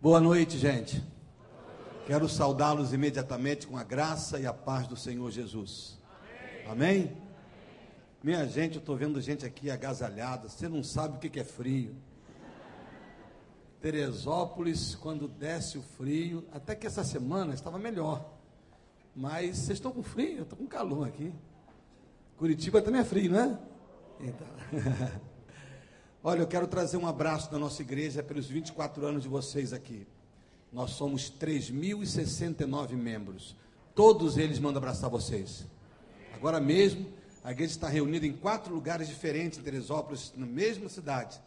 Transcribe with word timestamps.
Boa 0.00 0.20
noite, 0.20 0.56
gente. 0.56 1.02
Quero 2.06 2.28
saudá-los 2.28 2.92
imediatamente 2.92 3.66
com 3.66 3.76
a 3.76 3.82
graça 3.82 4.38
e 4.38 4.46
a 4.46 4.52
paz 4.54 4.86
do 4.86 4.96
Senhor 4.96 5.28
Jesus. 5.28 5.98
Amém? 6.68 7.16
Minha 8.22 8.46
gente, 8.46 8.76
eu 8.76 8.78
estou 8.78 8.96
vendo 8.96 9.20
gente 9.20 9.44
aqui 9.44 9.68
agasalhada. 9.72 10.48
Você 10.48 10.68
não 10.68 10.84
sabe 10.84 11.16
o 11.16 11.18
que, 11.18 11.28
que 11.28 11.40
é 11.40 11.44
frio. 11.44 11.96
Teresópolis, 13.80 14.94
quando 14.94 15.26
desce 15.26 15.78
o 15.78 15.82
frio, 15.82 16.46
até 16.52 16.76
que 16.76 16.86
essa 16.86 17.02
semana 17.02 17.52
estava 17.52 17.76
melhor. 17.76 18.24
Mas 19.16 19.58
vocês 19.58 19.78
estão 19.78 19.90
com 19.90 20.04
frio? 20.04 20.36
Eu 20.36 20.42
estou 20.44 20.56
com 20.56 20.68
calor 20.68 21.08
aqui. 21.08 21.34
Curitiba 22.36 22.80
também 22.80 23.00
é 23.00 23.04
frio, 23.04 23.32
né? 23.32 23.58
Então. 24.20 24.46
Olha, 26.22 26.40
eu 26.40 26.48
quero 26.48 26.66
trazer 26.66 26.96
um 26.96 27.06
abraço 27.06 27.48
da 27.48 27.60
nossa 27.60 27.80
igreja 27.80 28.24
pelos 28.24 28.46
24 28.46 29.06
anos 29.06 29.22
de 29.22 29.28
vocês 29.28 29.72
aqui. 29.72 30.04
Nós 30.72 30.90
somos 30.90 31.32
3.069 31.40 32.94
membros. 32.94 33.54
Todos 33.94 34.36
eles 34.36 34.58
mandam 34.58 34.78
abraçar 34.78 35.08
vocês. 35.08 35.64
Agora 36.34 36.58
mesmo, 36.58 37.06
a 37.44 37.52
igreja 37.52 37.70
está 37.70 37.88
reunida 37.88 38.26
em 38.26 38.32
quatro 38.32 38.74
lugares 38.74 39.06
diferentes 39.06 39.60
em 39.60 39.62
Teresópolis, 39.62 40.32
na 40.36 40.44
mesma 40.44 40.88
cidade. 40.88 41.40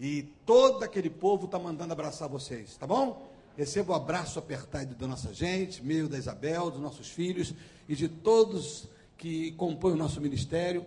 E 0.00 0.22
todo 0.46 0.82
aquele 0.82 1.10
povo 1.10 1.44
está 1.44 1.58
mandando 1.58 1.92
abraçar 1.92 2.26
vocês, 2.26 2.78
tá 2.78 2.86
bom? 2.86 3.30
Receba 3.58 3.92
o 3.92 3.94
abraço 3.94 4.38
apertado 4.38 4.94
da 4.94 5.06
nossa 5.06 5.34
gente, 5.34 5.84
meu, 5.84 6.08
da 6.08 6.16
Isabel, 6.16 6.70
dos 6.70 6.80
nossos 6.80 7.08
filhos 7.10 7.52
e 7.86 7.94
de 7.94 8.08
todos 8.08 8.88
que 9.18 9.52
compõem 9.52 9.92
o 9.92 9.98
nosso 9.98 10.18
ministério. 10.18 10.86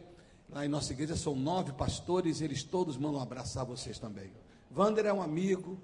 Lá 0.50 0.66
em 0.66 0.70
nossa 0.70 0.94
igreja 0.94 1.16
são 1.16 1.36
nove 1.36 1.74
pastores, 1.74 2.42
eles 2.42 2.64
todos 2.64 2.98
mandam 2.98 3.22
abraçar 3.22 3.66
vocês 3.66 4.00
também. 4.00 4.32
Vander 4.72 5.06
é 5.06 5.14
um 5.14 5.22
amigo, 5.22 5.78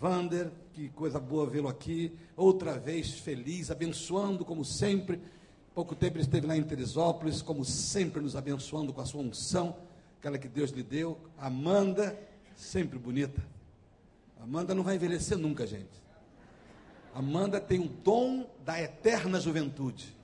Vander, 0.00 0.50
que 0.72 0.88
coisa 0.90 1.18
boa 1.18 1.46
vê-lo 1.46 1.68
aqui, 1.68 2.16
outra 2.36 2.78
vez 2.78 3.10
feliz, 3.10 3.70
abençoando 3.70 4.44
como 4.44 4.64
sempre. 4.64 5.20
Pouco 5.74 5.94
tempo 5.94 6.16
ele 6.16 6.24
esteve 6.24 6.46
lá 6.46 6.56
em 6.56 6.62
Teresópolis, 6.62 7.42
como 7.42 7.64
sempre 7.64 8.22
nos 8.22 8.34
abençoando 8.34 8.92
com 8.92 9.00
a 9.00 9.06
sua 9.06 9.20
unção, 9.20 9.76
aquela 10.18 10.38
que 10.38 10.48
Deus 10.48 10.70
lhe 10.70 10.82
deu. 10.82 11.18
Amanda, 11.36 12.18
sempre 12.56 12.98
bonita. 12.98 13.42
Amanda 14.40 14.74
não 14.74 14.82
vai 14.82 14.94
envelhecer 14.94 15.36
nunca, 15.36 15.66
gente. 15.66 16.02
Amanda 17.14 17.60
tem 17.60 17.80
o 17.80 17.88
dom 17.88 18.48
da 18.64 18.80
eterna 18.80 19.40
juventude. 19.40 20.16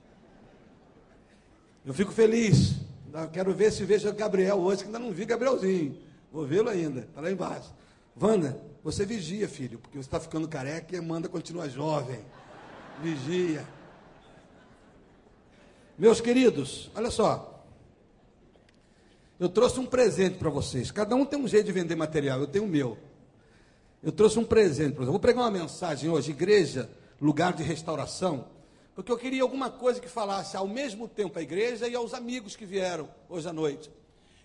Eu 1.85 1.93
fico 1.93 2.11
feliz 2.11 2.84
quero 3.31 3.53
ver 3.53 3.71
se 3.71 3.85
vejo 3.85 4.11
Gabriel 4.13 4.57
hoje, 4.57 4.81
que 4.81 4.85
ainda 4.87 4.99
não 4.99 5.11
vi 5.11 5.25
Gabrielzinho. 5.25 5.97
Vou 6.31 6.45
vê-lo 6.45 6.69
ainda, 6.69 7.01
está 7.01 7.21
lá 7.21 7.31
embaixo. 7.31 7.73
Wanda, 8.19 8.59
você 8.83 9.05
vigia, 9.05 9.47
filho, 9.47 9.79
porque 9.79 9.97
você 9.97 10.07
está 10.07 10.19
ficando 10.19 10.47
careca 10.47 10.93
e 10.95 10.99
Amanda 10.99 11.29
continua 11.29 11.69
jovem. 11.69 12.19
Vigia. 13.01 13.65
Meus 15.97 16.19
queridos, 16.19 16.91
olha 16.93 17.09
só. 17.09 17.63
Eu 19.39 19.49
trouxe 19.49 19.79
um 19.79 19.85
presente 19.85 20.37
para 20.37 20.49
vocês. 20.49 20.91
Cada 20.91 21.15
um 21.15 21.25
tem 21.25 21.39
um 21.39 21.47
jeito 21.47 21.65
de 21.65 21.71
vender 21.71 21.95
material, 21.95 22.39
eu 22.39 22.47
tenho 22.47 22.65
o 22.65 22.67
meu. 22.67 22.97
Eu 24.03 24.11
trouxe 24.11 24.39
um 24.39 24.45
presente 24.45 24.91
para 24.91 24.99
vocês. 24.99 25.11
vou 25.11 25.19
pregar 25.19 25.43
uma 25.43 25.51
mensagem 25.51 26.09
hoje, 26.09 26.31
igreja, 26.31 26.89
lugar 27.19 27.53
de 27.53 27.63
restauração 27.63 28.54
porque 28.95 29.11
eu 29.11 29.17
queria 29.17 29.43
alguma 29.43 29.69
coisa 29.69 29.99
que 29.99 30.07
falasse 30.07 30.55
ao 30.55 30.67
mesmo 30.67 31.07
tempo 31.07 31.37
à 31.37 31.41
igreja 31.41 31.87
e 31.87 31.93
aos 31.93 32.13
amigos 32.13 32.55
que 32.55 32.65
vieram 32.65 33.09
hoje 33.29 33.47
à 33.47 33.51
noite. 33.51 33.91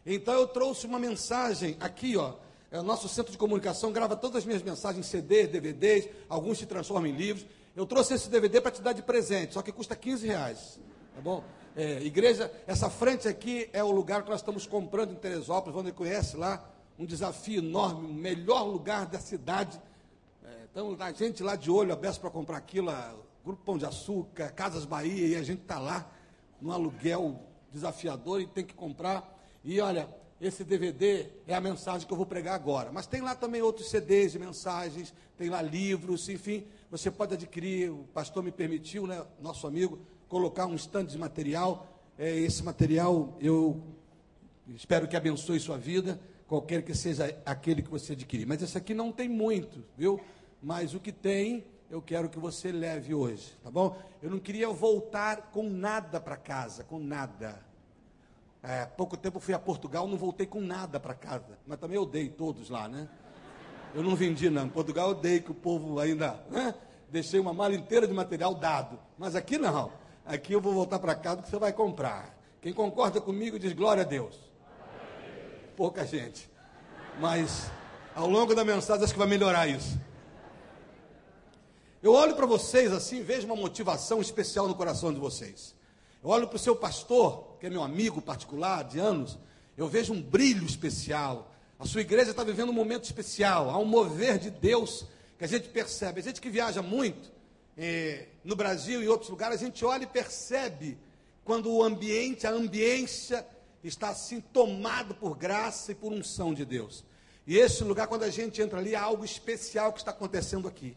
Então 0.05 0.35
eu 0.35 0.49
trouxe 0.49 0.87
uma 0.87 0.99
mensagem 0.99 1.77
aqui, 1.79 2.17
ó. 2.17 2.35
É, 2.71 2.81
o 2.81 2.83
nosso 2.83 3.09
centro 3.09 3.31
de 3.31 3.39
comunicação 3.39 3.93
grava 3.93 4.17
todas 4.17 4.39
as 4.39 4.45
minhas 4.45 4.63
mensagens 4.63 5.07
em 5.07 5.09
CD, 5.09 5.47
DVDs, 5.47 6.09
alguns 6.29 6.59
se 6.59 6.67
transformam 6.67 7.09
em 7.09 7.15
livros. 7.17 7.47
Eu 7.77 7.87
trouxe 7.87 8.15
esse 8.15 8.29
DVD 8.29 8.61
para 8.61 8.73
te 8.73 8.83
dar 8.83 8.93
de 8.93 9.03
presente, 9.03 9.55
só 9.55 9.63
que 9.63 9.71
custa 9.71 9.95
15 9.95 10.27
reais. 10.27 10.81
Tá 11.15 11.21
bom? 11.21 11.45
É, 11.77 12.03
igreja, 12.03 12.53
essa 12.67 12.91
frente 12.91 13.29
aqui 13.29 13.71
é 13.73 13.83
o 13.83 13.91
lugar 13.93 14.25
que 14.25 14.31
nós 14.31 14.41
estamos 14.41 14.67
comprando 14.67 15.13
em 15.13 15.17
Teresópolis, 15.17 15.79
onde 15.79 15.93
conhece 15.93 16.37
lá, 16.37 16.69
um 16.99 17.07
desafio 17.07 17.59
enorme, 17.59 18.09
o 18.09 18.13
melhor 18.13 18.65
lugar 18.65 19.07
da 19.07 19.21
cidade. 19.21 19.81
É, 20.45 21.05
a 21.05 21.13
gente 21.13 21.43
lá 21.43 21.55
de 21.55 21.71
olho 21.71 21.93
aberto 21.93 22.21
para 22.21 22.31
comprar 22.31 22.57
aquilo, 22.57 22.91
Grupo 23.51 23.65
Pão 23.65 23.77
de 23.77 23.85
Açúcar, 23.85 24.53
Casas 24.53 24.85
Bahia, 24.85 25.27
e 25.27 25.35
a 25.35 25.43
gente 25.43 25.63
está 25.63 25.77
lá 25.77 26.09
no 26.61 26.71
aluguel 26.71 27.49
desafiador 27.73 28.41
e 28.41 28.47
tem 28.47 28.65
que 28.65 28.75
comprar. 28.75 29.45
E 29.65 29.81
olha, 29.81 30.09
esse 30.41 30.63
DVD 30.63 31.27
é 31.49 31.55
a 31.55 31.61
mensagem 31.61 32.07
que 32.07 32.13
eu 32.13 32.17
vou 32.17 32.27
pregar 32.27 32.55
agora. 32.55 32.93
Mas 32.93 33.09
tem 33.09 33.21
lá 33.21 33.35
também 33.35 33.61
outros 33.61 33.91
CDs 33.91 34.31
de 34.31 34.39
mensagens, 34.39 35.13
tem 35.37 35.49
lá 35.49 35.61
livros, 35.61 36.29
enfim, 36.29 36.65
você 36.89 37.11
pode 37.11 37.35
adquirir. 37.35 37.91
O 37.91 38.05
pastor 38.15 38.41
me 38.41 38.53
permitiu, 38.53 39.05
né, 39.05 39.27
nosso 39.41 39.67
amigo, 39.67 39.99
colocar 40.29 40.67
um 40.67 40.77
stand 40.77 41.07
de 41.07 41.19
material. 41.19 41.89
É, 42.17 42.33
esse 42.33 42.63
material 42.63 43.37
eu 43.41 43.83
espero 44.77 45.09
que 45.09 45.17
abençoe 45.17 45.59
sua 45.59 45.77
vida, 45.77 46.21
qualquer 46.47 46.85
que 46.85 46.95
seja 46.95 47.37
aquele 47.45 47.83
que 47.83 47.91
você 47.91 48.13
adquirir. 48.13 48.47
Mas 48.47 48.63
esse 48.63 48.79
aqui 48.79 48.95
não 48.95 49.11
tem 49.11 49.29
muito, 49.29 49.85
viu? 49.99 50.21
Mas 50.63 50.95
o 50.95 51.01
que 51.01 51.11
tem 51.11 51.65
eu 51.91 52.01
quero 52.01 52.29
que 52.29 52.39
você 52.39 52.71
leve 52.71 53.13
hoje, 53.13 53.53
tá 53.65 53.71
bom? 53.71 53.97
Eu 54.23 54.31
não 54.31 54.39
queria 54.39 54.69
voltar 54.69 55.51
com 55.53 55.65
nada 55.69 56.21
para 56.21 56.37
casa, 56.37 56.85
com 56.85 56.99
nada. 57.01 57.61
É, 58.63 58.87
pouco 58.87 59.17
tempo 59.17 59.41
fui 59.41 59.55
a 59.55 59.59
Portugal, 59.59 60.07
não 60.07 60.17
voltei 60.17 60.47
com 60.47 60.61
nada 60.61 61.01
para 61.01 61.15
casa, 61.15 61.59
mas 61.67 61.79
também 61.79 61.97
eu 61.97 62.07
dei 62.07 62.29
todos 62.29 62.71
lá, 62.71 62.87
né? 62.89 63.09
Eu 63.93 64.05
não 64.05 64.15
vendi, 64.15 64.49
não. 64.49 64.67
Em 64.67 64.69
Portugal 64.69 65.09
eu 65.09 65.15
dei 65.17 65.41
que 65.41 65.51
o 65.51 65.55
povo 65.55 65.99
ainda. 65.99 66.41
Né? 66.49 66.73
Deixei 67.09 67.41
uma 67.41 67.53
mala 67.53 67.75
inteira 67.75 68.07
de 68.07 68.15
material 68.15 68.55
dado. 68.55 69.01
Mas 69.19 69.35
aqui 69.35 69.59
não. 69.59 69.91
Aqui 70.25 70.53
eu 70.53 70.61
vou 70.61 70.73
voltar 70.73 71.01
para 71.01 71.13
casa 71.17 71.43
que 71.43 71.49
você 71.49 71.59
vai 71.59 71.73
comprar. 71.73 72.39
Quem 72.61 72.73
concorda 72.73 73.21
comigo 73.21 73.59
diz 73.59 73.73
glória 73.73 74.05
a 74.05 74.07
Deus. 74.07 74.39
Pouca 75.77 76.07
gente. 76.07 76.49
Mas 77.19 77.69
ao 78.15 78.29
longo 78.29 78.55
da 78.55 78.65
mensagem 78.65 79.03
acho 79.03 79.13
que 79.13 79.19
vai 79.19 79.27
melhorar 79.27 79.67
isso. 79.67 79.99
Eu 82.03 82.15
olho 82.15 82.35
para 82.35 82.47
vocês 82.47 82.93
assim, 82.93 83.23
vejo 83.23 83.45
uma 83.45 83.55
motivação 83.55 84.23
especial 84.23 84.67
no 84.67 84.75
coração 84.75 85.13
de 85.13 85.21
vocês. 85.21 85.75
Eu 86.23 86.31
olho 86.31 86.49
para 86.49 86.57
o 86.57 86.59
seu 86.59 86.75
pastor, 86.75 87.59
que 87.61 87.67
é 87.67 87.71
meu 87.71 87.83
amigo 87.83 88.23
particular 88.23 88.85
de 88.85 88.99
anos, 88.99 89.39
eu 89.77 89.87
vejo 89.87 90.15
um 90.15 90.23
brilho 90.23 90.65
especial. 90.65 91.53
A 91.79 91.85
sua 91.85 92.01
igreja 92.01 92.31
está 92.31 92.43
vivendo 92.43 92.71
um 92.71 92.75
momento 92.75 93.05
especial, 93.05 93.69
há 93.69 93.77
um 93.77 93.85
mover 93.85 94.39
de 94.39 94.49
Deus 94.49 95.05
que 95.37 95.45
a 95.45 95.47
gente 95.47 95.69
percebe. 95.69 96.21
A 96.21 96.23
gente 96.23 96.41
que 96.41 96.49
viaja 96.49 96.81
muito 96.81 97.31
eh, 97.77 98.29
no 98.43 98.57
Brasil 98.57 99.03
e 99.03 99.05
em 99.05 99.09
outros 99.09 99.29
lugares, 99.29 99.61
a 99.61 99.65
gente 99.67 99.85
olha 99.85 100.05
e 100.05 100.07
percebe 100.07 100.97
quando 101.45 101.71
o 101.71 101.83
ambiente, 101.83 102.47
a 102.47 102.51
ambiência 102.51 103.47
está 103.85 104.09
assim 104.09 104.41
tomado 104.41 105.15
por 105.15 105.37
graça 105.37 105.93
e 105.93 105.95
por 105.95 106.13
unção 106.13 106.55
de 106.55 106.65
Deus. 106.65 107.05
E 107.47 107.59
esse 107.59 107.85
lugar, 107.85 108.07
quando 108.07 108.23
a 108.23 108.31
gente 108.31 108.63
entra 108.63 108.79
ali, 108.79 108.97
há 108.97 109.03
algo 109.03 109.23
especial 109.23 109.93
que 109.93 109.99
está 109.99 110.13
acontecendo 110.13 110.67
aqui. 110.67 110.97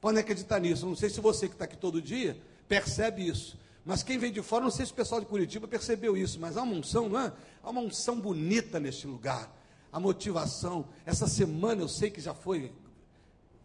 Podem 0.00 0.20
acreditar 0.20 0.60
nisso. 0.60 0.86
Não 0.86 0.96
sei 0.96 1.10
se 1.10 1.20
você 1.20 1.48
que 1.48 1.54
está 1.54 1.64
aqui 1.64 1.76
todo 1.76 2.00
dia 2.00 2.38
percebe 2.68 3.26
isso. 3.26 3.58
Mas 3.84 4.02
quem 4.02 4.18
vem 4.18 4.30
de 4.30 4.42
fora, 4.42 4.64
não 4.64 4.70
sei 4.70 4.84
se 4.84 4.92
o 4.92 4.94
pessoal 4.94 5.20
de 5.20 5.26
Curitiba 5.26 5.66
percebeu 5.66 6.16
isso, 6.16 6.38
mas 6.38 6.56
há 6.56 6.62
uma 6.62 6.74
unção, 6.74 7.08
não 7.08 7.18
é? 7.18 7.32
Há 7.62 7.70
uma 7.70 7.80
unção 7.80 8.20
bonita 8.20 8.78
neste 8.78 9.06
lugar. 9.06 9.50
A 9.90 9.98
motivação. 9.98 10.86
Essa 11.06 11.26
semana 11.26 11.80
eu 11.80 11.88
sei 11.88 12.10
que 12.10 12.20
já 12.20 12.34
foi. 12.34 12.70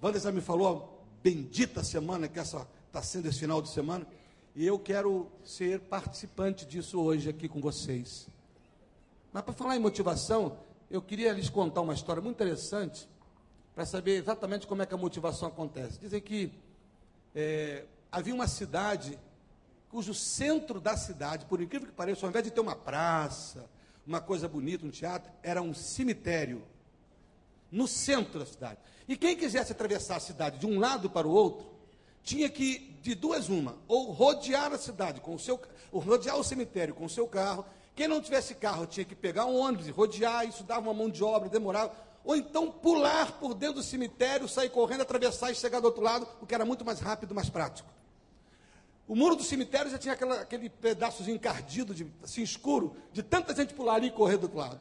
Wanda 0.01 0.19
já 0.19 0.31
me 0.31 0.39
falou, 0.39 1.05
bendita 1.21 1.83
semana 1.83 2.27
que 2.27 2.39
essa 2.39 2.65
está 2.87 3.01
sendo 3.01 3.27
esse 3.27 3.39
final 3.39 3.61
de 3.61 3.69
semana. 3.69 4.07
E 4.55 4.65
eu 4.65 4.79
quero 4.79 5.27
ser 5.43 5.81
participante 5.81 6.65
disso 6.65 7.01
hoje 7.01 7.29
aqui 7.29 7.49
com 7.49 7.59
vocês. 7.59 8.27
Mas 9.33 9.43
para 9.43 9.53
falar 9.53 9.75
em 9.75 9.79
motivação, 9.79 10.57
eu 10.89 11.01
queria 11.01 11.33
lhes 11.33 11.49
contar 11.49 11.81
uma 11.81 11.93
história 11.93 12.21
muito 12.21 12.35
interessante 12.35 13.09
para 13.73 13.85
saber 13.85 14.17
exatamente 14.17 14.67
como 14.67 14.81
é 14.81 14.85
que 14.85 14.93
a 14.93 14.97
motivação 14.97 15.47
acontece. 15.47 15.99
Dizem 15.99 16.21
que 16.21 16.51
é, 17.33 17.85
havia 18.11 18.33
uma 18.33 18.47
cidade 18.47 19.17
cujo 19.89 20.13
centro 20.13 20.81
da 20.81 20.97
cidade, 20.97 21.45
por 21.45 21.61
incrível 21.61 21.87
que 21.87 21.93
pareça, 21.93 22.25
ao 22.25 22.29
invés 22.29 22.43
de 22.43 22.51
ter 22.51 22.61
uma 22.61 22.75
praça, 22.75 23.69
uma 24.05 24.19
coisa 24.19 24.47
bonita, 24.47 24.85
um 24.85 24.89
teatro, 24.89 25.31
era 25.41 25.61
um 25.61 25.73
cemitério 25.73 26.63
no 27.71 27.87
centro 27.87 28.39
da 28.39 28.45
cidade. 28.45 28.79
E 29.07 29.15
quem 29.15 29.35
quisesse 29.35 29.71
atravessar 29.71 30.15
a 30.15 30.19
cidade 30.19 30.59
de 30.59 30.65
um 30.65 30.79
lado 30.79 31.09
para 31.09 31.27
o 31.27 31.31
outro, 31.31 31.71
tinha 32.23 32.49
que, 32.49 32.97
de 33.01 33.13
duas 33.13 33.49
uma, 33.49 33.77
ou 33.87 34.11
rodear 34.11 34.71
a 34.71 34.77
cidade 34.77 35.19
com 35.19 35.35
o 35.35 35.39
seu, 35.39 35.59
ou 35.91 35.99
rodear 35.99 36.37
o 36.37 36.43
cemitério 36.43 36.95
com 36.95 37.05
o 37.05 37.09
seu 37.09 37.27
carro. 37.27 37.65
Quem 37.95 38.07
não 38.07 38.21
tivesse 38.21 38.55
carro 38.55 38.85
tinha 38.85 39.05
que 39.05 39.15
pegar 39.15 39.45
um 39.45 39.55
ônibus 39.55 39.87
e 39.87 39.91
rodear, 39.91 40.47
isso 40.47 40.63
dava 40.63 40.81
uma 40.81 40.93
mão 40.93 41.09
de 41.09 41.23
obra, 41.23 41.49
demorava 41.49 41.93
ou 42.23 42.35
então 42.35 42.71
pular 42.71 43.33
por 43.33 43.53
dentro 43.53 43.75
do 43.75 43.83
cemitério, 43.83 44.47
sair 44.47 44.69
correndo, 44.69 45.01
atravessar 45.01 45.51
e 45.51 45.55
chegar 45.55 45.79
do 45.79 45.85
outro 45.85 46.01
lado, 46.01 46.27
o 46.41 46.45
que 46.45 46.55
era 46.55 46.65
muito 46.65 46.85
mais 46.85 46.99
rápido, 46.99 47.35
mais 47.35 47.49
prático. 47.49 47.89
O 49.07 49.15
muro 49.15 49.35
do 49.35 49.43
cemitério 49.43 49.91
já 49.91 49.97
tinha 49.97 50.13
aquela, 50.13 50.41
aquele 50.41 50.69
pedaçozinho 50.69 51.35
encardido, 51.35 51.93
de, 51.93 52.07
assim 52.23 52.41
escuro, 52.41 52.95
de 53.11 53.21
tanta 53.21 53.53
gente 53.53 53.73
pular 53.73 53.95
ali 53.95 54.07
e 54.07 54.11
correr 54.11 54.37
do 54.37 54.43
outro 54.43 54.57
lado. 54.57 54.79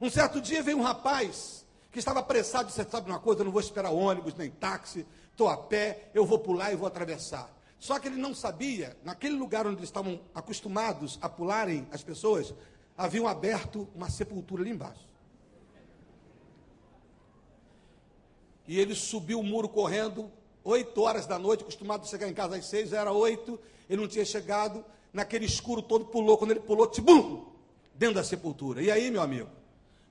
Um 0.00 0.10
certo 0.10 0.40
dia 0.40 0.62
veio 0.62 0.78
um 0.78 0.82
rapaz 0.82 1.64
que 1.92 1.98
estava 1.98 2.20
apressado, 2.20 2.70
você 2.70 2.84
sabe 2.84 3.08
uma 3.08 3.20
coisa, 3.20 3.40
eu 3.40 3.44
não 3.44 3.52
vou 3.52 3.60
esperar 3.60 3.90
ônibus 3.90 4.34
nem 4.34 4.50
táxi, 4.50 5.06
estou 5.30 5.48
a 5.48 5.56
pé, 5.56 6.10
eu 6.12 6.26
vou 6.26 6.38
pular 6.38 6.72
e 6.72 6.76
vou 6.76 6.86
atravessar. 6.86 7.50
Só 7.78 7.98
que 7.98 8.08
ele 8.08 8.16
não 8.16 8.34
sabia, 8.34 8.96
naquele 9.04 9.36
lugar 9.36 9.66
onde 9.66 9.84
estavam 9.84 10.20
acostumados 10.34 11.18
a 11.22 11.28
pularem 11.28 11.86
as 11.92 12.02
pessoas, 12.02 12.52
haviam 12.98 13.28
aberto 13.28 13.88
uma 13.94 14.10
sepultura 14.10 14.62
ali 14.62 14.70
embaixo. 14.70 15.06
E 18.66 18.78
ele 18.78 18.94
subiu 18.94 19.40
o 19.40 19.44
muro 19.44 19.68
correndo, 19.68 20.30
oito 20.64 21.00
horas 21.02 21.26
da 21.26 21.38
noite, 21.38 21.62
acostumado 21.62 22.02
a 22.02 22.06
chegar 22.06 22.28
em 22.28 22.34
casa 22.34 22.56
às 22.56 22.66
seis, 22.66 22.92
era 22.92 23.12
oito, 23.12 23.58
ele 23.88 24.00
não 24.00 24.08
tinha 24.08 24.24
chegado, 24.24 24.84
naquele 25.12 25.44
escuro 25.44 25.80
todo 25.80 26.06
pulou, 26.06 26.36
quando 26.36 26.50
ele 26.52 26.60
pulou, 26.60 26.86
tibum, 26.86 27.46
dentro 27.94 28.16
da 28.16 28.24
sepultura. 28.24 28.82
E 28.82 28.90
aí, 28.90 29.10
meu 29.10 29.22
amigo, 29.22 29.48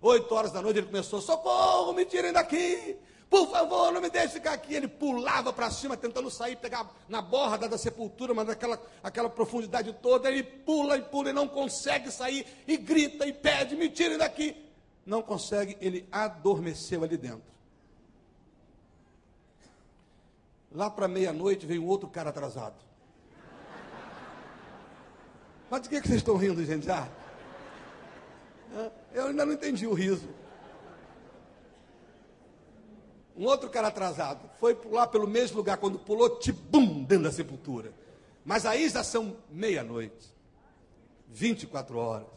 oito 0.01 0.33
horas 0.33 0.51
da 0.51 0.61
noite 0.61 0.79
ele 0.79 0.87
começou, 0.87 1.21
socorro, 1.21 1.93
me 1.93 2.05
tirem 2.05 2.31
daqui, 2.31 2.97
por 3.29 3.49
favor, 3.49 3.91
não 3.91 4.01
me 4.01 4.09
deixe 4.09 4.35
ficar 4.35 4.53
aqui. 4.53 4.73
Ele 4.73 4.87
pulava 4.87 5.51
para 5.51 5.69
cima, 5.71 5.97
tentando 5.97 6.29
sair, 6.29 6.55
pegar 6.55 6.89
na 7.09 7.21
borda 7.21 7.67
da 7.67 7.77
sepultura, 7.77 8.33
mas 8.33 8.47
naquela 8.47 8.81
aquela 9.03 9.29
profundidade 9.29 9.91
toda. 10.01 10.29
Ele 10.29 10.43
pula 10.43 10.97
e 10.97 11.01
pula 11.01 11.31
e 11.31 11.33
não 11.33 11.47
consegue 11.47 12.11
sair, 12.11 12.45
e 12.67 12.77
grita 12.77 13.25
e 13.25 13.33
pede: 13.33 13.75
me 13.75 13.89
tirem 13.89 14.17
daqui. 14.17 14.55
Não 15.05 15.21
consegue, 15.21 15.77
ele 15.81 16.07
adormeceu 16.11 17.03
ali 17.03 17.17
dentro. 17.17 17.54
Lá 20.75 20.89
para 20.89 21.07
meia-noite 21.07 21.66
veio 21.66 21.86
outro 21.86 22.10
cara 22.10 22.30
atrasado. 22.30 22.75
Mas 25.69 25.81
de 25.81 25.89
que, 25.89 26.01
que 26.01 26.07
vocês 26.07 26.19
estão 26.19 26.36
rindo, 26.36 26.63
gente? 26.66 26.89
Ah, 26.92 27.07
eu 29.13 29.27
ainda 29.27 29.45
não 29.45 29.54
entendi 29.54 29.88
o 29.88 29.94
riso. 29.94 30.27
Um 33.38 33.45
outro 33.45 33.69
cara 33.69 33.88
atrasado 33.88 34.50
foi 34.60 34.75
pular 34.75 35.07
pelo 35.07 35.27
mesmo 35.27 35.57
lugar, 35.57 35.77
quando 35.77 35.98
pulou, 35.98 36.38
tibum, 36.39 37.04
dentro 37.04 37.24
da 37.24 37.31
sepultura. 37.31 37.94
Mas 38.44 38.66
aí 38.66 38.88
já 38.89 39.04
são 39.04 39.38
meia-noite, 39.50 40.33
24 41.30 41.98
horas. 41.98 42.27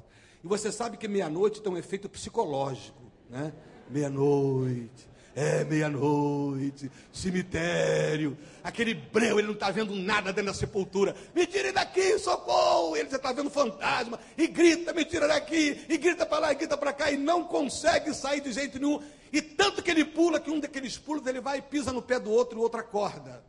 E 0.43 0.47
você 0.47 0.71
sabe 0.71 0.97
que 0.97 1.09
meia-noite 1.09 1.61
tem 1.61 1.73
um 1.73 1.77
efeito 1.77 2.09
psicológico, 2.09 3.03
né? 3.29 3.53
Meia-noite, 3.91 5.09
é 5.39 5.63
meia-noite, 5.63 6.91
cemitério, 7.13 8.37
aquele 8.65 8.93
breu, 8.93 9.39
ele 9.39 9.47
não 9.47 9.55
está 9.55 9.71
vendo 9.71 9.95
nada 9.95 10.33
dentro 10.33 10.51
da 10.51 10.59
sepultura. 10.59 11.15
Me 11.33 11.47
tire 11.47 11.71
daqui, 11.71 12.19
socorro! 12.19 12.97
Ele 12.97 13.09
já 13.09 13.19
está 13.19 13.33
vendo 13.33 13.49
fantasma, 13.49 14.19
e 14.37 14.49
grita, 14.49 14.93
me 14.93 15.05
tira 15.05 15.29
daqui, 15.29 15.85
e 15.89 15.97
grita 15.97 16.27
para 16.27 16.41
lá, 16.41 16.53
e 16.53 16.57
grita 16.57 16.77
para 16.77 16.93
cá, 16.93 17.13
e 17.13 17.17
não 17.17 17.45
consegue 17.45 18.13
sair 18.13 18.41
de 18.41 18.51
jeito 18.51 18.81
nenhum. 18.81 19.01
E 19.33 19.41
tanto 19.41 19.81
que 19.81 19.93
ele 19.93 20.05
pula 20.05 20.41
que 20.41 20.51
um 20.51 20.59
daqueles 20.59 20.99
pulos 20.99 21.25
ele 21.25 21.41
vai 21.41 21.59
e 21.59 21.63
pisa 21.63 21.93
no 21.93 22.03
pé 22.03 22.19
do 22.19 22.33
outro 22.33 22.59
e 22.59 22.61
o 22.61 22.63
outro 22.63 22.81
acorda. 22.81 23.45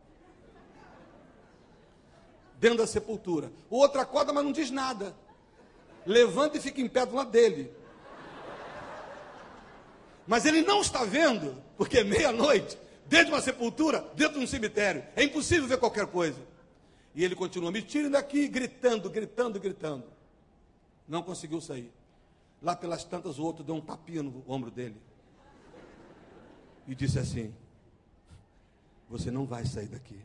Dentro 2.60 2.78
da 2.78 2.86
sepultura. 2.86 3.52
O 3.68 3.78
outro 3.78 4.00
acorda, 4.00 4.32
mas 4.32 4.44
não 4.44 4.52
diz 4.52 4.70
nada. 4.70 5.16
Levanta 6.06 6.58
e 6.58 6.62
fica 6.62 6.82
em 6.82 6.88
pé 6.88 7.04
do 7.04 7.16
lado 7.16 7.32
dele. 7.32 7.79
Mas 10.30 10.46
ele 10.46 10.62
não 10.62 10.80
está 10.80 11.04
vendo, 11.04 11.58
porque 11.76 11.98
é 11.98 12.04
meia-noite, 12.04 12.78
dentro 13.08 13.26
de 13.26 13.31
uma 13.31 13.42
sepultura, 13.42 14.08
dentro 14.16 14.38
de 14.38 14.46
um 14.46 14.48
cemitério. 14.48 15.04
É 15.16 15.24
impossível 15.24 15.68
ver 15.68 15.80
qualquer 15.80 16.06
coisa. 16.06 16.40
E 17.16 17.24
ele 17.26 17.34
continua, 17.34 17.72
me 17.72 17.81
tirem 17.81 18.12
daqui, 18.12 18.48
gritando, 18.48 19.10
gritando, 19.10 19.60
gritando. 19.60 20.04
Não 21.08 21.24
conseguiu 21.24 21.60
sair. 21.60 21.92
Lá 22.62 22.76
pelas 22.76 23.04
tantas, 23.04 23.40
o 23.40 23.44
outro 23.44 23.64
deu 23.64 23.74
um 23.74 23.81
tapinha 23.81 24.22
no 24.22 24.44
ombro 24.48 24.70
dele 24.70 25.02
e 26.88 26.94
disse 26.94 27.18
assim: 27.18 27.52
Você 29.10 29.31
não 29.31 29.48
vai 29.48 29.66
sair 29.66 29.88
daqui. 29.88 30.22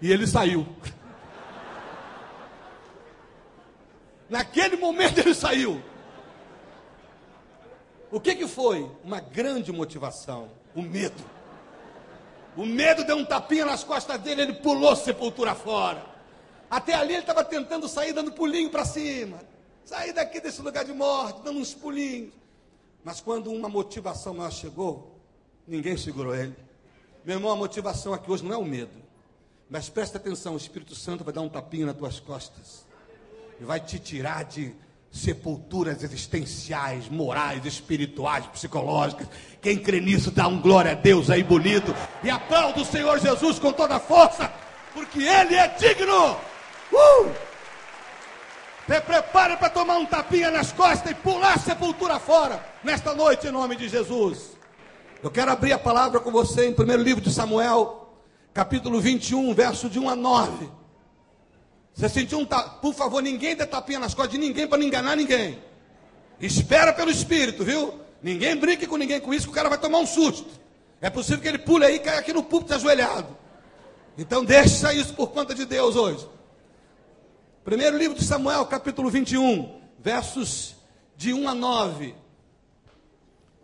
E 0.00 0.10
ele 0.10 0.26
saiu. 0.26 0.66
Naquele 4.30 4.76
momento 4.76 5.18
ele 5.18 5.34
saiu. 5.34 5.82
O 8.12 8.20
que, 8.20 8.34
que 8.36 8.46
foi? 8.46 8.88
Uma 9.04 9.20
grande 9.20 9.72
motivação: 9.72 10.48
o 10.74 10.80
medo. 10.80 11.22
O 12.56 12.64
medo 12.64 13.04
deu 13.04 13.16
um 13.16 13.24
tapinha 13.24 13.64
nas 13.64 13.84
costas 13.84 14.20
dele, 14.20 14.42
ele 14.42 14.52
pulou 14.54 14.94
sepultura 14.94 15.54
fora. 15.54 16.04
Até 16.70 16.94
ali 16.94 17.14
ele 17.14 17.20
estava 17.20 17.44
tentando 17.44 17.88
sair, 17.88 18.12
dando 18.12 18.32
pulinho 18.32 18.70
para 18.70 18.84
cima. 18.84 19.40
Sair 19.84 20.12
daqui 20.12 20.40
desse 20.40 20.62
lugar 20.62 20.84
de 20.84 20.92
morte, 20.92 21.42
dando 21.42 21.58
uns 21.58 21.74
pulinhos. 21.74 22.32
Mas 23.02 23.20
quando 23.20 23.50
uma 23.50 23.68
motivação 23.68 24.34
maior 24.34 24.52
chegou, 24.52 25.18
ninguém 25.66 25.96
segurou 25.96 26.34
ele. 26.34 26.54
Meu 27.24 27.36
irmão, 27.36 27.50
a 27.50 27.56
motivação 27.56 28.12
aqui 28.12 28.30
hoje 28.30 28.44
não 28.44 28.52
é 28.52 28.56
o 28.56 28.64
medo. 28.64 28.92
Mas 29.68 29.88
presta 29.88 30.18
atenção, 30.18 30.54
o 30.54 30.56
Espírito 30.56 30.94
Santo 30.94 31.24
vai 31.24 31.32
dar 31.32 31.40
um 31.40 31.48
tapinho 31.48 31.86
nas 31.86 31.96
tuas 31.96 32.20
costas. 32.20 32.89
E 33.60 33.64
vai 33.64 33.78
te 33.78 33.98
tirar 33.98 34.44
de 34.44 34.74
sepulturas 35.10 36.02
existenciais, 36.02 37.08
morais, 37.08 37.64
espirituais, 37.66 38.46
psicológicas. 38.46 39.26
Quem 39.60 39.76
crê 39.76 40.00
nisso, 40.00 40.30
dá 40.30 40.46
um 40.46 40.60
glória 40.60 40.92
a 40.92 40.94
Deus 40.94 41.28
aí 41.28 41.42
bonito. 41.42 41.94
E 42.22 42.30
aplauda 42.30 42.80
o 42.80 42.84
Senhor 42.84 43.18
Jesus 43.18 43.58
com 43.58 43.72
toda 43.72 43.96
a 43.96 44.00
força, 44.00 44.50
porque 44.94 45.18
Ele 45.20 45.56
é 45.56 45.68
digno. 45.68 46.36
Uh! 46.92 47.50
Se 48.86 49.00
prepare 49.02 49.56
para 49.56 49.70
tomar 49.70 49.98
um 49.98 50.06
tapinha 50.06 50.50
nas 50.50 50.72
costas 50.72 51.12
e 51.12 51.14
pular 51.14 51.54
a 51.54 51.58
sepultura 51.58 52.18
fora 52.18 52.60
nesta 52.82 53.14
noite, 53.14 53.46
em 53.46 53.52
nome 53.52 53.76
de 53.76 53.88
Jesus. 53.88 54.58
Eu 55.22 55.30
quero 55.30 55.52
abrir 55.52 55.72
a 55.72 55.78
palavra 55.78 56.18
com 56.18 56.32
você 56.32 56.66
em 56.66 56.72
primeiro 56.72 57.00
livro 57.02 57.22
de 57.22 57.30
Samuel, 57.32 58.16
capítulo 58.52 59.00
21, 59.00 59.54
verso 59.54 59.88
de 59.88 60.00
1 60.00 60.08
a 60.08 60.16
9. 60.16 60.79
Você 62.00 62.08
sentiu 62.08 62.38
um 62.38 62.46
tapinha? 62.46 62.78
Por 62.80 62.94
favor, 62.94 63.22
ninguém 63.22 63.54
dê 63.54 63.66
tapinha 63.66 63.98
nas 63.98 64.14
costas 64.14 64.32
de 64.32 64.38
ninguém 64.38 64.66
para 64.66 64.78
não 64.78 64.86
enganar 64.86 65.14
ninguém. 65.14 65.62
Espera 66.40 66.94
pelo 66.94 67.10
Espírito, 67.10 67.62
viu? 67.62 68.00
Ninguém 68.22 68.56
brinque 68.56 68.86
com 68.86 68.96
ninguém 68.96 69.20
com 69.20 69.34
isso, 69.34 69.44
que 69.44 69.52
o 69.52 69.54
cara 69.54 69.68
vai 69.68 69.76
tomar 69.76 69.98
um 69.98 70.06
susto. 70.06 70.48
É 70.98 71.10
possível 71.10 71.42
que 71.42 71.48
ele 71.48 71.58
pule 71.58 71.84
aí 71.84 71.96
e 71.96 71.98
caia 71.98 72.18
aqui 72.18 72.32
no 72.32 72.42
púlpito 72.42 72.72
ajoelhado. 72.72 73.36
Então 74.16 74.42
deixa 74.42 74.94
isso 74.94 75.12
por 75.12 75.30
conta 75.30 75.54
de 75.54 75.66
Deus 75.66 75.94
hoje. 75.94 76.26
Primeiro 77.62 77.98
livro 77.98 78.16
de 78.16 78.24
Samuel, 78.24 78.64
capítulo 78.64 79.10
21, 79.10 79.82
versos 79.98 80.76
de 81.18 81.34
1 81.34 81.48
a 81.50 81.54
9. 81.54 82.14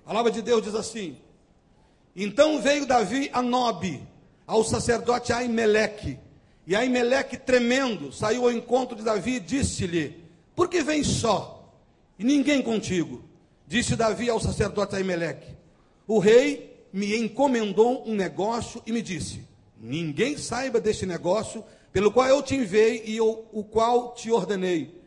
A 0.04 0.08
palavra 0.08 0.30
de 0.30 0.42
Deus 0.42 0.62
diz 0.62 0.74
assim: 0.74 1.16
Então 2.14 2.60
veio 2.60 2.84
Davi 2.84 3.31
a 3.32 3.40
Nobe, 3.40 4.06
ao 4.46 4.62
sacerdote 4.62 5.32
Aimeleque, 5.32 6.19
e 6.67 6.75
Aimeleque, 6.75 7.37
tremendo, 7.37 8.13
saiu 8.13 8.44
ao 8.44 8.53
encontro 8.53 8.96
de 8.96 9.05
Davi 9.05 9.37
e 9.37 9.41
disse-lhe: 9.41 10.25
Por 10.55 10.69
que 10.69 10.82
vens 10.82 11.06
só? 11.06 11.73
E 12.19 12.25
ninguém 12.25 12.61
contigo? 12.61 13.23
Disse 13.69 13.94
Davi 13.94 14.29
ao 14.29 14.41
sacerdote 14.41 14.96
Aimeleque: 14.96 15.55
O 16.08 16.19
rei 16.19 16.87
me 16.93 17.17
encomendou 17.17 18.08
um 18.08 18.15
negócio 18.15 18.82
e 18.85 18.91
me 18.91 19.01
disse: 19.01 19.44
Ninguém 19.81 20.37
saiba 20.37 20.81
deste 20.81 21.06
negócio 21.06 21.63
pelo 21.93 22.11
qual 22.11 22.27
eu 22.27 22.43
te 22.43 22.56
enviei 22.56 23.03
e 23.06 23.17
eu, 23.17 23.46
o 23.53 23.63
qual 23.63 24.13
te 24.15 24.31
ordenei. 24.31 25.01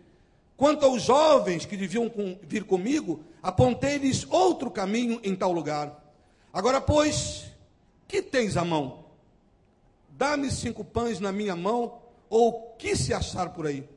Quanto 0.55 0.85
aos 0.85 1.03
jovens 1.03 1.65
que 1.65 1.77
deviam 1.77 2.09
com, 2.09 2.37
vir 2.43 2.63
comigo, 2.63 3.23
apontei-lhes 3.43 4.25
outro 4.29 4.71
caminho 4.71 5.19
em 5.23 5.35
tal 5.35 5.51
lugar. 5.51 6.03
Agora, 6.51 6.81
pois, 6.81 7.45
que 8.07 8.21
tens 8.21 8.57
à 8.57 8.65
mão? 8.65 8.98
Dá-me 10.19 10.51
cinco 10.51 10.83
pães 10.83 11.21
na 11.21 11.31
minha 11.31 11.55
mão, 11.55 11.97
ou 12.29 12.75
que 12.77 12.93
se 12.93 13.13
achar 13.13 13.53
por 13.53 13.65
aí? 13.65 13.87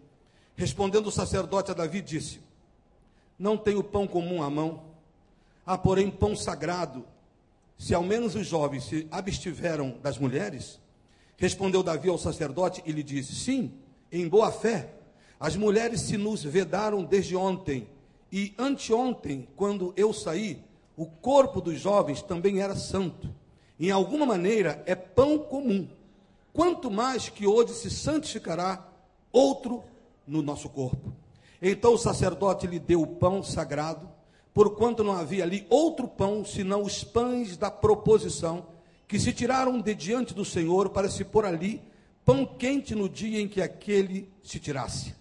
Respondendo 0.54 1.08
o 1.08 1.10
sacerdote 1.10 1.72
a 1.72 1.74
Davi, 1.74 2.00
disse: 2.00 2.40
Não 3.36 3.58
tenho 3.58 3.82
pão 3.82 4.06
comum 4.06 4.40
à 4.40 4.48
mão, 4.48 4.84
há 5.66 5.76
porém 5.76 6.08
pão 6.08 6.36
sagrado. 6.36 7.04
Se 7.76 7.92
ao 7.92 8.04
menos 8.04 8.36
os 8.36 8.46
jovens 8.46 8.84
se 8.84 9.08
abstiveram 9.10 9.98
das 10.00 10.16
mulheres, 10.16 10.80
Respondeu 11.36 11.82
Davi 11.82 12.08
ao 12.08 12.16
sacerdote 12.16 12.84
e 12.86 12.92
lhe 12.92 13.02
disse: 13.02 13.34
Sim, 13.34 13.72
em 14.12 14.28
boa 14.28 14.52
fé. 14.52 14.90
As 15.40 15.56
mulheres 15.56 16.02
se 16.02 16.16
nos 16.16 16.44
vedaram 16.44 17.02
desde 17.02 17.34
ontem, 17.34 17.88
e 18.30 18.54
anteontem, 18.56 19.48
quando 19.56 19.92
eu 19.96 20.12
saí, 20.12 20.62
o 20.96 21.04
corpo 21.04 21.60
dos 21.60 21.80
jovens 21.80 22.22
também 22.22 22.60
era 22.60 22.76
santo. 22.76 23.28
Em 23.80 23.90
alguma 23.90 24.24
maneira 24.24 24.84
é 24.86 24.94
pão 24.94 25.36
comum. 25.36 25.88
Quanto 26.52 26.90
mais 26.90 27.28
que 27.28 27.46
hoje 27.46 27.72
se 27.74 27.90
santificará 27.90 28.86
outro 29.32 29.82
no 30.26 30.42
nosso 30.42 30.68
corpo. 30.68 31.12
Então 31.60 31.94
o 31.94 31.98
sacerdote 31.98 32.66
lhe 32.66 32.78
deu 32.78 33.02
o 33.02 33.06
pão 33.06 33.42
sagrado, 33.42 34.08
porquanto 34.52 35.02
não 35.02 35.12
havia 35.12 35.44
ali 35.44 35.66
outro 35.70 36.06
pão 36.06 36.44
senão 36.44 36.82
os 36.82 37.02
pães 37.02 37.56
da 37.56 37.70
proposição 37.70 38.66
que 39.08 39.18
se 39.18 39.32
tiraram 39.32 39.80
de 39.80 39.94
diante 39.94 40.34
do 40.34 40.44
Senhor 40.44 40.90
para 40.90 41.08
se 41.08 41.24
pôr 41.24 41.44
ali 41.44 41.82
pão 42.24 42.46
quente 42.46 42.94
no 42.94 43.08
dia 43.08 43.40
em 43.40 43.48
que 43.48 43.60
aquele 43.60 44.28
se 44.42 44.58
tirasse. 44.58 45.14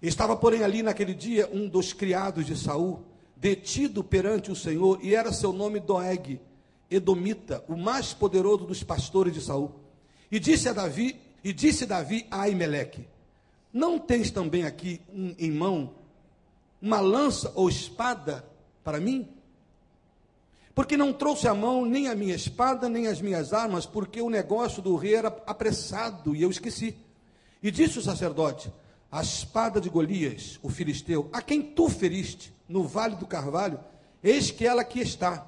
Estava, 0.00 0.36
porém, 0.36 0.62
ali 0.62 0.82
naquele 0.82 1.14
dia 1.14 1.48
um 1.52 1.68
dos 1.68 1.92
criados 1.92 2.46
de 2.46 2.56
Saul, 2.56 3.04
detido 3.36 4.02
perante 4.02 4.50
o 4.50 4.56
Senhor, 4.56 4.98
e 5.02 5.14
era 5.14 5.32
seu 5.32 5.52
nome 5.52 5.78
Doeg, 5.78 6.40
Edomita, 6.90 7.64
o 7.68 7.76
mais 7.76 8.12
poderoso 8.12 8.64
dos 8.64 8.82
pastores 8.82 9.32
de 9.32 9.40
Saul. 9.40 9.81
E 10.32 10.40
disse 10.40 10.66
a 10.66 10.72
Davi, 10.72 11.20
e 11.44 11.52
disse 11.52 11.84
Davi 11.84 12.26
a 12.30 12.42
Aimeleque: 12.42 13.06
Não 13.70 13.98
tens 13.98 14.30
também 14.30 14.64
aqui 14.64 14.98
um, 15.12 15.34
em 15.38 15.50
mão 15.50 15.92
uma 16.80 17.00
lança 17.00 17.52
ou 17.54 17.68
espada 17.68 18.42
para 18.82 18.98
mim? 18.98 19.28
Porque 20.74 20.96
não 20.96 21.12
trouxe 21.12 21.46
à 21.46 21.54
mão 21.54 21.84
nem 21.84 22.08
a 22.08 22.14
minha 22.14 22.34
espada, 22.34 22.88
nem 22.88 23.08
as 23.08 23.20
minhas 23.20 23.52
armas, 23.52 23.84
porque 23.84 24.22
o 24.22 24.30
negócio 24.30 24.80
do 24.80 24.96
rei 24.96 25.16
era 25.16 25.28
apressado 25.46 26.34
e 26.34 26.40
eu 26.40 26.50
esqueci. 26.50 26.96
E 27.62 27.70
disse 27.70 27.98
o 27.98 28.02
sacerdote: 28.02 28.72
A 29.10 29.20
espada 29.20 29.82
de 29.82 29.90
Golias, 29.90 30.58
o 30.62 30.70
filisteu, 30.70 31.28
a 31.30 31.42
quem 31.42 31.60
tu 31.60 31.90
feriste 31.90 32.54
no 32.66 32.84
vale 32.84 33.16
do 33.16 33.26
carvalho, 33.26 33.78
eis 34.24 34.50
que 34.50 34.66
ela 34.66 34.80
aqui 34.80 35.00
está, 35.00 35.46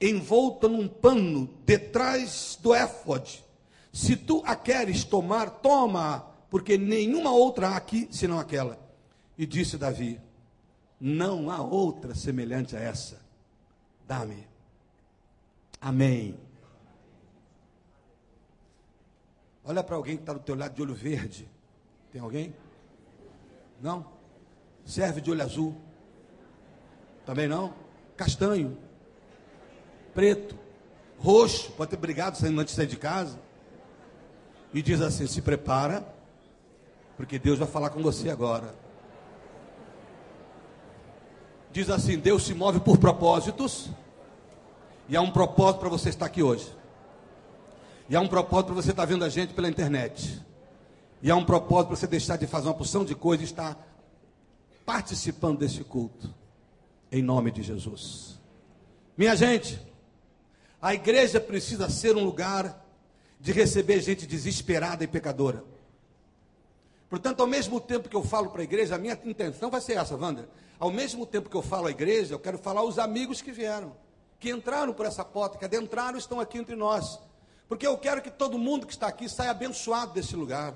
envolta 0.00 0.68
num 0.68 0.88
pano 0.88 1.48
detrás 1.64 2.58
do 2.60 2.74
éfode. 2.74 3.48
Se 3.92 4.16
tu 4.16 4.42
a 4.44 4.54
queres 4.54 5.04
tomar, 5.04 5.50
toma-a, 5.50 6.20
porque 6.48 6.78
nenhuma 6.78 7.32
outra 7.32 7.70
há 7.70 7.76
aqui 7.76 8.08
senão 8.10 8.38
aquela. 8.38 8.78
E 9.36 9.46
disse 9.46 9.76
Davi: 9.76 10.20
Não 11.00 11.50
há 11.50 11.60
outra 11.60 12.14
semelhante 12.14 12.76
a 12.76 12.80
essa. 12.80 13.20
Dá-me. 14.06 14.46
Amém. 15.80 16.38
Olha 19.64 19.82
para 19.82 19.96
alguém 19.96 20.16
que 20.16 20.22
está 20.22 20.32
do 20.32 20.40
teu 20.40 20.54
lado 20.54 20.74
de 20.74 20.82
olho 20.82 20.94
verde. 20.94 21.48
Tem 22.12 22.20
alguém? 22.20 22.54
Não? 23.80 24.04
Serve 24.84 25.20
de 25.20 25.30
olho 25.30 25.42
azul. 25.42 25.76
Também 27.24 27.46
não? 27.46 27.72
Castanho. 28.16 28.76
Preto. 30.12 30.58
Roxo. 31.18 31.70
Pode 31.72 31.90
ter 31.90 31.96
brigado 31.96 32.36
saindo 32.36 32.60
antes 32.60 32.74
de 32.74 32.76
sair 32.76 32.86
de 32.88 32.96
casa. 32.96 33.38
E 34.72 34.82
diz 34.82 35.00
assim: 35.00 35.26
se 35.26 35.42
prepara, 35.42 36.06
porque 37.16 37.38
Deus 37.38 37.58
vai 37.58 37.68
falar 37.68 37.90
com 37.90 38.02
você 38.02 38.30
agora. 38.30 38.74
Diz 41.72 41.90
assim: 41.90 42.18
Deus 42.18 42.44
se 42.44 42.54
move 42.54 42.80
por 42.80 42.98
propósitos. 42.98 43.90
E 45.08 45.16
há 45.16 45.20
um 45.20 45.30
propósito 45.30 45.80
para 45.80 45.88
você 45.88 46.08
estar 46.08 46.26
aqui 46.26 46.42
hoje. 46.42 46.72
E 48.08 48.14
há 48.14 48.20
um 48.20 48.28
propósito 48.28 48.66
para 48.66 48.76
você 48.76 48.90
estar 48.90 49.04
vendo 49.04 49.24
a 49.24 49.28
gente 49.28 49.54
pela 49.54 49.68
internet. 49.68 50.40
E 51.22 51.30
há 51.30 51.36
um 51.36 51.44
propósito 51.44 51.88
para 51.88 51.96
você 51.96 52.06
deixar 52.06 52.36
de 52.36 52.46
fazer 52.46 52.68
uma 52.68 52.74
porção 52.74 53.04
de 53.04 53.14
coisas 53.14 53.48
e 53.48 53.50
estar 53.50 53.76
participando 54.86 55.58
desse 55.58 55.84
culto. 55.84 56.32
Em 57.10 57.22
nome 57.22 57.50
de 57.50 57.62
Jesus. 57.62 58.38
Minha 59.16 59.34
gente, 59.36 59.80
a 60.80 60.94
igreja 60.94 61.40
precisa 61.40 61.90
ser 61.90 62.16
um 62.16 62.24
lugar 62.24 62.86
de 63.40 63.52
receber 63.52 64.00
gente 64.00 64.26
desesperada 64.26 65.02
e 65.02 65.06
pecadora. 65.06 65.64
Portanto, 67.08 67.40
ao 67.40 67.46
mesmo 67.46 67.80
tempo 67.80 68.08
que 68.08 68.14
eu 68.14 68.22
falo 68.22 68.50
para 68.50 68.60
a 68.60 68.64
igreja, 68.64 68.94
a 68.94 68.98
minha 68.98 69.18
intenção 69.24 69.70
vai 69.70 69.80
ser 69.80 69.94
essa, 69.94 70.16
Wander. 70.16 70.46
Ao 70.78 70.90
mesmo 70.90 71.26
tempo 71.26 71.50
que 71.50 71.56
eu 71.56 71.62
falo 71.62 71.88
à 71.88 71.90
igreja, 71.90 72.34
eu 72.34 72.38
quero 72.38 72.58
falar 72.58 72.82
aos 72.82 72.98
amigos 72.98 73.42
que 73.42 73.50
vieram, 73.50 73.96
que 74.38 74.50
entraram 74.50 74.92
por 74.92 75.06
essa 75.06 75.24
porta, 75.24 75.58
que 75.58 75.64
adentraram 75.64 76.16
e 76.16 76.20
estão 76.20 76.38
aqui 76.38 76.58
entre 76.58 76.76
nós. 76.76 77.18
Porque 77.68 77.86
eu 77.86 77.96
quero 77.98 78.22
que 78.22 78.30
todo 78.30 78.58
mundo 78.58 78.86
que 78.86 78.92
está 78.92 79.08
aqui 79.08 79.28
saia 79.28 79.50
abençoado 79.50 80.12
desse 80.12 80.36
lugar. 80.36 80.74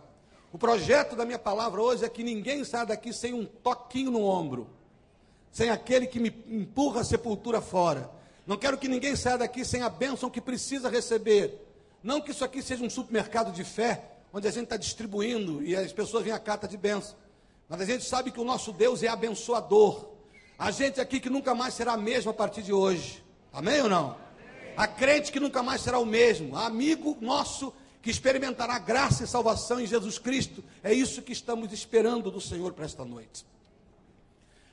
O 0.53 0.59
projeto 0.59 1.15
da 1.15 1.25
minha 1.25 1.39
palavra 1.39 1.81
hoje 1.81 2.05
é 2.05 2.09
que 2.09 2.23
ninguém 2.23 2.65
saia 2.65 2.87
daqui 2.87 3.13
sem 3.13 3.35
um 3.35 3.45
toquinho 3.45 4.11
no 4.11 4.25
ombro, 4.25 4.69
sem 5.53 5.71
aquele 5.71 6.07
que 6.07 6.21
me 6.21 6.33
empurra 6.49 7.01
a 7.01 7.05
sepultura 7.05 7.61
fora. 7.61 8.11
Não 8.47 8.57
quero 8.57 8.79
que 8.79 8.89
ninguém 8.89 9.17
saia 9.17 9.39
daqui 9.39 9.65
sem 9.65 9.83
a 9.83 9.89
bênção 9.89 10.31
que 10.31 10.41
precisa 10.41 10.89
receber. 10.89 11.61
Não 12.05 12.21
que 12.21 12.33
isso 12.33 12.45
aqui 12.45 12.63
seja 12.63 12.85
um 12.85 12.91
supermercado 12.91 13.51
de 13.51 13.65
fé, 13.65 14.05
onde 14.31 14.47
a 14.47 14.51
gente 14.51 14.65
está 14.65 14.77
distribuindo 14.77 15.65
e 15.65 15.75
as 15.75 15.91
pessoas 15.91 16.23
vêm 16.23 16.35
a 16.35 16.39
carta 16.39 16.69
de 16.69 16.77
bênção. 16.77 17.17
Mas 17.67 17.81
a 17.81 17.85
gente 17.87 18.05
sabe 18.05 18.31
que 18.31 18.39
o 18.39 18.45
nosso 18.45 18.73
Deus 18.73 19.03
é 19.03 19.09
abençoador. 19.09 20.11
A 20.59 20.71
gente 20.71 21.01
aqui 21.01 21.19
que 21.19 21.31
nunca 21.31 21.55
mais 21.55 21.73
será 21.73 21.95
a 21.95 21.97
mesma 21.97 22.31
a 22.31 22.35
partir 22.35 22.63
de 22.63 22.75
hoje. 22.75 23.25
Amém 23.51 23.81
ou 23.81 23.89
não? 23.89 24.19
A 24.77 24.87
crente 24.87 25.33
que 25.33 25.41
nunca 25.41 25.63
mais 25.63 25.81
será 25.81 25.99
o 25.99 26.05
mesmo. 26.05 26.55
Amigo 26.55 27.17
nosso 27.23 27.73
que 28.03 28.11
experimentará 28.11 28.79
graça 28.79 29.25
e 29.25 29.27
salvação 29.27 29.81
em 29.81 29.87
Jesus 29.87 30.19
Cristo. 30.19 30.63
É 30.83 30.93
isso 30.93 31.23
que 31.23 31.33
estamos 31.33 31.73
esperando 31.73 32.31
do 32.31 32.41
Senhor 32.41 32.75
para 32.75 32.85
esta 32.85 33.03
noite. 33.03 33.47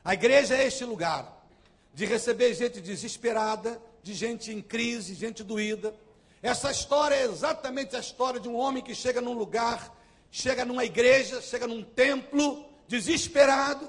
A 0.04 0.14
igreja 0.14 0.58
é 0.58 0.68
este 0.68 0.84
lugar 0.84 1.48
de 1.94 2.06
receber 2.06 2.54
gente 2.54 2.82
desesperada, 2.82 3.82
de 4.04 4.14
gente 4.14 4.52
em 4.52 4.62
crise, 4.62 5.16
gente 5.16 5.46
doída 5.46 5.96
essa 6.42 6.72
história 6.72 7.16
é 7.16 7.26
exatamente 7.26 7.96
a 7.96 8.00
história 8.00 8.40
de 8.40 8.50
um 8.50 8.56
homem 8.56 8.82
que 8.82 8.96
chega 8.96 9.22
num 9.22 9.34
lugar, 9.34 9.96
chega 10.32 10.66
numa 10.66 10.84
igreja, 10.84 11.42
chega 11.42 11.68
num 11.68 11.84
templo, 11.84 12.66
desesperado, 12.88 13.88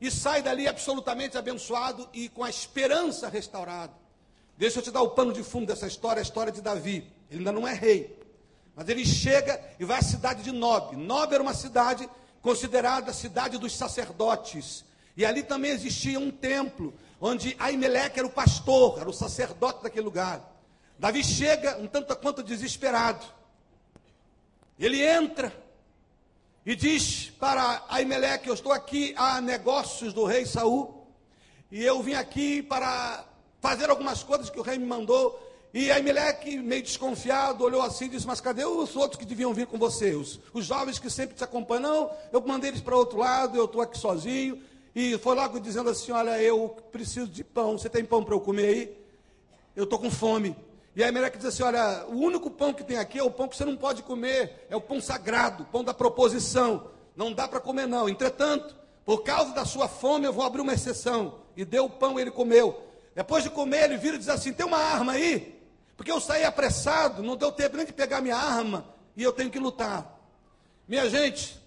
e 0.00 0.10
sai 0.10 0.42
dali 0.42 0.66
absolutamente 0.66 1.38
abençoado 1.38 2.08
e 2.12 2.28
com 2.28 2.42
a 2.42 2.50
esperança 2.50 3.28
restaurada. 3.28 3.92
Deixa 4.56 4.80
eu 4.80 4.82
te 4.82 4.90
dar 4.90 5.02
o 5.02 5.10
pano 5.10 5.32
de 5.32 5.42
fundo 5.42 5.66
dessa 5.66 5.86
história, 5.86 6.20
a 6.20 6.22
história 6.22 6.52
de 6.52 6.60
Davi. 6.60 7.10
Ele 7.30 7.38
ainda 7.38 7.52
não 7.52 7.66
é 7.66 7.74
rei, 7.74 8.18
mas 8.74 8.88
ele 8.88 9.04
chega 9.04 9.60
e 9.78 9.84
vai 9.84 9.98
à 9.98 10.02
cidade 10.02 10.42
de 10.42 10.50
Nob. 10.50 10.96
Nob 10.96 11.32
era 11.32 11.42
uma 11.42 11.54
cidade 11.54 12.08
considerada 12.42 13.10
a 13.10 13.14
cidade 13.14 13.56
dos 13.56 13.76
sacerdotes. 13.76 14.84
E 15.16 15.24
ali 15.24 15.42
também 15.42 15.70
existia 15.70 16.18
um 16.18 16.30
templo, 16.30 16.92
onde 17.20 17.54
Aimeleque 17.58 18.18
era 18.18 18.26
o 18.26 18.30
pastor, 18.30 18.98
era 19.00 19.08
o 19.08 19.12
sacerdote 19.12 19.82
daquele 19.82 20.04
lugar. 20.04 20.57
Davi 20.98 21.22
chega 21.22 21.78
um 21.78 21.86
tanto 21.86 22.14
quanto 22.16 22.42
desesperado. 22.42 23.24
Ele 24.78 25.00
entra 25.00 25.52
e 26.66 26.74
diz 26.74 27.30
para 27.38 27.84
Aimeleque: 27.88 28.48
Eu 28.48 28.54
estou 28.54 28.72
aqui 28.72 29.14
a 29.16 29.40
negócios 29.40 30.12
do 30.12 30.24
rei 30.24 30.44
Saul, 30.44 31.06
e 31.70 31.84
eu 31.84 32.02
vim 32.02 32.14
aqui 32.14 32.62
para 32.62 33.24
fazer 33.60 33.88
algumas 33.90 34.24
coisas 34.24 34.50
que 34.50 34.58
o 34.58 34.62
rei 34.62 34.76
me 34.76 34.86
mandou. 34.86 35.44
E 35.72 35.92
Aimeleque, 35.92 36.56
meio 36.58 36.82
desconfiado, 36.82 37.62
olhou 37.62 37.82
assim 37.82 38.06
e 38.06 38.10
disse: 38.10 38.26
Mas 38.26 38.40
cadê 38.40 38.64
os 38.64 38.96
outros 38.96 39.20
que 39.20 39.24
deviam 39.24 39.54
vir 39.54 39.68
com 39.68 39.78
você? 39.78 40.16
Os, 40.16 40.40
os 40.52 40.66
jovens 40.66 40.98
que 40.98 41.08
sempre 41.08 41.36
te 41.36 41.44
acompanham? 41.44 41.82
Não, 41.82 42.10
eu 42.32 42.40
mandei 42.40 42.70
eles 42.70 42.80
para 42.80 42.96
outro 42.96 43.18
lado, 43.18 43.56
eu 43.56 43.66
estou 43.66 43.80
aqui 43.80 43.96
sozinho. 43.96 44.60
E 44.96 45.16
foi 45.18 45.36
logo 45.36 45.60
dizendo 45.60 45.90
assim: 45.90 46.10
Olha, 46.10 46.42
eu 46.42 46.76
preciso 46.90 47.28
de 47.28 47.44
pão, 47.44 47.78
você 47.78 47.88
tem 47.88 48.04
pão 48.04 48.24
para 48.24 48.34
eu 48.34 48.40
comer 48.40 48.66
aí? 48.66 48.98
Eu 49.76 49.84
estou 49.84 49.98
com 49.98 50.10
fome. 50.10 50.56
E 50.98 51.04
aí 51.04 51.12
Meleque 51.12 51.38
diz 51.38 51.46
assim: 51.46 51.62
olha, 51.62 52.06
o 52.08 52.16
único 52.16 52.50
pão 52.50 52.74
que 52.74 52.82
tem 52.82 52.96
aqui 52.96 53.20
é 53.20 53.22
o 53.22 53.30
pão 53.30 53.46
que 53.46 53.56
você 53.56 53.64
não 53.64 53.76
pode 53.76 54.02
comer, 54.02 54.66
é 54.68 54.74
o 54.74 54.80
pão 54.80 55.00
sagrado, 55.00 55.64
pão 55.66 55.84
da 55.84 55.94
proposição. 55.94 56.90
Não 57.14 57.32
dá 57.32 57.46
para 57.46 57.60
comer, 57.60 57.86
não. 57.86 58.08
Entretanto, 58.08 58.74
por 59.04 59.22
causa 59.22 59.54
da 59.54 59.64
sua 59.64 59.86
fome, 59.86 60.26
eu 60.26 60.32
vou 60.32 60.44
abrir 60.44 60.60
uma 60.60 60.74
exceção. 60.74 61.38
E 61.56 61.64
deu 61.64 61.84
o 61.84 61.90
pão 61.90 62.18
e 62.18 62.22
ele 62.22 62.32
comeu. 62.32 62.84
Depois 63.14 63.44
de 63.44 63.50
comer, 63.50 63.84
ele 63.84 63.96
vira 63.96 64.16
e 64.16 64.18
diz 64.18 64.28
assim: 64.28 64.52
tem 64.52 64.66
uma 64.66 64.76
arma 64.76 65.12
aí? 65.12 65.56
Porque 65.96 66.10
eu 66.10 66.20
saí 66.20 66.42
apressado, 66.42 67.22
não 67.22 67.36
deu 67.36 67.52
tempo 67.52 67.76
nem 67.76 67.86
de 67.86 67.92
pegar 67.92 68.20
minha 68.20 68.36
arma, 68.36 68.84
e 69.16 69.22
eu 69.22 69.32
tenho 69.32 69.50
que 69.50 69.58
lutar. 69.60 70.18
Minha 70.88 71.08
gente, 71.08 71.62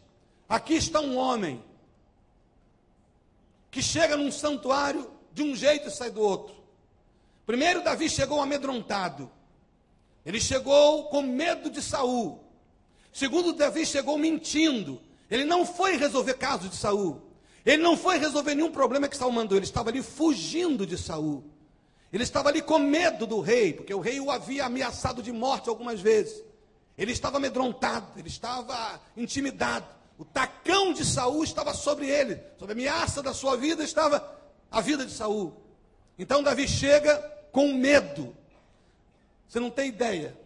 aqui 0.49 0.73
está 0.73 0.99
um 0.99 1.17
homem 1.17 1.63
que 3.69 3.81
chega 3.81 4.17
num 4.17 4.29
santuário 4.29 5.09
de 5.31 5.41
um 5.41 5.55
jeito 5.55 5.87
e 5.87 5.91
sai 5.91 6.09
do 6.11 6.21
outro. 6.21 6.60
Primeiro, 7.51 7.83
Davi 7.83 8.09
chegou 8.09 8.39
amedrontado. 8.39 9.29
Ele 10.25 10.39
chegou 10.39 11.09
com 11.09 11.21
medo 11.21 11.69
de 11.69 11.81
Saul. 11.81 12.41
Segundo, 13.11 13.51
Davi 13.51 13.85
chegou 13.85 14.17
mentindo. 14.17 15.01
Ele 15.29 15.43
não 15.43 15.65
foi 15.65 15.97
resolver 15.97 16.35
caso 16.35 16.69
de 16.69 16.77
Saul. 16.77 17.21
Ele 17.65 17.83
não 17.83 17.97
foi 17.97 18.17
resolver 18.17 18.55
nenhum 18.55 18.71
problema 18.71 19.09
que 19.09 19.17
Saul 19.17 19.33
mandou. 19.33 19.57
Ele 19.57 19.65
estava 19.65 19.89
ali 19.89 20.01
fugindo 20.01 20.85
de 20.87 20.97
Saul. 20.97 21.43
Ele 22.13 22.23
estava 22.23 22.47
ali 22.47 22.61
com 22.61 22.79
medo 22.79 23.27
do 23.27 23.41
rei, 23.41 23.73
porque 23.73 23.93
o 23.93 23.99
rei 23.99 24.17
o 24.21 24.31
havia 24.31 24.63
ameaçado 24.63 25.21
de 25.21 25.33
morte 25.33 25.67
algumas 25.67 25.99
vezes. 25.99 26.41
Ele 26.97 27.11
estava 27.11 27.35
amedrontado, 27.35 28.17
ele 28.17 28.29
estava 28.29 28.97
intimidado. 29.17 29.87
O 30.17 30.23
tacão 30.23 30.93
de 30.93 31.03
Saul 31.03 31.43
estava 31.43 31.73
sobre 31.73 32.07
ele, 32.07 32.41
sobre 32.57 32.71
a 32.71 32.77
ameaça 32.77 33.21
da 33.21 33.33
sua 33.33 33.57
vida 33.57 33.83
estava 33.83 34.39
a 34.71 34.79
vida 34.79 35.05
de 35.05 35.11
Saul. 35.11 35.61
Então 36.17 36.41
Davi 36.41 36.65
chega 36.65 37.40
com 37.51 37.73
medo. 37.73 38.35
Você 39.47 39.59
não 39.59 39.69
tem 39.69 39.89
ideia. 39.89 40.37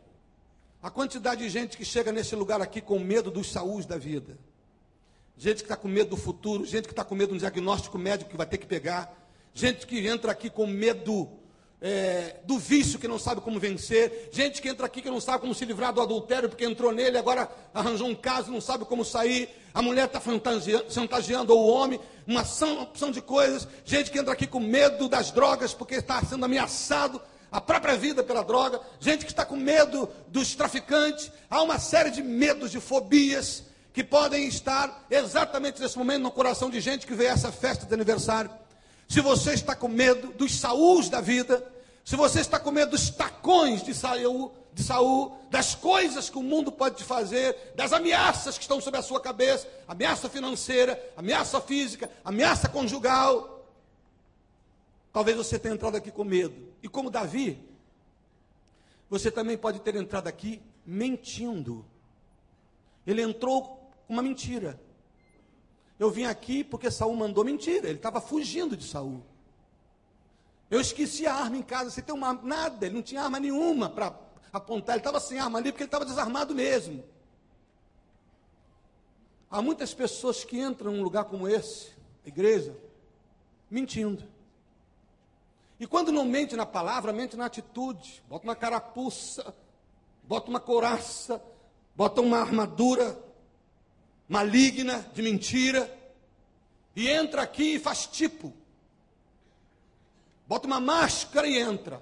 A 0.82 0.90
quantidade 0.90 1.44
de 1.44 1.50
gente 1.50 1.78
que 1.78 1.86
chega 1.86 2.12
nesse 2.12 2.36
lugar 2.36 2.62
aqui 2.62 2.82
com 2.82 3.00
medo 3.00 3.32
dos 3.32 3.52
saús 3.52 3.86
da 3.86 3.98
vida. 3.98 4.38
Gente 5.38 5.58
que 5.58 5.64
está 5.64 5.76
com 5.76 5.88
medo 5.88 6.12
do 6.12 6.18
futuro, 6.18 6.66
gente 6.66 6.86
que 6.86 6.94
está 6.94 7.04
com 7.04 7.16
medo 7.16 7.30
de 7.30 7.36
um 7.36 7.40
diagnóstico 7.40 7.98
médico 7.98 8.32
que 8.32 8.38
vai 8.38 8.46
ter 8.46 8.58
que 8.58 8.66
pegar. 8.66 9.14
Gente 9.54 9.86
que 9.86 10.06
entra 10.08 10.32
aqui 10.32 10.50
com 10.50 10.66
medo 10.68 11.30
é, 11.88 12.38
do 12.46 12.58
vício 12.58 12.98
que 12.98 13.08
não 13.08 13.20
sabe 13.20 13.42
como 13.42 13.60
vencer, 13.60 14.30
gente 14.32 14.60
que 14.60 14.68
entra 14.68 14.88
aqui 14.88 15.04
que 15.04 15.10
não 15.12 15.22
sabe 15.22 15.42
como 15.42 15.54
se 15.54 15.64
livrar 15.66 15.94
do 15.94 16.02
adultério 16.02 16.50
porque 16.50 16.66
entrou 16.66 16.92
nele, 16.92 17.16
agora 17.16 17.48
arranjou 17.72 18.08
um 18.08 18.16
caso, 18.16 18.52
não 18.52 18.60
sabe 18.60 18.86
como 18.86 19.06
sair, 19.06 19.50
a 19.72 19.84
mulher 19.84 20.08
está 20.08 20.20
chantageando, 20.90 21.54
ou 21.54 21.64
o 21.64 21.70
homem, 21.70 22.00
uma 22.26 22.42
opção 22.82 23.12
de 23.12 23.22
coisas, 23.22 23.68
gente 23.86 24.10
que 24.10 24.18
entra 24.18 24.34
aqui 24.34 24.48
com 24.48 24.60
medo 24.60 25.08
das 25.08 25.30
drogas 25.30 25.76
porque 25.76 25.94
está 25.94 26.20
sendo 26.24 26.44
ameaçado 26.44 27.22
a 27.52 27.62
própria 27.62 27.96
vida 27.96 28.24
pela 28.24 28.44
droga, 28.44 28.82
gente 29.00 29.24
que 29.24 29.32
está 29.32 29.46
com 29.46 29.56
medo 29.56 30.10
dos 30.30 30.56
traficantes, 30.56 31.32
há 31.48 31.62
uma 31.62 31.78
série 31.78 32.10
de 32.10 32.24
medos, 32.24 32.72
de 32.72 32.80
fobias 32.80 33.62
que 33.94 34.04
podem 34.04 34.48
estar 34.48 35.06
exatamente 35.08 35.80
nesse 35.80 36.00
momento 36.00 36.24
no 36.24 36.32
coração 36.32 36.68
de 36.68 36.82
gente 36.82 37.06
que 37.06 37.14
vê 37.14 37.26
essa 37.26 37.52
festa 37.52 37.86
de 37.86 37.94
aniversário. 37.94 38.50
Se 39.08 39.22
você 39.22 39.54
está 39.54 39.76
com 39.76 39.88
medo 39.88 40.34
dos 40.34 40.60
Saúls 40.60 41.10
da 41.10 41.22
vida, 41.22 41.75
se 42.06 42.16
você 42.16 42.40
está 42.40 42.60
com 42.60 42.70
medo 42.70 42.92
dos 42.92 43.10
tacões 43.10 43.82
de 43.82 43.92
Saul, 43.92 44.54
de 44.72 44.84
Saul, 44.84 45.36
das 45.50 45.74
coisas 45.74 46.30
que 46.30 46.38
o 46.38 46.44
mundo 46.44 46.72
pode 46.72 46.98
te 46.98 47.04
fazer, 47.04 47.74
das 47.76 47.92
ameaças 47.92 48.60
que 48.60 48.64
estão 48.64 48.80
sobre 48.80 49.00
a 49.00 49.04
sua 49.04 49.20
cabeça, 49.20 49.68
ameaça 49.88 50.30
financeira, 50.30 51.04
ameaça 51.18 51.60
física, 51.60 52.08
ameaça 52.24 52.70
conjugal. 52.70 53.68
Talvez 55.12 55.36
você 55.36 55.58
tenha 55.58 55.74
entrado 55.74 55.96
aqui 55.96 56.12
com 56.12 56.24
medo. 56.24 56.72
E 56.84 56.88
como 56.88 57.10
Davi, 57.10 57.60
você 59.10 59.32
também 59.32 59.58
pode 59.58 59.80
ter 59.80 59.96
entrado 59.96 60.28
aqui 60.28 60.62
mentindo. 60.86 61.84
Ele 63.08 63.24
entrou 63.24 63.64
com 64.08 64.14
uma 64.14 64.22
mentira. 64.22 64.80
Eu 65.98 66.12
vim 66.12 66.26
aqui 66.26 66.64
porque 66.64 66.92
Saul 66.92 67.16
mandou 67.16 67.44
mentira. 67.44 67.88
Ele 67.88 67.98
estava 67.98 68.22
fugindo 68.22 68.78
de 68.78 68.84
Saul. 68.84 69.24
Eu 70.70 70.82
esqueci 70.82 71.28
a 71.28 71.34
arma 71.34 71.58
em 71.58 71.62
casa. 71.62 71.90
Você 71.90 72.02
tem 72.02 72.14
uma 72.14 72.34
nada? 72.34 72.86
Ele 72.86 72.96
não 72.96 73.02
tinha 73.02 73.22
arma 73.22 73.40
nenhuma 73.40 73.90
para 73.90 74.14
apontar. 74.52 74.96
Ele 74.96 75.02
estava 75.02 75.20
sem 75.20 75.40
arma 75.40 75.60
ali 75.60 75.72
porque 75.72 75.84
ele 75.84 75.88
estava 75.88 76.06
desarmado 76.06 76.56
mesmo. 76.56 77.04
Há 79.50 79.62
muitas 79.62 79.94
pessoas 79.94 80.44
que 80.44 80.60
entram 80.60 80.92
num 80.92 81.04
lugar 81.04 81.26
como 81.26 81.48
esse, 81.48 81.92
igreja, 82.26 82.76
mentindo. 83.70 84.24
E 85.80 85.86
quando 85.86 86.12
não 86.12 86.26
mente 86.26 86.56
na 86.56 86.66
palavra, 86.66 87.14
mente 87.14 87.38
na 87.38 87.46
atitude. 87.46 88.24
Bota 88.28 88.46
uma 88.46 88.56
carapuça, 88.56 89.56
bota 90.24 90.50
uma 90.50 90.60
coraça, 90.60 91.42
bota 91.96 92.22
uma 92.22 92.40
armadura 92.40 93.18
maligna, 94.28 95.08
de 95.14 95.22
mentira, 95.22 95.96
e 96.96 97.08
entra 97.08 97.44
aqui 97.44 97.76
e 97.76 97.80
faz 97.80 98.08
tipo. 98.08 98.54
Bota 100.48 100.68
uma 100.68 100.80
máscara 100.80 101.48
e 101.48 101.58
entra. 101.58 102.02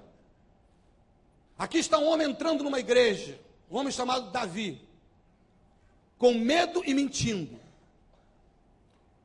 Aqui 1.58 1.78
está 1.78 1.98
um 1.98 2.06
homem 2.06 2.28
entrando 2.28 2.64
numa 2.64 2.80
igreja, 2.80 3.40
um 3.70 3.76
homem 3.78 3.92
chamado 3.92 4.30
Davi, 4.30 4.80
com 6.18 6.34
medo 6.34 6.82
e 6.84 6.92
mentindo. 6.92 7.58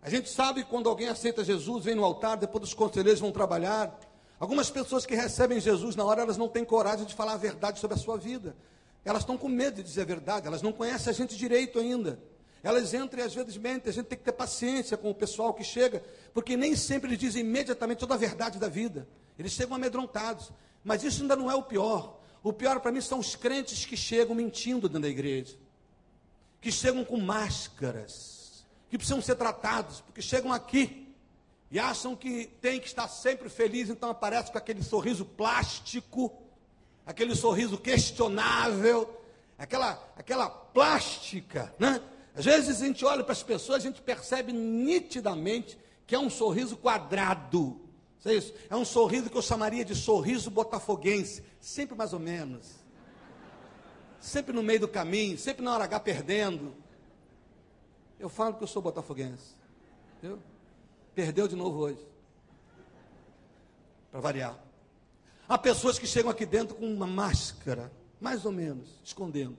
A 0.01 0.09
gente 0.09 0.29
sabe 0.29 0.63
que 0.63 0.69
quando 0.69 0.88
alguém 0.88 1.09
aceita 1.09 1.43
Jesus, 1.43 1.83
vem 1.83 1.95
no 1.95 2.05
altar, 2.05 2.38
depois 2.38 2.63
os 2.63 2.73
conselheiros 2.73 3.19
vão 3.19 3.31
trabalhar. 3.31 3.99
Algumas 4.39 4.69
pessoas 4.69 5.05
que 5.05 5.15
recebem 5.15 5.59
Jesus 5.59 5.95
na 5.95 6.05
hora, 6.05 6.21
elas 6.21 6.38
não 6.38 6.47
têm 6.47 6.63
coragem 6.63 7.05
de 7.05 7.13
falar 7.13 7.33
a 7.33 7.38
verdade 7.38 7.79
sobre 7.79 7.97
a 7.97 7.99
sua 7.99 8.17
vida. 8.17 8.55
Elas 9.03 9.23
estão 9.23 9.38
com 9.38 9.49
medo 9.49 9.77
de 9.77 9.83
dizer 9.83 10.03
a 10.03 10.05
verdade, 10.05 10.47
elas 10.47 10.61
não 10.61 10.71
conhecem 10.71 11.09
a 11.09 11.13
gente 11.13 11.35
direito 11.35 11.79
ainda. 11.79 12.19
Elas 12.63 12.93
entram 12.93 13.21
e 13.21 13.25
às 13.25 13.33
vezes 13.33 13.57
mentem, 13.57 13.89
a 13.89 13.93
gente 13.93 14.07
tem 14.07 14.17
que 14.17 14.23
ter 14.23 14.33
paciência 14.33 14.97
com 14.97 15.09
o 15.09 15.15
pessoal 15.15 15.53
que 15.53 15.63
chega, 15.63 16.03
porque 16.33 16.57
nem 16.57 16.75
sempre 16.75 17.09
eles 17.09 17.19
dizem 17.19 17.41
imediatamente 17.41 17.99
toda 17.99 18.15
a 18.15 18.17
verdade 18.17 18.59
da 18.59 18.67
vida. 18.67 19.07
Eles 19.37 19.53
chegam 19.53 19.75
amedrontados. 19.75 20.51
Mas 20.83 21.03
isso 21.03 21.21
ainda 21.21 21.35
não 21.35 21.49
é 21.49 21.55
o 21.55 21.63
pior. 21.63 22.19
O 22.43 22.53
pior 22.53 22.79
para 22.79 22.91
mim 22.91 23.01
são 23.01 23.19
os 23.19 23.35
crentes 23.35 23.85
que 23.85 23.97
chegam 23.97 24.35
mentindo 24.35 24.87
dentro 24.87 25.01
da 25.01 25.09
igreja, 25.09 25.57
que 26.61 26.71
chegam 26.71 27.03
com 27.03 27.17
máscaras, 27.17 28.65
que 28.89 28.97
precisam 28.97 29.21
ser 29.21 29.35
tratados, 29.35 30.01
porque 30.01 30.21
chegam 30.21 30.53
aqui 30.53 31.13
e 31.69 31.77
acham 31.77 32.15
que 32.15 32.47
tem 32.61 32.79
que 32.79 32.87
estar 32.87 33.07
sempre 33.07 33.49
feliz, 33.49 33.89
então 33.89 34.09
aparece 34.09 34.51
com 34.51 34.57
aquele 34.57 34.81
sorriso 34.81 35.25
plástico, 35.25 36.33
aquele 37.05 37.35
sorriso 37.35 37.77
questionável, 37.77 39.21
aquela, 39.57 40.01
aquela 40.15 40.49
plástica, 40.49 41.73
né? 41.77 42.01
Às 42.39 42.45
vezes 42.45 42.82
a 42.82 42.86
gente 42.86 43.04
olha 43.04 43.21
para 43.21 43.34
as 43.34 43.43
pessoas, 43.43 43.80
a 43.80 43.86
gente 43.86 44.02
percebe 44.02 44.54
nitidamente 44.54 45.78
que 46.08 46.15
é 46.15 46.19
um 46.19 46.30
sorriso 46.30 46.78
quadrado. 46.78 47.82
É 48.23 48.34
isso? 48.34 48.54
É 48.69 48.75
um 48.78 48.86
sorriso 48.86 49.30
que 49.30 49.36
eu 49.36 49.41
chamaria 49.41 49.84
de 49.84 49.93
sorriso 49.93 50.49
botafoguense, 50.49 51.43
sempre 51.60 51.97
mais 51.97 52.13
ou 52.13 52.19
menos. 52.19 52.75
Sempre 54.21 54.54
no 54.54 54.63
meio 54.63 54.80
do 54.80 54.88
caminho, 54.88 55.38
sempre 55.38 55.62
na 55.65 55.73
hora 55.73 55.84
H 55.84 55.99
perdendo. 55.99 56.73
Eu 58.17 58.30
falo 58.30 58.54
que 58.54 58.63
eu 58.63 58.67
sou 58.67 58.82
botafoguense. 58.82 59.58
Perdeu 61.13 61.45
de 61.45 61.58
novo 61.58 61.80
hoje. 61.80 62.08
Para 64.12 64.21
variar. 64.21 64.58
Há 65.45 65.58
pessoas 65.58 65.99
que 65.99 66.08
chegam 66.08 66.32
aqui 66.32 66.45
dentro 66.45 66.73
com 66.73 66.86
uma 66.86 67.06
máscara, 67.06 67.91
mais 68.21 68.45
ou 68.45 68.52
menos, 68.54 68.88
escondendo. 69.04 69.58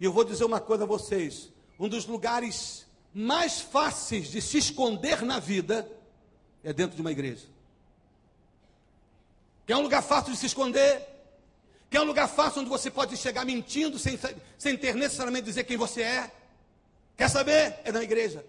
E 0.00 0.06
eu 0.06 0.12
vou 0.12 0.24
dizer 0.24 0.46
uma 0.46 0.58
coisa 0.58 0.84
a 0.84 0.86
vocês: 0.86 1.51
um 1.82 1.88
dos 1.88 2.06
lugares 2.06 2.86
mais 3.12 3.60
fáceis 3.60 4.28
de 4.28 4.40
se 4.40 4.56
esconder 4.56 5.22
na 5.22 5.40
vida 5.40 5.90
é 6.62 6.72
dentro 6.72 6.94
de 6.94 7.02
uma 7.02 7.10
igreja. 7.10 7.44
Quer 9.66 9.76
um 9.76 9.80
lugar 9.80 10.00
fácil 10.00 10.32
de 10.32 10.38
se 10.38 10.46
esconder? 10.46 11.04
Quer 11.90 12.00
um 12.00 12.04
lugar 12.04 12.28
fácil 12.28 12.60
onde 12.60 12.70
você 12.70 12.88
pode 12.88 13.16
chegar 13.16 13.44
mentindo 13.44 13.98
sem, 13.98 14.16
sem 14.56 14.76
ter 14.78 14.94
necessariamente 14.94 15.44
dizer 15.44 15.64
quem 15.64 15.76
você 15.76 16.02
é? 16.02 16.30
Quer 17.16 17.28
saber? 17.28 17.80
É 17.82 17.90
na 17.90 18.04
igreja. 18.04 18.46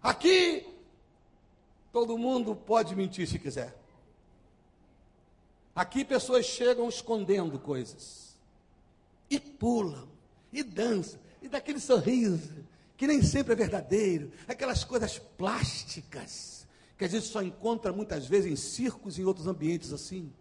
Aqui, 0.00 0.64
todo 1.92 2.16
mundo 2.16 2.54
pode 2.54 2.94
mentir 2.94 3.26
se 3.26 3.36
quiser. 3.36 3.76
Aqui 5.74 6.04
pessoas 6.04 6.46
chegam 6.46 6.88
escondendo 6.88 7.58
coisas. 7.58 8.38
E 9.28 9.40
pulam, 9.40 10.08
e 10.52 10.62
dançam, 10.62 11.18
e 11.42 11.48
daquele 11.48 11.80
sorriso, 11.80 12.64
que 12.96 13.06
nem 13.06 13.20
sempre 13.22 13.52
é 13.52 13.56
verdadeiro, 13.56 14.30
aquelas 14.46 14.84
coisas 14.84 15.18
plásticas, 15.18 16.66
que 16.96 17.04
a 17.04 17.08
gente 17.08 17.26
só 17.26 17.42
encontra 17.42 17.92
muitas 17.92 18.26
vezes 18.26 18.52
em 18.52 18.56
circos 18.56 19.18
e 19.18 19.22
em 19.22 19.24
outros 19.24 19.48
ambientes 19.48 19.92
assim. 19.92 20.32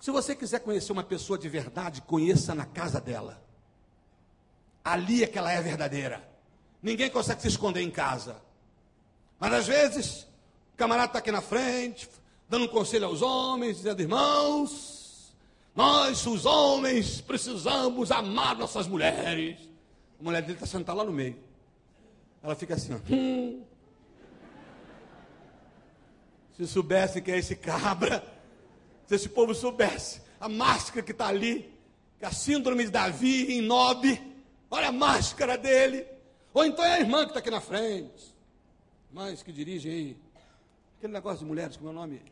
Se 0.00 0.10
você 0.10 0.34
quiser 0.34 0.60
conhecer 0.60 0.92
uma 0.92 1.04
pessoa 1.04 1.38
de 1.38 1.48
verdade, 1.48 2.00
conheça 2.02 2.54
na 2.54 2.64
casa 2.64 3.00
dela. 3.00 3.42
Ali 4.82 5.22
é 5.22 5.26
que 5.26 5.38
ela 5.38 5.52
é 5.52 5.60
verdadeira. 5.60 6.26
Ninguém 6.82 7.10
consegue 7.10 7.42
se 7.42 7.48
esconder 7.48 7.82
em 7.82 7.90
casa. 7.90 8.36
Mas 9.38 9.52
às 9.52 9.66
vezes, 9.66 10.22
o 10.72 10.76
camarada 10.76 11.08
está 11.08 11.18
aqui 11.18 11.32
na 11.32 11.42
frente, 11.42 12.08
dando 12.48 12.66
um 12.66 12.68
conselho 12.68 13.06
aos 13.06 13.20
homens, 13.20 13.78
dizendo: 13.78 14.00
irmãos, 14.00 14.95
nós, 15.76 16.26
os 16.26 16.46
homens, 16.46 17.20
precisamos 17.20 18.10
amar 18.10 18.56
nossas 18.56 18.88
mulheres. 18.88 19.58
A 20.18 20.22
mulher 20.22 20.40
dele 20.40 20.54
está 20.54 20.66
sentada 20.66 20.96
lá 20.96 21.04
no 21.04 21.12
meio. 21.12 21.38
Ela 22.42 22.54
fica 22.54 22.74
assim, 22.74 22.94
ó. 22.94 22.98
Hum. 23.12 23.62
Se 26.56 26.66
soubesse 26.66 27.20
que 27.20 27.30
é 27.30 27.36
esse 27.36 27.54
cabra, 27.54 28.24
se 29.04 29.14
esse 29.14 29.28
povo 29.28 29.54
soubesse 29.54 30.22
a 30.40 30.48
máscara 30.48 31.02
que 31.02 31.12
está 31.12 31.26
ali, 31.26 31.70
que 32.18 32.24
é 32.24 32.28
a 32.28 32.32
síndrome 32.32 32.84
de 32.84 32.90
Davi 32.90 33.52
em 33.52 33.60
Nob, 33.60 34.18
olha 34.70 34.88
a 34.88 34.92
máscara 34.92 35.58
dele. 35.58 36.06
Ou 36.54 36.64
então 36.64 36.82
é 36.82 36.94
a 36.94 37.00
irmã 37.00 37.24
que 37.24 37.32
está 37.32 37.40
aqui 37.40 37.50
na 37.50 37.60
frente. 37.60 38.34
Mas 39.12 39.42
que 39.42 39.52
dirigem 39.52 39.92
aí. 39.92 40.16
Aquele 40.96 41.12
negócio 41.12 41.40
de 41.40 41.44
mulheres, 41.44 41.76
como 41.76 41.90
é 41.90 41.92
o 41.92 41.94
nome? 41.94 42.22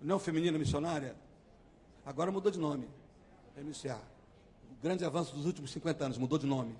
Não 0.00 0.20
feminina 0.20 0.56
missionária? 0.56 1.16
Agora 2.06 2.30
mudou 2.30 2.52
de 2.52 2.58
nome. 2.60 2.88
MCA. 3.56 4.00
O 4.70 4.82
grande 4.82 5.04
avanço 5.04 5.34
dos 5.34 5.44
últimos 5.44 5.72
50 5.72 6.04
anos, 6.04 6.18
mudou 6.18 6.38
de 6.38 6.46
nome. 6.46 6.78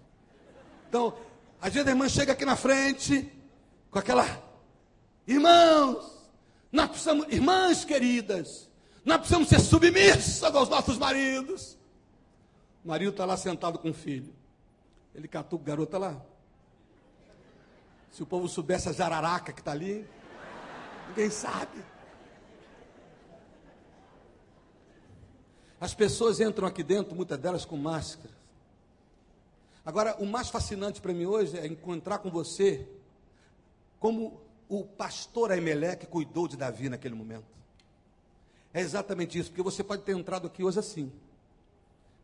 Então, 0.89 1.12
às 1.61 1.73
vezes 1.75 1.89
a 1.89 1.91
irmã 1.91 2.09
chega 2.09 2.33
aqui 2.33 2.45
na 2.45 2.55
frente, 2.55 3.33
com 3.91 3.99
aquela. 3.99 4.25
Irmãos, 5.27 6.31
nós 6.71 6.91
precisamos, 6.91 7.27
irmãs 7.29 7.85
queridas, 7.85 8.71
nós 9.05 9.17
precisamos 9.17 9.49
ser 9.49 9.59
submissas 9.59 10.55
aos 10.55 10.69
nossos 10.69 10.97
maridos. 10.97 11.77
O 12.85 12.89
marido 12.89 13.11
está 13.11 13.25
lá 13.25 13.37
sentado 13.37 13.81
com 13.81 13.91
o 13.91 13.95
filho. 13.95 14.33
Ele 15.12 15.27
catou 15.27 15.59
o 15.59 15.62
garoto 15.62 15.99
lá. 15.99 16.23
Se 18.12 18.23
o 18.23 18.27
povo 18.27 18.49
soubesse 18.49 18.89
a 18.89 18.93
jararaca 18.93 19.53
que 19.53 19.61
está 19.61 19.73
ali, 19.73 20.07
ninguém 21.09 21.31
sabe. 21.31 21.83
As 25.81 25.95
pessoas 25.95 26.41
entram 26.41 26.67
aqui 26.67 26.83
dentro, 26.83 27.15
muitas 27.15 27.39
delas 27.39 27.65
com 27.65 27.77
máscaras. 27.77 28.35
Agora, 29.85 30.17
o 30.19 30.27
mais 30.27 30.49
fascinante 30.49 31.01
para 31.01 31.12
mim 31.12 31.27
hoje 31.27 31.57
é 31.59 31.67
encontrar 31.67 32.19
com 32.19 32.31
você 32.31 32.89
como 34.01 34.41
o 34.69 34.85
pastor 34.85 35.53
Aimeleque 35.53 36.07
cuidou 36.07 36.49
de 36.49 36.57
Davi 36.57 36.89
naquele 36.89 37.15
momento. 37.15 37.45
É 38.75 38.81
exatamente 38.81 39.39
isso, 39.39 39.51
porque 39.51 39.62
você 39.62 39.85
pode 39.85 40.03
ter 40.03 40.17
entrado 40.17 40.47
aqui 40.47 40.65
hoje 40.65 40.79
assim. 40.79 41.12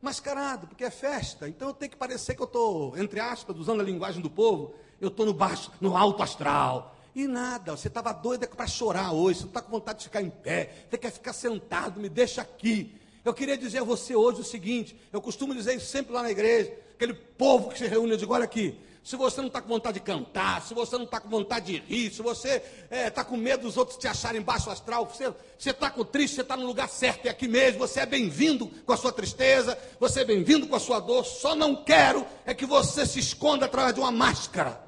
Mascarado, 0.01 0.67
porque 0.67 0.85
é 0.85 0.91
festa. 0.91 1.49
Então 1.49 1.69
eu 1.69 1.75
tenho 1.75 1.91
que 1.91 1.97
parecer 1.97 2.35
que 2.35 2.43
eu 2.43 2.47
estou, 2.47 2.97
entre 2.99 3.21
aspas, 3.21 3.57
usando 3.57 3.81
a 3.81 3.85
linguagem 3.85 4.21
do 4.21 4.29
povo, 4.29 4.75
eu 5.01 5.09
estou 5.09 5.25
no 5.25 5.33
baixo, 5.33 5.71
no 5.81 5.97
alto 5.97 6.23
astral. 6.23 6.97
E 7.15 7.27
nada, 7.27 7.77
você 7.77 7.89
estava 7.89 8.13
doido 8.13 8.49
para 8.49 8.67
chorar 8.67 9.13
hoje, 9.13 9.39
você 9.39 9.45
não 9.45 9.51
está 9.51 9.63
com 9.63 9.71
vontade 9.71 9.99
de 10.01 10.05
ficar 10.07 10.23
em 10.23 10.31
pé, 10.31 10.87
você 10.91 10.99
quer 10.99 11.13
ficar 11.13 11.33
sentado, 11.33 12.01
me 12.01 12.09
deixa 12.09 12.43
aqui. 12.43 13.01
Eu 13.25 13.33
queria 13.33 13.57
dizer 13.57 13.79
a 13.79 13.85
você 13.85 14.17
hoje 14.17 14.41
o 14.41 14.45
seguinte: 14.45 14.97
eu 15.13 15.21
costumo 15.21 15.55
dizer 15.55 15.77
isso 15.77 15.87
sempre 15.87 16.13
lá 16.13 16.23
na 16.23 16.31
igreja, 16.31 16.73
aquele 16.95 17.15
povo 17.15 17.71
que 17.71 17.79
se 17.79 17.87
reúne, 17.87 18.13
eu 18.13 18.17
digo, 18.17 18.35
olha 18.35 18.45
aqui, 18.45 18.77
se 19.03 19.17
você 19.17 19.41
não 19.41 19.49
está 19.49 19.61
com 19.61 19.69
vontade 19.69 19.99
de 19.99 20.05
cantar, 20.05 20.63
se 20.63 20.75
você 20.75 20.97
não 20.97 21.05
está 21.05 21.19
com 21.19 21.29
vontade 21.29 21.73
de 21.73 21.79
rir, 21.79 22.13
se 22.13 22.23
você 22.23 22.63
está 22.85 22.97
é, 22.97 23.11
tá 23.11 23.25
com 23.25 23.37
medo 23.37 23.63
dos 23.63 23.77
outros 23.77 23.99
te 23.99 24.07
acharem 24.07 24.41
baixo 24.41 24.71
astral, 24.71 25.07
você 25.07 25.71
está 25.71 25.91
com 25.91 26.05
triste, 26.05 26.37
você 26.37 26.43
está 26.43 26.57
no 26.57 26.67
lugar 26.67 26.89
certo, 26.89 27.27
é 27.27 27.31
aqui 27.31 27.49
mesmo, 27.49 27.81
você 27.81 28.01
é 28.01 28.07
bem-vindo 28.07 28.69
com 28.87 28.93
a 28.93 28.97
sua 28.97 29.13
tristeza, 29.13 29.77
você 29.99 30.21
é 30.21 30.25
bem-vindo 30.25 30.69
com 30.69 30.77
a 30.77 30.81
sua 30.81 31.01
dor, 31.01 31.25
só 31.25 31.57
não 31.57 31.83
quero 31.83 32.25
é 32.47 32.55
que 32.55 32.65
você 32.65 33.05
se 33.05 33.19
esconda 33.19 33.67
através 33.67 33.95
de 33.95 34.01
uma 34.01 34.13
máscara. 34.13 34.81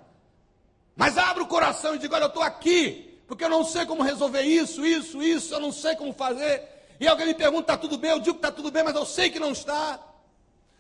Mas 0.95 1.19
abra 1.19 1.43
o 1.43 1.49
coração 1.49 1.97
e 1.97 1.99
diga, 1.99 2.15
olha, 2.15 2.25
eu 2.25 2.29
estou 2.29 2.43
aqui, 2.43 3.19
porque 3.27 3.43
eu 3.45 3.49
não 3.49 3.65
sei 3.65 3.85
como 3.85 4.05
resolver 4.05 4.43
isso, 4.43 4.87
isso, 4.87 5.21
isso, 5.21 5.55
eu 5.55 5.61
não 5.61 5.73
sei 5.73 5.97
como 5.97 6.13
fazer. 6.13 6.74
E 7.01 7.09
alguém 7.09 7.27
me 7.27 7.35
pergunta, 7.35 7.73
está 7.73 7.77
tudo 7.77 7.99
bem? 7.99 8.11
Eu 8.11 8.21
digo 8.21 8.35
que 8.35 8.47
está 8.47 8.53
tudo 8.53 8.71
bem, 8.71 8.83
mas 8.85 8.95
eu 8.95 9.05
sei 9.05 9.31
que 9.31 9.41
não 9.41 9.53
está. 9.53 10.01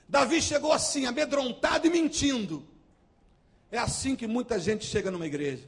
Davi 0.08 0.40
chegou 0.40 0.72
assim, 0.72 1.06
amedrontado 1.06 1.86
e 1.86 1.90
mentindo. 1.90 2.64
É 3.70 3.78
assim 3.78 4.14
que 4.14 4.26
muita 4.26 4.58
gente 4.58 4.84
chega 4.84 5.10
numa 5.10 5.26
igreja. 5.26 5.66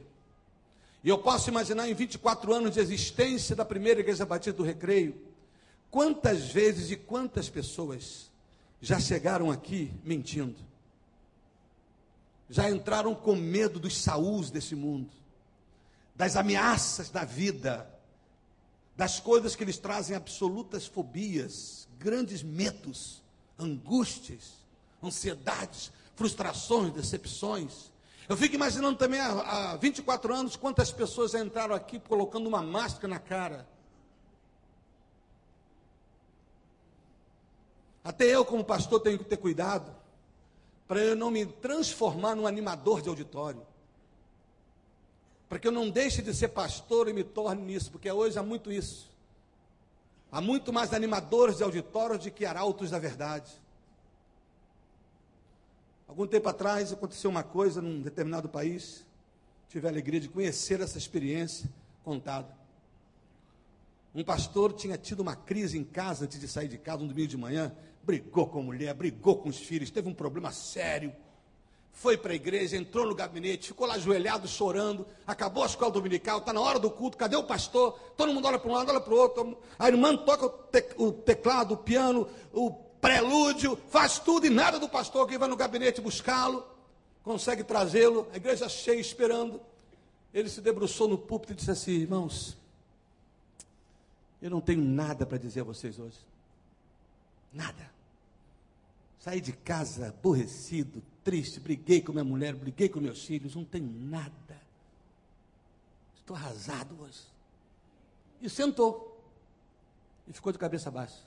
E 1.03 1.09
eu 1.09 1.17
posso 1.17 1.49
imaginar 1.49 1.89
em 1.89 1.93
24 1.93 2.53
anos 2.53 2.73
de 2.73 2.79
existência 2.79 3.55
da 3.55 3.65
primeira 3.65 3.99
igreja 3.99 4.25
batista 4.25 4.57
do 4.57 4.63
Recreio, 4.63 5.21
quantas 5.91 6.49
vezes 6.51 6.91
e 6.91 6.95
quantas 6.95 7.49
pessoas 7.49 8.31
já 8.81 8.99
chegaram 8.99 9.51
aqui 9.51 9.91
mentindo. 10.03 10.55
Já 12.49 12.69
entraram 12.69 13.13
com 13.13 13.35
medo 13.35 13.79
dos 13.79 13.97
saús 13.97 14.49
desse 14.49 14.75
mundo, 14.75 15.11
das 16.15 16.35
ameaças 16.35 17.09
da 17.09 17.25
vida, 17.25 17.89
das 18.97 19.19
coisas 19.19 19.55
que 19.55 19.63
lhes 19.63 19.77
trazem 19.77 20.15
absolutas 20.15 20.87
fobias, 20.87 21.87
grandes 21.99 22.41
medos, 22.41 23.21
angústias, 23.57 24.53
ansiedades, 25.03 25.91
frustrações, 26.15 26.91
decepções. 26.91 27.91
Eu 28.27 28.35
fico 28.35 28.55
imaginando 28.55 28.97
também 28.97 29.19
há, 29.19 29.73
há 29.73 29.77
24 29.77 30.33
anos 30.33 30.55
quantas 30.55 30.91
pessoas 30.91 31.35
entraram 31.35 31.75
aqui 31.75 31.99
colocando 31.99 32.47
uma 32.47 32.63
máscara 32.63 33.07
na 33.07 33.19
cara. 33.19 33.67
Até 38.03 38.25
eu, 38.25 38.43
como 38.43 38.63
pastor, 38.63 38.99
tenho 38.99 39.19
que 39.19 39.25
ter 39.25 39.37
cuidado 39.37 39.95
para 40.87 41.01
eu 41.01 41.15
não 41.15 41.29
me 41.29 41.45
transformar 41.45 42.35
num 42.35 42.47
animador 42.47 43.01
de 43.01 43.09
auditório. 43.09 43.61
Para 45.47 45.59
que 45.59 45.67
eu 45.67 45.71
não 45.71 45.89
deixe 45.89 46.21
de 46.21 46.33
ser 46.33 46.49
pastor 46.49 47.07
e 47.07 47.13
me 47.13 47.23
torne 47.23 47.61
nisso, 47.61 47.91
porque 47.91 48.11
hoje 48.11 48.37
há 48.37 48.43
muito 48.43 48.71
isso. 48.71 49.09
Há 50.31 50.41
muito 50.41 50.73
mais 50.73 50.93
animadores 50.93 51.57
de 51.57 51.63
auditório 51.63 52.19
do 52.19 52.31
que 52.31 52.45
arautos 52.45 52.91
da 52.91 52.99
verdade. 52.99 53.51
Algum 56.07 56.27
tempo 56.27 56.49
atrás 56.49 56.91
aconteceu 56.91 57.29
uma 57.29 57.43
coisa 57.43 57.81
num 57.81 58.01
determinado 58.01 58.49
país, 58.49 59.05
tive 59.69 59.87
a 59.87 59.89
alegria 59.89 60.19
de 60.19 60.27
conhecer 60.27 60.81
essa 60.81 60.97
experiência 60.97 61.69
contada. 62.03 62.55
Um 64.15 64.23
pastor 64.23 64.73
tinha 64.73 64.97
tido 64.97 65.19
uma 65.19 65.35
crise 65.35 65.77
em 65.77 65.83
casa 65.83 66.25
antes 66.25 66.39
de 66.39 66.47
sair 66.47 66.67
de 66.67 66.77
casa, 66.77 67.03
um 67.03 67.07
domingo 67.07 67.27
de 67.27 67.37
manhã, 67.37 67.75
brigou 68.03 68.47
com 68.47 68.59
a 68.59 68.63
mulher, 68.63 68.93
brigou 68.93 69.37
com 69.37 69.49
os 69.49 69.57
filhos, 69.57 69.91
teve 69.91 70.09
um 70.09 70.13
problema 70.13 70.51
sério. 70.51 71.13
Foi 71.97 72.15
para 72.15 72.31
a 72.31 72.35
igreja, 72.35 72.77
entrou 72.77 73.07
no 73.07 73.15
gabinete, 73.15 73.69
ficou 73.69 73.87
lá 73.87 73.95
ajoelhado, 73.95 74.47
chorando. 74.47 75.03
Acabou 75.25 75.63
a 75.63 75.65
escola 75.65 75.91
dominical, 75.91 76.37
está 76.37 76.53
na 76.53 76.61
hora 76.61 76.77
do 76.77 76.91
culto, 76.91 77.17
cadê 77.17 77.35
o 77.35 77.43
pastor? 77.43 77.97
Todo 78.15 78.31
mundo 78.31 78.47
olha 78.47 78.59
para 78.59 78.69
um 78.69 78.73
lado, 78.75 78.91
olha 78.91 78.99
para 78.99 79.13
o 79.15 79.17
outro. 79.17 79.57
A 79.79 79.87
irmã 79.87 80.15
toca 80.15 80.45
o 80.95 81.11
teclado, 81.11 81.73
o 81.73 81.77
piano, 81.77 82.29
o 82.53 82.69
prelúdio, 83.01 83.75
faz 83.89 84.19
tudo 84.19 84.45
e 84.45 84.49
nada 84.51 84.77
do 84.77 84.87
pastor 84.87 85.27
que 85.27 85.39
vai 85.39 85.49
no 85.49 85.55
gabinete 85.55 85.99
buscá-lo, 85.99 86.63
consegue 87.23 87.63
trazê-lo, 87.63 88.27
a 88.31 88.37
igreja 88.37 88.69
cheia 88.69 88.99
esperando. 88.99 89.59
Ele 90.31 90.49
se 90.49 90.61
debruçou 90.61 91.07
no 91.07 91.17
púlpito 91.17 91.53
e 91.53 91.55
disse 91.55 91.71
assim: 91.71 91.93
Irmãos, 91.93 92.55
eu 94.39 94.51
não 94.51 94.61
tenho 94.61 94.83
nada 94.83 95.25
para 95.25 95.39
dizer 95.39 95.61
a 95.61 95.63
vocês 95.63 95.97
hoje. 95.97 96.19
Nada. 97.51 97.96
Saí 99.27 99.41
de 99.41 99.51
casa 99.51 100.07
aborrecido, 100.07 101.03
triste, 101.21 101.59
briguei 101.59 102.01
com 102.01 102.13
minha 102.13 102.23
mulher, 102.23 102.55
briguei 102.55 102.87
com 102.87 103.01
meus 103.01 103.25
filhos, 103.25 103.57
não 103.57 103.65
tenho 103.65 103.91
nada. 103.91 104.57
Estou 106.15 106.33
arrasado 106.33 106.97
hoje. 107.01 107.23
E 108.41 108.49
sentou. 108.49 109.21
E 110.29 110.31
ficou 110.31 110.53
de 110.53 110.57
cabeça 110.57 110.89
baixa. 110.89 111.21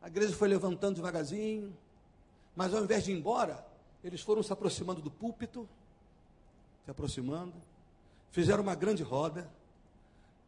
A 0.00 0.06
igreja 0.06 0.32
foi 0.36 0.46
levantando 0.46 0.94
devagarzinho, 0.94 1.76
mas 2.54 2.72
ao 2.72 2.84
invés 2.84 3.02
de 3.02 3.10
ir 3.10 3.18
embora, 3.18 3.66
eles 4.04 4.20
foram 4.20 4.40
se 4.40 4.52
aproximando 4.52 5.02
do 5.02 5.10
púlpito, 5.10 5.68
se 6.84 6.92
aproximando, 6.92 7.60
fizeram 8.30 8.62
uma 8.62 8.76
grande 8.76 9.02
roda. 9.02 9.50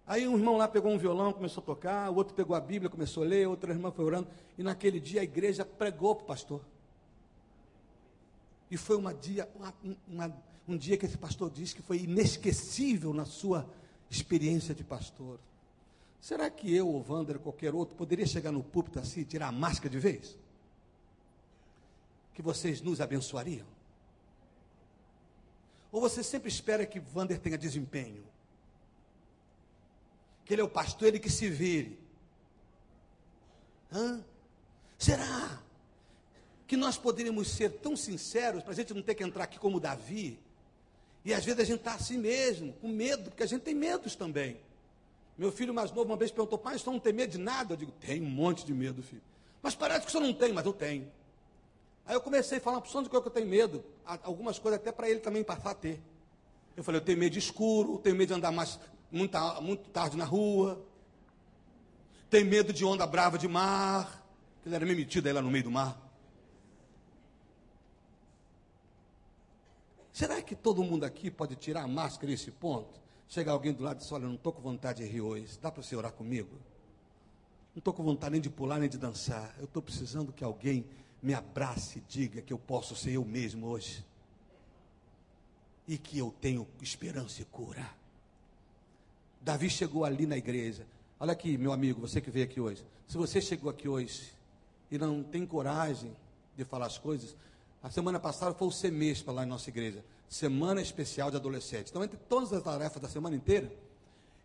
Aí 0.07 0.27
um 0.27 0.37
irmão 0.37 0.57
lá 0.57 0.67
pegou 0.67 0.91
um 0.91 0.99
violão, 0.99 1.33
começou 1.33 1.63
a 1.63 1.67
tocar, 1.67 2.11
o 2.11 2.17
outro 2.17 2.35
pegou 2.35 2.57
a 2.57 2.61
Bíblia, 2.61 2.91
começou 2.91 3.23
a 3.23 3.27
ler, 3.27 3.47
outra 3.47 3.73
irmã 3.73 3.91
foi 3.91 4.05
orando, 4.05 4.29
e 4.59 4.63
naquele 4.63 4.99
dia 4.99 5.21
a 5.21 5.25
igreja 5.25 5.65
pregou 5.65 6.15
para 6.15 6.25
o 6.25 6.27
pastor. 6.27 6.61
E 8.71 8.77
foi 8.77 8.97
uma 8.97 9.13
dia, 9.13 9.49
uma, 9.55 9.75
uma, 10.09 10.43
um 10.69 10.77
dia 10.77 10.97
que 10.97 11.07
esse 11.07 11.19
pastor 11.19 11.51
disse 11.51 11.75
que 11.75 11.83
foi 11.83 11.99
inesquecível 11.99 13.13
na 13.13 13.25
sua 13.25 13.69
experiência 14.11 14.75
de 14.75 14.85
pastor. 14.85 15.39
Será 16.21 16.51
que 16.51 16.75
eu, 16.75 16.87
ou 16.87 17.05
Wander, 17.09 17.39
qualquer 17.39 17.75
outro, 17.75 17.97
poderia 17.97 18.27
chegar 18.27 18.53
no 18.53 18.63
púlpito 18.63 18.99
assim 18.99 19.21
e 19.21 19.25
tirar 19.25 19.49
a 19.49 19.53
máscara 19.53 19.89
de 19.89 19.99
vez? 19.99 20.37
Que 22.35 22.43
vocês 22.43 22.81
nos 22.81 23.01
abençoariam? 23.01 23.67
Ou 25.91 26.01
você 26.01 26.23
sempre 26.23 26.49
espera 26.49 26.87
que 26.87 27.03
Wander 27.15 27.39
tenha 27.39 27.59
desempenho? 27.59 28.23
Que 30.51 30.55
ele 30.55 30.63
é 30.63 30.65
o 30.65 30.69
pastor, 30.69 31.07
ele 31.07 31.21
que 31.21 31.31
se 31.31 31.49
vire. 31.49 31.97
Hã? 33.93 34.21
Será 34.99 35.63
que 36.67 36.77
nós 36.77 36.99
poderíamos 36.99 37.47
ser 37.53 37.71
tão 37.71 37.95
sinceros 37.95 38.61
para 38.65 38.73
a 38.73 38.75
gente 38.75 38.93
não 38.93 39.01
ter 39.01 39.15
que 39.15 39.23
entrar 39.23 39.45
aqui 39.45 39.61
como 39.61 39.79
Davi? 39.79 40.41
E 41.25 41.33
às 41.33 41.45
vezes 41.45 41.61
a 41.61 41.65
gente 41.65 41.79
está 41.79 41.95
assim 41.95 42.19
mesmo, 42.19 42.73
com 42.81 42.89
medo, 42.89 43.31
porque 43.31 43.45
a 43.45 43.47
gente 43.47 43.63
tem 43.63 43.77
medos 43.77 44.17
também. 44.17 44.57
Meu 45.39 45.53
filho 45.53 45.73
mais 45.73 45.93
novo 45.93 46.11
uma 46.11 46.17
vez 46.17 46.33
perguntou, 46.33 46.59
pai, 46.59 46.77
você 46.77 46.91
não 46.91 46.99
tem 46.99 47.13
medo 47.13 47.31
de 47.31 47.39
nada? 47.39 47.75
Eu 47.75 47.77
digo, 47.77 47.93
tenho 47.93 48.25
um 48.25 48.29
monte 48.29 48.67
de 48.67 48.75
medo, 48.75 49.05
filho. 49.05 49.23
Mas 49.63 49.77
parece 49.77 50.01
que 50.01 50.09
o 50.09 50.11
senhor 50.11 50.27
não 50.27 50.35
tem, 50.35 50.53
mas 50.53 50.67
eu 50.67 50.73
tenho. 50.73 51.09
Aí 52.05 52.17
eu 52.17 52.21
comecei 52.21 52.59
a 52.59 52.61
falar 52.61 52.81
para 52.81 52.89
o 52.89 52.91
senhor 52.91 53.05
de 53.05 53.09
que 53.09 53.15
eu 53.15 53.21
tenho 53.21 53.47
medo. 53.47 53.85
Algumas 54.05 54.59
coisas 54.59 54.81
até 54.81 54.91
para 54.91 55.09
ele 55.09 55.21
também 55.21 55.45
passar 55.45 55.71
a 55.71 55.75
ter. 55.75 56.01
Eu 56.77 56.83
falei, 56.83 57.01
eu 57.01 57.05
tenho 57.05 57.19
medo 57.19 57.35
de 57.35 57.39
escuro, 57.39 57.99
tenho 57.99 58.17
medo 58.17 58.31
de 58.31 58.35
andar 58.35 58.51
mais, 58.51 58.81
muito, 59.11 59.39
muito 59.63 59.91
tarde 59.91 60.17
na 60.17 60.25
rua. 60.25 60.85
Tenho 62.29 62.47
medo 62.47 62.73
de 62.73 62.85
onda 62.85 63.07
brava 63.07 63.37
de 63.37 63.49
mar. 63.49 64.25
Ele 64.65 64.75
era 64.75 64.85
meio 64.85 64.97
metido 64.97 65.27
aí 65.27 65.33
lá 65.33 65.43
no 65.43 65.51
meio 65.51 65.65
do 65.65 65.71
mar. 65.71 66.01
Será 70.13 70.41
que 70.43 70.55
todo 70.55 70.85
mundo 70.85 71.05
aqui 71.05 71.31
pode 71.31 71.57
tirar 71.57 71.83
a 71.83 71.89
máscara 71.89 72.31
nesse 72.31 72.51
ponto? 72.51 73.01
Chega 73.29 73.53
alguém 73.53 73.73
do 73.73 73.83
lado 73.83 73.97
e 73.97 74.01
diz: 74.01 74.13
Olha, 74.13 74.27
não 74.27 74.35
estou 74.35 74.53
com 74.53 74.61
vontade 74.61 75.03
de 75.03 75.11
rir 75.11 75.21
hoje. 75.21 75.59
Dá 75.61 75.71
para 75.71 75.83
você 75.83 75.97
orar 75.97 76.13
comigo? 76.13 76.51
Não 77.75 77.79
estou 77.79 77.95
com 77.95 78.03
vontade 78.03 78.33
nem 78.33 78.41
de 78.41 78.51
pular 78.51 78.79
nem 78.79 78.89
de 78.89 78.99
dançar. 78.99 79.55
Eu 79.59 79.65
estou 79.65 79.81
precisando 79.81 80.33
que 80.33 80.45
alguém 80.45 80.85
me 81.23 81.33
abrace 81.33 81.99
e 81.99 82.03
diga 82.07 82.43
que 82.43 82.53
eu 82.53 82.59
posso 82.59 82.95
ser 82.95 83.13
eu 83.13 83.25
mesmo 83.25 83.67
hoje. 83.67 84.05
E 85.87 85.97
que 85.97 86.19
eu 86.19 86.35
tenho 86.41 86.67
esperança 86.83 87.43
e 87.43 87.45
cura. 87.45 88.00
Davi 89.41 89.71
chegou 89.71 90.05
ali 90.05 90.27
na 90.27 90.37
igreja. 90.37 90.87
Olha 91.19 91.33
aqui, 91.33 91.57
meu 91.57 91.73
amigo, 91.73 92.01
você 92.01 92.21
que 92.21 92.31
veio 92.31 92.45
aqui 92.45 92.61
hoje. 92.61 92.85
Se 93.07 93.17
você 93.17 93.41
chegou 93.41 93.71
aqui 93.71 93.89
hoje 93.89 94.33
e 94.91 94.99
não 94.99 95.23
tem 95.23 95.47
coragem 95.47 96.15
de 96.57 96.65
falar 96.65 96.87
as 96.87 96.99
coisas, 96.99 97.37
a 97.83 97.91
semana 97.91 98.21
passada 98.21 98.55
foi 98.55 98.69
o 98.69 98.73
semestre 98.73 99.33
lá 99.33 99.45
em 99.45 99.49
nossa 99.49 99.71
igreja 99.71 100.05
semana 100.31 100.81
especial 100.81 101.29
de 101.29 101.37
adolescentes. 101.37 101.91
Então, 101.91 102.05
entre 102.05 102.17
todas 102.29 102.53
as 102.53 102.63
tarefas 102.63 103.03
da 103.03 103.09
semana 103.09 103.35
inteira, 103.35 103.71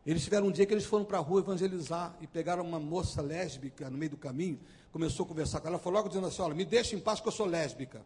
eles 0.04 0.24
tiveram 0.24 0.48
um 0.48 0.52
dia 0.52 0.66
que 0.66 0.74
eles 0.74 0.86
foram 0.86 1.06
para 1.06 1.20
a 1.20 1.22
rua 1.22 1.42
evangelizar 1.42 2.16
e 2.20 2.26
pegaram 2.26 2.64
uma 2.64 2.80
moça 2.80 3.22
lésbica 3.22 3.88
no 3.90 3.98
meio 3.98 4.12
do 4.12 4.18
caminho, 4.18 4.60
começou 4.92 5.26
a 5.26 5.30
conversar 5.30 5.62
com 5.62 5.68
ela, 5.68 5.78
falou 5.78 6.00
logo 6.00 6.10
dizendo 6.10 6.26
assim: 6.26 6.42
Olha, 6.42 6.56
me 6.56 6.66
deixa 6.66 6.96
em 6.96 7.00
paz 7.00 7.22
que 7.22 7.28
eu 7.28 7.32
sou 7.32 7.46
lésbica. 7.46 8.02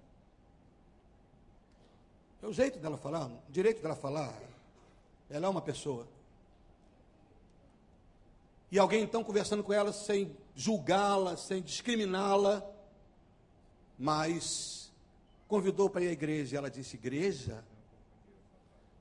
É 2.43 2.47
o 2.47 2.53
jeito 2.53 2.79
dela 2.79 2.97
falar, 2.97 3.27
o 3.27 3.51
direito 3.51 3.81
dela 3.81 3.95
falar. 3.95 4.33
Ela 5.29 5.47
é 5.47 5.49
uma 5.49 5.61
pessoa. 5.61 6.05
E 8.71 8.77
alguém 8.77 9.03
então 9.03 9.23
conversando 9.23 9.63
com 9.63 9.73
ela 9.73 9.91
sem 9.91 10.35
julgá-la, 10.55 11.35
sem 11.37 11.61
discriminá-la, 11.61 12.63
mas 13.97 14.91
convidou 15.47 15.89
para 15.89 16.03
ir 16.03 16.09
à 16.09 16.11
igreja. 16.11 16.55
E 16.55 16.57
ela 16.57 16.69
disse: 16.69 16.95
Igreja? 16.95 17.63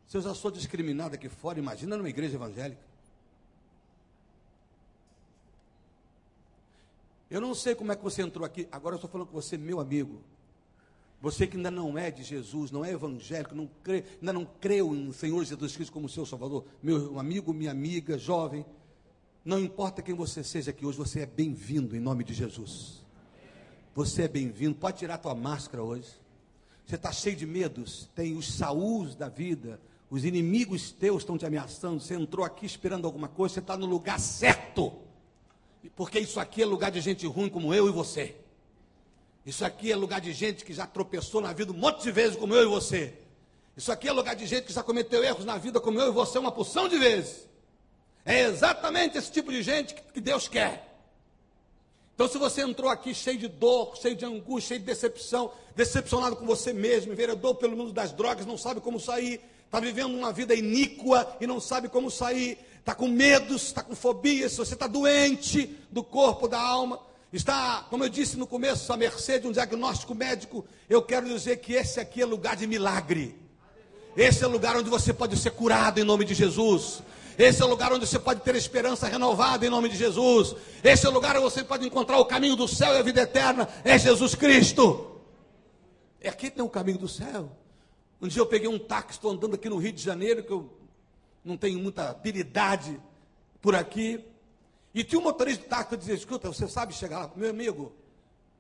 Se 0.06 0.16
eu 0.16 0.22
já 0.22 0.34
sou 0.34 0.50
discriminada 0.50 1.16
aqui 1.16 1.28
fora, 1.28 1.58
imagina 1.58 1.96
numa 1.96 2.08
igreja 2.08 2.36
evangélica. 2.36 2.80
Eu 7.30 7.42
não 7.42 7.54
sei 7.54 7.74
como 7.74 7.92
é 7.92 7.96
que 7.96 8.02
você 8.02 8.22
entrou 8.22 8.46
aqui, 8.46 8.66
agora 8.72 8.94
eu 8.94 8.96
estou 8.96 9.10
falando 9.10 9.26
com 9.26 9.34
você, 9.34 9.58
meu 9.58 9.80
amigo. 9.80 10.22
Você 11.20 11.46
que 11.46 11.56
ainda 11.56 11.70
não 11.70 11.98
é 11.98 12.10
de 12.10 12.22
Jesus, 12.22 12.70
não 12.70 12.84
é 12.84 12.92
evangélico, 12.92 13.54
não 13.54 13.68
crê, 13.82 14.04
ainda 14.20 14.32
não 14.32 14.46
creu 14.46 14.94
em 14.94 15.12
Senhor 15.12 15.44
Jesus 15.44 15.74
Cristo 15.74 15.92
como 15.92 16.08
seu 16.08 16.24
Salvador, 16.24 16.64
meu 16.82 17.18
amigo, 17.18 17.52
minha 17.52 17.70
amiga, 17.70 18.16
jovem, 18.16 18.64
não 19.48 19.58
importa 19.58 20.02
quem 20.02 20.14
você 20.14 20.44
seja 20.44 20.72
aqui 20.72 20.84
hoje, 20.84 20.98
você 20.98 21.20
é 21.20 21.26
bem-vindo 21.26 21.96
em 21.96 22.00
nome 22.00 22.22
de 22.22 22.34
Jesus. 22.34 23.02
Você 23.94 24.24
é 24.24 24.28
bem-vindo, 24.28 24.74
pode 24.74 24.98
tirar 24.98 25.16
tua 25.16 25.34
máscara 25.34 25.82
hoje. 25.82 26.06
Você 26.84 26.96
está 26.96 27.10
cheio 27.10 27.34
de 27.34 27.46
medos, 27.46 28.10
tem 28.14 28.36
os 28.36 28.52
saús 28.52 29.14
da 29.14 29.30
vida, 29.30 29.80
os 30.10 30.22
inimigos 30.22 30.92
teus 30.92 31.22
estão 31.22 31.38
te 31.38 31.46
ameaçando. 31.46 31.98
Você 31.98 32.14
entrou 32.14 32.44
aqui 32.44 32.66
esperando 32.66 33.06
alguma 33.06 33.26
coisa, 33.26 33.54
você 33.54 33.60
está 33.60 33.74
no 33.74 33.86
lugar 33.86 34.20
certo, 34.20 34.92
porque 35.96 36.20
isso 36.20 36.38
aqui 36.38 36.60
é 36.60 36.66
lugar 36.66 36.90
de 36.90 37.00
gente 37.00 37.26
ruim 37.26 37.48
como 37.48 37.72
eu 37.72 37.88
e 37.88 37.90
você. 37.90 38.36
Isso 39.46 39.64
aqui 39.64 39.90
é 39.90 39.96
lugar 39.96 40.20
de 40.20 40.34
gente 40.34 40.62
que 40.62 40.74
já 40.74 40.86
tropeçou 40.86 41.40
na 41.40 41.54
vida 41.54 41.72
um 41.72 41.78
monte 41.78 42.02
de 42.02 42.12
vezes, 42.12 42.36
como 42.36 42.54
eu 42.54 42.64
e 42.64 42.66
você. 42.66 43.14
Isso 43.74 43.90
aqui 43.90 44.08
é 44.08 44.12
lugar 44.12 44.36
de 44.36 44.44
gente 44.44 44.66
que 44.66 44.74
já 44.74 44.82
cometeu 44.82 45.24
erros 45.24 45.46
na 45.46 45.56
vida, 45.56 45.80
como 45.80 45.98
eu 45.98 46.08
e 46.08 46.12
você, 46.12 46.38
uma 46.38 46.52
porção 46.52 46.86
de 46.86 46.98
vezes. 46.98 47.47
É 48.28 48.42
exatamente 48.42 49.16
esse 49.16 49.32
tipo 49.32 49.50
de 49.50 49.62
gente 49.62 49.94
que 50.12 50.20
Deus 50.20 50.46
quer. 50.46 50.86
Então, 52.14 52.28
se 52.28 52.36
você 52.36 52.60
entrou 52.60 52.90
aqui 52.90 53.14
cheio 53.14 53.38
de 53.38 53.48
dor, 53.48 53.96
cheio 53.96 54.14
de 54.14 54.22
angústia, 54.22 54.68
cheio 54.68 54.80
de 54.80 54.84
decepção, 54.84 55.50
decepcionado 55.74 56.36
com 56.36 56.44
você 56.44 56.74
mesmo, 56.74 57.10
enveredou 57.10 57.54
pelo 57.54 57.74
mundo 57.74 57.90
das 57.90 58.12
drogas, 58.12 58.44
não 58.44 58.58
sabe 58.58 58.82
como 58.82 59.00
sair, 59.00 59.40
está 59.64 59.80
vivendo 59.80 60.14
uma 60.14 60.30
vida 60.30 60.54
iníqua 60.54 61.38
e 61.40 61.46
não 61.46 61.58
sabe 61.58 61.88
como 61.88 62.10
sair, 62.10 62.58
está 62.78 62.94
com 62.94 63.08
medos, 63.08 63.62
está 63.62 63.82
com 63.82 63.96
fobias, 63.96 64.54
você 64.54 64.74
está 64.74 64.86
doente 64.86 65.74
do 65.90 66.04
corpo, 66.04 66.46
da 66.46 66.60
alma, 66.60 67.00
está, 67.32 67.86
como 67.88 68.04
eu 68.04 68.10
disse 68.10 68.36
no 68.36 68.46
começo, 68.46 68.92
à 68.92 68.96
mercê 68.98 69.38
de 69.38 69.46
um 69.46 69.52
diagnóstico 69.52 70.14
médico, 70.14 70.66
eu 70.86 71.00
quero 71.00 71.26
dizer 71.26 71.60
que 71.60 71.72
esse 71.72 71.98
aqui 71.98 72.20
é 72.20 72.26
lugar 72.26 72.56
de 72.56 72.66
milagre. 72.66 73.34
Esse 74.14 74.44
é 74.44 74.46
o 74.46 74.50
lugar 74.50 74.76
onde 74.76 74.90
você 74.90 75.14
pode 75.14 75.34
ser 75.38 75.52
curado 75.52 75.98
em 75.98 76.04
nome 76.04 76.26
de 76.26 76.34
Jesus. 76.34 77.00
Esse 77.38 77.62
é 77.62 77.64
o 77.64 77.68
lugar 77.68 77.92
onde 77.92 78.04
você 78.04 78.18
pode 78.18 78.40
ter 78.40 78.56
esperança 78.56 79.06
renovada 79.06 79.64
em 79.64 79.70
nome 79.70 79.88
de 79.88 79.96
Jesus. 79.96 80.56
Esse 80.82 81.06
é 81.06 81.08
o 81.08 81.12
lugar 81.12 81.36
onde 81.36 81.44
você 81.44 81.62
pode 81.62 81.86
encontrar 81.86 82.18
o 82.18 82.24
caminho 82.24 82.56
do 82.56 82.66
céu 82.66 82.92
e 82.94 82.98
a 82.98 83.02
vida 83.02 83.20
eterna. 83.20 83.68
É 83.84 83.96
Jesus 83.96 84.34
Cristo. 84.34 85.20
É 86.20 86.30
aqui 86.30 86.50
que 86.50 86.56
tem 86.56 86.64
o 86.64 86.68
caminho 86.68 86.98
do 86.98 87.06
céu. 87.06 87.48
Um 88.20 88.26
dia 88.26 88.42
eu 88.42 88.46
peguei 88.46 88.68
um 88.68 88.76
táxi, 88.76 89.12
estou 89.12 89.30
andando 89.30 89.54
aqui 89.54 89.68
no 89.68 89.76
Rio 89.76 89.92
de 89.92 90.02
Janeiro, 90.02 90.42
que 90.42 90.52
eu 90.52 90.68
não 91.44 91.56
tenho 91.56 91.78
muita 91.78 92.10
habilidade 92.10 93.00
por 93.62 93.76
aqui. 93.76 94.24
E 94.92 95.04
tinha 95.04 95.20
um 95.20 95.22
motorista 95.22 95.62
de 95.62 95.68
táxi 95.68 95.90
que 95.90 95.96
dizia: 95.96 96.14
Escuta, 96.14 96.48
você 96.48 96.66
sabe 96.66 96.92
chegar 96.92 97.20
lá? 97.20 97.32
Meu 97.36 97.50
amigo, 97.50 97.92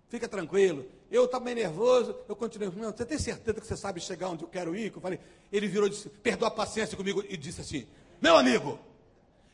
fica 0.08 0.28
tranquilo. 0.28 0.86
Eu 1.10 1.24
estava 1.24 1.44
meio 1.44 1.56
nervoso, 1.56 2.14
eu 2.28 2.36
continuei. 2.36 2.70
Meu, 2.70 2.92
você 2.92 3.04
tem 3.04 3.18
certeza 3.18 3.60
que 3.60 3.66
você 3.66 3.76
sabe 3.76 4.00
chegar 4.00 4.28
onde 4.28 4.44
eu 4.44 4.48
quero 4.48 4.76
ir? 4.76 4.92
Eu 4.94 5.00
falei, 5.00 5.18
ele 5.50 5.66
virou 5.66 5.88
e 5.88 5.90
disse: 5.90 6.08
Perdoa 6.08 6.46
a 6.46 6.52
paciência 6.52 6.96
comigo. 6.96 7.24
E 7.28 7.36
disse 7.36 7.60
assim: 7.60 7.84
Meu 8.20 8.36
amigo, 8.36 8.78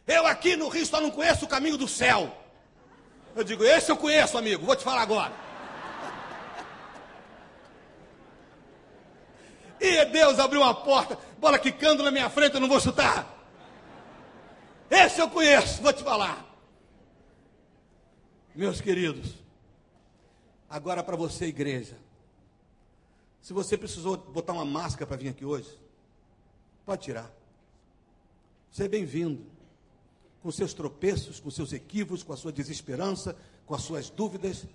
eu 0.06 0.26
aqui 0.26 0.56
no 0.56 0.68
Rio 0.68 0.86
só 0.86 1.00
não 1.00 1.10
conheço 1.10 1.44
o 1.44 1.48
caminho 1.48 1.76
do 1.76 1.88
céu. 1.88 2.34
Eu 3.34 3.44
digo: 3.44 3.64
Esse 3.64 3.90
eu 3.90 3.96
conheço, 3.96 4.38
amigo, 4.38 4.64
vou 4.64 4.76
te 4.76 4.84
falar 4.84 5.02
agora. 5.02 5.32
E 9.80 10.04
Deus 10.06 10.38
abriu 10.38 10.62
uma 10.62 10.74
porta, 10.74 11.18
bola 11.38 11.58
quicando 11.58 12.02
na 12.02 12.10
minha 12.10 12.30
frente, 12.30 12.54
eu 12.54 12.60
não 12.60 12.68
vou 12.68 12.80
chutar. 12.80 13.28
Esse 14.90 15.20
eu 15.20 15.28
conheço, 15.28 15.82
vou 15.82 15.92
te 15.92 16.02
falar. 16.02 16.42
Meus 18.54 18.80
queridos, 18.80 19.34
agora 20.70 21.02
para 21.02 21.16
você, 21.16 21.46
igreja. 21.46 21.98
Se 23.42 23.52
você 23.52 23.76
precisou 23.76 24.16
botar 24.16 24.52
uma 24.52 24.64
máscara 24.64 25.06
para 25.06 25.16
vir 25.16 25.28
aqui 25.28 25.44
hoje, 25.44 25.68
pode 26.86 27.02
tirar. 27.02 27.30
É 28.76 28.88
bem-vindo. 28.88 29.44
Com 30.42 30.50
seus 30.50 30.74
tropeços, 30.74 31.38
com 31.38 31.50
seus 31.50 31.72
equívocos, 31.72 32.22
com 32.22 32.32
a 32.32 32.36
sua 32.36 32.52
desesperança, 32.52 33.36
com 33.64 33.74
as 33.74 33.82
suas 33.82 34.10
dúvidas. 34.10 34.66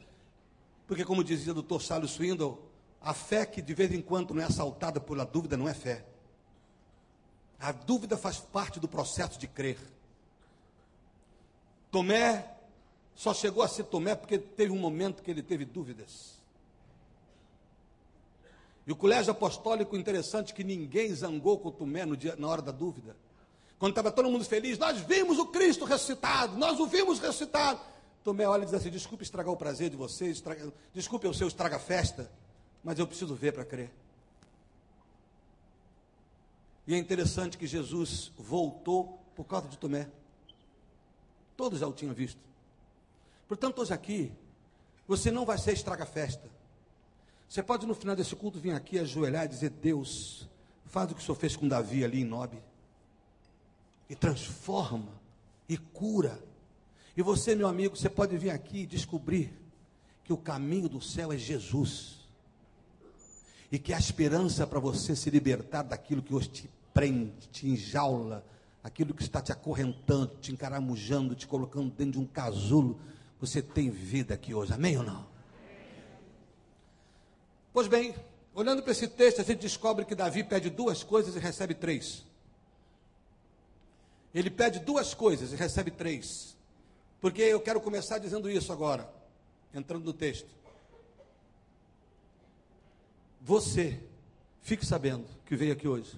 Porque, 0.87 1.03
como 1.03 1.23
dizia 1.23 1.53
o 1.53 1.61
Dr. 1.61 1.81
Salles 1.81 2.11
Swindle, 2.11 2.57
a 3.01 3.13
fé 3.13 3.45
que 3.45 3.61
de 3.61 3.73
vez 3.73 3.91
em 3.91 4.01
quando 4.01 4.33
não 4.33 4.41
é 4.41 4.45
assaltada 4.45 4.99
pela 4.99 5.25
dúvida 5.25 5.57
não 5.57 5.67
é 5.67 5.73
fé. 5.73 6.05
A 7.59 7.71
dúvida 7.71 8.17
faz 8.17 8.39
parte 8.39 8.79
do 8.79 8.87
processo 8.87 9.37
de 9.37 9.47
crer. 9.47 9.77
Tomé 11.91 12.55
só 13.15 13.33
chegou 13.33 13.61
a 13.61 13.67
ser 13.67 13.83
Tomé 13.83 14.15
porque 14.15 14.39
teve 14.39 14.71
um 14.71 14.79
momento 14.79 15.21
que 15.21 15.29
ele 15.29 15.43
teve 15.43 15.65
dúvidas. 15.65 16.39
E 18.87 18.91
o 18.91 18.95
colégio 18.95 19.31
apostólico, 19.31 19.97
interessante 19.97 20.53
que 20.53 20.63
ninguém 20.63 21.13
zangou 21.13 21.59
com 21.59 21.69
Tomé 21.69 22.05
dia, 22.15 22.35
na 22.37 22.47
hora 22.47 22.61
da 22.61 22.71
dúvida. 22.71 23.15
Quando 23.79 23.93
estava 23.93 24.11
todo 24.11 24.29
mundo 24.29 24.43
feliz, 24.43 24.77
nós 24.77 24.99
vimos 24.99 25.39
o 25.39 25.47
Cristo 25.47 25.85
ressuscitado, 25.85 26.57
nós 26.57 26.79
o 26.81 26.85
vimos 26.85 27.17
ressuscitado. 27.17 27.79
Tomé 28.25 28.45
olha 28.45 28.63
e 28.63 28.65
diz 28.65 28.73
assim: 28.73 28.89
desculpe 28.89 29.23
estragar 29.23 29.53
o 29.53 29.57
prazer 29.57 29.89
de 29.89 29.95
vocês, 29.95 30.37
estraga, 30.37 30.71
desculpe 30.93 31.25
o 31.25 31.33
seu 31.33 31.47
estraga-festa, 31.47 32.29
mas 32.83 32.99
eu 32.99 33.07
preciso 33.07 33.33
ver 33.33 33.53
para 33.53 33.63
crer. 33.63 33.89
E 36.85 36.93
é 36.93 36.97
interessante 36.97 37.57
que 37.57 37.65
Jesus 37.65 38.33
voltou 38.37 39.17
por 39.33 39.45
causa 39.45 39.69
de 39.69 39.77
Tomé. 39.77 40.09
Todos 41.55 41.79
já 41.79 41.87
o 41.87 41.93
tinham 41.93 42.13
visto. 42.13 42.39
Portanto, 43.47 43.79
hoje 43.79 43.93
aqui, 43.93 44.31
você 45.07 45.31
não 45.31 45.45
vai 45.45 45.57
ser 45.57 45.71
estraga-festa. 45.71 46.49
Você 47.47 47.63
pode 47.63 47.87
no 47.87 47.95
final 47.95 48.15
desse 48.15 48.35
culto 48.35 48.59
vir 48.59 48.71
aqui 48.71 48.99
ajoelhar 48.99 49.45
e 49.45 49.47
dizer: 49.47 49.69
Deus, 49.69 50.49
faz 50.85 51.09
o 51.09 51.15
que 51.15 51.21
o 51.21 51.23
Senhor 51.23 51.35
fez 51.35 51.55
com 51.55 51.65
Davi 51.65 52.03
ali 52.03 52.19
em 52.19 52.25
Nob. 52.25 52.61
E 54.09 54.15
transforma, 54.15 55.11
e 55.67 55.77
cura. 55.77 56.41
E 57.15 57.21
você, 57.21 57.53
meu 57.55 57.67
amigo, 57.67 57.95
você 57.95 58.09
pode 58.09 58.37
vir 58.37 58.49
aqui 58.49 58.79
e 58.79 58.87
descobrir 58.87 59.53
que 60.23 60.33
o 60.33 60.37
caminho 60.37 60.89
do 60.89 61.01
céu 61.01 61.31
é 61.31 61.37
Jesus. 61.37 62.27
E 63.71 63.77
que 63.77 63.93
a 63.93 63.99
esperança 63.99 64.65
para 64.65 64.79
você 64.79 65.15
se 65.15 65.29
libertar 65.29 65.83
daquilo 65.83 66.23
que 66.23 66.33
hoje 66.33 66.49
te 66.49 66.69
prende, 66.93 67.47
te 67.51 67.67
enjaula, 67.67 68.43
aquilo 68.83 69.13
que 69.13 69.21
está 69.21 69.41
te 69.41 69.51
acorrentando, 69.51 70.35
te 70.41 70.51
encaramujando, 70.51 71.35
te 71.35 71.45
colocando 71.45 71.91
dentro 71.91 72.13
de 72.13 72.19
um 72.19 72.25
casulo 72.25 72.99
você 73.39 73.61
tem 73.61 73.89
vida 73.89 74.33
aqui 74.33 74.53
hoje, 74.53 74.73
amém 74.73 74.97
ou 74.97 75.03
não? 75.03 75.25
Pois 77.71 77.87
bem, 77.87 78.13
olhando 78.53 78.83
para 78.83 78.91
esse 78.91 79.07
texto, 79.07 79.39
a 79.39 79.43
gente 79.43 79.61
descobre 79.61 80.03
que 80.03 80.13
Davi 80.13 80.43
pede 80.43 80.69
duas 80.69 81.03
coisas 81.03 81.35
e 81.35 81.39
recebe 81.39 81.73
três. 81.73 82.25
Ele 84.33 84.49
pede 84.49 84.79
duas 84.79 85.13
coisas 85.13 85.51
e 85.51 85.55
recebe 85.55 85.91
três. 85.91 86.55
Porque 87.19 87.41
eu 87.41 87.59
quero 87.59 87.81
começar 87.81 88.17
dizendo 88.17 88.49
isso 88.49 88.71
agora, 88.71 89.11
entrando 89.73 90.05
no 90.05 90.13
texto. 90.13 90.49
Você, 93.41 93.99
fique 94.61 94.85
sabendo 94.85 95.25
que 95.45 95.55
veio 95.55 95.73
aqui 95.73 95.87
hoje. 95.87 96.17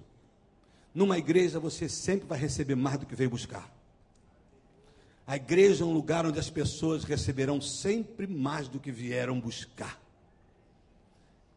Numa 0.93 1.17
igreja 1.17 1.59
você 1.59 1.87
sempre 1.87 2.27
vai 2.27 2.37
receber 2.37 2.75
mais 2.75 2.99
do 2.99 3.05
que 3.05 3.15
veio 3.15 3.29
buscar. 3.29 3.71
A 5.25 5.35
igreja 5.37 5.83
é 5.83 5.87
um 5.87 5.93
lugar 5.93 6.25
onde 6.25 6.39
as 6.39 6.49
pessoas 6.49 7.03
receberão 7.03 7.61
sempre 7.61 8.27
mais 8.27 8.67
do 8.67 8.79
que 8.79 8.91
vieram 8.91 9.39
buscar. 9.39 9.99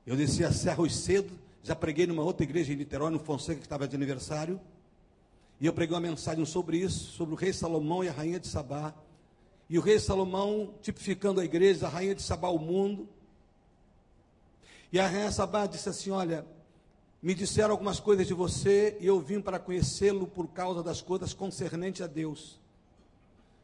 Eu 0.07 0.17
desci 0.17 0.45
a 0.45 0.53
Serra 0.53 0.83
hoje 0.83 0.95
cedo, 0.95 1.33
já 1.63 1.75
preguei 1.75 2.07
numa 2.07 2.23
outra 2.23 2.45
igreja 2.45 2.73
em 2.73 2.77
Niterói, 2.77 3.11
no 3.11 3.19
Fonseca, 3.19 3.59
que 3.59 3.67
estava 3.67 3.89
de 3.89 3.97
aniversário. 3.97 4.61
E 5.65 5.67
eu 5.67 5.73
preguei 5.73 5.95
uma 5.95 6.01
mensagem 6.01 6.45
sobre 6.45 6.77
isso, 6.77 7.13
sobre 7.13 7.33
o 7.33 7.39
rei 7.39 7.51
Salomão 7.51 8.05
e 8.05 8.09
a 8.11 8.13
rainha 8.13 8.39
de 8.39 8.47
Sabá. 8.47 8.93
E 9.67 9.79
o 9.79 9.81
rei 9.81 9.99
Salomão 9.99 10.75
tipificando 10.83 11.41
a 11.41 11.45
igreja, 11.47 11.87
a 11.87 11.89
rainha 11.89 12.15
de 12.15 12.21
Sabá 12.21 12.49
o 12.49 12.59
mundo. 12.59 13.09
E 14.93 15.01
a 15.01 15.09
rainha 15.09 15.33
Sabá 15.33 15.65
disse 15.65 15.89
assim: 15.89 16.11
Olha, 16.11 16.45
me 17.23 17.35
disseram 17.35 17.71
algumas 17.71 17.99
coisas 17.99 18.27
de 18.27 18.35
você 18.35 18.99
e 19.01 19.07
eu 19.07 19.19
vim 19.19 19.41
para 19.41 19.59
conhecê-lo 19.59 20.27
por 20.27 20.49
causa 20.49 20.83
das 20.83 21.01
coisas 21.01 21.33
concernentes 21.33 22.03
a 22.03 22.07
Deus 22.07 22.61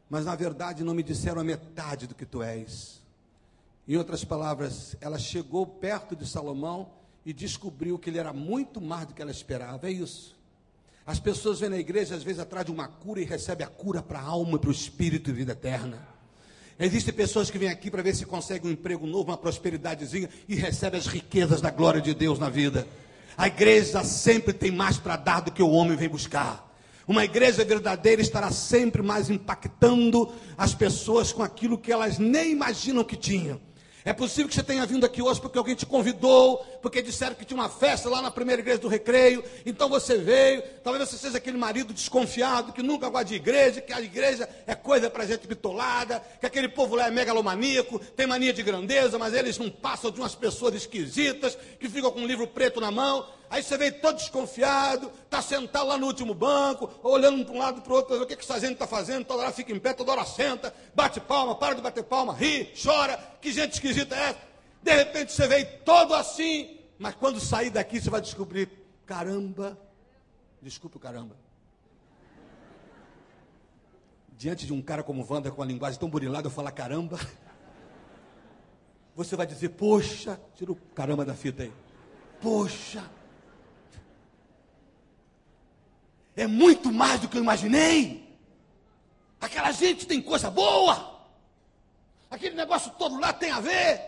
mas 0.09 0.25
na 0.25 0.35
verdade 0.35 0.83
não 0.83 0.93
me 0.93 1.03
disseram 1.03 1.39
a 1.39 1.43
metade 1.43 2.05
do 2.05 2.13
que 2.13 2.25
tu 2.25 2.43
és. 2.43 2.99
Em 3.87 3.95
outras 3.95 4.25
palavras, 4.25 4.93
ela 4.99 5.17
chegou 5.17 5.65
perto 5.65 6.17
de 6.17 6.27
Salomão 6.27 6.91
e 7.25 7.31
descobriu 7.31 7.97
que 7.97 8.09
ele 8.09 8.17
era 8.17 8.33
muito 8.33 8.81
mais 8.81 9.07
do 9.07 9.13
que 9.13 9.21
ela 9.21 9.31
esperava. 9.31 9.87
É 9.87 9.91
isso. 9.91 10.35
As 11.05 11.19
pessoas 11.19 11.59
vêm 11.59 11.69
na 11.69 11.77
igreja, 11.77 12.15
às 12.15 12.23
vezes, 12.23 12.39
atrás 12.39 12.65
de 12.65 12.71
uma 12.71 12.87
cura 12.87 13.19
e 13.19 13.25
recebem 13.25 13.65
a 13.65 13.69
cura 13.69 14.01
para 14.01 14.19
a 14.19 14.23
alma, 14.23 14.59
para 14.59 14.69
o 14.69 14.73
espírito 14.73 15.29
e 15.29 15.33
vida 15.33 15.53
eterna. 15.53 16.07
Existem 16.79 17.13
pessoas 17.13 17.51
que 17.51 17.57
vêm 17.57 17.69
aqui 17.69 17.91
para 17.91 18.01
ver 18.01 18.15
se 18.15 18.25
conseguem 18.25 18.69
um 18.69 18.73
emprego 18.73 19.05
novo, 19.05 19.29
uma 19.29 19.37
prosperidadezinha 19.37 20.29
e 20.47 20.55
recebem 20.55 20.99
as 20.99 21.07
riquezas 21.07 21.61
da 21.61 21.69
glória 21.69 22.01
de 22.01 22.13
Deus 22.13 22.39
na 22.39 22.49
vida. 22.49 22.87
A 23.37 23.47
igreja 23.47 24.03
sempre 24.03 24.53
tem 24.53 24.71
mais 24.71 24.97
para 24.97 25.15
dar 25.15 25.41
do 25.41 25.51
que 25.51 25.61
o 25.61 25.69
homem 25.69 25.95
vem 25.95 26.09
buscar. 26.09 26.69
Uma 27.07 27.25
igreja 27.25 27.65
verdadeira 27.65 28.21
estará 28.21 28.51
sempre 28.51 29.01
mais 29.01 29.29
impactando 29.29 30.31
as 30.57 30.73
pessoas 30.73 31.31
com 31.31 31.43
aquilo 31.43 31.77
que 31.77 31.91
elas 31.91 32.17
nem 32.17 32.51
imaginam 32.51 33.03
que 33.03 33.15
tinham. 33.15 33.59
É 34.03 34.13
possível 34.13 34.49
que 34.49 34.55
você 34.55 34.63
tenha 34.63 34.83
vindo 34.85 35.05
aqui 35.05 35.21
hoje 35.21 35.39
porque 35.39 35.57
alguém 35.57 35.75
te 35.75 35.85
convidou, 35.85 36.57
porque 36.81 37.03
disseram 37.03 37.35
que 37.35 37.45
tinha 37.45 37.59
uma 37.59 37.69
festa 37.69 38.09
lá 38.09 38.19
na 38.19 38.31
primeira 38.31 38.59
igreja 38.59 38.79
do 38.79 38.87
recreio, 38.87 39.43
então 39.63 39.87
você 39.87 40.17
veio. 40.17 40.63
Talvez 40.83 41.07
você 41.07 41.17
seja 41.17 41.37
aquele 41.37 41.57
marido 41.57 41.93
desconfiado 41.93 42.73
que 42.73 42.81
nunca 42.81 43.09
gosta 43.09 43.25
de 43.25 43.35
igreja, 43.35 43.79
que 43.79 43.93
a 43.93 44.01
igreja 44.01 44.49
é 44.65 44.73
coisa 44.73 45.07
para 45.07 45.25
gente 45.25 45.47
bitolada, 45.47 46.19
que 46.39 46.47
aquele 46.47 46.67
povo 46.67 46.95
lá 46.95 47.07
é 47.07 47.11
megalomaníaco, 47.11 47.99
tem 48.15 48.25
mania 48.25 48.51
de 48.51 48.63
grandeza, 48.63 49.19
mas 49.19 49.35
eles 49.35 49.59
não 49.59 49.69
passam 49.69 50.09
de 50.09 50.19
umas 50.19 50.33
pessoas 50.33 50.73
esquisitas 50.73 51.55
que 51.79 51.87
ficam 51.87 52.11
com 52.11 52.21
um 52.21 52.27
livro 52.27 52.47
preto 52.47 52.81
na 52.81 52.89
mão. 52.89 53.25
Aí 53.51 53.61
você 53.61 53.77
veio 53.77 53.99
todo 53.99 54.15
desconfiado, 54.15 55.11
está 55.25 55.41
sentado 55.41 55.85
lá 55.85 55.97
no 55.97 56.07
último 56.07 56.33
banco, 56.33 56.89
olhando 57.03 57.43
para 57.43 57.53
um 57.53 57.57
lado 57.57 57.81
para 57.81 57.91
o 57.91 57.95
outro, 57.97 58.21
o 58.21 58.25
que, 58.25 58.37
que 58.37 58.43
essa 58.45 58.57
gente 58.57 58.73
está 58.73 58.87
fazendo? 58.87 59.25
Toda 59.25 59.43
hora 59.43 59.51
fica 59.51 59.73
em 59.73 59.79
pé, 59.79 59.93
toda 59.93 60.13
hora 60.13 60.23
senta, 60.23 60.73
bate 60.95 61.19
palma, 61.19 61.53
para 61.53 61.75
de 61.75 61.81
bater 61.81 62.01
palma, 62.01 62.33
ri, 62.33 62.71
chora, 62.81 63.17
que 63.41 63.51
gente 63.51 63.73
esquisita 63.73 64.15
é 64.15 64.29
essa? 64.29 64.39
De 64.81 64.95
repente 64.95 65.33
você 65.33 65.49
veio 65.49 65.67
todo 65.83 66.13
assim, 66.13 66.79
mas 66.97 67.13
quando 67.15 67.41
sair 67.41 67.69
daqui 67.69 67.99
você 67.99 68.09
vai 68.09 68.21
descobrir, 68.21 68.69
caramba, 69.05 69.77
desculpe 70.61 70.95
o 70.95 70.99
caramba. 71.01 71.35
Diante 74.37 74.65
de 74.65 74.71
um 74.71 74.81
cara 74.81 75.03
como 75.03 75.27
Wanda, 75.29 75.51
com 75.51 75.61
a 75.61 75.65
linguagem 75.65 75.99
tão 75.99 76.09
burilada, 76.09 76.47
eu 76.47 76.51
falar 76.51 76.71
caramba, 76.71 77.19
você 79.13 79.35
vai 79.35 79.45
dizer, 79.45 79.69
poxa, 79.69 80.39
tira 80.55 80.71
o 80.71 80.75
caramba 80.95 81.25
da 81.25 81.33
fita 81.33 81.63
aí. 81.63 81.73
Poxa, 82.41 83.03
é 86.35 86.47
muito 86.47 86.91
mais 86.91 87.19
do 87.19 87.27
que 87.27 87.37
eu 87.37 87.41
imaginei. 87.41 88.21
Aquela 89.39 89.71
gente 89.71 90.05
tem 90.05 90.21
coisa 90.21 90.49
boa. 90.49 91.19
Aquele 92.29 92.55
negócio 92.55 92.91
todo 92.97 93.19
lá 93.19 93.33
tem 93.33 93.51
a 93.51 93.59
ver. 93.59 94.01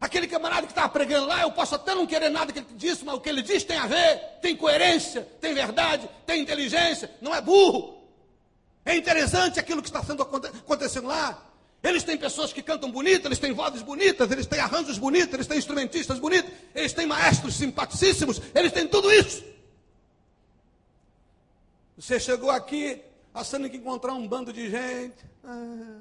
Aquele 0.00 0.26
camarada 0.26 0.66
que 0.66 0.72
estava 0.72 0.88
pregando 0.88 1.26
lá, 1.26 1.42
eu 1.42 1.52
posso 1.52 1.76
até 1.76 1.94
não 1.94 2.06
querer 2.06 2.28
nada 2.28 2.52
que 2.52 2.58
ele 2.58 2.66
disse, 2.74 3.04
mas 3.04 3.14
o 3.14 3.20
que 3.20 3.28
ele 3.28 3.40
diz 3.40 3.62
tem 3.62 3.76
a 3.76 3.86
ver, 3.86 4.18
tem 4.40 4.56
coerência, 4.56 5.22
tem 5.40 5.54
verdade, 5.54 6.08
tem 6.26 6.40
inteligência, 6.40 7.08
não 7.20 7.32
é 7.32 7.40
burro. 7.40 8.02
É 8.84 8.96
interessante 8.96 9.60
aquilo 9.60 9.80
que 9.80 9.88
está 9.88 10.02
sendo 10.02 10.22
acontecendo 10.22 11.06
lá. 11.06 11.40
Eles 11.82 12.02
têm 12.02 12.16
pessoas 12.16 12.52
que 12.52 12.62
cantam 12.62 12.90
bonito, 12.90 13.26
eles 13.26 13.38
têm 13.38 13.52
vozes 13.52 13.82
bonitas, 13.82 14.30
eles 14.30 14.46
têm 14.46 14.58
arranjos 14.58 14.98
bonitos, 14.98 15.34
eles 15.34 15.46
têm 15.46 15.58
instrumentistas 15.58 16.18
bonitos, 16.18 16.50
eles 16.74 16.92
têm 16.92 17.06
maestros 17.06 17.54
simpaticíssimos, 17.54 18.40
eles 18.54 18.72
têm 18.72 18.88
tudo 18.88 19.12
isso. 19.12 19.51
Você 21.96 22.18
chegou 22.18 22.50
aqui 22.50 23.02
achando 23.34 23.68
que 23.68 23.76
encontrar 23.76 24.14
um 24.14 24.26
bando 24.26 24.52
de 24.52 24.70
gente. 24.70 25.24
Ah, 25.44 26.00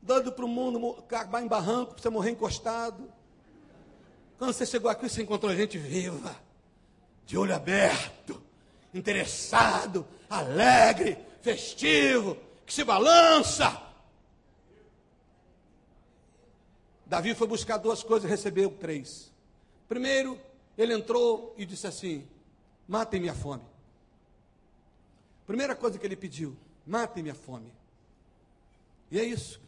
doido 0.00 0.32
para 0.32 0.44
o 0.44 0.48
mundo 0.48 0.98
acabar 0.98 1.42
em 1.42 1.46
barranco, 1.46 1.94
para 1.94 2.02
você 2.02 2.10
morrer 2.10 2.30
encostado. 2.30 3.10
Quando 4.38 4.52
você 4.52 4.66
chegou 4.66 4.90
aqui, 4.90 5.08
você 5.08 5.22
encontrou 5.22 5.54
gente 5.54 5.78
viva, 5.78 6.34
de 7.24 7.38
olho 7.38 7.54
aberto, 7.54 8.42
interessado, 8.92 10.06
alegre, 10.28 11.16
festivo, 11.40 12.36
que 12.66 12.74
se 12.74 12.82
balança. 12.82 13.80
Davi 17.06 17.34
foi 17.34 17.46
buscar 17.46 17.76
duas 17.76 18.02
coisas 18.02 18.28
e 18.28 18.30
recebeu 18.30 18.70
três. 18.70 19.30
Primeiro, 19.88 20.40
ele 20.76 20.94
entrou 20.94 21.54
e 21.56 21.64
disse 21.64 21.86
assim: 21.86 22.26
matem 22.88 23.20
minha 23.20 23.34
fome. 23.34 23.71
Primeira 25.52 25.76
coisa 25.76 25.98
que 25.98 26.06
ele 26.06 26.16
pediu: 26.16 26.56
matem 26.86 27.22
minha 27.22 27.34
fome. 27.34 27.70
E 29.10 29.20
é 29.20 29.22
isso. 29.22 29.60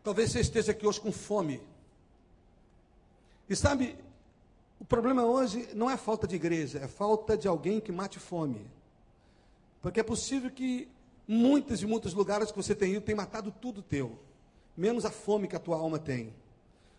Talvez 0.00 0.30
você 0.30 0.38
esteja 0.38 0.70
aqui 0.70 0.86
hoje 0.86 1.00
com 1.00 1.10
fome. 1.10 1.60
E 3.48 3.56
sabe, 3.56 3.98
o 4.78 4.84
problema 4.84 5.24
hoje 5.24 5.68
não 5.74 5.90
é 5.90 5.96
falta 5.96 6.24
de 6.28 6.36
igreja, 6.36 6.78
é 6.78 6.86
falta 6.86 7.36
de 7.36 7.48
alguém 7.48 7.80
que 7.80 7.90
mate 7.90 8.20
fome. 8.20 8.64
Porque 9.80 9.98
é 9.98 10.04
possível 10.04 10.48
que 10.52 10.88
muitos 11.26 11.82
e 11.82 11.86
muitos 11.86 12.14
lugares 12.14 12.52
que 12.52 12.56
você 12.56 12.72
tem 12.72 12.92
ido 12.92 13.04
tem 13.04 13.16
matado 13.16 13.50
tudo 13.50 13.82
teu, 13.82 14.16
menos 14.76 15.04
a 15.04 15.10
fome 15.10 15.48
que 15.48 15.56
a 15.56 15.58
tua 15.60 15.78
alma 15.78 15.98
tem. 15.98 16.32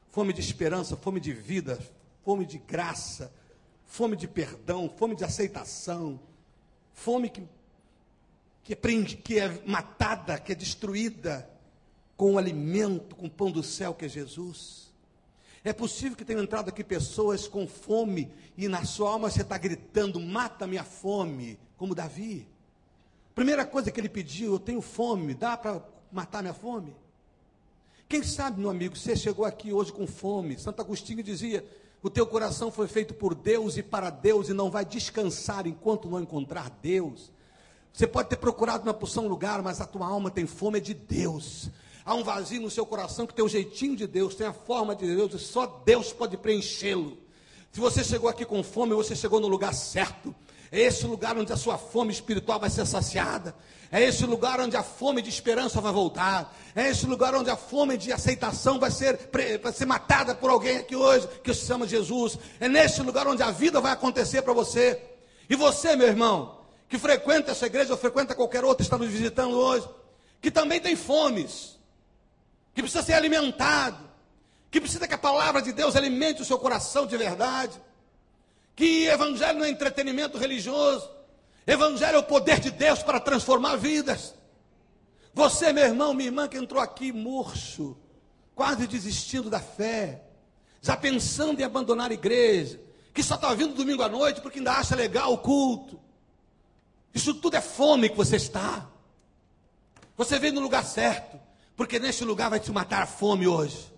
Fome 0.09 0.33
de 0.33 0.41
esperança, 0.41 0.97
fome 0.97 1.21
de 1.21 1.31
vida, 1.31 1.79
fome 2.21 2.45
de 2.45 2.57
graça, 2.57 3.33
fome 3.85 4.17
de 4.17 4.27
perdão, 4.27 4.89
fome 4.89 5.15
de 5.15 5.23
aceitação, 5.23 6.19
fome 6.91 7.29
que 7.29 7.47
que 8.63 8.73
é, 8.73 8.76
prende, 8.76 9.17
que 9.17 9.39
é 9.39 9.62
matada, 9.65 10.39
que 10.39 10.52
é 10.52 10.56
destruída 10.56 11.49
com 12.15 12.36
o 12.36 12.38
alimento, 12.38 13.15
com 13.15 13.26
o 13.26 13.30
pão 13.30 13.52
do 13.52 13.62
céu 13.62 13.93
que 13.93 14.06
é 14.06 14.08
Jesus. 14.08 14.93
É 15.63 15.73
possível 15.73 16.17
que 16.17 16.26
tenham 16.26 16.43
entrado 16.43 16.69
aqui 16.69 16.84
pessoas 16.84 17.47
com 17.47 17.67
fome 17.67 18.32
e 18.58 18.67
na 18.67 18.84
sua 18.86 19.12
alma 19.12 19.30
você 19.30 19.41
está 19.41 19.58
gritando: 19.58 20.19
mata 20.19 20.67
minha 20.67 20.84
fome, 20.84 21.60
como 21.78 21.95
Davi. 21.95 22.47
Primeira 23.34 23.65
coisa 23.65 23.91
que 23.91 23.99
ele 23.99 24.10
pediu: 24.10 24.54
eu 24.54 24.60
tenho 24.60 24.82
fome, 24.82 25.34
dá 25.34 25.58
para 25.58 25.82
matar 26.12 26.41
minha 26.41 26.54
fome? 26.54 26.95
Quem 28.08 28.21
sabe, 28.21 28.60
meu 28.60 28.69
amigo, 28.69 28.95
você 28.95 29.15
chegou 29.15 29.45
aqui 29.45 29.73
hoje 29.73 29.91
com 29.91 30.06
fome. 30.06 30.60
Santo 30.60 30.82
Agostinho 30.82 31.23
dizia: 31.23 31.65
o 32.02 32.10
teu 32.10 32.28
coração 32.28 32.69
foi 32.69 32.88
feito 32.88 33.13
por 33.13 33.34
Deus 33.34 33.78
e 33.78 33.84
para 33.84 34.10
Deus 34.10 34.49
e 34.49 34.54
não 34.54 34.69
vai 34.69 34.86
descansar 34.86 35.65
enquanto 35.65 36.10
não 36.10 36.19
encontrar 36.19 36.69
Deus. 36.82 37.32
Você 37.93 38.08
pode 38.08 38.27
ter 38.27 38.38
procurado 38.38 38.84
uma 38.84 38.93
porção 38.93 39.27
lugar, 39.27 39.62
mas 39.62 39.79
a 39.79 39.86
tua 39.86 40.08
alma 40.08 40.32
tem 40.32 40.47
fome 40.47 40.82
de 40.82 40.95
Deus. 40.95 41.69
Há 42.03 42.15
um 42.15 42.23
vazio 42.23 42.60
no 42.60 42.71
seu 42.71 42.88
coração 42.88 43.27
que 43.27 43.36
tem 43.36 43.45
o 43.45 43.47
jeitinho 43.47 43.95
de 43.95 44.08
Deus, 44.08 44.34
tem 44.34 44.47
a 44.47 44.51
forma 44.51 44.95
de 44.95 45.06
Deus, 45.06 45.32
e 45.36 45.39
só 45.39 45.67
Deus 45.86 46.12
pode 46.12 46.36
preenchê-lo. 46.36 47.15
Se 47.71 47.79
você 47.79 48.03
chegou 48.03 48.27
aqui 48.27 48.45
com 48.45 48.63
fome, 48.63 48.95
você 48.95 49.15
chegou 49.15 49.39
no 49.39 49.47
lugar 49.47 49.75
certo. 49.75 50.34
É 50.71 50.79
esse 50.82 51.06
lugar 51.06 51.38
onde 51.38 51.53
a 51.53 51.56
sua 51.56 51.77
fome 51.77 52.12
espiritual 52.12 52.60
vai 52.60 52.69
ser 52.71 52.84
saciada. 52.88 53.56
É 53.91 54.01
esse 54.01 54.25
lugar 54.25 54.60
onde 54.60 54.75
a 54.75 54.82
fome 54.82 55.21
de 55.21 55.29
esperança 55.29 55.79
vai 55.79 55.93
voltar. 55.93 56.51
É 56.75 56.89
esse 56.89 57.06
lugar 57.06 57.36
onde 57.36 57.51
a 57.51 57.56
fome 57.56 57.95
de 57.95 58.12
aceitação 58.12 58.79
vai 58.79 58.89
ser, 58.89 59.29
vai 59.62 59.71
ser 59.71 59.86
matada 59.86 60.34
por 60.34 60.49
alguém 60.49 60.77
aqui 60.77 60.95
hoje, 60.95 61.29
que 61.43 61.53
se 61.53 61.67
chama 61.67 61.88
Jesus. 61.88 62.39
É 62.60 62.67
nesse 62.67 63.03
lugar 63.03 63.27
onde 63.27 63.43
a 63.43 63.51
vida 63.51 63.79
vai 63.79 63.91
acontecer 63.91 64.41
para 64.41 64.51
você. 64.51 64.99
E 65.47 65.56
você, 65.56 65.95
meu 65.95 66.08
irmão, 66.08 66.62
que 66.93 66.99
frequenta 66.99 67.53
essa 67.53 67.65
igreja 67.65 67.91
ou 67.91 67.97
frequenta 67.97 68.36
qualquer 68.36 68.63
outra, 68.63 68.84
está 68.84 68.99
nos 68.99 69.10
visitando 69.10 69.58
hoje, 69.58 69.89
que 70.39 70.51
também 70.51 70.79
tem 70.79 70.95
fomes, 70.95 71.79
que 72.71 72.84
precisa 72.84 73.01
ser 73.01 73.13
alimentado, 73.13 73.97
que 74.69 74.79
precisa 74.79 75.08
que 75.08 75.13
a 75.15 75.17
palavra 75.17 75.60
de 75.60 75.73
Deus 75.73 75.95
alimente 75.95 76.43
o 76.43 76.45
seu 76.45 76.60
coração 76.60 77.08
de 77.08 77.17
verdade, 77.17 77.82
que 78.75 79.08
evangelho 79.08 79.58
não 79.58 79.65
é 79.65 79.69
entretenimento 79.71 80.38
religioso, 80.38 81.10
evangelho 81.65 82.17
é 82.17 82.19
o 82.19 82.23
poder 82.23 82.60
de 82.60 82.69
Deus 82.69 83.01
para 83.01 83.19
transformar 83.19 83.75
vidas. 83.75 84.36
Você, 85.34 85.73
meu 85.73 85.86
irmão, 85.86 86.13
minha 86.13 86.27
irmã, 86.29 86.47
que 86.47 86.60
entrou 86.60 86.79
aqui 86.79 87.12
murcho, 87.12 87.97
quase 88.53 88.86
desistindo 88.86 89.49
da 89.49 89.60
fé, 89.60 90.21
já 90.79 90.95
pensando 90.95 91.60
em 91.60 91.63
abandonar 91.63 92.12
a 92.12 92.13
igreja, 92.13 92.79
que 93.12 93.23
só 93.23 93.34
está 93.34 93.51
vindo 93.56 93.73
domingo 93.73 94.03
à 94.03 94.10
noite 94.10 94.41
porque 94.41 94.60
ainda 94.60 94.73
acha 94.73 94.95
legal 94.95 95.34
o 95.34 95.39
culto, 95.39 96.03
isso 97.13 97.34
tudo 97.34 97.56
é 97.56 97.62
fome 97.62 98.10
que 98.10 98.17
você 98.17 98.38
está. 98.38 98.88
Você 100.17 100.39
veio 100.39 100.54
no 100.54 100.62
lugar 100.62 100.84
certo, 100.84 101.39
porque 101.76 101.99
neste 101.99 102.23
lugar 102.23 102.49
vai 102.49 102.60
te 102.60 102.71
matar 102.71 103.04
a 103.04 103.08
fome 103.08 103.47
hoje. 103.47 103.91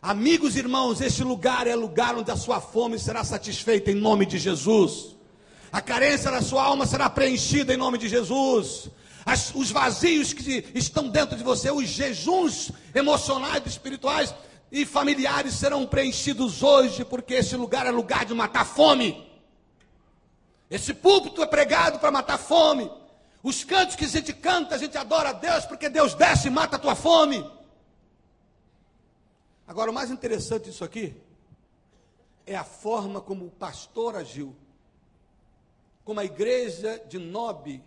Amigos 0.00 0.54
e 0.54 0.58
irmãos, 0.58 1.00
este 1.00 1.24
lugar 1.24 1.66
é 1.66 1.74
lugar 1.74 2.14
onde 2.14 2.30
a 2.30 2.36
sua 2.36 2.60
fome 2.60 2.98
será 2.98 3.24
satisfeita 3.24 3.90
em 3.90 3.94
nome 3.94 4.26
de 4.26 4.38
Jesus. 4.38 5.16
A 5.72 5.80
carência 5.80 6.30
da 6.30 6.42
sua 6.42 6.62
alma 6.62 6.86
será 6.86 7.08
preenchida 7.08 7.72
em 7.72 7.76
nome 7.76 7.98
de 7.98 8.08
Jesus. 8.08 8.90
As, 9.24 9.54
os 9.54 9.70
vazios 9.70 10.32
que 10.32 10.66
estão 10.74 11.08
dentro 11.08 11.36
de 11.36 11.42
você, 11.42 11.70
os 11.70 11.88
jejuns 11.88 12.70
emocionais, 12.94 13.62
espirituais 13.66 14.34
e 14.70 14.84
familiares 14.84 15.54
serão 15.54 15.86
preenchidos 15.86 16.62
hoje, 16.62 17.04
porque 17.04 17.34
esse 17.34 17.56
lugar 17.56 17.86
é 17.86 17.90
lugar 17.90 18.24
de 18.24 18.34
matar 18.34 18.66
fome. 18.66 19.24
Esse 20.70 20.94
púlpito 20.94 21.42
é 21.42 21.46
pregado 21.46 21.98
para 21.98 22.10
matar 22.10 22.38
fome. 22.38 22.90
Os 23.42 23.62
cantos 23.62 23.94
que 23.96 24.04
a 24.04 24.08
gente 24.08 24.32
canta, 24.32 24.74
a 24.74 24.78
gente 24.78 24.96
adora 24.96 25.28
a 25.28 25.32
Deus, 25.32 25.66
porque 25.66 25.88
Deus 25.88 26.14
desce 26.14 26.48
e 26.48 26.50
mata 26.50 26.76
a 26.76 26.78
tua 26.78 26.94
fome. 26.94 27.44
Agora, 29.66 29.90
o 29.90 29.94
mais 29.94 30.10
interessante 30.10 30.64
disso 30.64 30.84
aqui 30.84 31.14
é 32.46 32.56
a 32.56 32.64
forma 32.64 33.20
como 33.20 33.46
o 33.46 33.50
pastor 33.50 34.16
agiu. 34.16 34.54
como 36.04 36.20
a 36.20 36.24
igreja 36.24 37.02
de 37.08 37.18
Nob 37.18 37.82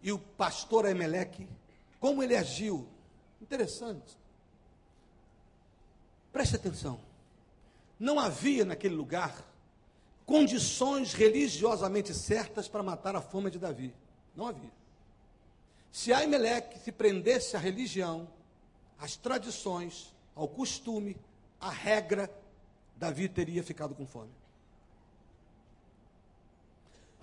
e 0.00 0.12
o 0.12 0.18
pastor 0.18 0.86
Emeleque, 0.86 1.48
como 1.98 2.22
ele 2.22 2.36
agiu. 2.36 2.88
Interessante. 3.42 4.16
Preste 6.32 6.56
atenção. 6.56 7.00
Não 7.98 8.20
havia 8.20 8.64
naquele 8.64 8.94
lugar 8.94 9.44
condições 10.28 11.14
religiosamente 11.14 12.12
certas 12.12 12.68
para 12.68 12.82
matar 12.82 13.16
a 13.16 13.20
fome 13.22 13.50
de 13.50 13.58
Davi. 13.58 13.94
Não 14.36 14.46
havia. 14.46 14.70
Se 15.90 16.12
Aimeleque 16.12 16.78
se 16.78 16.92
prendesse 16.92 17.56
à 17.56 17.58
religião, 17.58 18.28
às 18.98 19.16
tradições, 19.16 20.14
ao 20.36 20.46
costume, 20.46 21.16
à 21.58 21.70
regra, 21.70 22.30
Davi 22.94 23.26
teria 23.26 23.62
ficado 23.62 23.94
com 23.94 24.06
fome. 24.06 24.30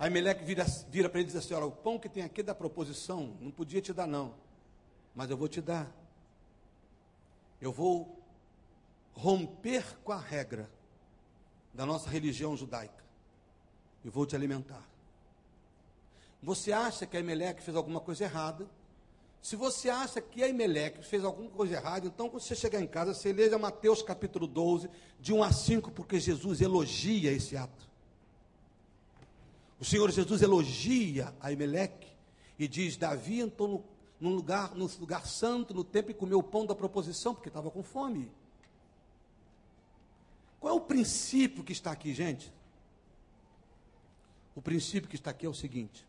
Aimeleque 0.00 0.44
vira, 0.44 0.64
vira 0.88 1.08
para 1.08 1.20
ele 1.20 1.28
e 1.28 1.32
diz 1.32 1.36
assim: 1.36 1.54
Olha, 1.54 1.66
o 1.66 1.70
pão 1.70 2.00
que 2.00 2.08
tem 2.08 2.24
aqui 2.24 2.42
da 2.42 2.56
proposição, 2.56 3.36
não 3.40 3.52
podia 3.52 3.80
te 3.80 3.92
dar, 3.92 4.08
não, 4.08 4.34
mas 5.14 5.30
eu 5.30 5.36
vou 5.36 5.46
te 5.46 5.60
dar. 5.60 5.88
Eu 7.60 7.70
vou 7.70 8.20
romper 9.14 9.96
com 10.02 10.10
a 10.10 10.18
regra 10.18 10.68
da 11.76 11.84
nossa 11.84 12.08
religião 12.08 12.56
judaica 12.56 13.04
e 14.02 14.08
vou 14.08 14.24
te 14.24 14.34
alimentar. 14.34 14.82
Você 16.42 16.72
acha 16.72 17.06
que 17.06 17.16
Emelec 17.16 17.62
fez 17.62 17.76
alguma 17.76 18.00
coisa 18.00 18.24
errada? 18.24 18.66
Se 19.42 19.56
você 19.56 19.90
acha 19.90 20.20
que 20.20 20.40
Emelec 20.40 21.04
fez 21.04 21.22
alguma 21.22 21.50
coisa 21.50 21.74
errada, 21.74 22.06
então 22.06 22.30
quando 22.30 22.42
você 22.42 22.54
chegar 22.54 22.80
em 22.80 22.86
casa, 22.86 23.12
você 23.12 23.32
leia 23.32 23.58
Mateus 23.58 24.02
capítulo 24.02 24.46
12, 24.46 24.88
de 25.20 25.32
1 25.32 25.42
a 25.42 25.52
5, 25.52 25.90
porque 25.90 26.18
Jesus 26.18 26.60
elogia 26.60 27.30
esse 27.30 27.56
ato. 27.56 27.86
O 29.78 29.84
Senhor 29.84 30.10
Jesus 30.10 30.40
elogia 30.40 31.34
a 31.38 31.52
Emelec 31.52 32.06
e 32.58 32.66
diz: 32.66 32.96
Davi 32.96 33.40
entrou 33.40 33.68
no, 33.68 33.84
no, 34.18 34.34
lugar, 34.34 34.74
no 34.74 34.90
lugar 34.98 35.26
santo, 35.26 35.74
no 35.74 35.84
templo, 35.84 36.10
e 36.10 36.14
comeu 36.14 36.38
o 36.38 36.42
pão 36.42 36.64
da 36.64 36.74
proposição, 36.74 37.34
porque 37.34 37.48
estava 37.48 37.70
com 37.70 37.82
fome. 37.82 38.30
Qual 40.60 40.72
é 40.72 40.76
o 40.76 40.80
princípio 40.80 41.62
que 41.62 41.72
está 41.72 41.92
aqui, 41.92 42.14
gente? 42.14 42.52
O 44.54 44.62
princípio 44.62 45.08
que 45.08 45.16
está 45.16 45.30
aqui 45.30 45.44
é 45.44 45.48
o 45.48 45.54
seguinte: 45.54 46.06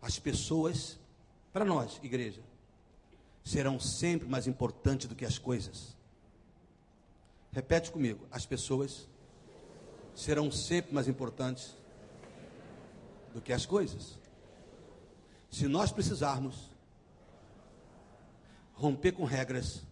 as 0.00 0.18
pessoas, 0.18 0.98
para 1.52 1.64
nós, 1.64 2.00
igreja, 2.02 2.42
serão 3.44 3.78
sempre 3.78 4.28
mais 4.28 4.46
importantes 4.46 5.06
do 5.06 5.14
que 5.14 5.24
as 5.24 5.38
coisas. 5.38 5.96
Repete 7.52 7.90
comigo: 7.90 8.26
as 8.30 8.46
pessoas 8.46 9.06
serão 10.14 10.50
sempre 10.50 10.94
mais 10.94 11.06
importantes 11.06 11.76
do 13.32 13.40
que 13.40 13.52
as 13.52 13.66
coisas. 13.66 14.18
Se 15.50 15.66
nós 15.68 15.92
precisarmos 15.92 16.70
romper 18.74 19.12
com 19.12 19.24
regras 19.24 19.82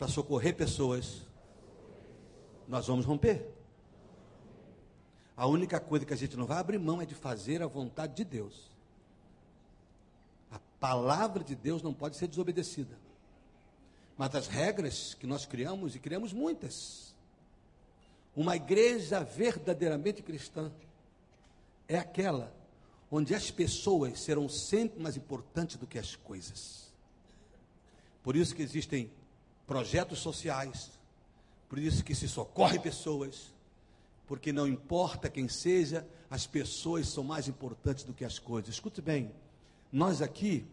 para 0.00 0.08
socorrer 0.08 0.56
pessoas, 0.56 1.20
nós 2.66 2.86
vamos 2.86 3.04
romper. 3.04 3.46
A 5.36 5.46
única 5.46 5.78
coisa 5.78 6.06
que 6.06 6.14
a 6.14 6.16
gente 6.16 6.38
não 6.38 6.46
vai 6.46 6.56
abrir 6.56 6.78
mão 6.78 7.02
é 7.02 7.04
de 7.04 7.14
fazer 7.14 7.62
a 7.62 7.66
vontade 7.66 8.14
de 8.14 8.24
Deus. 8.24 8.70
A 10.50 10.58
palavra 10.80 11.44
de 11.44 11.54
Deus 11.54 11.82
não 11.82 11.92
pode 11.92 12.16
ser 12.16 12.28
desobedecida. 12.28 12.96
Mas 14.16 14.34
as 14.34 14.46
regras 14.46 15.12
que 15.12 15.26
nós 15.26 15.44
criamos, 15.44 15.94
e 15.94 15.98
criamos 15.98 16.32
muitas, 16.32 17.14
uma 18.34 18.56
igreja 18.56 19.22
verdadeiramente 19.22 20.22
cristã 20.22 20.72
é 21.86 21.98
aquela 21.98 22.50
onde 23.10 23.34
as 23.34 23.50
pessoas 23.50 24.18
serão 24.18 24.48
sempre 24.48 24.98
mais 24.98 25.18
importantes 25.18 25.76
do 25.76 25.86
que 25.86 25.98
as 25.98 26.16
coisas. 26.16 26.90
Por 28.22 28.34
isso 28.34 28.54
que 28.54 28.62
existem 28.62 29.10
projetos 29.70 30.18
sociais, 30.18 30.90
por 31.68 31.78
isso 31.78 32.02
que 32.02 32.12
se 32.12 32.26
socorre 32.26 32.76
pessoas, 32.80 33.54
porque 34.26 34.52
não 34.52 34.66
importa 34.66 35.30
quem 35.30 35.46
seja, 35.46 36.04
as 36.28 36.44
pessoas 36.44 37.06
são 37.06 37.22
mais 37.22 37.46
importantes 37.46 38.02
do 38.02 38.12
que 38.12 38.24
as 38.24 38.36
coisas. 38.36 38.74
Escute 38.74 39.00
bem, 39.00 39.30
nós 39.92 40.20
aqui 40.20 40.66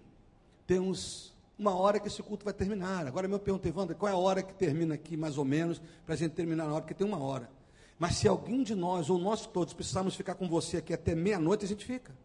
temos 0.65 1.31
uma 1.59 1.75
hora 1.75 1.99
que 1.99 2.07
esse 2.07 2.23
culto 2.23 2.43
vai 2.43 2.55
terminar. 2.55 3.05
Agora 3.05 3.27
meu 3.27 3.37
pergunta, 3.37 3.67
Evandro, 3.67 3.95
qual 3.95 4.11
é 4.11 4.15
a 4.15 4.17
hora 4.17 4.41
que 4.41 4.55
termina 4.55 4.95
aqui, 4.95 5.15
mais 5.15 5.37
ou 5.37 5.45
menos, 5.45 5.79
para 6.03 6.15
a 6.15 6.17
gente 6.17 6.31
terminar 6.31 6.65
na 6.65 6.71
hora? 6.71 6.81
Porque 6.81 6.95
tem 6.95 7.05
uma 7.05 7.19
hora. 7.19 7.47
Mas 7.99 8.15
se 8.15 8.27
alguém 8.27 8.63
de 8.63 8.73
nós, 8.73 9.11
ou 9.11 9.19
nós 9.19 9.45
todos, 9.45 9.75
precisarmos 9.75 10.15
ficar 10.15 10.33
com 10.33 10.49
você 10.49 10.77
aqui 10.77 10.91
até 10.91 11.13
meia-noite, 11.13 11.65
a 11.65 11.67
gente 11.67 11.85
fica. 11.85 12.15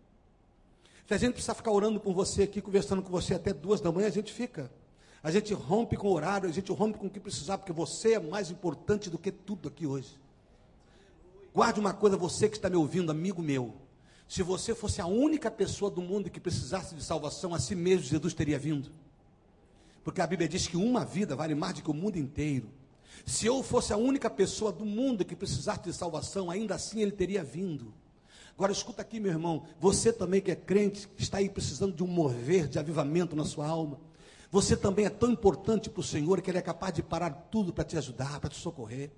Se 1.07 1.13
a 1.13 1.19
gente 1.19 1.35
precisar 1.35 1.53
ficar 1.53 1.71
orando 1.71 2.01
por 2.01 2.15
você 2.15 2.45
aqui, 2.45 2.63
conversando 2.63 3.03
com 3.03 3.11
você 3.11 3.35
até 3.35 3.53
duas 3.53 3.79
da 3.79 3.93
manhã, 3.93 4.07
a 4.07 4.11
gente 4.11 4.33
fica. 4.33 4.71
A 5.23 5.31
gente 5.31 5.55
rompe 5.55 5.97
com 5.97 6.09
o 6.09 6.13
horário, 6.13 6.49
a 6.49 6.53
gente 6.53 6.73
rompe 6.73 6.99
com 6.99 7.07
o 7.07 7.11
que 7.11 7.21
precisar, 7.21 7.59
porque 7.59 7.73
você 7.73 8.15
é 8.15 8.19
mais 8.21 8.51
importante 8.51 9.09
do 9.09 9.19
que 9.19 9.31
tudo 9.31 9.69
aqui 9.69 9.87
hoje. 9.87 10.19
Guarde 11.55 11.79
uma 11.79 11.93
coisa, 11.93 12.17
você 12.17 12.49
que 12.49 12.57
está 12.57 12.69
me 12.69 12.77
ouvindo, 12.77 13.13
amigo 13.13 13.41
meu. 13.41 13.75
Se 14.27 14.43
você 14.43 14.75
fosse 14.75 15.01
a 15.01 15.07
única 15.07 15.51
pessoa 15.51 15.91
do 15.91 16.01
mundo 16.01 16.31
que 16.31 16.41
precisasse 16.41 16.95
de 16.95 17.05
salvação, 17.05 17.55
a 17.55 17.59
si 17.59 17.75
mesmo 17.75 18.07
Jesus 18.07 18.35
teria 18.35 18.59
vindo. 18.59 18.91
Porque 20.03 20.21
a 20.21 20.27
Bíblia 20.27 20.49
diz 20.49 20.67
que 20.67 20.77
uma 20.77 21.05
vida 21.05 21.37
vale 21.37 21.55
mais 21.55 21.75
do 21.75 21.83
que 21.83 21.91
o 21.91 21.95
mundo 21.95 22.17
inteiro. 22.17 22.69
Se 23.25 23.47
eu 23.47 23.63
fosse 23.63 23.93
a 23.93 23.97
única 23.97 24.29
pessoa 24.29 24.73
do 24.73 24.85
mundo 24.85 25.25
que 25.25 25.37
precisasse 25.37 25.83
de 25.83 25.93
salvação, 25.93 26.51
ainda 26.51 26.75
assim 26.75 27.01
ele 27.01 27.13
teria 27.13 27.45
vindo. 27.45 27.93
Agora 28.55 28.73
escuta 28.73 29.03
aqui, 29.03 29.21
meu 29.21 29.31
irmão, 29.31 29.65
você 29.79 30.13
também 30.13 30.41
que 30.41 30.51
é 30.51 30.57
crente, 30.57 31.09
está 31.17 31.39
aí 31.39 31.49
precisando 31.49 31.95
de 31.95 32.03
um 32.03 32.07
mover 32.07 32.67
de 32.67 32.79
avivamento 32.79 33.37
na 33.37 33.45
sua 33.45 33.67
alma. 33.67 34.01
Você 34.53 34.77
também 34.77 35.07
é 35.07 35.11
tão 35.11 35.31
importante 35.31 35.89
para 35.89 36.01
o 36.01 36.05
Senhor 36.05 36.43
que 36.43 36.51
Ele 36.51 36.59
é 36.59 36.63
capaz 36.63 36.93
de 36.93 37.03
parar 37.03 37.31
tudo 37.51 37.73
para 37.73 37.85
te 37.85 37.97
ajudar, 37.97 38.39
para 38.39 38.51
te 38.51 38.57
socorrer. 38.57 39.11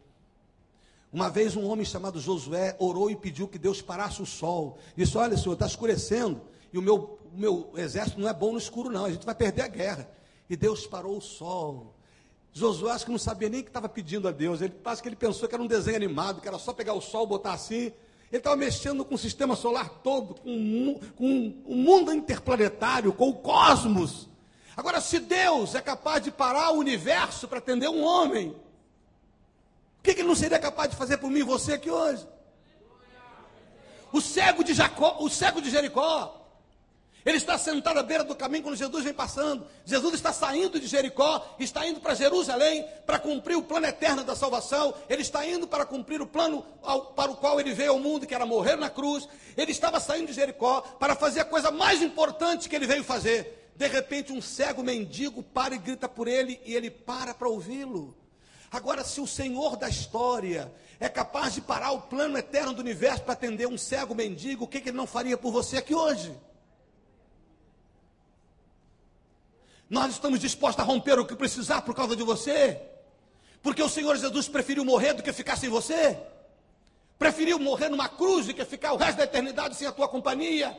Uma 1.12 1.28
vez 1.28 1.57
um 1.57 1.68
homem 1.68 1.85
chamado 1.85 2.20
Josué 2.20 2.76
orou 2.78 3.11
e 3.11 3.16
pediu 3.16 3.49
que 3.49 3.59
Deus 3.59 3.82
parasse 3.82 4.22
o 4.22 4.26
sol. 4.26 4.78
Disse: 4.97 5.18
Olha, 5.18 5.37
Senhor, 5.37 5.55
está 5.55 5.66
escurecendo 5.66 6.41
e 6.72 6.78
o 6.78 6.82
meu, 6.82 7.18
o 7.35 7.37
meu 7.37 7.72
exército 7.76 8.20
não 8.20 8.28
é 8.28 8.32
bom 8.32 8.53
no 8.53 8.59
escuro, 8.59 8.89
não. 8.91 9.07
A 9.07 9.11
gente 9.11 9.26
vai 9.26 9.35
perder 9.35 9.62
a 9.62 9.68
guerra. 9.68 10.09
E 10.49 10.57
Deus 10.57 10.87
parou 10.87 11.18
o 11.18 11.20
sol. 11.20 11.97
Josué 12.53 12.93
acho 12.93 13.05
que 13.05 13.11
não 13.11 13.18
sabia 13.18 13.49
nem 13.49 13.61
o 13.61 13.64
que 13.64 13.70
estava 13.70 13.89
pedindo 13.89 14.28
a 14.28 14.30
Deus. 14.30 14.61
Ele 14.61 14.74
acho 14.85 15.03
que 15.03 15.09
ele 15.09 15.16
pensou 15.16 15.49
que 15.49 15.55
era 15.57 15.62
um 15.62 15.66
desenho 15.66 15.97
animado, 15.97 16.41
que 16.41 16.47
era 16.47 16.61
só 16.61 16.72
pegar 16.72 16.95
o 16.95 17.01
sol, 17.01 17.26
botar 17.26 17.55
assim. 17.55 17.93
Ele 18.30 18.39
estava 18.39 18.55
mexendo 18.55 19.05
com 19.05 19.16
o 19.16 19.18
sistema 19.18 19.57
solar 19.57 19.89
todo, 19.89 20.37
com, 20.37 21.01
com 21.16 21.62
o 21.64 21.74
mundo 21.74 22.12
interplanetário, 22.12 23.12
com 23.12 23.30
o 23.30 23.35
cosmos. 23.35 24.28
Agora, 24.76 25.00
se 25.00 25.18
Deus 25.18 25.74
é 25.74 25.80
capaz 25.80 26.22
de 26.22 26.30
parar 26.30 26.70
o 26.70 26.78
universo 26.78 27.46
para 27.46 27.58
atender 27.58 27.88
um 27.88 28.02
homem, 28.02 28.50
o 29.98 30.02
que, 30.02 30.14
que 30.14 30.20
ele 30.20 30.28
não 30.28 30.34
seria 30.34 30.58
capaz 30.58 30.90
de 30.90 30.96
fazer 30.96 31.18
por 31.18 31.30
mim 31.30 31.40
e 31.40 31.44
você 31.44 31.74
aqui 31.74 31.90
hoje? 31.90 32.26
O 34.12 34.20
cego 34.20 34.62
de 34.62 34.74
Jacó, 34.74 35.16
o 35.20 35.28
cego 35.28 35.60
de 35.60 35.70
Jericó, 35.70 36.44
ele 37.24 37.38
está 37.38 37.56
sentado 37.56 37.98
à 37.98 38.02
beira 38.02 38.22
do 38.22 38.36
caminho 38.36 38.62
quando 38.62 38.76
Jesus 38.76 39.02
vem 39.02 39.14
passando. 39.14 39.66
Jesus 39.84 40.14
está 40.14 40.30
saindo 40.30 40.78
de 40.78 40.86
Jericó, 40.86 41.56
está 41.58 41.86
indo 41.86 41.98
para 41.98 42.14
Jerusalém 42.14 42.86
para 43.06 43.18
cumprir 43.18 43.56
o 43.56 43.62
plano 43.62 43.86
eterno 43.86 44.22
da 44.22 44.36
salvação. 44.36 44.94
Ele 45.08 45.22
está 45.22 45.46
indo 45.46 45.66
para 45.66 45.86
cumprir 45.86 46.20
o 46.20 46.26
plano 46.26 46.64
ao, 46.82 47.06
para 47.06 47.30
o 47.30 47.36
qual 47.36 47.58
ele 47.58 47.72
veio 47.72 47.92
ao 47.92 47.98
mundo, 47.98 48.26
que 48.26 48.34
era 48.34 48.44
morrer 48.44 48.76
na 48.76 48.90
cruz. 48.90 49.26
Ele 49.56 49.72
estava 49.72 49.98
saindo 49.98 50.26
de 50.26 50.34
Jericó 50.34 50.82
para 50.82 51.16
fazer 51.16 51.40
a 51.40 51.44
coisa 51.46 51.70
mais 51.70 52.02
importante 52.02 52.68
que 52.68 52.76
ele 52.76 52.86
veio 52.86 53.02
fazer. 53.02 53.63
De 53.76 53.88
repente, 53.88 54.32
um 54.32 54.40
cego 54.40 54.82
mendigo 54.82 55.42
para 55.42 55.74
e 55.74 55.78
grita 55.78 56.08
por 56.08 56.28
ele, 56.28 56.60
e 56.64 56.74
ele 56.74 56.90
para 56.90 57.34
para 57.34 57.48
ouvi-lo. 57.48 58.16
Agora, 58.70 59.04
se 59.04 59.20
o 59.20 59.26
Senhor 59.26 59.76
da 59.76 59.88
história 59.88 60.72
é 61.00 61.08
capaz 61.08 61.54
de 61.54 61.60
parar 61.60 61.92
o 61.92 62.02
plano 62.02 62.36
eterno 62.38 62.72
do 62.72 62.80
universo 62.80 63.22
para 63.22 63.32
atender 63.32 63.66
um 63.66 63.78
cego 63.78 64.14
mendigo, 64.14 64.64
o 64.64 64.68
que, 64.68 64.80
que 64.80 64.88
ele 64.88 64.96
não 64.96 65.06
faria 65.06 65.36
por 65.36 65.52
você 65.52 65.76
aqui 65.76 65.94
hoje? 65.94 66.36
Nós 69.88 70.12
estamos 70.12 70.40
dispostos 70.40 70.82
a 70.82 70.86
romper 70.86 71.18
o 71.18 71.26
que 71.26 71.36
precisar 71.36 71.82
por 71.82 71.94
causa 71.94 72.16
de 72.16 72.22
você? 72.22 72.80
Porque 73.62 73.82
o 73.82 73.88
Senhor 73.88 74.16
Jesus 74.16 74.48
preferiu 74.48 74.84
morrer 74.84 75.14
do 75.14 75.22
que 75.22 75.32
ficar 75.32 75.56
sem 75.56 75.68
você? 75.68 76.18
Preferiu 77.18 77.58
morrer 77.58 77.88
numa 77.88 78.08
cruz 78.08 78.46
do 78.46 78.54
que 78.54 78.64
ficar 78.64 78.92
o 78.92 78.96
resto 78.96 79.18
da 79.18 79.24
eternidade 79.24 79.76
sem 79.76 79.86
a 79.86 79.92
tua 79.92 80.08
companhia? 80.08 80.76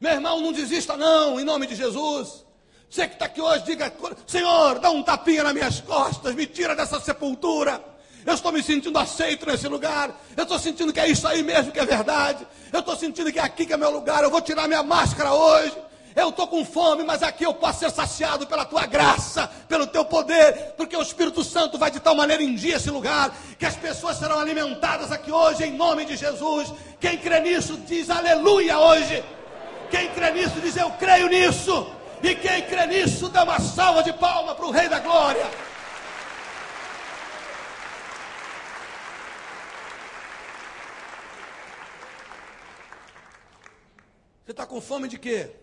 Meu 0.00 0.12
irmão, 0.12 0.40
não 0.40 0.50
desista 0.50 0.96
não, 0.96 1.38
em 1.38 1.44
nome 1.44 1.66
de 1.66 1.74
Jesus. 1.74 2.42
Você 2.88 3.06
que 3.06 3.14
está 3.14 3.26
aqui 3.26 3.40
hoje, 3.40 3.64
diga, 3.64 3.92
Senhor, 4.26 4.78
dá 4.78 4.90
um 4.90 5.02
tapinha 5.02 5.44
nas 5.44 5.52
minhas 5.52 5.80
costas, 5.82 6.34
me 6.34 6.46
tira 6.46 6.74
dessa 6.74 6.98
sepultura. 6.98 7.84
Eu 8.24 8.32
estou 8.32 8.50
me 8.50 8.62
sentindo 8.62 8.98
aceito 8.98 9.44
nesse 9.44 9.68
lugar. 9.68 10.18
Eu 10.34 10.44
estou 10.44 10.58
sentindo 10.58 10.90
que 10.90 11.00
é 11.00 11.06
isso 11.06 11.28
aí 11.28 11.42
mesmo 11.42 11.70
que 11.70 11.78
é 11.78 11.84
verdade. 11.84 12.46
Eu 12.72 12.80
estou 12.80 12.96
sentindo 12.96 13.30
que 13.30 13.38
é 13.38 13.42
aqui 13.42 13.66
que 13.66 13.74
é 13.74 13.76
meu 13.76 13.90
lugar. 13.90 14.24
Eu 14.24 14.30
vou 14.30 14.40
tirar 14.40 14.66
minha 14.66 14.82
máscara 14.82 15.34
hoje. 15.34 15.76
Eu 16.16 16.30
estou 16.30 16.48
com 16.48 16.64
fome, 16.64 17.04
mas 17.04 17.22
aqui 17.22 17.44
eu 17.44 17.54
posso 17.54 17.80
ser 17.80 17.90
saciado 17.90 18.46
pela 18.46 18.64
tua 18.64 18.84
graça, 18.86 19.48
pelo 19.68 19.86
teu 19.86 20.04
poder, 20.04 20.74
porque 20.76 20.96
o 20.96 21.02
Espírito 21.02 21.44
Santo 21.44 21.78
vai 21.78 21.90
de 21.90 22.00
tal 22.00 22.16
maneira 22.16 22.42
em 22.42 22.54
dia 22.54 22.76
esse 22.76 22.90
lugar, 22.90 23.32
que 23.56 23.64
as 23.64 23.76
pessoas 23.76 24.16
serão 24.16 24.40
alimentadas 24.40 25.12
aqui 25.12 25.30
hoje, 25.30 25.62
em 25.62 25.76
nome 25.76 26.04
de 26.04 26.16
Jesus. 26.16 26.72
Quem 26.98 27.16
crê 27.16 27.40
nisso 27.40 27.76
diz 27.86 28.10
aleluia 28.10 28.78
hoje. 28.78 29.22
Quem 29.90 30.12
crê 30.14 30.30
nisso 30.30 30.60
diz 30.60 30.76
eu 30.76 30.90
creio 30.92 31.28
nisso. 31.28 31.92
E 32.22 32.34
quem 32.34 32.66
crê 32.66 32.86
nisso 32.86 33.28
dá 33.28 33.44
uma 33.44 33.58
salva 33.58 34.02
de 34.02 34.12
palma 34.12 34.54
para 34.54 34.66
o 34.66 34.70
Rei 34.70 34.88
da 34.88 35.00
Glória. 35.00 35.44
Você 44.44 44.52
está 44.52 44.66
com 44.66 44.80
fome 44.80 45.08
de 45.08 45.18
quê? 45.18 45.54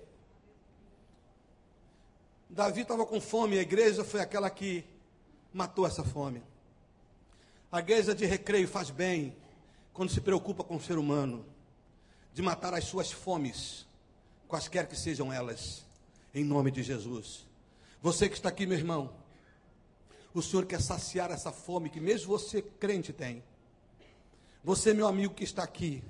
Davi 2.50 2.82
estava 2.82 3.06
com 3.06 3.20
fome, 3.20 3.58
a 3.58 3.62
igreja 3.62 4.04
foi 4.04 4.22
aquela 4.22 4.50
que 4.50 4.86
matou 5.54 5.86
essa 5.86 6.04
fome. 6.04 6.42
A 7.72 7.80
igreja 7.80 8.16
de 8.16 8.26
recreio 8.26 8.68
faz 8.68 8.90
bem 8.90 9.36
quando 9.94 10.10
se 10.10 10.22
preocupa 10.22 10.64
com 10.64 10.76
o 10.78 10.82
ser 10.82 10.98
humano, 10.98 11.46
de 12.34 12.42
matar 12.42 12.74
as 12.74 12.86
suas 12.86 13.12
fomes, 13.12 13.87
quaisquer 14.48 14.88
que 14.88 14.96
sejam 14.96 15.32
elas, 15.32 15.86
em 16.34 16.44
nome 16.44 16.72
de 16.72 16.82
Jesus. 16.82 17.46
Você 18.02 18.30
que 18.30 18.36
está 18.36 18.50
aqui, 18.50 18.66
meu 18.66 18.78
irmão, 18.78 19.14
o 20.34 20.42
Senhor 20.42 20.66
quer 20.66 20.82
saciar 20.82 21.32
essa 21.32 21.52
fome 21.52 21.90
que 21.90 22.00
mesmo 22.00 22.28
você 22.28 22.62
crente 22.62 23.12
tem. 23.12 23.44
Você, 24.64 24.94
meu 24.94 25.08
amigo 25.08 25.34
que 25.34 25.44
está 25.44 25.64
aqui, 25.64 26.04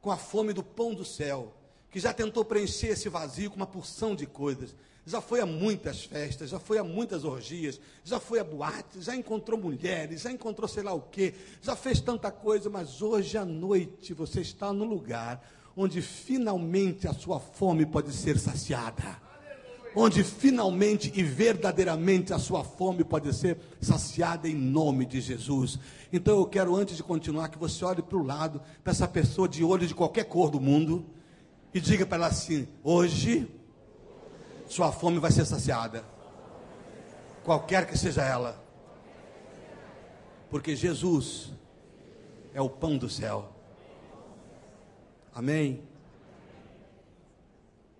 com 0.00 0.10
a 0.10 0.16
fome 0.16 0.52
do 0.52 0.62
pão 0.62 0.94
do 0.94 1.04
céu, 1.04 1.52
que 1.90 2.00
já 2.00 2.12
tentou 2.12 2.44
preencher 2.44 2.88
esse 2.88 3.08
vazio 3.08 3.50
com 3.50 3.56
uma 3.56 3.66
porção 3.66 4.14
de 4.14 4.26
coisas, 4.26 4.74
já 5.04 5.20
foi 5.20 5.40
a 5.40 5.46
muitas 5.46 6.04
festas, 6.04 6.50
já 6.50 6.58
foi 6.58 6.78
a 6.78 6.84
muitas 6.84 7.24
orgias, 7.24 7.80
já 8.04 8.18
foi 8.18 8.40
a 8.40 8.44
boates, 8.44 9.04
já 9.04 9.14
encontrou 9.14 9.58
mulheres, 9.58 10.22
já 10.22 10.32
encontrou 10.32 10.68
sei 10.68 10.82
lá 10.82 10.92
o 10.92 11.00
quê, 11.00 11.32
já 11.62 11.76
fez 11.76 12.00
tanta 12.00 12.30
coisa, 12.30 12.68
mas 12.68 13.00
hoje 13.00 13.38
à 13.38 13.44
noite 13.44 14.12
você 14.12 14.40
está 14.40 14.72
no 14.72 14.84
lugar 14.84 15.40
onde 15.76 16.00
finalmente 16.00 17.06
a 17.06 17.12
sua 17.12 17.38
fome 17.38 17.84
pode 17.84 18.12
ser 18.12 18.38
saciada. 18.38 19.20
Onde 19.94 20.22
finalmente 20.22 21.10
e 21.14 21.22
verdadeiramente 21.22 22.32
a 22.32 22.38
sua 22.38 22.62
fome 22.64 23.02
pode 23.02 23.32
ser 23.34 23.58
saciada 23.80 24.48
em 24.48 24.54
nome 24.54 25.06
de 25.06 25.20
Jesus. 25.20 25.78
Então 26.12 26.38
eu 26.38 26.46
quero, 26.46 26.74
antes 26.76 26.96
de 26.96 27.02
continuar, 27.02 27.48
que 27.48 27.58
você 27.58 27.84
olhe 27.84 28.02
para 28.02 28.18
o 28.18 28.22
lado, 28.22 28.60
para 28.84 28.92
essa 28.92 29.08
pessoa 29.08 29.48
de 29.48 29.64
olho 29.64 29.86
de 29.86 29.94
qualquer 29.94 30.24
cor 30.24 30.50
do 30.50 30.60
mundo, 30.60 31.06
e 31.72 31.80
diga 31.80 32.04
para 32.04 32.18
ela 32.18 32.26
assim: 32.26 32.68
hoje 32.82 33.48
sua 34.68 34.92
fome 34.92 35.18
vai 35.18 35.30
ser 35.30 35.46
saciada. 35.46 36.04
Qualquer 37.42 37.86
que 37.86 37.96
seja 37.96 38.22
ela. 38.22 38.62
Porque 40.50 40.76
Jesus 40.76 41.52
é 42.52 42.60
o 42.60 42.68
pão 42.68 42.98
do 42.98 43.08
céu. 43.08 43.55
Amém. 45.36 45.86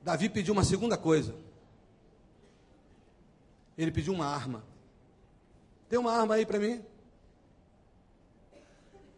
Davi 0.02 0.30
pediu 0.30 0.54
uma 0.54 0.64
segunda 0.64 0.96
coisa. 0.96 1.34
Ele 3.76 3.92
pediu 3.92 4.14
uma 4.14 4.24
arma. 4.24 4.64
Tem 5.86 5.98
uma 5.98 6.12
arma 6.12 6.36
aí 6.36 6.46
para 6.46 6.58
mim? 6.58 6.82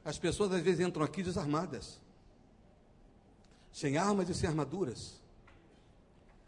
As 0.04 0.18
pessoas 0.18 0.50
às 0.50 0.60
vezes 0.60 0.84
entram 0.84 1.04
aqui 1.04 1.22
desarmadas, 1.22 2.00
sem 3.72 3.96
armas 3.96 4.28
e 4.28 4.34
sem 4.34 4.48
armaduras. 4.48 5.22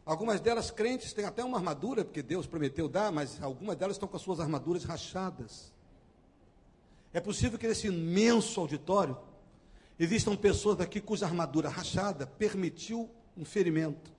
Algumas 0.04 0.40
delas 0.40 0.72
crentes 0.72 1.12
têm 1.12 1.24
até 1.24 1.44
uma 1.44 1.58
armadura, 1.58 2.04
porque 2.04 2.20
Deus 2.20 2.48
prometeu 2.48 2.88
dar, 2.88 3.12
mas 3.12 3.40
algumas 3.40 3.76
delas 3.76 3.94
estão 3.94 4.08
com 4.08 4.16
as 4.16 4.22
suas 4.22 4.40
armaduras 4.40 4.82
rachadas. 4.82 5.72
É 7.12 7.20
possível 7.20 7.56
que 7.56 7.68
nesse 7.68 7.86
imenso 7.86 8.58
auditório 8.58 9.29
existam 10.02 10.34
pessoas 10.34 10.80
aqui 10.80 11.00
cuja 11.00 11.26
armadura 11.26 11.68
rachada 11.68 12.26
permitiu 12.26 13.08
um 13.36 13.44
ferimento. 13.44 14.10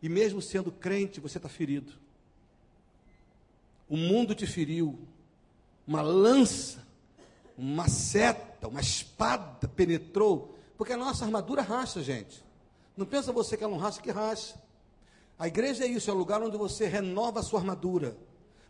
E 0.00 0.08
mesmo 0.08 0.40
sendo 0.40 0.70
crente, 0.70 1.20
você 1.20 1.38
está 1.38 1.48
ferido. 1.48 1.92
O 3.88 3.96
mundo 3.96 4.34
te 4.34 4.46
feriu. 4.46 4.98
Uma 5.86 6.00
lança, 6.00 6.86
uma 7.58 7.88
seta, 7.88 8.68
uma 8.68 8.80
espada 8.80 9.66
penetrou. 9.68 10.56
Porque 10.78 10.92
a 10.92 10.96
nossa 10.96 11.24
armadura 11.24 11.60
racha, 11.60 12.00
gente. 12.00 12.44
Não 12.96 13.04
pensa 13.04 13.32
você 13.32 13.56
que 13.56 13.64
ela 13.64 13.72
não 13.72 13.80
racha, 13.80 14.00
que 14.00 14.10
racha. 14.10 14.54
A 15.38 15.48
igreja 15.48 15.84
é 15.84 15.88
isso, 15.88 16.08
é 16.08 16.12
o 16.12 16.16
lugar 16.16 16.40
onde 16.40 16.56
você 16.56 16.86
renova 16.86 17.40
a 17.40 17.42
sua 17.42 17.58
armadura. 17.58 18.16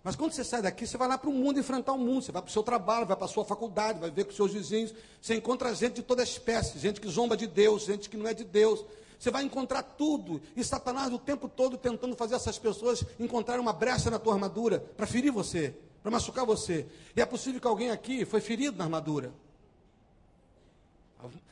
Mas 0.05 0.16
quando 0.16 0.32
você 0.32 0.42
sai 0.42 0.61
daqui, 0.62 0.86
você 0.86 0.96
vai 0.96 1.07
lá 1.07 1.16
para 1.16 1.30
o 1.30 1.32
mundo 1.32 1.61
enfrentar 1.61 1.92
o 1.92 1.98
mundo. 1.98 2.22
Você 2.22 2.32
vai 2.32 2.42
para 2.42 2.48
o 2.48 2.53
seu 2.53 2.62
trabalho, 2.62 3.07
vai 3.07 3.16
para 3.16 3.26
a 3.26 3.28
sua 3.28 3.44
faculdade, 3.44 4.00
vai 4.00 4.11
ver 4.11 4.24
com 4.24 4.30
os 4.30 4.36
seus 4.36 4.53
vizinhos. 4.53 4.92
Você 5.20 5.34
encontra 5.34 5.72
gente 5.74 5.94
de 5.94 6.03
toda 6.03 6.22
espécie, 6.22 6.78
gente 6.78 7.00
que 7.00 7.09
zomba 7.09 7.36
de 7.36 7.46
Deus, 7.46 7.84
gente 7.84 8.11
que 8.11 8.16
não 8.16 8.26
é 8.26 8.34
de 8.34 8.44
Deus. 8.44 8.84
Você 9.18 9.30
vai 9.30 9.44
encontrar 9.44 9.82
tudo. 9.82 10.42
E 10.57 10.64
Satanás 10.64 11.12
o 11.12 11.18
tempo 11.18 11.48
todo 11.48 11.76
tentando 11.76 12.16
fazer 12.16 12.34
essas 12.34 12.59
pessoas 12.59 13.05
encontrarem 13.20 13.62
uma 13.62 13.72
brecha 13.72 14.11
na 14.11 14.18
tua 14.18 14.34
armadura 14.34 14.80
para 14.96 15.07
ferir 15.07 15.30
você, 15.30 15.74
para 16.03 16.11
machucar 16.11 16.44
você. 16.44 16.86
E 17.14 17.20
é 17.20 17.24
possível 17.24 17.61
que 17.61 17.66
alguém 17.68 17.90
aqui 17.90 18.24
foi 18.24 18.40
ferido 18.40 18.76
na 18.76 18.84
armadura 18.84 19.32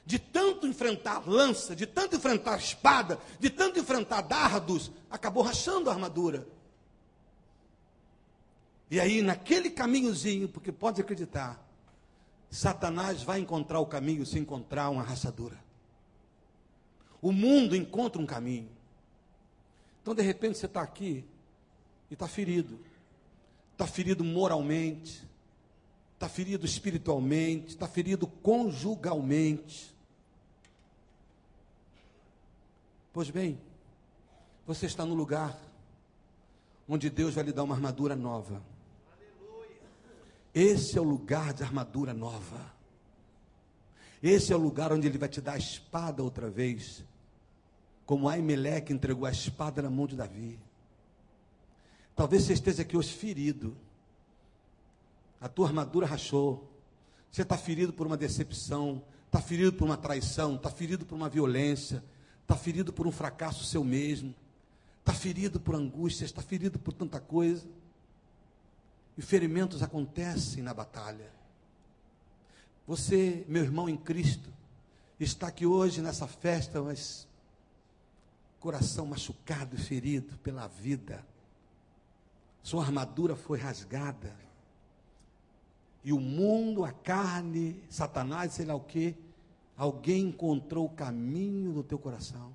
de 0.05 0.18
tanto 0.18 0.66
enfrentar 0.66 1.22
lança, 1.24 1.76
de 1.76 1.86
tanto 1.86 2.16
enfrentar 2.16 2.59
espada, 2.59 3.16
de 3.38 3.48
tanto 3.48 3.78
enfrentar 3.78 4.22
dardos, 4.22 4.90
acabou 5.09 5.40
rachando 5.40 5.88
a 5.88 5.92
armadura. 5.92 6.48
E 8.91 8.99
aí, 8.99 9.22
naquele 9.22 9.70
caminhozinho, 9.70 10.49
porque 10.49 10.72
pode 10.72 11.01
acreditar, 11.01 11.64
Satanás 12.51 13.22
vai 13.22 13.38
encontrar 13.38 13.78
o 13.78 13.86
caminho 13.86 14.26
se 14.26 14.38
encontrar 14.38 14.91
uma 14.91 15.03
rachadura. 15.03 15.57
O 17.22 17.30
mundo 17.30 17.76
encontra 17.76 18.20
um 18.20 18.26
caminho. 18.26 18.68
Então, 20.03 20.14
de 20.14 20.22
repente, 20.22 20.59
você 20.59 20.66
está 20.66 20.82
aqui 20.82 21.24
e 22.11 22.14
está 22.14 22.26
ferido. 22.26 22.80
Está 23.72 23.86
ferido 23.86 24.24
moralmente, 24.24 25.22
está 26.14 26.28
ferido 26.28 26.66
espiritualmente, 26.66 27.68
está 27.68 27.86
ferido 27.86 28.26
conjugalmente. 28.26 29.95
Pois 33.12 33.30
bem, 33.30 33.59
você 34.66 34.86
está 34.86 35.07
no 35.07 35.14
lugar 35.14 35.59
onde 36.88 37.09
Deus 37.09 37.34
vai 37.34 37.45
lhe 37.45 37.53
dar 37.53 37.62
uma 37.62 37.74
armadura 37.74 38.16
nova. 38.16 38.61
Esse 40.55 40.98
é 40.98 41.01
o 41.01 41.05
lugar 41.05 41.53
de 41.53 41.62
armadura 41.62 42.12
nova. 42.12 42.74
Esse 44.22 44.53
é 44.53 44.57
o 44.57 44.59
lugar 44.59 44.92
onde 44.92 45.07
ele 45.07 45.18
vai 45.18 45.28
te 45.28 45.40
dar 45.40 45.53
a 45.53 45.59
espada 45.59 46.22
outra 46.22 46.51
vez. 46.51 47.05
Como 48.05 48.28
Aimeleque 48.28 48.92
entregou 48.92 49.26
a 49.26 49.30
espada 49.30 49.80
na 49.80 49.90
mão 49.90 50.07
de 50.07 50.16
Davi. 50.16 50.59
Talvez 52.14 52.44
você 52.44 52.53
esteja 52.53 52.82
aqui 52.82 52.96
hoje 52.96 53.12
ferido. 53.12 53.76
A 55.40 55.48
tua 55.48 55.68
armadura 55.68 56.07
rachou. 56.07 56.68
Você 57.30 57.42
está 57.42 57.57
ferido 57.57 57.92
por 57.92 58.07
uma 58.07 58.16
decepção. 58.16 59.03
Está 59.26 59.40
ferido 59.40 59.72
por 59.72 59.84
uma 59.84 59.96
traição. 59.96 60.57
Está 60.57 60.70
ferido 60.70 61.07
por 61.07 61.14
uma 61.14 61.28
violência 61.28 62.03
está 62.51 62.57
ferido 62.57 62.92
por 62.92 63.07
um 63.07 63.12
fracasso 63.12 63.64
seu 63.64 63.84
mesmo, 63.84 64.34
está 64.98 65.12
ferido 65.12 65.61
por 65.61 65.76
angústias, 65.76 66.30
está 66.30 66.42
ferido 66.42 66.80
por 66.80 66.92
tanta 66.92 67.20
coisa. 67.20 67.64
E 69.17 69.23
ferimentos 69.23 69.83
acontecem 69.83 70.63
na 70.63 70.73
batalha. 70.73 71.31
Você, 72.87 73.45
meu 73.49 73.63
irmão 73.63 73.89
em 73.89 73.97
Cristo, 73.97 74.51
está 75.19 75.49
aqui 75.49 75.67
hoje 75.67 76.01
nessa 76.01 76.27
festa, 76.27 76.83
mas 76.83 77.29
coração 78.59 79.07
machucado 79.07 79.77
e 79.77 79.79
ferido 79.79 80.37
pela 80.39 80.67
vida. 80.67 81.25
Sua 82.63 82.85
armadura 82.85 83.37
foi 83.37 83.59
rasgada. 83.59 84.35
E 86.03 86.13
o 86.13 86.21
mundo, 86.21 86.85
a 86.85 86.93
carne, 86.93 87.83
Satanás, 87.89 88.55
sei 88.55 88.65
lá 88.67 88.75
o 88.75 88.81
que, 88.81 89.17
Alguém 89.81 90.25
encontrou 90.25 90.85
o 90.85 90.91
caminho 90.91 91.73
do 91.73 91.83
teu 91.83 91.99
coração. 91.99 92.55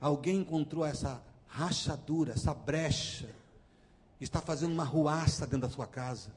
Alguém 0.00 0.38
encontrou 0.38 0.86
essa 0.86 1.22
rachadura, 1.46 2.32
essa 2.32 2.54
brecha. 2.54 3.28
Está 4.22 4.40
fazendo 4.40 4.72
uma 4.72 4.84
ruaça 4.84 5.44
dentro 5.46 5.66
da 5.66 5.74
sua 5.74 5.86
casa. 5.86 6.30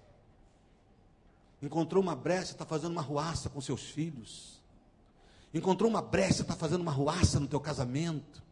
Encontrou 1.61 2.01
uma 2.01 2.15
brecha, 2.15 2.51
está 2.51 2.65
fazendo 2.65 2.93
uma 2.93 3.01
ruaça 3.01 3.47
com 3.47 3.61
seus 3.61 3.83
filhos. 3.83 4.59
Encontrou 5.53 5.89
uma 5.89 6.01
brecha, 6.01 6.41
está 6.41 6.55
fazendo 6.55 6.81
uma 6.81 6.91
ruaça 6.91 7.39
no 7.39 7.47
teu 7.47 7.59
casamento. 7.59 8.43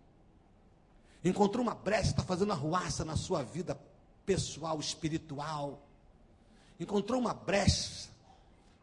Encontrou 1.25 1.63
uma 1.63 1.73
brecha, 1.73 2.11
está 2.11 2.23
fazendo 2.23 2.49
uma 2.49 2.55
ruaça 2.55 3.03
na 3.03 3.15
sua 3.15 3.41
vida 3.41 3.75
pessoal, 4.23 4.79
espiritual. 4.79 5.81
Encontrou 6.79 7.19
uma 7.19 7.33
brecha, 7.33 8.09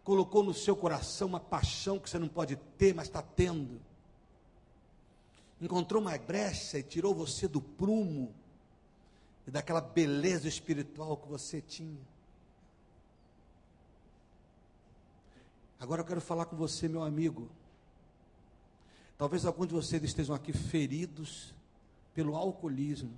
colocou 0.03 0.43
no 0.43 0.53
seu 0.53 0.75
coração 0.75 1.29
uma 1.29 1.41
paixão 1.41 1.97
que 1.97 2.11
você 2.11 2.19
não 2.19 2.29
pode 2.29 2.57
ter, 2.77 2.93
mas 2.93 3.07
está 3.07 3.23
tendo. 3.23 3.81
encontrou 5.61 6.03
uma 6.03 6.19
brecha 6.19 6.79
e 6.79 6.83
tirou 6.83 7.15
você 7.15 7.47
do 7.47 7.61
prumo 7.61 8.35
e 9.51 9.53
daquela 9.53 9.81
beleza 9.81 10.47
espiritual 10.47 11.17
que 11.17 11.27
você 11.27 11.61
tinha. 11.61 12.01
Agora 15.81 16.03
eu 16.03 16.07
quero 16.07 16.21
falar 16.21 16.45
com 16.45 16.55
você, 16.55 16.87
meu 16.87 17.03
amigo. 17.03 17.51
Talvez 19.19 19.45
alguns 19.45 19.67
de 19.67 19.75
vocês 19.75 20.05
estejam 20.05 20.37
aqui 20.37 20.53
feridos 20.53 21.53
pelo 22.15 22.37
alcoolismo. 22.37 23.13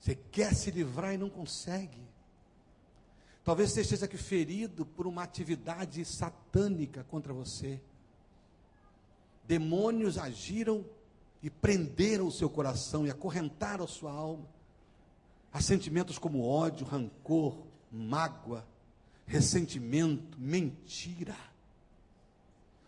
Você 0.00 0.16
quer 0.16 0.56
se 0.56 0.72
livrar 0.72 1.14
e 1.14 1.16
não 1.16 1.30
consegue. 1.30 2.02
Talvez 3.44 3.70
você 3.70 3.82
esteja 3.82 4.06
aqui 4.06 4.16
ferido 4.16 4.84
por 4.84 5.06
uma 5.06 5.22
atividade 5.22 6.04
satânica 6.04 7.04
contra 7.04 7.32
você. 7.32 7.80
Demônios 9.46 10.18
agiram 10.18 10.84
e 11.42 11.50
prenderam 11.50 12.26
o 12.26 12.32
seu 12.32 12.48
coração 12.48 13.06
e 13.06 13.10
acorrentaram 13.10 13.84
a 13.84 13.88
sua 13.88 14.12
alma. 14.12 14.46
Há 15.52 15.60
sentimentos 15.60 16.18
como 16.18 16.46
ódio, 16.46 16.86
rancor, 16.86 17.58
mágoa, 17.90 18.64
ressentimento, 19.26 20.38
mentira. 20.38 21.36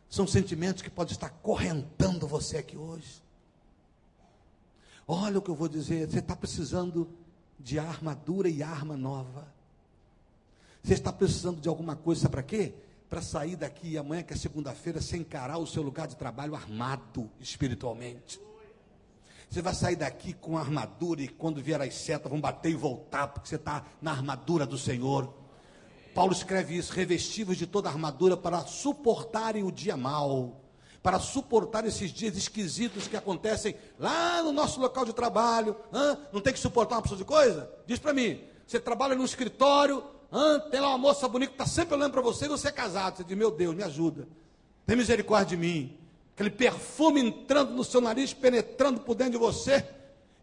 São 0.08 0.26
sentimentos 0.26 0.82
que 0.82 0.90
podem 0.90 1.12
estar 1.12 1.28
correntando 1.28 2.26
você 2.26 2.56
aqui 2.56 2.76
hoje. 2.76 3.22
Olha 5.06 5.38
o 5.38 5.42
que 5.42 5.50
eu 5.50 5.54
vou 5.54 5.68
dizer, 5.68 6.08
você 6.08 6.20
está 6.20 6.36
precisando 6.36 7.08
de 7.58 7.78
armadura 7.78 8.48
e 8.48 8.62
arma 8.62 8.96
nova. 8.96 9.52
Você 10.82 10.94
está 10.94 11.12
precisando 11.12 11.60
de 11.60 11.68
alguma 11.68 11.96
coisa 11.96 12.28
para 12.28 12.42
quê? 12.42 12.74
Para 13.08 13.22
sair 13.22 13.56
daqui 13.56 13.96
amanhã, 13.96 14.22
que 14.22 14.32
é 14.32 14.36
segunda-feira, 14.36 15.00
sem 15.00 15.20
encarar 15.20 15.58
o 15.58 15.66
seu 15.66 15.82
lugar 15.82 16.08
de 16.08 16.16
trabalho 16.16 16.54
armado 16.54 17.30
espiritualmente. 17.38 18.40
Você 19.48 19.62
vai 19.62 19.74
sair 19.74 19.96
daqui 19.96 20.32
com 20.32 20.58
armadura 20.58 21.22
e 21.22 21.28
quando 21.28 21.62
vier 21.62 21.80
as 21.80 21.94
setas 21.94 22.28
vão 22.28 22.40
bater 22.40 22.72
e 22.72 22.74
voltar, 22.74 23.28
porque 23.28 23.48
você 23.48 23.54
está 23.54 23.84
na 24.02 24.10
armadura 24.10 24.66
do 24.66 24.76
Senhor. 24.76 25.32
Paulo 26.14 26.32
escreve 26.32 26.76
isso: 26.76 26.92
revestivos 26.92 27.56
de 27.56 27.66
toda 27.66 27.88
a 27.88 27.92
armadura 27.92 28.36
para 28.36 28.60
suportarem 28.66 29.62
o 29.62 29.70
dia 29.70 29.96
mal, 29.96 30.60
para 31.02 31.20
suportar 31.20 31.84
esses 31.86 32.10
dias 32.10 32.36
esquisitos 32.36 33.06
que 33.06 33.16
acontecem 33.16 33.76
lá 33.98 34.42
no 34.42 34.52
nosso 34.52 34.80
local 34.80 35.04
de 35.04 35.12
trabalho. 35.12 35.76
Hã? 35.92 36.18
Não 36.32 36.40
tem 36.40 36.52
que 36.52 36.58
suportar 36.58 36.96
uma 36.96 37.02
pessoa 37.02 37.18
de 37.18 37.24
coisa? 37.24 37.70
Diz 37.86 37.98
para 37.98 38.12
mim: 38.12 38.42
você 38.66 38.80
trabalha 38.80 39.14
num 39.14 39.24
escritório, 39.24 40.02
hã? 40.32 40.60
tem 40.70 40.80
lá 40.80 40.88
uma 40.88 40.98
moça 40.98 41.28
bonita 41.28 41.52
que 41.52 41.62
está 41.62 41.66
sempre 41.66 41.94
olhando 41.94 42.12
para 42.12 42.22
você 42.22 42.46
e 42.46 42.48
você 42.48 42.68
é 42.68 42.72
casado. 42.72 43.16
Você 43.16 43.24
diz: 43.24 43.36
meu 43.36 43.50
Deus, 43.50 43.74
me 43.74 43.82
ajuda, 43.82 44.28
tem 44.86 44.96
misericórdia 44.96 45.56
de 45.56 45.62
mim. 45.64 45.98
Aquele 46.34 46.50
perfume 46.50 47.20
entrando 47.20 47.72
no 47.72 47.84
seu 47.84 48.00
nariz, 48.00 48.34
penetrando 48.34 49.00
por 49.00 49.14
dentro 49.14 49.32
de 49.32 49.38
você, 49.38 49.84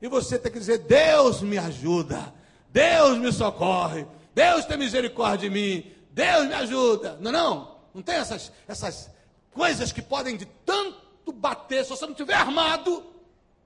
e 0.02 0.08
você 0.08 0.40
tem 0.40 0.52
que 0.52 0.60
dizer: 0.60 0.80
Deus 0.80 1.42
me 1.42 1.58
ajuda, 1.58 2.34
Deus 2.70 3.18
me 3.18 3.32
socorre. 3.32 4.06
Deus 4.34 4.66
tem 4.66 4.78
misericórdia 4.78 5.50
de 5.50 5.54
mim, 5.54 5.92
Deus 6.12 6.48
me 6.48 6.54
ajuda. 6.54 7.18
Não, 7.20 7.32
não, 7.32 7.76
não 7.94 8.02
tem 8.02 8.16
essas, 8.16 8.52
essas 8.68 9.10
coisas 9.52 9.92
que 9.92 10.02
podem 10.02 10.38
de 10.38 10.46
tanto 10.66 11.32
bater, 11.34 11.84
se 11.84 11.90
você 11.90 12.06
não 12.06 12.12
estiver 12.12 12.34
armado, 12.34 13.04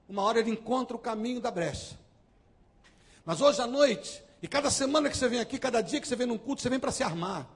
uma 0.08 0.22
hora 0.22 0.40
ele 0.40 0.50
encontra 0.50 0.96
o 0.96 1.00
caminho 1.00 1.40
da 1.40 1.50
brecha. 1.50 1.96
Mas 3.24 3.40
hoje 3.40 3.60
à 3.60 3.66
noite, 3.66 4.22
e 4.42 4.48
cada 4.48 4.70
semana 4.70 5.08
que 5.08 5.16
você 5.16 5.28
vem 5.28 5.40
aqui, 5.40 5.58
cada 5.58 5.80
dia 5.80 6.00
que 6.00 6.06
você 6.06 6.16
vem 6.16 6.26
num 6.26 6.38
culto, 6.38 6.62
você 6.62 6.68
vem 6.68 6.78
para 6.78 6.92
se 6.92 7.02
armar. 7.02 7.46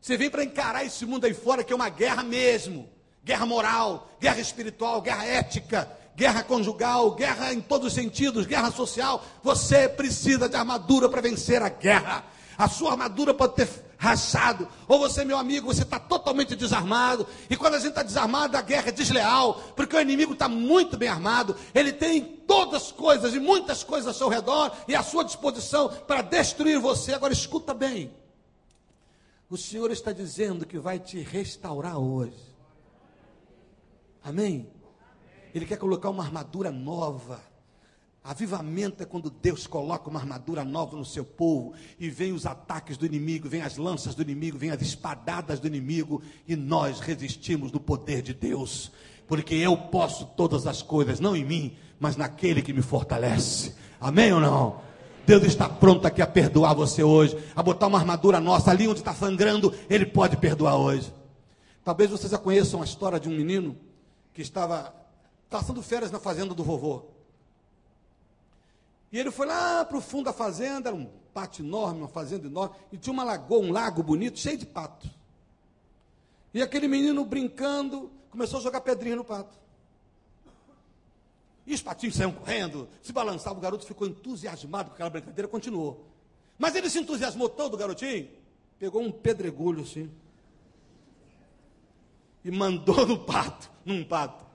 Você 0.00 0.16
vem 0.16 0.30
para 0.30 0.44
encarar 0.44 0.84
esse 0.84 1.04
mundo 1.04 1.24
aí 1.24 1.34
fora 1.34 1.64
que 1.64 1.72
é 1.72 1.76
uma 1.76 1.88
guerra 1.88 2.22
mesmo. 2.22 2.88
Guerra 3.24 3.44
moral, 3.44 4.08
guerra 4.20 4.40
espiritual, 4.40 5.02
guerra 5.02 5.26
ética, 5.26 5.90
guerra 6.14 6.44
conjugal, 6.44 7.10
guerra 7.16 7.52
em 7.52 7.60
todos 7.60 7.88
os 7.88 7.92
sentidos, 7.92 8.46
guerra 8.46 8.70
social. 8.70 9.24
Você 9.42 9.88
precisa 9.88 10.48
de 10.48 10.54
armadura 10.54 11.08
para 11.08 11.20
vencer 11.20 11.60
a 11.60 11.68
guerra. 11.68 12.24
A 12.56 12.68
sua 12.68 12.92
armadura 12.92 13.34
pode 13.34 13.56
ter 13.56 13.68
rachado, 13.98 14.68
ou 14.86 14.98
você, 14.98 15.24
meu 15.24 15.38
amigo, 15.38 15.72
você 15.72 15.82
está 15.82 15.98
totalmente 15.98 16.54
desarmado. 16.54 17.26
E 17.48 17.56
quando 17.56 17.74
a 17.74 17.78
gente 17.78 17.90
está 17.90 18.02
desarmado, 18.02 18.56
a 18.56 18.62
guerra 18.62 18.88
é 18.88 18.92
desleal, 18.92 19.54
porque 19.74 19.96
o 19.96 20.00
inimigo 20.00 20.32
está 20.34 20.48
muito 20.48 20.96
bem 20.96 21.08
armado. 21.08 21.56
Ele 21.74 21.92
tem 21.92 22.22
todas 22.22 22.84
as 22.84 22.92
coisas 22.92 23.34
e 23.34 23.40
muitas 23.40 23.82
coisas 23.82 24.08
ao 24.08 24.14
seu 24.14 24.28
redor 24.28 24.72
e 24.86 24.94
à 24.94 25.02
sua 25.02 25.24
disposição 25.24 25.88
para 25.88 26.22
destruir 26.22 26.78
você. 26.78 27.14
Agora 27.14 27.32
escuta 27.32 27.72
bem. 27.72 28.12
O 29.48 29.56
Senhor 29.56 29.90
está 29.90 30.12
dizendo 30.12 30.66
que 30.66 30.78
vai 30.78 30.98
te 30.98 31.20
restaurar 31.20 31.98
hoje. 31.98 32.54
Amém? 34.22 34.68
Ele 35.54 35.64
quer 35.64 35.78
colocar 35.78 36.10
uma 36.10 36.24
armadura 36.24 36.70
nova. 36.70 37.40
Avivamento 38.26 39.04
é 39.04 39.06
quando 39.06 39.30
Deus 39.30 39.68
coloca 39.68 40.10
uma 40.10 40.18
armadura 40.18 40.64
nova 40.64 40.96
no 40.96 41.04
seu 41.04 41.24
povo 41.24 41.74
e 41.96 42.10
vem 42.10 42.32
os 42.32 42.44
ataques 42.44 42.96
do 42.96 43.06
inimigo, 43.06 43.48
vem 43.48 43.62
as 43.62 43.76
lanças 43.76 44.16
do 44.16 44.22
inimigo, 44.22 44.58
vem 44.58 44.70
as 44.70 44.82
espadadas 44.82 45.60
do 45.60 45.68
inimigo 45.68 46.20
e 46.44 46.56
nós 46.56 46.98
resistimos 46.98 47.70
do 47.70 47.78
poder 47.78 48.22
de 48.22 48.34
Deus, 48.34 48.90
porque 49.28 49.54
eu 49.54 49.76
posso 49.76 50.26
todas 50.36 50.66
as 50.66 50.82
coisas, 50.82 51.20
não 51.20 51.36
em 51.36 51.44
mim, 51.44 51.76
mas 52.00 52.16
naquele 52.16 52.62
que 52.62 52.72
me 52.72 52.82
fortalece. 52.82 53.76
Amém 54.00 54.32
ou 54.32 54.40
não? 54.40 54.80
Deus 55.24 55.44
está 55.44 55.68
pronto 55.68 56.04
aqui 56.04 56.20
a 56.20 56.26
perdoar 56.26 56.74
você 56.74 57.04
hoje, 57.04 57.38
a 57.54 57.62
botar 57.62 57.86
uma 57.86 58.00
armadura 58.00 58.40
nossa 58.40 58.72
ali 58.72 58.88
onde 58.88 58.98
está 58.98 59.14
sangrando, 59.14 59.72
Ele 59.88 60.04
pode 60.04 60.36
perdoar 60.36 60.74
hoje. 60.76 61.14
Talvez 61.84 62.10
vocês 62.10 62.32
já 62.32 62.38
conheçam 62.38 62.82
a 62.82 62.84
história 62.84 63.20
de 63.20 63.28
um 63.28 63.36
menino 63.36 63.76
que 64.34 64.42
estava 64.42 64.92
passando 65.48 65.80
férias 65.80 66.10
na 66.10 66.18
fazenda 66.18 66.52
do 66.52 66.64
vovô. 66.64 67.15
E 69.12 69.18
ele 69.18 69.30
foi 69.30 69.46
lá 69.46 69.84
para 69.84 69.96
o 69.96 70.00
fundo 70.00 70.24
da 70.24 70.32
fazenda, 70.32 70.88
era 70.88 70.96
um 70.96 71.06
pátio 71.32 71.64
enorme, 71.64 72.00
uma 72.00 72.08
fazenda 72.08 72.46
enorme, 72.46 72.74
e 72.92 72.96
tinha 72.96 73.12
uma 73.12 73.24
lagoa, 73.24 73.60
um 73.60 73.72
lago 73.72 74.02
bonito, 74.02 74.38
cheio 74.38 74.58
de 74.58 74.66
pato. 74.66 75.08
E 76.52 76.62
aquele 76.62 76.88
menino 76.88 77.24
brincando, 77.24 78.10
começou 78.30 78.58
a 78.58 78.62
jogar 78.62 78.80
pedrinha 78.80 79.16
no 79.16 79.24
pato. 79.24 79.58
E 81.66 81.74
os 81.74 81.82
patinhos 81.82 82.14
saíam 82.14 82.32
correndo, 82.32 82.88
se 83.02 83.12
balançavam, 83.12 83.58
o 83.58 83.62
garoto 83.62 83.84
ficou 83.84 84.06
entusiasmado 84.06 84.90
com 84.90 84.94
aquela 84.94 85.10
brincadeira, 85.10 85.48
continuou. 85.48 86.06
Mas 86.58 86.74
ele 86.74 86.88
se 86.88 86.98
entusiasmou 86.98 87.48
todo, 87.48 87.76
garotinho, 87.76 88.28
pegou 88.78 89.02
um 89.02 89.10
pedregulho 89.10 89.82
assim, 89.82 90.10
e 92.44 92.50
mandou 92.50 93.06
no 93.06 93.18
pato, 93.18 93.70
num 93.84 94.04
pato 94.04 94.46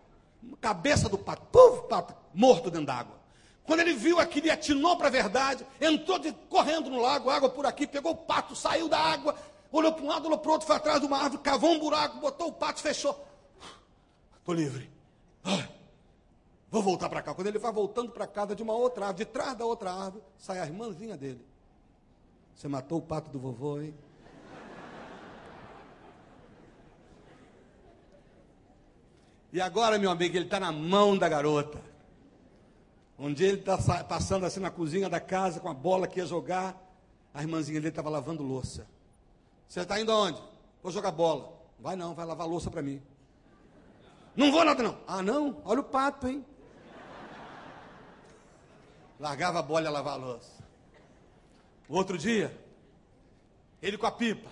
cabeça 0.59 1.07
do 1.07 1.17
pato, 1.17 1.45
puf, 1.51 1.87
pato, 1.87 2.15
morto 2.33 2.69
dentro 2.69 2.87
d'água. 2.87 3.20
Quando 3.65 3.81
ele 3.81 3.93
viu 3.93 4.19
aquilo, 4.19 4.47
ele 4.47 4.53
atinou 4.53 4.97
para 4.97 5.07
a 5.07 5.11
verdade, 5.11 5.65
entrou 5.79 6.19
de, 6.19 6.31
correndo 6.49 6.89
no 6.89 6.99
lago, 6.99 7.29
água 7.29 7.49
por 7.49 7.65
aqui, 7.65 7.85
pegou 7.85 8.11
o 8.11 8.17
pato, 8.17 8.55
saiu 8.55 8.89
da 8.89 8.97
água, 8.97 9.35
olhou 9.71 9.93
para 9.93 10.03
um 10.03 10.07
lado, 10.07 10.25
olhou 10.25 10.39
para 10.39 10.49
o 10.49 10.51
outro, 10.53 10.67
foi 10.67 10.75
atrás 10.75 10.99
de 10.99 11.05
uma 11.05 11.17
árvore, 11.17 11.41
cavou 11.43 11.71
um 11.71 11.79
buraco, 11.79 12.19
botou 12.19 12.47
o 12.47 12.53
pato, 12.53 12.81
fechou. 12.81 13.27
Estou 14.37 14.55
livre. 14.55 14.89
Ai, 15.43 15.69
vou 16.69 16.81
voltar 16.81 17.07
para 17.07 17.21
cá. 17.21 17.33
Quando 17.33 17.47
ele 17.47 17.59
vai 17.59 17.71
voltando 17.71 18.11
para 18.11 18.25
casa 18.25 18.55
de 18.55 18.63
uma 18.63 18.73
outra 18.73 19.07
árvore, 19.07 19.25
de 19.25 19.31
trás 19.31 19.55
da 19.55 19.65
outra 19.65 19.91
árvore, 19.91 20.23
sai 20.37 20.59
a 20.59 20.65
irmãzinha 20.65 21.15
dele. 21.15 21.45
Você 22.55 22.67
matou 22.67 22.97
o 22.97 23.01
pato 23.01 23.29
do 23.29 23.39
vovô, 23.39 23.79
hein? 23.79 23.93
E 29.53 29.59
agora, 29.59 29.99
meu 29.99 30.09
amigo, 30.09 30.35
ele 30.35 30.45
está 30.45 30.59
na 30.59 30.71
mão 30.71 31.17
da 31.17 31.27
garota. 31.27 31.90
Um 33.21 33.31
dia 33.31 33.49
ele 33.49 33.59
está 33.59 33.77
passando 34.03 34.47
assim 34.47 34.59
na 34.59 34.71
cozinha 34.71 35.07
da 35.07 35.19
casa 35.19 35.59
com 35.59 35.69
a 35.69 35.75
bola 35.75 36.07
que 36.07 36.19
ia 36.19 36.25
jogar. 36.25 36.75
A 37.31 37.43
irmãzinha 37.43 37.79
dele 37.79 37.89
estava 37.89 38.09
lavando 38.09 38.41
louça. 38.41 38.87
Você 39.67 39.81
está 39.81 40.01
indo 40.01 40.11
aonde? 40.11 40.41
Vou 40.81 40.91
jogar 40.91 41.11
bola. 41.11 41.53
Vai 41.79 41.95
não, 41.95 42.15
vai 42.15 42.25
lavar 42.25 42.47
louça 42.47 42.71
para 42.71 42.81
mim. 42.81 42.99
Não 44.35 44.51
vou 44.51 44.65
nada 44.65 44.81
não. 44.81 44.97
Ah 45.05 45.21
não? 45.21 45.61
Olha 45.63 45.81
o 45.81 45.83
pato, 45.83 46.27
hein? 46.27 46.43
Largava 49.19 49.59
a 49.59 49.61
bola 49.61 49.87
e 49.87 49.91
lavar 49.91 50.13
a 50.13 50.17
louça. 50.17 50.63
Outro 51.87 52.17
dia, 52.17 52.59
ele 53.83 53.99
com 53.99 54.07
a 54.07 54.11
pipa. 54.11 54.49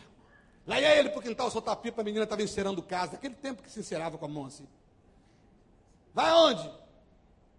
Lá 0.67 0.79
ia 0.79 0.95
ele 0.95 1.09
para 1.09 1.17
o 1.17 1.23
quintal 1.23 1.49
soltar 1.49 1.73
a 1.73 1.77
pipa, 1.77 2.01
a 2.01 2.03
menina 2.03 2.23
estava 2.23 2.43
encerando 2.43 2.83
casa. 2.83 3.15
Aquele 3.15 3.33
tempo 3.33 3.63
que 3.63 3.71
se 3.71 3.79
encerava 3.79 4.15
com 4.15 4.25
a 4.25 4.29
mão 4.29 4.45
assim. 4.45 4.67
Vai 6.13 6.29
aonde? 6.29 6.71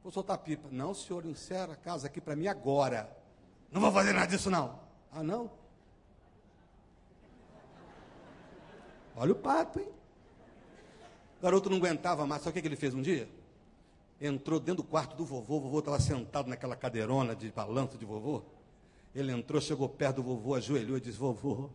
Vou 0.03 0.11
soltar 0.11 0.39
pipa. 0.39 0.69
Não, 0.71 0.95
senhor, 0.95 1.25
encerra 1.27 1.75
a 1.75 1.77
casa 1.77 2.07
aqui 2.07 2.21
para 2.21 2.35
mim 2.35 2.47
agora. 2.47 3.15
Não 3.71 3.81
vou 3.81 3.93
fazer 3.93 4.13
nada 4.13 4.27
disso, 4.27 4.51
não. 4.51 4.79
Ah, 5.13 5.23
não? 5.23 5.51
Olha 9.15 9.33
o 9.33 9.37
pato, 9.37 9.81
hein? 9.81 9.89
O 11.39 11.43
garoto 11.43 11.69
não 11.69 11.77
aguentava 11.77 12.27
mais. 12.27 12.43
Sabe 12.43 12.59
o 12.59 12.63
que 12.63 12.69
ele 12.69 12.77
fez 12.77 12.95
um 12.95 13.03
dia? 13.03 13.29
Entrou 14.21 14.59
dentro 14.59 14.83
do 14.83 14.89
quarto 14.89 15.17
do 15.17 15.25
vovô. 15.25 15.57
O 15.57 15.61
vovô 15.61 15.79
estava 15.81 16.01
sentado 16.01 16.49
naquela 16.49 16.77
cadeirona 16.77 17.35
de 17.35 17.51
balanço 17.51 17.99
de 17.99 18.05
vovô. 18.05 18.43
Ele 19.15 19.33
entrou, 19.33 19.61
chegou 19.61 19.89
perto 19.89 20.17
do 20.17 20.23
vovô, 20.23 20.55
ajoelhou 20.55 20.97
e 20.97 21.01
disse: 21.01 21.19
Vovô, 21.19 21.69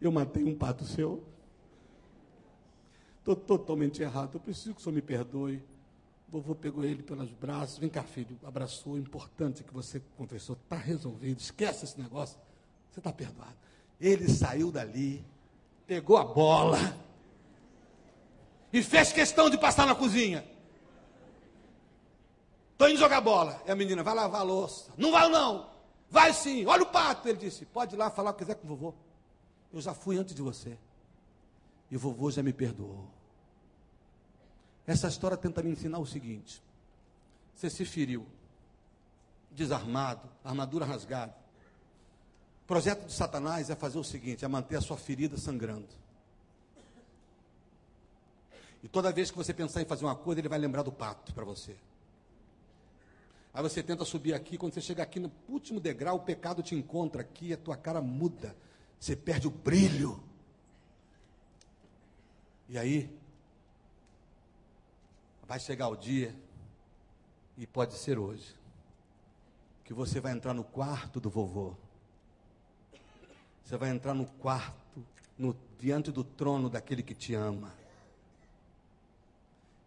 eu 0.00 0.10
matei 0.10 0.44
um 0.44 0.56
pato 0.56 0.84
seu. 0.84 1.22
estou 3.18 3.36
totalmente 3.36 4.02
errado, 4.02 4.34
eu 4.34 4.40
preciso 4.40 4.74
que 4.74 4.80
o 4.80 4.84
senhor 4.84 4.94
me 4.94 5.02
perdoe. 5.02 5.62
Vovô 6.30 6.54
pegou 6.54 6.84
ele 6.84 7.02
pelos 7.02 7.30
braços, 7.32 7.78
vem 7.78 7.88
cá, 7.88 8.02
filho, 8.02 8.38
abraçou, 8.44 8.98
importante 8.98 9.64
que 9.64 9.72
você 9.72 10.02
confessou, 10.16 10.56
está 10.62 10.76
resolvido, 10.76 11.40
esquece 11.40 11.86
esse 11.86 11.98
negócio, 11.98 12.38
você 12.90 13.00
está 13.00 13.10
perdoado. 13.10 13.56
Ele 13.98 14.28
saiu 14.28 14.70
dali, 14.70 15.24
pegou 15.86 16.18
a 16.18 16.24
bola 16.24 16.78
e 18.72 18.82
fez 18.82 19.10
questão 19.10 19.48
de 19.48 19.56
passar 19.56 19.86
na 19.86 19.94
cozinha. 19.94 20.44
Estou 22.72 22.88
indo 22.88 22.98
jogar 23.00 23.20
bola. 23.20 23.60
E 23.66 23.70
a 23.70 23.74
menina, 23.74 24.04
vai 24.04 24.14
lavar 24.14 24.42
a 24.42 24.44
louça. 24.44 24.92
Não 24.96 25.10
vai 25.10 25.28
não. 25.28 25.68
Vai 26.08 26.32
sim. 26.32 26.64
Olha 26.64 26.84
o 26.84 26.86
pato. 26.86 27.28
Ele 27.28 27.38
disse, 27.38 27.64
pode 27.64 27.96
ir 27.96 27.98
lá 27.98 28.08
falar 28.08 28.30
o 28.30 28.34
que 28.34 28.40
quiser 28.40 28.54
com 28.54 28.66
o 28.66 28.68
vovô. 28.68 28.94
Eu 29.72 29.80
já 29.80 29.92
fui 29.92 30.16
antes 30.16 30.32
de 30.32 30.42
você. 30.42 30.78
E 31.90 31.96
o 31.96 31.98
vovô 31.98 32.30
já 32.30 32.40
me 32.40 32.52
perdoou. 32.52 33.17
Essa 34.88 35.06
história 35.06 35.36
tenta 35.36 35.62
me 35.62 35.70
ensinar 35.70 35.98
o 35.98 36.06
seguinte: 36.06 36.62
você 37.54 37.68
se 37.68 37.84
feriu, 37.84 38.26
desarmado, 39.50 40.26
armadura 40.42 40.86
rasgada. 40.86 41.36
O 42.64 42.66
projeto 42.66 43.06
de 43.06 43.12
Satanás 43.12 43.68
é 43.68 43.76
fazer 43.76 43.98
o 43.98 44.04
seguinte: 44.04 44.46
é 44.46 44.48
manter 44.48 44.76
a 44.76 44.80
sua 44.80 44.96
ferida 44.96 45.36
sangrando. 45.36 45.86
E 48.82 48.88
toda 48.88 49.12
vez 49.12 49.30
que 49.30 49.36
você 49.36 49.52
pensar 49.52 49.82
em 49.82 49.84
fazer 49.84 50.06
uma 50.06 50.16
coisa, 50.16 50.40
ele 50.40 50.48
vai 50.48 50.58
lembrar 50.58 50.82
do 50.82 50.92
pato 50.92 51.34
para 51.34 51.44
você. 51.44 51.76
Aí 53.52 53.62
você 53.62 53.82
tenta 53.82 54.06
subir 54.06 54.32
aqui, 54.32 54.56
quando 54.56 54.72
você 54.72 54.80
chega 54.80 55.02
aqui 55.02 55.20
no 55.20 55.30
último 55.50 55.80
degrau, 55.80 56.16
o 56.16 56.20
pecado 56.20 56.62
te 56.62 56.74
encontra 56.74 57.20
aqui, 57.20 57.52
a 57.52 57.58
tua 57.58 57.76
cara 57.76 58.00
muda, 58.00 58.56
você 58.98 59.14
perde 59.14 59.48
o 59.48 59.50
brilho. 59.50 60.22
E 62.68 62.78
aí, 62.78 63.17
vai 65.48 65.58
chegar 65.58 65.88
o 65.88 65.96
dia, 65.96 66.32
e 67.56 67.66
pode 67.66 67.94
ser 67.94 68.18
hoje, 68.18 68.54
que 69.84 69.92
você 69.92 70.20
vai 70.20 70.32
entrar 70.32 70.54
no 70.54 70.62
quarto 70.62 71.18
do 71.18 71.28
vovô. 71.28 71.74
Você 73.64 73.76
vai 73.76 73.90
entrar 73.90 74.14
no 74.14 74.26
quarto, 74.26 75.04
no, 75.36 75.56
diante 75.78 76.12
do 76.12 76.22
trono 76.22 76.70
daquele 76.70 77.02
que 77.02 77.14
te 77.14 77.34
ama. 77.34 77.74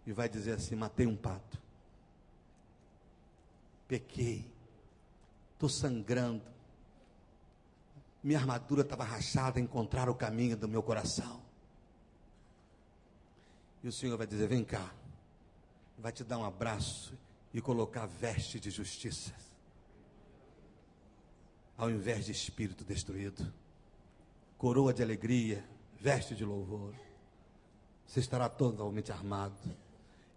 E 0.05 0.11
vai 0.11 0.27
dizer 0.27 0.53
assim: 0.53 0.75
matei 0.75 1.07
um 1.07 1.15
pato 1.15 1.61
pequei, 3.91 4.49
estou 5.51 5.67
sangrando, 5.67 6.45
minha 8.23 8.39
armadura 8.39 8.83
estava 8.83 9.03
rachada, 9.03 9.59
encontrar 9.59 10.07
o 10.09 10.15
caminho 10.15 10.55
do 10.55 10.65
meu 10.65 10.81
coração. 10.81 11.41
E 13.83 13.89
o 13.89 13.91
Senhor 13.91 14.17
vai 14.17 14.25
dizer: 14.25 14.47
vem 14.47 14.63
cá, 14.63 14.93
vai 16.01 16.11
te 16.11 16.23
dar 16.23 16.37
um 16.37 16.45
abraço 16.45 17.13
e 17.53 17.61
colocar 17.61 18.05
veste 18.05 18.59
de 18.59 18.69
justiça, 18.69 19.33
ao 21.77 21.89
invés 21.89 22.25
de 22.25 22.31
espírito 22.31 22.83
destruído, 22.83 23.53
coroa 24.57 24.93
de 24.93 25.01
alegria, 25.03 25.63
veste 25.99 26.35
de 26.35 26.43
louvor. 26.43 26.93
Você 28.05 28.19
estará 28.19 28.49
totalmente 28.49 29.11
armado 29.11 29.57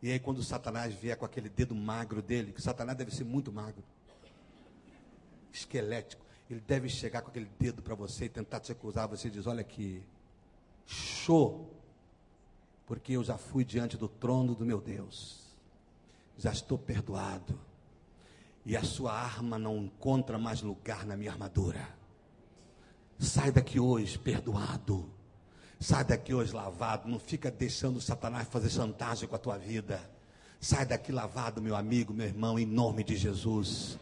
e 0.05 0.13
aí, 0.13 0.19
quando 0.19 0.43
Satanás 0.43 0.93
vier 0.93 1.17
com 1.17 1.25
aquele 1.25 1.49
dedo 1.49 1.75
magro 1.75 2.21
dele, 2.21 2.53
que 2.53 2.61
Satanás 2.61 2.95
deve 2.95 3.11
ser 3.11 3.25
muito 3.25 3.51
magro, 3.51 3.83
esquelético, 5.51 6.23
ele 6.51 6.61
deve 6.61 6.91
chegar 6.91 7.23
com 7.23 7.31
aquele 7.31 7.49
dedo 7.59 7.81
para 7.81 7.95
você 7.95 8.27
e 8.27 8.29
tentar 8.29 8.61
te 8.61 8.71
acusar. 8.71 9.09
Você 9.09 9.31
diz: 9.31 9.47
Olha 9.47 9.63
aqui, 9.63 10.03
show, 10.85 11.73
porque 12.85 13.15
eu 13.15 13.25
já 13.25 13.39
fui 13.39 13.65
diante 13.65 13.97
do 13.97 14.07
trono 14.07 14.55
do 14.55 14.67
meu 14.67 14.79
Deus, 14.79 15.44
já 16.39 16.53
estou 16.53 16.79
perdoado, 16.79 17.59
e 18.65 18.77
a 18.77 18.83
sua 18.83 19.13
arma 19.13 19.59
não 19.59 19.77
encontra 19.77 20.39
mais 20.39 20.63
lugar 20.63 21.07
na 21.07 21.17
minha 21.17 21.33
armadura. 21.33 21.89
Sai 23.19 23.53
daqui 23.53 23.79
hoje 23.79 24.19
perdoado 24.19 25.15
Sai 25.85 26.03
daqui 26.03 26.33
hoje 26.33 26.51
lavado, 26.51 27.07
não 27.07 27.19
fica 27.19 27.51
deixando 27.51 28.01
Satanás 28.01 28.49
fazer 28.49 28.71
chantagem 28.71 29.29
com 29.29 29.37
a 29.37 29.39
tua 29.39 29.59
vida. 29.59 30.01
Sai 30.59 30.87
daqui 30.87 31.13
lavado, 31.13 31.61
meu 31.61 31.77
amigo, 31.77 32.15
meu 32.15 32.27
irmão, 32.27 32.59
em 32.59 32.65
nome 32.65 33.05
de 33.05 33.15
Jesus. 33.17 33.99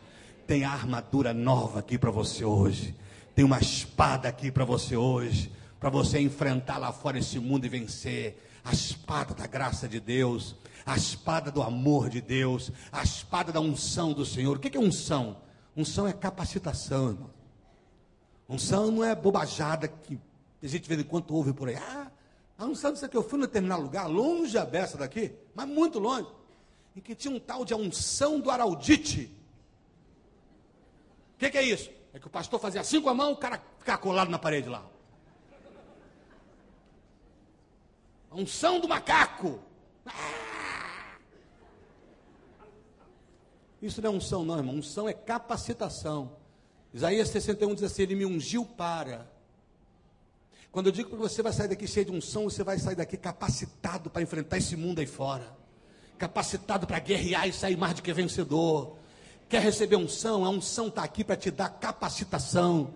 Tem 0.46 0.62
armadura 0.62 1.34
nova 1.34 1.80
aqui 1.80 1.98
para 1.98 2.12
você 2.12 2.44
hoje. 2.44 2.94
Tem 3.34 3.44
uma 3.44 3.58
espada 3.58 4.28
aqui 4.28 4.48
para 4.52 4.64
você 4.64 4.96
hoje, 4.96 5.50
para 5.80 5.90
você 5.90 6.20
enfrentar 6.20 6.78
lá 6.78 6.92
fora 6.92 7.18
esse 7.18 7.40
mundo 7.40 7.64
e 7.66 7.68
vencer. 7.68 8.40
A 8.64 8.72
espada 8.72 9.34
da 9.34 9.46
graça 9.46 9.88
de 9.88 9.98
Deus, 9.98 10.54
a 10.86 10.96
espada 10.96 11.50
do 11.50 11.62
amor 11.62 12.08
de 12.08 12.20
Deus, 12.20 12.70
a 12.90 13.02
espada 13.02 13.52
da 13.52 13.60
unção 13.60 14.12
do 14.12 14.24
Senhor. 14.24 14.56
O 14.56 14.60
que 14.60 14.76
é 14.76 14.80
unção? 14.80 15.36
Unção 15.76 16.06
é 16.06 16.12
capacitação, 16.12 17.10
irmão. 17.10 17.30
Unção 18.48 18.90
não 18.90 19.04
é 19.04 19.14
bobajada 19.14 19.88
que 19.88 20.18
a 20.62 20.66
gente 20.66 20.82
de 20.82 20.88
vez 20.88 21.00
em 21.00 21.04
quando 21.04 21.34
ouve 21.34 21.52
por 21.52 21.68
aí, 21.68 21.76
ah, 21.76 22.10
a 22.56 22.64
unção 22.64 22.92
disso 22.92 23.04
aqui, 23.04 23.16
eu 23.16 23.22
fui 23.22 23.38
no 23.38 23.46
determinado 23.46 23.82
lugar, 23.82 24.06
longe 24.06 24.56
a 24.56 24.64
beça 24.64 24.96
daqui, 24.96 25.32
mas 25.54 25.66
muito 25.66 25.98
longe, 25.98 26.28
em 26.94 27.00
que 27.00 27.14
tinha 27.14 27.34
um 27.34 27.40
tal 27.40 27.64
de 27.64 27.74
unção 27.74 28.38
do 28.38 28.50
Araldite. 28.50 29.34
O 31.34 31.38
que, 31.38 31.50
que, 31.50 31.58
é 31.58 31.62
isso? 31.62 31.90
É 32.12 32.20
que 32.20 32.26
o 32.26 32.30
pastor 32.30 32.60
fazia 32.60 32.80
assim 32.80 33.00
com 33.00 33.08
a 33.08 33.14
mão, 33.14 33.32
o 33.32 33.36
cara 33.36 33.60
ficava 33.78 33.98
colado 33.98 34.30
na 34.30 34.38
parede 34.38 34.68
lá. 34.68 34.86
A 38.32 38.36
unção 38.36 38.80
do 38.80 38.88
macaco. 38.88 39.60
Ah! 40.06 41.18
Isso 43.80 44.00
não 44.00 44.10
é 44.10 44.12
unção, 44.14 44.44
não, 44.44 44.56
irmão. 44.56 44.74
Unção 44.76 45.08
é 45.08 45.12
capacitação. 45.12 46.36
Isaías 46.94 47.28
61 47.28 47.74
diz 47.74 47.84
assim: 47.84 48.02
Ele 48.02 48.14
me 48.14 48.26
ungiu 48.26 48.64
para 48.64 49.30
quando 50.72 50.86
eu 50.86 50.92
digo 50.92 51.10
que 51.10 51.16
você 51.16 51.42
vai 51.42 51.52
sair 51.52 51.68
daqui 51.68 51.86
cheio 51.86 52.06
de 52.06 52.12
unção, 52.12 52.44
você 52.44 52.64
vai 52.64 52.78
sair 52.78 52.94
daqui 52.94 53.18
capacitado 53.18 54.08
para 54.08 54.22
enfrentar 54.22 54.56
esse 54.56 54.74
mundo 54.74 55.00
aí 55.00 55.06
fora. 55.06 55.46
Capacitado 56.16 56.86
para 56.86 56.98
guerrear 56.98 57.46
e 57.46 57.52
sair 57.52 57.76
mais 57.76 57.92
do 57.92 58.02
que 58.02 58.10
vencedor. 58.10 58.96
Quer 59.50 59.60
receber 59.60 59.96
unção? 59.96 60.46
A 60.46 60.48
unção 60.48 60.88
está 60.88 61.02
aqui 61.04 61.22
para 61.22 61.36
te 61.36 61.50
dar 61.50 61.68
capacitação. 61.68 62.94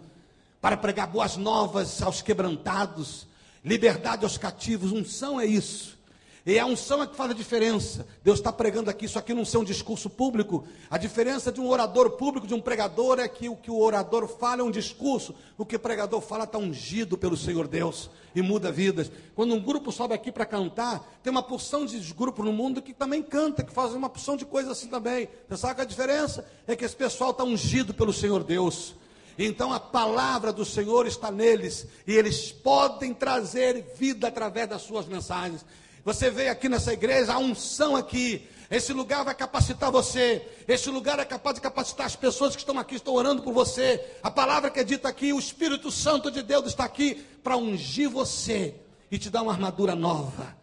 Para 0.58 0.74
pregar 0.78 1.06
boas 1.06 1.36
novas 1.36 2.00
aos 2.00 2.22
quebrantados. 2.22 3.26
Liberdade 3.66 4.22
aos 4.22 4.38
cativos. 4.38 4.92
Unção 4.92 5.40
é 5.40 5.44
isso. 5.44 5.98
E 6.46 6.56
a 6.56 6.64
unção 6.64 7.02
é 7.02 7.06
que 7.08 7.16
faz 7.16 7.32
a 7.32 7.34
diferença. 7.34 8.06
Deus 8.22 8.38
está 8.38 8.52
pregando 8.52 8.88
aqui, 8.88 9.06
isso 9.06 9.18
aqui 9.18 9.34
não 9.34 9.44
ser 9.44 9.58
um 9.58 9.64
discurso 9.64 10.08
público. 10.08 10.64
A 10.88 10.96
diferença 10.96 11.50
de 11.50 11.60
um 11.60 11.68
orador 11.68 12.10
público, 12.10 12.46
de 12.46 12.54
um 12.54 12.60
pregador, 12.60 13.18
é 13.18 13.26
que 13.26 13.48
o 13.48 13.56
que 13.56 13.68
o 13.68 13.80
orador 13.80 14.28
fala 14.28 14.60
é 14.60 14.64
um 14.64 14.70
discurso, 14.70 15.34
o 15.58 15.66
que 15.66 15.74
o 15.74 15.80
pregador 15.80 16.20
fala 16.20 16.44
está 16.44 16.56
ungido 16.56 17.18
pelo 17.18 17.36
Senhor 17.36 17.66
Deus 17.66 18.08
e 18.36 18.40
muda 18.40 18.70
vidas. 18.70 19.10
Quando 19.34 19.52
um 19.52 19.60
grupo 19.60 19.90
sobe 19.90 20.14
aqui 20.14 20.30
para 20.30 20.46
cantar, 20.46 21.04
tem 21.20 21.32
uma 21.32 21.42
porção 21.42 21.84
de 21.84 21.98
grupo 22.14 22.44
no 22.44 22.52
mundo 22.52 22.80
que 22.80 22.94
também 22.94 23.20
canta, 23.20 23.64
que 23.64 23.72
faz 23.72 23.92
uma 23.94 24.08
porção 24.08 24.36
de 24.36 24.44
coisas 24.44 24.70
assim 24.70 24.86
também. 24.86 25.28
Você 25.48 25.56
sabe 25.56 25.74
que 25.74 25.80
a 25.80 25.84
diferença 25.84 26.46
é 26.68 26.76
que 26.76 26.84
esse 26.84 26.94
pessoal 26.94 27.32
está 27.32 27.42
ungido 27.42 27.92
pelo 27.92 28.12
Senhor 28.12 28.44
Deus. 28.44 28.94
Então 29.38 29.72
a 29.72 29.80
palavra 29.80 30.52
do 30.52 30.64
Senhor 30.64 31.06
está 31.06 31.30
neles 31.30 31.86
e 32.06 32.14
eles 32.14 32.50
podem 32.50 33.12
trazer 33.12 33.84
vida 33.96 34.28
através 34.28 34.68
das 34.68 34.82
suas 34.82 35.06
mensagens. 35.06 35.64
Você 36.04 36.30
veio 36.30 36.52
aqui 36.52 36.68
nessa 36.68 36.92
igreja, 36.92 37.34
a 37.34 37.38
unção 37.38 37.96
aqui. 37.96 38.48
Esse 38.70 38.92
lugar 38.92 39.24
vai 39.24 39.34
capacitar 39.34 39.90
você. 39.90 40.46
Esse 40.66 40.88
lugar 40.88 41.18
é 41.18 41.24
capaz 41.24 41.56
de 41.56 41.60
capacitar 41.60 42.06
as 42.06 42.16
pessoas 42.16 42.54
que 42.54 42.62
estão 42.62 42.78
aqui, 42.78 42.94
estão 42.94 43.14
orando 43.14 43.42
por 43.42 43.52
você. 43.52 44.04
A 44.22 44.30
palavra 44.30 44.70
que 44.70 44.80
é 44.80 44.84
dita 44.84 45.08
aqui, 45.08 45.32
o 45.32 45.38
Espírito 45.38 45.90
Santo 45.90 46.30
de 46.30 46.42
Deus 46.42 46.66
está 46.66 46.84
aqui 46.84 47.26
para 47.42 47.56
ungir 47.56 48.08
você 48.08 48.74
e 49.10 49.18
te 49.18 49.30
dar 49.30 49.42
uma 49.42 49.52
armadura 49.52 49.94
nova. 49.94 50.56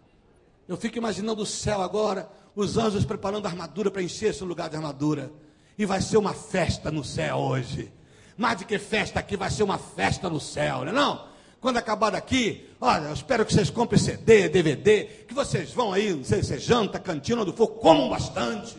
Eu 0.68 0.78
fico 0.78 0.98
imaginando 0.98 1.44
o 1.44 1.46
céu 1.46 1.82
agora, 1.82 2.30
os 2.56 2.78
anjos 2.78 3.06
preparando 3.06 3.46
a 3.46 3.50
armadura 3.50 3.92
para 3.92 4.02
encher 4.02 4.30
esse 4.30 4.44
lugar 4.44 4.70
de 4.70 4.78
armadura. 4.78 5.32
E 5.78 5.86
vai 5.86 6.02
ser 6.02 6.18
uma 6.18 6.34
festa 6.34 6.90
no 6.90 7.04
céu 7.04 7.36
hoje. 7.38 7.92
Mais 8.38 8.58
do 8.58 8.66
que 8.66 8.80
festa 8.80 9.20
aqui, 9.20 9.38
vai 9.38 9.50
ser 9.50 9.64
uma 9.64 9.78
festa 9.78 10.30
no 10.30 10.40
céu, 10.40 10.80
não 10.80 10.90
é 10.90 10.92
não? 10.92 11.28
Quando 11.62 11.78
acabar 11.78 12.10
daqui, 12.10 12.70
olha, 12.82 13.06
eu 13.06 13.14
espero 13.14 13.46
que 13.46 13.54
vocês 13.54 13.70
comprem 13.70 14.00
CD, 14.00 14.50
DVD, 14.50 15.06
que 15.28 15.34
vocês 15.34 15.72
vão 15.72 15.94
aí, 15.94 16.14
não 16.14 16.24
sei 16.24 16.44
se 16.44 16.56
é 16.56 16.58
janta, 16.58 17.00
cantina, 17.00 17.42
onde 17.42 17.54
for, 17.54 17.68
comam 17.68 18.10
bastante. 18.10 18.76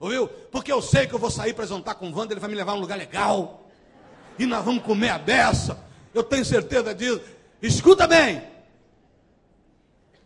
Ouviu? 0.00 0.28
Porque 0.28 0.72
eu 0.72 0.80
sei 0.80 1.06
que 1.06 1.14
eu 1.14 1.18
vou 1.18 1.30
sair 1.30 1.54
para 1.54 1.66
jantar 1.66 1.94
com 1.94 2.08
o 2.08 2.16
Wanda, 2.16 2.32
ele 2.32 2.40
vai 2.40 2.48
me 2.48 2.56
levar 2.56 2.72
a 2.72 2.74
um 2.74 2.80
lugar 2.80 2.96
legal. 2.96 3.68
E 4.38 4.46
nós 4.46 4.64
vamos 4.64 4.82
comer 4.82 5.10
a 5.10 5.18
beça. 5.18 5.78
Eu 6.12 6.22
tenho 6.22 6.44
certeza 6.44 6.94
disso. 6.94 7.20
Escuta 7.62 8.06
bem. 8.06 8.42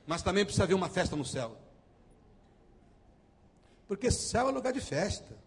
Mas 0.07 0.23
também 0.23 0.45
precisa 0.45 0.65
haver 0.65 0.75
uma 0.75 0.89
festa 0.89 1.15
no 1.15 1.25
céu. 1.25 1.57
Porque 3.87 4.11
céu 4.11 4.49
é 4.49 4.53
lugar 4.53 4.73
de 4.73 4.81
festa. 4.81 5.38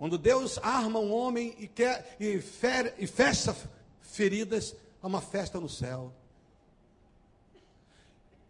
Quando 0.00 0.18
Deus 0.18 0.58
arma 0.58 0.98
um 0.98 1.12
homem 1.12 1.54
e, 1.60 1.68
quer, 1.68 2.16
e, 2.18 2.40
fer, 2.40 2.96
e 2.98 3.06
fecha 3.06 3.54
feridas, 4.00 4.74
Há 5.02 5.06
uma 5.06 5.20
festa 5.20 5.58
no 5.58 5.68
céu. 5.68 6.12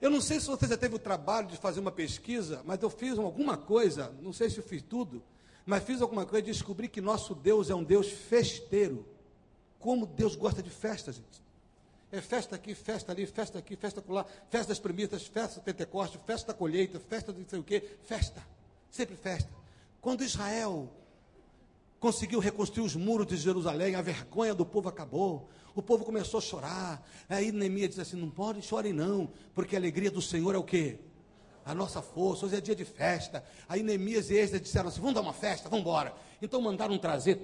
Eu 0.01 0.11
não 0.11 0.21
sei 0.21 0.41
se 0.41 0.47
você 0.47 0.67
já 0.67 0.77
teve 0.77 0.97
o 0.97 0.99
trabalho 0.99 1.47
de 1.47 1.57
fazer 1.57 1.79
uma 1.79 1.93
pesquisa, 1.93 2.63
mas 2.65 2.83
eu 2.83 2.91
fiz 2.91 3.19
alguma 3.19 3.57
coisa, 3.57 4.13
não 4.21 4.33
sei 4.33 4.51
se 4.51 4.59
eu 4.59 4.65
fiz 4.65 4.83
tudo, 4.83 5.23
mas 5.65 5.85
fiz 5.85 6.01
alguma 6.01 6.27
coisa 6.27 6.49
e 6.49 6.53
descobri 6.53 6.89
que 6.89 7.01
nosso 7.01 7.35
Deus 7.35 7.71
é 7.71 7.75
um 7.75 7.85
Deus 7.85 8.09
festeiro. 8.09 9.07
Como 9.79 10.07
Deus 10.07 10.35
gosta 10.35 10.63
de 10.63 10.71
festa, 10.71 11.13
gente. 11.13 11.41
É 12.11 12.21
festa 12.21 12.57
aqui, 12.57 12.75
festa 12.75 13.13
ali, 13.13 13.25
festa 13.27 13.59
aqui, 13.59 13.77
festa 13.77 14.03
lá, 14.09 14.27
festa 14.49 14.69
das 14.69 14.81
primícias, 14.81 15.27
festa 15.27 15.61
do 15.61 15.63
Pentecoste, 15.63 16.19
festa 16.27 16.53
da 16.53 16.59
colheita, 16.59 16.99
festa 16.99 17.33
de 17.33 17.41
não 17.41 17.49
sei 17.49 17.61
o 17.61 17.63
quê, 17.63 17.97
festa. 18.03 18.45
Sempre 18.91 19.15
festa. 19.15 19.51
Quando 20.01 20.25
Israel 20.25 20.91
conseguiu 22.01 22.41
reconstruir 22.41 22.85
os 22.85 22.97
muros 22.97 23.27
de 23.27 23.37
Jerusalém, 23.37 23.95
a 23.95 24.03
vergonha 24.03 24.55
do 24.55 24.65
povo 24.65 24.89
acabou. 24.89 25.51
O 25.75 25.83
povo 25.83 26.05
começou 26.05 26.39
a 26.39 26.41
chorar. 26.41 27.07
Aí 27.29 27.53
Neemias 27.53 27.91
disse 27.91 28.01
assim: 28.01 28.17
não 28.17 28.31
pode 28.31 28.63
chorem 28.63 28.93
não, 28.93 29.31
porque 29.55 29.77
a 29.77 29.79
alegria 29.79 30.11
do 30.11 30.23
Senhor 30.23 30.55
é 30.55 30.59
o 30.59 30.65
quê? 30.65 30.99
A 31.65 31.75
nossa 31.75 32.01
força, 32.01 32.47
hoje 32.47 32.57
é 32.57 32.61
dia 32.61 32.75
de 32.75 32.87
festa. 32.87 33.45
Aí 33.69 33.83
Neemias 33.83 34.31
e 34.31 34.35
Esdras 34.35 34.63
disseram 34.63 34.89
assim: 34.89 35.01
vamos 35.01 35.15
dar 35.15 35.21
uma 35.21 35.35
festa, 35.35 35.69
vamos 35.69 35.85
embora. 35.85 36.13
Então 36.41 36.61
mandaram 36.61 36.99
trazer 36.99 37.39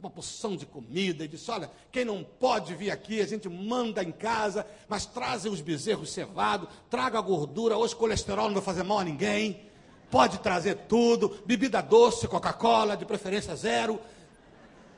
uma 0.00 0.10
porção 0.10 0.56
de 0.56 0.64
comida 0.64 1.24
e 1.24 1.28
disse: 1.28 1.50
Olha, 1.50 1.70
quem 1.92 2.04
não 2.04 2.24
pode 2.24 2.74
vir 2.74 2.90
aqui, 2.90 3.20
a 3.20 3.26
gente 3.26 3.48
manda 3.48 4.02
em 4.02 4.10
casa, 4.10 4.66
mas 4.88 5.04
trazem 5.04 5.52
os 5.52 5.60
bezerros 5.60 6.10
cevados, 6.10 6.68
traga 6.88 7.18
a 7.18 7.22
gordura, 7.22 7.76
hoje 7.76 7.94
colesterol 7.94 8.46
não 8.46 8.54
vai 8.54 8.62
fazer 8.62 8.82
mal 8.82 9.00
a 9.00 9.04
ninguém. 9.04 9.67
Pode 10.10 10.38
trazer 10.38 10.74
tudo, 10.88 11.38
bebida 11.44 11.82
doce, 11.82 12.26
Coca-Cola, 12.26 12.96
de 12.96 13.04
preferência 13.04 13.54
zero. 13.54 14.00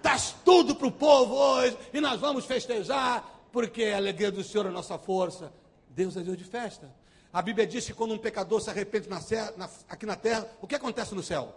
Traz 0.01 0.35
tudo 0.45 0.75
para 0.75 0.87
o 0.87 0.93
povo 0.93 1.35
hoje 1.35 1.77
e 1.93 2.01
nós 2.01 2.21
vamos 2.21 2.45
festejar, 2.45 3.43
porque 3.53 3.85
a 3.85 3.97
alegria 3.97 4.31
do 4.31 4.43
Senhor 4.45 4.67
é 4.67 4.71
nossa 4.71 4.97
força. 4.99 5.53
Deus 5.89 6.17
é 6.17 6.21
Deus 6.21 6.39
de 6.39 6.45
festa. 6.45 6.91
A 7.33 7.43
Bíblia 7.43 7.67
diz 7.67 7.87
que 7.87 7.93
quando 7.93 8.15
um 8.15 8.19
pecador 8.19 8.61
se 8.61 8.71
arrepende 8.71 9.09
na, 9.09 9.21
na, 9.57 9.71
aqui 9.89 10.07
na 10.07 10.17
terra, 10.17 10.49
o 10.61 10.67
que 10.67 10.75
acontece 10.75 11.15
no 11.15 11.23
céu? 11.23 11.55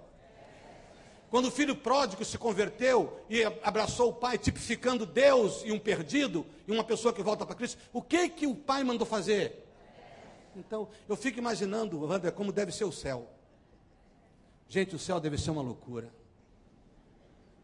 Quando 1.29 1.47
o 1.47 1.51
filho 1.51 1.75
pródigo 1.75 2.23
se 2.23 2.37
converteu 2.37 3.19
e 3.27 3.43
abraçou 3.63 4.09
o 4.09 4.13
pai, 4.13 4.37
tipificando 4.37 5.05
Deus 5.05 5.63
e 5.65 5.71
um 5.71 5.79
perdido, 5.79 6.45
e 6.67 6.71
uma 6.71 6.83
pessoa 6.83 7.11
que 7.13 7.23
volta 7.23 7.43
para 7.43 7.55
Cristo, 7.55 7.79
o 7.91 8.01
que 8.03 8.29
que 8.29 8.45
o 8.45 8.53
pai 8.53 8.83
mandou 8.83 9.05
fazer? 9.05 9.67
Então, 10.55 10.87
eu 11.09 11.15
fico 11.15 11.39
imaginando, 11.39 11.99
Wander, 11.99 12.31
como 12.31 12.51
deve 12.51 12.71
ser 12.71 12.83
o 12.83 12.91
céu. 12.91 13.27
Gente, 14.67 14.95
o 14.95 14.99
céu 14.99 15.19
deve 15.19 15.37
ser 15.37 15.51
uma 15.51 15.61
loucura. 15.61 16.13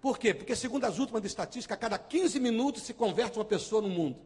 Por 0.01 0.17
quê? 0.17 0.33
Porque, 0.33 0.55
segundo 0.55 0.85
as 0.85 0.99
últimas 0.99 1.23
estatísticas, 1.25 1.75
a 1.75 1.79
cada 1.79 1.97
15 1.97 2.39
minutos 2.39 2.83
se 2.83 2.93
converte 2.93 3.37
uma 3.37 3.45
pessoa 3.45 3.81
no 3.81 3.89
mundo. 3.89 4.17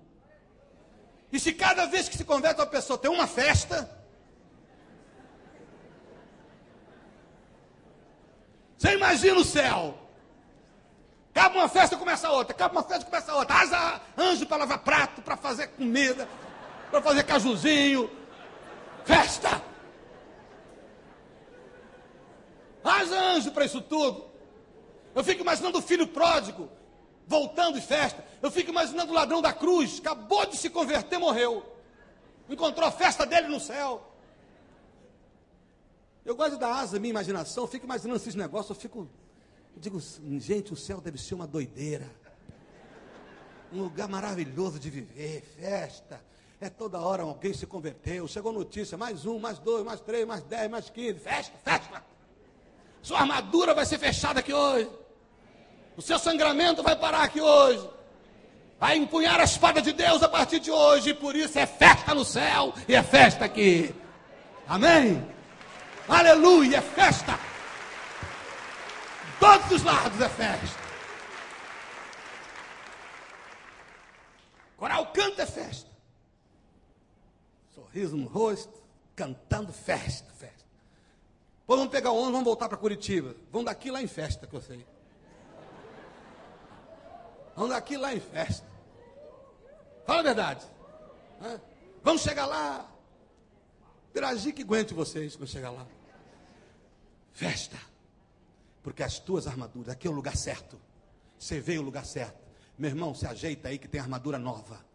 E 1.32 1.40
se 1.40 1.54
cada 1.54 1.86
vez 1.86 2.08
que 2.08 2.16
se 2.16 2.24
converte 2.24 2.60
uma 2.60 2.68
pessoa 2.68 2.98
tem 2.98 3.10
uma 3.10 3.26
festa, 3.26 3.90
Você 8.84 8.96
imagina 8.96 9.40
o 9.40 9.46
céu. 9.46 9.98
Acaba 11.34 11.60
uma 11.60 11.70
festa, 11.70 11.96
começa 11.96 12.30
outra. 12.30 12.54
Acaba 12.54 12.74
uma 12.74 12.84
festa, 12.84 13.06
começa 13.06 13.34
outra. 13.34 13.56
Asa 13.56 14.02
anjo 14.18 14.46
para 14.46 14.58
lavar 14.58 14.80
prato, 14.80 15.22
para 15.22 15.38
fazer 15.38 15.68
comida, 15.68 16.28
para 16.92 17.02
fazer 17.02 17.24
cajuzinho. 17.24 18.12
Festa. 19.06 19.62
Asa 22.84 23.20
anjo 23.20 23.52
para 23.52 23.66
isso 23.66 23.82
tudo. 23.82 24.26
Eu 25.16 25.24
fico 25.24 25.42
imaginando 25.42 25.78
o 25.78 25.82
filho 25.82 26.08
pródigo 26.08 26.70
voltando 27.28 27.80
de 27.80 27.86
festa. 27.86 28.24
Eu 28.42 28.52
fico 28.52 28.70
imaginando 28.70 29.12
o 29.12 29.16
ladrão 29.16 29.42
da 29.42 29.54
cruz, 29.54 30.00
acabou 30.00 30.46
de 30.46 30.58
se 30.58 30.70
converter, 30.70 31.18
morreu. 31.18 31.64
Encontrou 32.50 32.88
a 32.88 32.92
festa 32.92 33.26
dele 33.26 33.48
no 33.48 33.60
céu. 33.60 34.10
Eu 36.26 36.36
gosto 36.36 36.58
dar 36.58 36.80
asa 36.80 36.98
à 36.98 37.00
minha 37.00 37.12
imaginação, 37.12 37.66
eu 37.66 37.68
fico 37.68 37.86
imaginando 37.86 38.18
esses 38.18 38.36
negócios, 38.36 38.70
eu 38.70 38.82
fico. 38.82 39.10
Eu 39.76 39.82
digo, 39.82 40.00
gente, 40.40 40.72
o 40.72 40.76
céu 40.76 41.02
deve 41.02 41.18
ser 41.18 41.36
uma 41.36 41.48
doideira. 41.48 42.10
Um 43.72 43.82
lugar 43.82 44.08
maravilhoso 44.08 44.80
de 44.80 44.90
viver, 44.90 45.42
festa. 45.42 46.24
É 46.62 46.70
toda 46.70 47.00
hora 47.00 47.24
alguém 47.24 47.54
se 47.54 47.66
converteu. 47.66 48.28
Chegou 48.28 48.54
notícia, 48.54 48.98
mais 48.98 49.26
um, 49.26 49.40
mais 49.40 49.60
dois, 49.60 49.84
mais 49.84 50.00
três, 50.00 50.26
mais 50.26 50.44
dez, 50.44 50.70
mais 50.70 50.90
quinze. 50.90 51.20
Festa, 51.20 51.58
festa. 51.58 52.13
Sua 53.04 53.20
armadura 53.20 53.74
vai 53.74 53.86
ser 53.86 54.00
fechada 54.00 54.40
aqui 54.40 54.54
hoje. 54.54 54.90
O 55.98 56.02
seu 56.02 56.18
sangramento 56.18 56.82
vai 56.82 56.96
parar 56.96 57.24
aqui 57.24 57.42
hoje. 57.42 57.88
Vai 58.80 58.98
empunhar 58.98 59.40
a 59.42 59.44
espada 59.44 59.82
de 59.82 59.92
Deus 59.92 60.24
a 60.24 60.30
partir 60.30 60.60
de 60.62 60.72
hoje. 60.72 61.10
E 61.10 61.14
por 61.14 61.36
isso 61.36 61.60
é 61.60 61.66
festa 61.66 62.16
no 62.16 62.24
céu 62.24 62.74
e 62.88 62.96
é 62.96 63.04
festa 63.04 63.44
aqui. 63.44 63.94
Amém? 64.66 65.22
Aleluia, 66.08 66.78
é 66.78 66.82
festa. 66.82 67.38
Todos 69.38 69.70
os 69.72 69.84
lados 69.84 70.22
é 70.22 70.30
festa. 70.30 70.84
Coral 74.78 75.08
canta 75.08 75.44
é 75.44 75.46
festa. 75.46 75.90
Sorriso 77.76 78.16
no 78.16 78.28
rosto, 78.28 78.82
cantando 79.14 79.74
festa, 79.74 80.32
festa. 80.40 80.63
Pô, 81.66 81.78
vamos 81.78 81.92
pegar 81.92 82.12
o 82.12 82.16
ônibus, 82.16 82.32
vamos 82.32 82.46
voltar 82.46 82.68
para 82.68 82.78
Curitiba. 82.78 83.36
Vamos 83.52 83.66
daqui 83.66 83.90
lá 83.90 84.02
em 84.02 84.08
festa, 84.08 84.46
que 84.46 84.54
eu 84.56 84.62
sei. 84.62 84.86
Vamos 87.56 87.72
daqui 87.72 87.98
lá 87.98 88.14
em 88.14 88.20
festa. 88.20 88.68
Fala 90.06 90.20
a 90.20 90.24
verdade. 90.24 90.66
Vamos 92.04 92.22
chegar 92.22 92.46
lá, 92.46 92.90
Piragi 94.14 94.54
que 94.54 94.62
aguente 94.62 94.94
vocês 94.94 95.36
quando 95.36 95.50
chegar 95.50 95.72
lá. 95.72 95.88
Festa. 97.32 97.78
Porque 98.84 99.02
as 99.02 99.18
tuas 99.18 99.48
armaduras, 99.48 99.90
aqui 99.90 100.08
é 100.08 100.10
o 100.10 100.14
lugar 100.14 100.36
certo. 100.36 100.80
Você 101.40 101.60
veio 101.60 101.82
o 101.82 101.86
lugar 101.86 102.06
certo. 102.06 102.38
Meu 102.78 102.90
irmão, 102.90 103.16
se 103.16 103.26
ajeita 103.26 103.70
aí 103.70 103.78
que 103.80 103.88
tem 103.88 104.00
armadura 104.00 104.38
nova. 104.38 104.86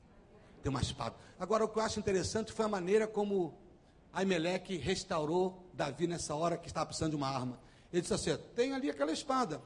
Tem 0.62 0.71
uma 0.71 0.81
espada. 0.81 1.16
Agora, 1.39 1.64
o 1.64 1.69
que 1.69 1.79
eu 1.79 1.83
acho 1.83 1.99
interessante 1.99 2.53
foi 2.53 2.66
a 2.66 2.69
maneira 2.69 3.07
como 3.07 3.55
Aimeleque 4.12 4.76
restaurou 4.76 5.64
Davi 5.72 6.06
nessa 6.06 6.34
hora 6.34 6.56
que 6.56 6.66
estava 6.66 6.86
precisando 6.86 7.11
de 7.11 7.16
uma 7.16 7.28
arma. 7.28 7.59
Ele 7.92 8.02
disse 8.02 8.14
assim: 8.14 8.36
tem 8.54 8.72
ali 8.72 8.90
aquela 8.90 9.12
espada. 9.12 9.61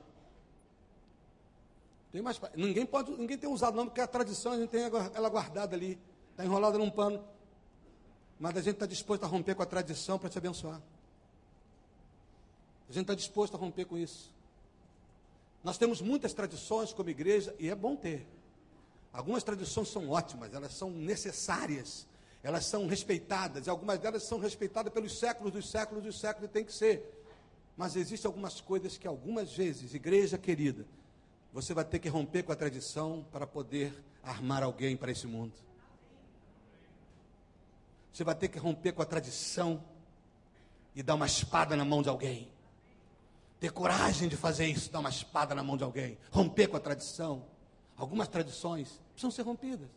Tem 2.11 2.27
espada. 2.29 2.53
Ninguém, 2.57 2.85
pode, 2.85 3.11
ninguém 3.13 3.39
tem 3.39 3.49
usado 3.49 3.77
não, 3.77 3.87
porque 3.87 4.01
a 4.01 4.07
tradição 4.07 4.53
a 4.53 4.59
gente 4.59 4.71
tem 4.71 4.83
ela 4.83 5.29
guardada 5.29 5.75
ali. 5.75 5.99
Está 6.31 6.45
enrolada 6.45 6.79
num 6.79 6.91
pano 6.91 7.23
mas 8.43 8.57
a 8.57 8.61
gente 8.61 8.75
está 8.75 8.87
disposto 8.87 9.23
a 9.23 9.29
romper 9.29 9.55
com 9.55 9.63
a 9.63 9.67
tradição 9.67 10.19
para 10.19 10.29
te 10.29 10.37
abençoar. 10.37 10.83
A 12.89 12.93
gente 12.93 13.03
está 13.03 13.15
disposto 13.15 13.55
a 13.55 13.57
romper 13.57 13.85
com 13.85 13.97
isso. 13.97 14.35
Nós 15.63 15.79
temos 15.79 16.03
muitas 16.03 16.33
tradições 16.35 16.93
como 16.93 17.09
igreja 17.09 17.55
e 17.57 17.71
é 17.71 17.75
bom 17.77 17.95
ter. 17.95 18.27
Algumas 19.13 19.45
tradições 19.45 19.91
são 19.91 20.11
ótimas, 20.11 20.53
elas 20.53 20.75
são 20.75 20.91
necessárias, 20.91 22.05
elas 22.43 22.65
são 22.67 22.87
respeitadas, 22.87 23.69
algumas 23.69 23.99
delas 23.99 24.25
são 24.25 24.39
respeitadas 24.39 24.93
pelos 24.93 25.19
séculos 25.19 25.53
dos 25.53 25.71
séculos 25.71 26.03
dos 26.03 26.19
séculos 26.19 26.51
e 26.51 26.53
tem 26.53 26.65
que 26.65 26.73
ser. 26.73 27.21
Mas 27.77 27.97
existem 27.97 28.29
algumas 28.29 28.61
coisas 28.61 28.99
que 28.99 29.07
algumas 29.07 29.53
vezes, 29.55 29.95
igreja 29.95 30.37
querida, 30.37 30.85
você 31.53 31.73
vai 31.73 31.85
ter 31.85 31.99
que 31.99 32.09
romper 32.09 32.43
com 32.43 32.53
a 32.53 32.57
tradição 32.57 33.25
para 33.31 33.47
poder 33.47 33.93
armar 34.23 34.63
alguém 34.63 34.97
para 34.97 35.13
esse 35.13 35.27
mundo. 35.27 35.53
Você 38.13 38.25
vai 38.25 38.35
ter 38.35 38.49
que 38.49 38.59
romper 38.59 38.93
com 38.93 39.03
a 39.03 39.07
tradição 39.07 39.83
e 40.95 41.03
dar 41.03 41.15
uma 41.15 41.27
espada 41.27 41.77
na 41.77 41.85
mão 41.85 42.03
de 42.03 42.09
alguém. 42.09 42.51
Ter 43.61 43.71
coragem 43.71 44.29
de 44.29 44.37
fazer 44.37 44.67
isso, 44.67 44.91
dar 44.91 44.99
uma 44.99 45.09
espada 45.09 45.55
na 45.55 45.63
mão 45.63 45.77
de 45.77 45.85
alguém. 45.85 46.19
Romper 46.31 46.69
com 46.69 46.77
a 46.77 46.81
tradição. 46.81 47.45
Algumas 47.97 48.29
tradições 48.29 49.01
precisam 49.13 49.31
ser 49.31 49.43
rompidas. 49.43 49.89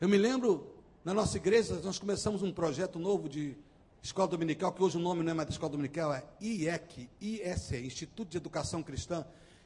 Eu 0.00 0.08
me 0.08 0.18
lembro, 0.18 0.73
na 1.04 1.12
nossa 1.12 1.36
igreja, 1.36 1.78
nós 1.84 1.98
começamos 1.98 2.42
um 2.42 2.50
projeto 2.50 2.98
novo 2.98 3.28
de 3.28 3.54
escola 4.02 4.26
dominical, 4.26 4.72
que 4.72 4.82
hoje 4.82 4.96
o 4.96 5.00
nome 5.00 5.22
não 5.22 5.32
é 5.32 5.34
mais 5.34 5.50
escola 5.50 5.72
dominical, 5.72 6.14
é 6.14 6.24
IEC, 6.40 7.10
IEC, 7.20 7.76
Instituto 7.84 8.30
de 8.30 8.38
Educação 8.38 8.82
Cristã. 8.82 9.22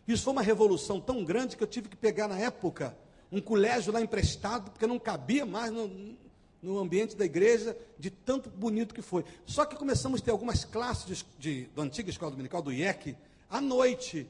Isso 0.06 0.24
foi 0.24 0.32
uma 0.32 0.42
revolução 0.42 1.00
tão 1.00 1.24
grande 1.24 1.56
que 1.56 1.62
eu 1.62 1.66
tive 1.68 1.88
que 1.88 1.96
pegar 1.96 2.26
na 2.26 2.36
época 2.36 2.96
um 3.30 3.40
colégio 3.40 3.92
lá 3.92 4.00
emprestado, 4.00 4.72
porque 4.72 4.84
não 4.84 4.98
cabia 4.98 5.46
mais, 5.46 5.70
não, 5.70 6.16
no 6.60 6.76
ambiente 6.76 7.14
da 7.14 7.24
igreja, 7.24 7.76
de 7.96 8.10
tanto 8.10 8.50
bonito 8.50 8.92
que 8.92 9.02
foi. 9.02 9.24
Só 9.46 9.64
que 9.64 9.76
começamos 9.76 10.20
a 10.20 10.24
ter 10.24 10.32
algumas 10.32 10.64
classes 10.64 11.24
de, 11.38 11.66
de, 11.66 11.70
antiga 11.80 12.10
escola 12.10 12.32
dominical, 12.32 12.60
do 12.60 12.72
IEC, 12.72 13.16
à 13.48 13.60
noite. 13.60 14.26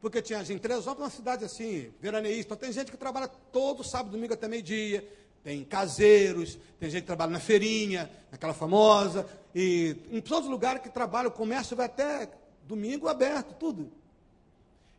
Porque 0.00 0.22
tinha 0.22 0.44
gente, 0.44 0.60
Teresópolis 0.60 1.00
é 1.00 1.04
uma 1.04 1.10
cidade 1.10 1.44
assim, 1.44 1.92
veraneísta, 2.00 2.54
então 2.54 2.56
tem 2.56 2.72
gente 2.72 2.92
que 2.92 2.96
trabalha 2.96 3.26
todo 3.26 3.82
sábado, 3.82 4.12
domingo 4.12 4.34
até 4.34 4.46
meio-dia, 4.46 5.08
tem 5.46 5.62
caseiros, 5.62 6.58
tem 6.76 6.90
gente 6.90 7.02
que 7.02 7.06
trabalha 7.06 7.30
na 7.30 7.38
feirinha, 7.38 8.10
naquela 8.32 8.52
famosa, 8.52 9.24
e 9.54 9.96
em 10.10 10.20
todos 10.20 10.46
os 10.46 10.50
lugares 10.50 10.82
que 10.82 10.88
trabalha, 10.88 11.28
o 11.28 11.30
comércio 11.30 11.76
vai 11.76 11.86
até 11.86 12.28
domingo 12.64 13.06
aberto, 13.06 13.54
tudo. 13.54 13.92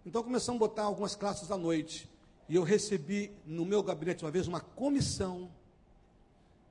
Então 0.05 0.23
começamos 0.23 0.61
a 0.61 0.65
botar 0.65 0.83
algumas 0.83 1.17
classes 1.17 1.51
à 1.51 1.57
noite. 1.57 2.09
E 2.47 2.55
eu 2.55 2.63
recebi 2.63 3.29
no 3.45 3.65
meu 3.65 3.83
gabinete 3.83 4.23
uma 4.23 4.31
vez 4.31 4.47
uma 4.47 4.61
comissão 4.61 5.51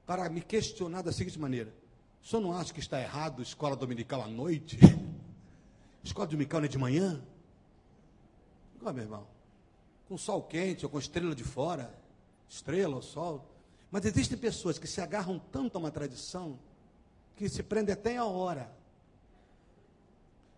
para 0.06 0.26
me 0.30 0.40
questionar 0.40 1.02
da 1.02 1.12
seguinte 1.12 1.38
maneira: 1.38 1.70
o 2.24 2.26
senhor 2.26 2.40
não 2.40 2.56
acha 2.56 2.72
que 2.72 2.80
está 2.80 2.98
errado 2.98 3.42
escola 3.42 3.76
dominical 3.76 4.22
à 4.22 4.26
noite? 4.26 4.78
Escola 6.02 6.28
dominical 6.28 6.60
não 6.60 6.66
é 6.66 6.68
de 6.68 6.78
manhã? 6.78 7.22
Igual, 8.76 8.94
meu 8.94 9.04
irmão. 9.04 9.26
Com 10.08 10.16
sol 10.16 10.40
quente 10.44 10.86
ou 10.86 10.90
com 10.90 10.98
estrela 10.98 11.34
de 11.34 11.44
fora, 11.44 11.92
estrela 12.48 12.96
ou 12.96 13.02
sol. 13.02 13.55
Mas 13.90 14.04
existem 14.04 14.36
pessoas 14.36 14.78
que 14.78 14.86
se 14.86 15.00
agarram 15.00 15.38
tanto 15.38 15.76
a 15.76 15.78
uma 15.78 15.90
tradição 15.90 16.58
que 17.36 17.48
se 17.48 17.62
prendem 17.62 17.92
até 17.92 18.16
a 18.16 18.24
hora. 18.24 18.70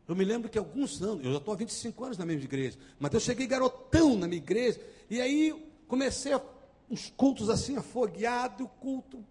Eu 0.07 0.17
me 0.17 0.25
lembro 0.25 0.49
que 0.49 0.59
alguns 0.59 1.03
anos, 1.03 1.25
eu 1.25 1.33
já 1.33 1.39
estou 1.39 1.53
há 1.53 1.57
25 1.57 2.05
anos 2.05 2.17
na 2.17 2.25
mesma 2.25 2.45
igreja, 2.45 2.79
mas 2.99 3.13
eu 3.13 3.21
cheguei 3.21 3.47
garotão 3.47 4.17
na 4.17 4.27
minha 4.27 4.41
igreja, 4.41 4.81
e 5.11 5.21
aí 5.21 5.71
comecei 5.87 6.33
a, 6.33 6.41
uns 6.91 7.11
cultos 7.11 7.51
assim, 7.51 7.77
afogueado, 7.77 8.65
o 8.65 8.69
culto 8.69 9.23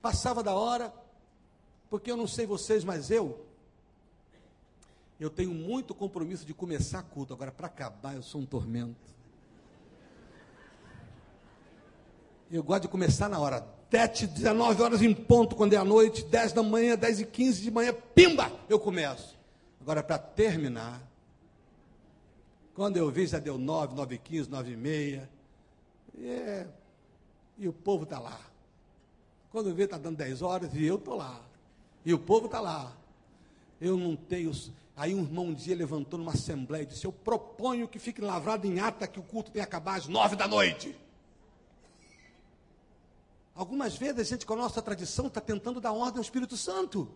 passava 0.00 0.44
da 0.44 0.54
hora, 0.54 0.94
porque 1.90 2.08
eu 2.08 2.16
não 2.16 2.28
sei 2.28 2.46
vocês, 2.46 2.84
mas 2.84 3.10
eu, 3.10 3.44
eu 5.18 5.28
tenho 5.28 5.52
muito 5.52 5.92
compromisso 5.92 6.44
de 6.44 6.54
começar 6.54 7.02
culto, 7.02 7.34
agora 7.34 7.50
para 7.50 7.66
acabar 7.66 8.14
eu 8.14 8.22
sou 8.22 8.40
um 8.40 8.46
tormento. 8.46 9.15
Eu 12.50 12.62
gosto 12.62 12.82
de 12.82 12.88
começar 12.88 13.28
na 13.28 13.38
hora. 13.38 13.66
7, 13.90 14.26
19 14.26 14.82
horas 14.82 15.02
em 15.02 15.14
ponto, 15.14 15.56
quando 15.56 15.72
é 15.72 15.76
a 15.76 15.84
noite, 15.84 16.24
10 16.24 16.52
da 16.52 16.62
manhã, 16.62 16.96
10 16.96 17.20
e 17.20 17.26
15 17.26 17.62
de 17.62 17.70
manhã, 17.70 17.94
pimba, 18.14 18.52
eu 18.68 18.78
começo. 18.78 19.36
Agora, 19.80 20.02
para 20.02 20.18
terminar, 20.18 21.00
quando 22.74 22.96
eu 22.96 23.10
vi, 23.10 23.26
já 23.26 23.38
deu 23.38 23.56
9, 23.56 23.94
9 23.94 24.14
e 24.16 24.18
15, 24.18 24.50
9 24.50 24.72
e 24.72 24.76
meia. 24.76 25.30
É, 26.20 26.66
e 27.58 27.68
o 27.68 27.72
povo 27.72 28.04
está 28.04 28.18
lá. 28.18 28.40
Quando 29.50 29.70
eu 29.70 29.74
vi, 29.74 29.84
está 29.84 29.96
dando 29.96 30.16
10 30.16 30.42
horas 30.42 30.74
e 30.74 30.84
eu 30.84 30.96
estou 30.96 31.16
lá. 31.16 31.40
E 32.04 32.12
o 32.12 32.18
povo 32.18 32.46
está 32.46 32.60
lá. 32.60 32.92
Eu 33.80 33.96
não 33.96 34.14
tenho. 34.14 34.52
Aí 34.96 35.14
um 35.14 35.22
irmão 35.22 35.46
um 35.46 35.54
dia 35.54 35.74
levantou 35.74 36.18
numa 36.18 36.32
assembleia 36.32 36.82
e 36.82 36.86
disse: 36.86 37.04
Eu 37.04 37.12
proponho 37.12 37.88
que 37.88 37.98
fique 37.98 38.20
lavrado 38.20 38.66
em 38.66 38.78
ata 38.78 39.06
que 39.06 39.18
o 39.18 39.22
culto 39.22 39.50
tenha 39.50 39.64
acabado 39.64 39.98
às 39.98 40.08
nove 40.08 40.36
da 40.36 40.46
noite. 40.46 40.94
Algumas 43.56 43.96
vezes 43.96 44.20
a 44.20 44.22
gente, 44.22 44.44
com 44.44 44.52
a 44.52 44.56
nossa 44.56 44.82
tradição, 44.82 45.28
está 45.28 45.40
tentando 45.40 45.80
dar 45.80 45.92
ordem 45.92 46.18
ao 46.18 46.22
Espírito 46.22 46.58
Santo. 46.58 47.08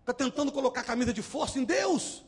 Está 0.00 0.12
tentando 0.12 0.52
colocar 0.52 0.82
a 0.82 0.84
camisa 0.84 1.12
de 1.12 1.22
força 1.22 1.58
em 1.58 1.64
Deus. 1.64 2.22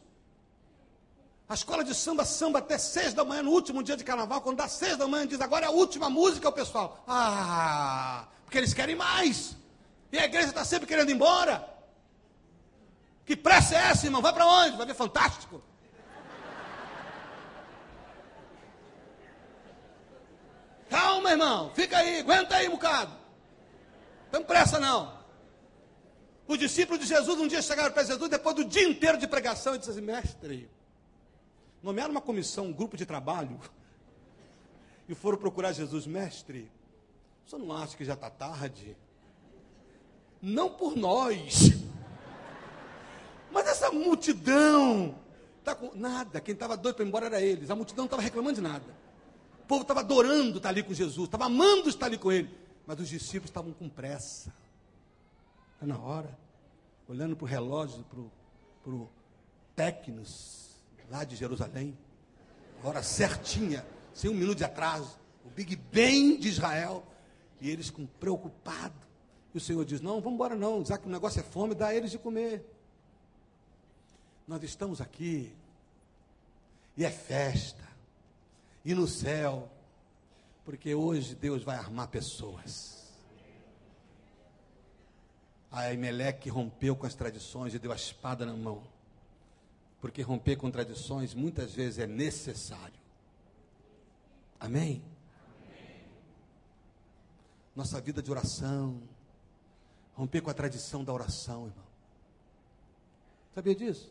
A 1.46 1.54
escola 1.54 1.84
de 1.84 1.94
samba 1.94 2.24
samba 2.24 2.58
até 2.60 2.78
seis 2.78 3.12
da 3.12 3.24
manhã, 3.24 3.42
no 3.42 3.50
último 3.50 3.82
dia 3.82 3.96
de 3.96 4.04
carnaval, 4.04 4.40
quando 4.40 4.56
dá 4.56 4.68
seis 4.68 4.96
da 4.96 5.06
manhã, 5.06 5.26
diz 5.26 5.40
agora 5.40 5.66
é 5.66 5.68
a 5.68 5.70
última 5.70 6.08
música, 6.08 6.48
o 6.48 6.52
pessoal. 6.52 7.04
Ah, 7.06 8.26
porque 8.44 8.56
eles 8.56 8.72
querem 8.72 8.96
mais. 8.96 9.54
E 10.10 10.18
a 10.18 10.24
igreja 10.24 10.48
está 10.48 10.64
sempre 10.64 10.86
querendo 10.86 11.10
ir 11.10 11.14
embora. 11.14 11.68
Que 13.26 13.36
pressa 13.36 13.76
é 13.76 13.90
essa, 13.90 14.06
irmão? 14.06 14.22
Vai 14.22 14.32
para 14.32 14.46
onde? 14.46 14.78
Vai 14.78 14.86
ver 14.86 14.94
fantástico. 14.94 15.62
Calma, 20.88 21.30
irmão. 21.32 21.70
Fica 21.74 21.98
aí, 21.98 22.20
aguenta 22.20 22.56
aí 22.56 22.68
um 22.68 22.72
bocado. 22.72 23.12
Não 24.32 24.42
pressa, 24.42 24.78
não. 24.78 25.18
Os 26.46 26.58
discípulos 26.58 27.00
de 27.00 27.06
Jesus 27.06 27.38
um 27.38 27.46
dia 27.46 27.60
chegaram 27.60 27.92
para 27.92 28.02
Jesus, 28.02 28.30
depois 28.30 28.56
do 28.56 28.64
dia 28.64 28.88
inteiro 28.88 29.18
de 29.18 29.26
pregação, 29.26 29.74
e 29.74 29.78
disseram 29.78 29.98
assim, 29.98 30.06
mestre, 30.06 30.70
nomearam 31.82 32.10
uma 32.10 32.22
comissão, 32.22 32.66
um 32.66 32.72
grupo 32.72 32.96
de 32.96 33.04
trabalho, 33.04 33.60
e 35.06 35.14
foram 35.14 35.36
procurar 35.36 35.72
Jesus, 35.72 36.06
mestre, 36.06 36.70
você 37.44 37.58
não 37.58 37.70
acha 37.76 37.96
que 37.96 38.04
já 38.04 38.14
está 38.14 38.30
tarde? 38.30 38.96
Não 40.40 40.70
por 40.70 40.96
nós, 40.96 41.70
mas 43.50 43.66
essa 43.66 43.90
multidão, 43.90 45.18
tá 45.62 45.74
com 45.74 45.94
nada, 45.94 46.40
quem 46.40 46.54
estava 46.54 46.78
doido 46.78 46.96
para 46.96 47.04
ir 47.04 47.08
embora 47.08 47.26
era 47.26 47.42
eles, 47.42 47.70
a 47.70 47.76
multidão 47.76 48.04
não 48.04 48.06
estava 48.06 48.22
reclamando 48.22 48.54
de 48.54 48.62
nada 48.62 49.07
povo 49.68 49.82
estava 49.82 50.00
adorando 50.00 50.56
estar 50.56 50.70
ali 50.70 50.82
com 50.82 50.94
Jesus, 50.94 51.28
estava 51.28 51.44
amando 51.44 51.88
estar 51.88 52.06
ali 52.06 52.16
com 52.16 52.32
ele. 52.32 52.50
Mas 52.86 52.98
os 52.98 53.08
discípulos 53.08 53.50
estavam 53.50 53.72
com 53.72 53.88
pressa. 53.88 54.52
Está 55.74 55.86
na 55.86 55.98
hora. 55.98 56.36
Olhando 57.06 57.36
para 57.36 57.44
o 57.44 57.48
relógio, 57.48 58.04
para 58.82 58.90
o 58.92 59.08
Tecnos, 59.76 60.74
lá 61.10 61.22
de 61.22 61.36
Jerusalém. 61.36 61.96
hora 62.82 63.02
certinha, 63.02 63.86
sem 64.14 64.30
um 64.30 64.34
minuto 64.34 64.58
de 64.58 64.64
atraso. 64.64 65.18
O 65.44 65.50
Big 65.50 65.76
Ben 65.76 66.38
de 66.38 66.48
Israel. 66.48 67.04
E 67.60 67.68
eles 67.68 67.90
com 67.90 68.06
preocupado. 68.06 68.94
E 69.52 69.58
o 69.58 69.60
Senhor 69.60 69.84
diz: 69.84 70.00
Não, 70.00 70.20
vamos 70.20 70.34
embora 70.34 70.56
não. 70.56 70.84
Já 70.84 70.96
que 70.96 71.06
o 71.06 71.10
negócio 71.10 71.40
é 71.40 71.42
fome, 71.42 71.74
dá 71.74 71.88
a 71.88 71.94
eles 71.94 72.10
de 72.10 72.18
comer. 72.18 72.64
Nós 74.46 74.62
estamos 74.62 75.00
aqui. 75.00 75.54
E 76.96 77.04
é 77.04 77.10
festa 77.10 77.87
e 78.88 78.94
no 78.94 79.06
céu, 79.06 79.70
porque 80.64 80.94
hoje 80.94 81.34
Deus 81.34 81.62
vai 81.62 81.76
armar 81.76 82.08
pessoas. 82.08 83.12
A 85.70 85.92
Emelec 85.92 86.48
rompeu 86.48 86.96
com 86.96 87.04
as 87.04 87.14
tradições 87.14 87.74
e 87.74 87.78
deu 87.78 87.92
a 87.92 87.96
espada 87.96 88.46
na 88.46 88.56
mão. 88.56 88.82
Porque 90.00 90.22
romper 90.22 90.56
com 90.56 90.70
tradições 90.70 91.34
muitas 91.34 91.74
vezes 91.74 91.98
é 91.98 92.06
necessário. 92.06 92.98
Amém? 94.58 95.02
Amém? 95.52 96.06
Nossa 97.76 98.00
vida 98.00 98.22
de 98.22 98.30
oração, 98.30 99.02
romper 100.14 100.40
com 100.40 100.48
a 100.48 100.54
tradição 100.54 101.04
da 101.04 101.12
oração, 101.12 101.66
irmão. 101.66 101.84
Sabia 103.54 103.74
disso? 103.74 104.10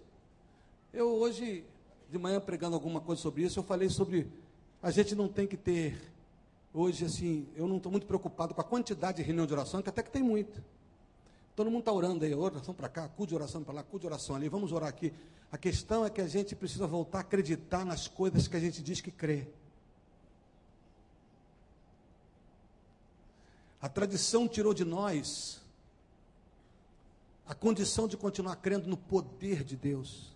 Eu 0.93 1.15
hoje, 1.15 1.65
de 2.11 2.19
manhã, 2.19 2.39
pregando 2.39 2.75
alguma 2.75 3.01
coisa 3.01 3.19
sobre 3.19 3.41
isso, 3.41 3.57
eu 3.57 3.63
falei 3.63 3.89
sobre 3.89 4.31
a 4.81 4.91
gente 4.91 5.15
não 5.15 5.27
tem 5.27 5.47
que 5.47 5.57
ter, 5.57 5.99
hoje, 6.73 7.05
assim, 7.05 7.47
eu 7.55 7.67
não 7.67 7.77
estou 7.77 7.91
muito 7.91 8.05
preocupado 8.05 8.53
com 8.53 8.61
a 8.61 8.63
quantidade 8.63 9.17
de 9.17 9.23
reunião 9.23 9.45
de 9.45 9.53
oração, 9.53 9.81
que 9.81 9.89
até 9.89 10.03
que 10.03 10.11
tem 10.11 10.21
muita. 10.21 10.63
Todo 11.55 11.71
mundo 11.71 11.79
está 11.79 11.91
orando 11.91 12.23
aí, 12.23 12.33
oração 12.35 12.73
para 12.73 12.87
cá, 12.87 13.07
cu 13.07 13.25
de 13.25 13.33
oração 13.33 13.63
para 13.63 13.73
lá, 13.73 13.83
cu 13.83 13.99
de 13.99 14.05
oração 14.05 14.35
ali, 14.35 14.47
vamos 14.47 14.71
orar 14.71 14.89
aqui. 14.89 15.11
A 15.51 15.57
questão 15.57 16.05
é 16.05 16.09
que 16.09 16.21
a 16.21 16.27
gente 16.27 16.55
precisa 16.55 16.85
voltar 16.85 17.19
a 17.19 17.21
acreditar 17.21 17.83
nas 17.83 18.07
coisas 18.07 18.47
que 18.47 18.55
a 18.55 18.59
gente 18.59 18.83
diz 18.83 19.01
que 19.01 19.09
crê. 19.09 19.47
A 23.81 23.89
tradição 23.89 24.47
tirou 24.47 24.73
de 24.73 24.85
nós 24.85 25.61
a 27.47 27.55
condição 27.55 28.07
de 28.07 28.17
continuar 28.17 28.57
crendo 28.57 28.87
no 28.87 28.97
poder 28.97 29.63
de 29.63 29.75
Deus. 29.75 30.35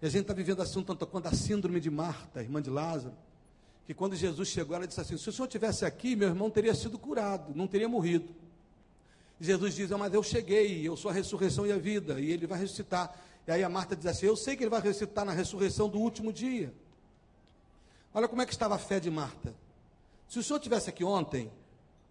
E 0.00 0.06
a 0.06 0.08
gente 0.08 0.22
está 0.22 0.32
vivendo 0.32 0.62
assim 0.62 0.78
um 0.78 0.84
tanto 0.84 1.06
quanto 1.06 1.26
a 1.26 1.34
síndrome 1.34 1.80
de 1.80 1.90
Marta, 1.90 2.40
irmã 2.40 2.62
de 2.62 2.70
Lázaro 2.70 3.14
que 3.86 3.94
quando 3.94 4.16
Jesus 4.16 4.48
chegou, 4.48 4.74
ela 4.74 4.86
disse 4.86 5.00
assim: 5.00 5.16
Se 5.16 5.28
o 5.28 5.32
senhor 5.32 5.46
tivesse 5.46 5.84
aqui, 5.84 6.16
meu 6.16 6.28
irmão 6.28 6.50
teria 6.50 6.74
sido 6.74 6.98
curado, 6.98 7.54
não 7.54 7.68
teria 7.68 7.88
morrido. 7.88 8.34
Jesus 9.40 9.74
diz: 9.74 9.92
ah, 9.92 9.98
Mas 9.98 10.12
eu 10.12 10.22
cheguei, 10.22 10.86
eu 10.86 10.96
sou 10.96 11.10
a 11.10 11.14
ressurreição 11.14 11.64
e 11.64 11.72
a 11.72 11.78
vida, 11.78 12.20
e 12.20 12.32
ele 12.32 12.46
vai 12.46 12.58
ressuscitar. 12.58 13.16
E 13.46 13.52
aí 13.52 13.62
a 13.62 13.68
Marta 13.68 13.94
diz 13.94 14.06
assim: 14.06 14.26
Eu 14.26 14.36
sei 14.36 14.56
que 14.56 14.64
ele 14.64 14.70
vai 14.70 14.80
ressuscitar 14.80 15.24
na 15.24 15.32
ressurreição 15.32 15.88
do 15.88 16.00
último 16.00 16.32
dia. 16.32 16.74
Olha 18.12 18.26
como 18.26 18.42
é 18.42 18.46
que 18.46 18.52
estava 18.52 18.74
a 18.74 18.78
fé 18.78 18.98
de 18.98 19.10
Marta. 19.10 19.54
Se 20.28 20.40
o 20.40 20.42
senhor 20.42 20.58
tivesse 20.58 20.90
aqui 20.90 21.04
ontem, 21.04 21.52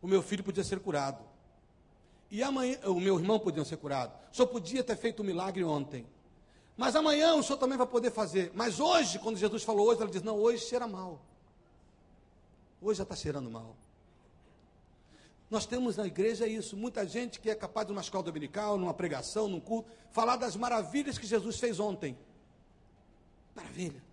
o 0.02 0.08
meu 0.08 0.22
filho 0.22 0.46
podia 0.46 0.64
ser 0.64 0.80
curado. 0.80 1.22
E 2.32 2.42
amanhã, 2.42 2.78
o 2.86 3.00
meu 3.02 3.20
irmão 3.20 3.38
podia 3.38 3.66
ser 3.66 3.76
curado. 3.76 4.14
O 4.32 4.36
senhor 4.36 4.48
podia 4.48 4.82
ter 4.82 4.96
feito 4.96 5.22
um 5.22 5.26
milagre 5.26 5.64
ontem. 5.64 6.06
Mas 6.78 6.96
amanhã 6.96 7.36
o 7.36 7.44
senhor 7.44 7.58
também 7.58 7.78
vai 7.78 7.88
poder 7.88 8.12
fazer. 8.12 8.52
Mas 8.56 8.80
hoje, 8.80 9.20
quando 9.20 9.38
Jesus 9.38 9.64
falou 9.64 9.88
hoje, 9.88 10.02
ela 10.02 10.10
diz: 10.10 10.24
Não, 10.24 10.38
hoje 10.38 10.64
cheira 10.64 10.88
mal. 10.88 11.20
Hoje 12.86 13.00
já 13.00 13.04
está 13.04 13.16
cheirando 13.16 13.50
mal. 13.50 13.76
Nós 15.50 15.66
temos 15.66 15.98
na 15.98 16.06
igreja 16.06 16.46
isso, 16.46 16.78
muita 16.78 17.04
gente 17.08 17.40
que 17.40 17.50
é 17.50 17.56
capaz 17.56 17.88
de 17.88 17.92
uma 17.92 18.02
escola 18.02 18.24
dominical, 18.24 18.78
numa 18.78 18.94
pregação, 18.94 19.48
num 19.48 19.60
culto, 19.60 19.90
falar 20.12 20.36
das 20.36 20.56
maravilhas 20.56 21.18
que 21.18 21.26
Jesus 21.26 21.60
fez 21.60 21.80
ontem. 21.80 22.16
Maravilha. 23.56 24.04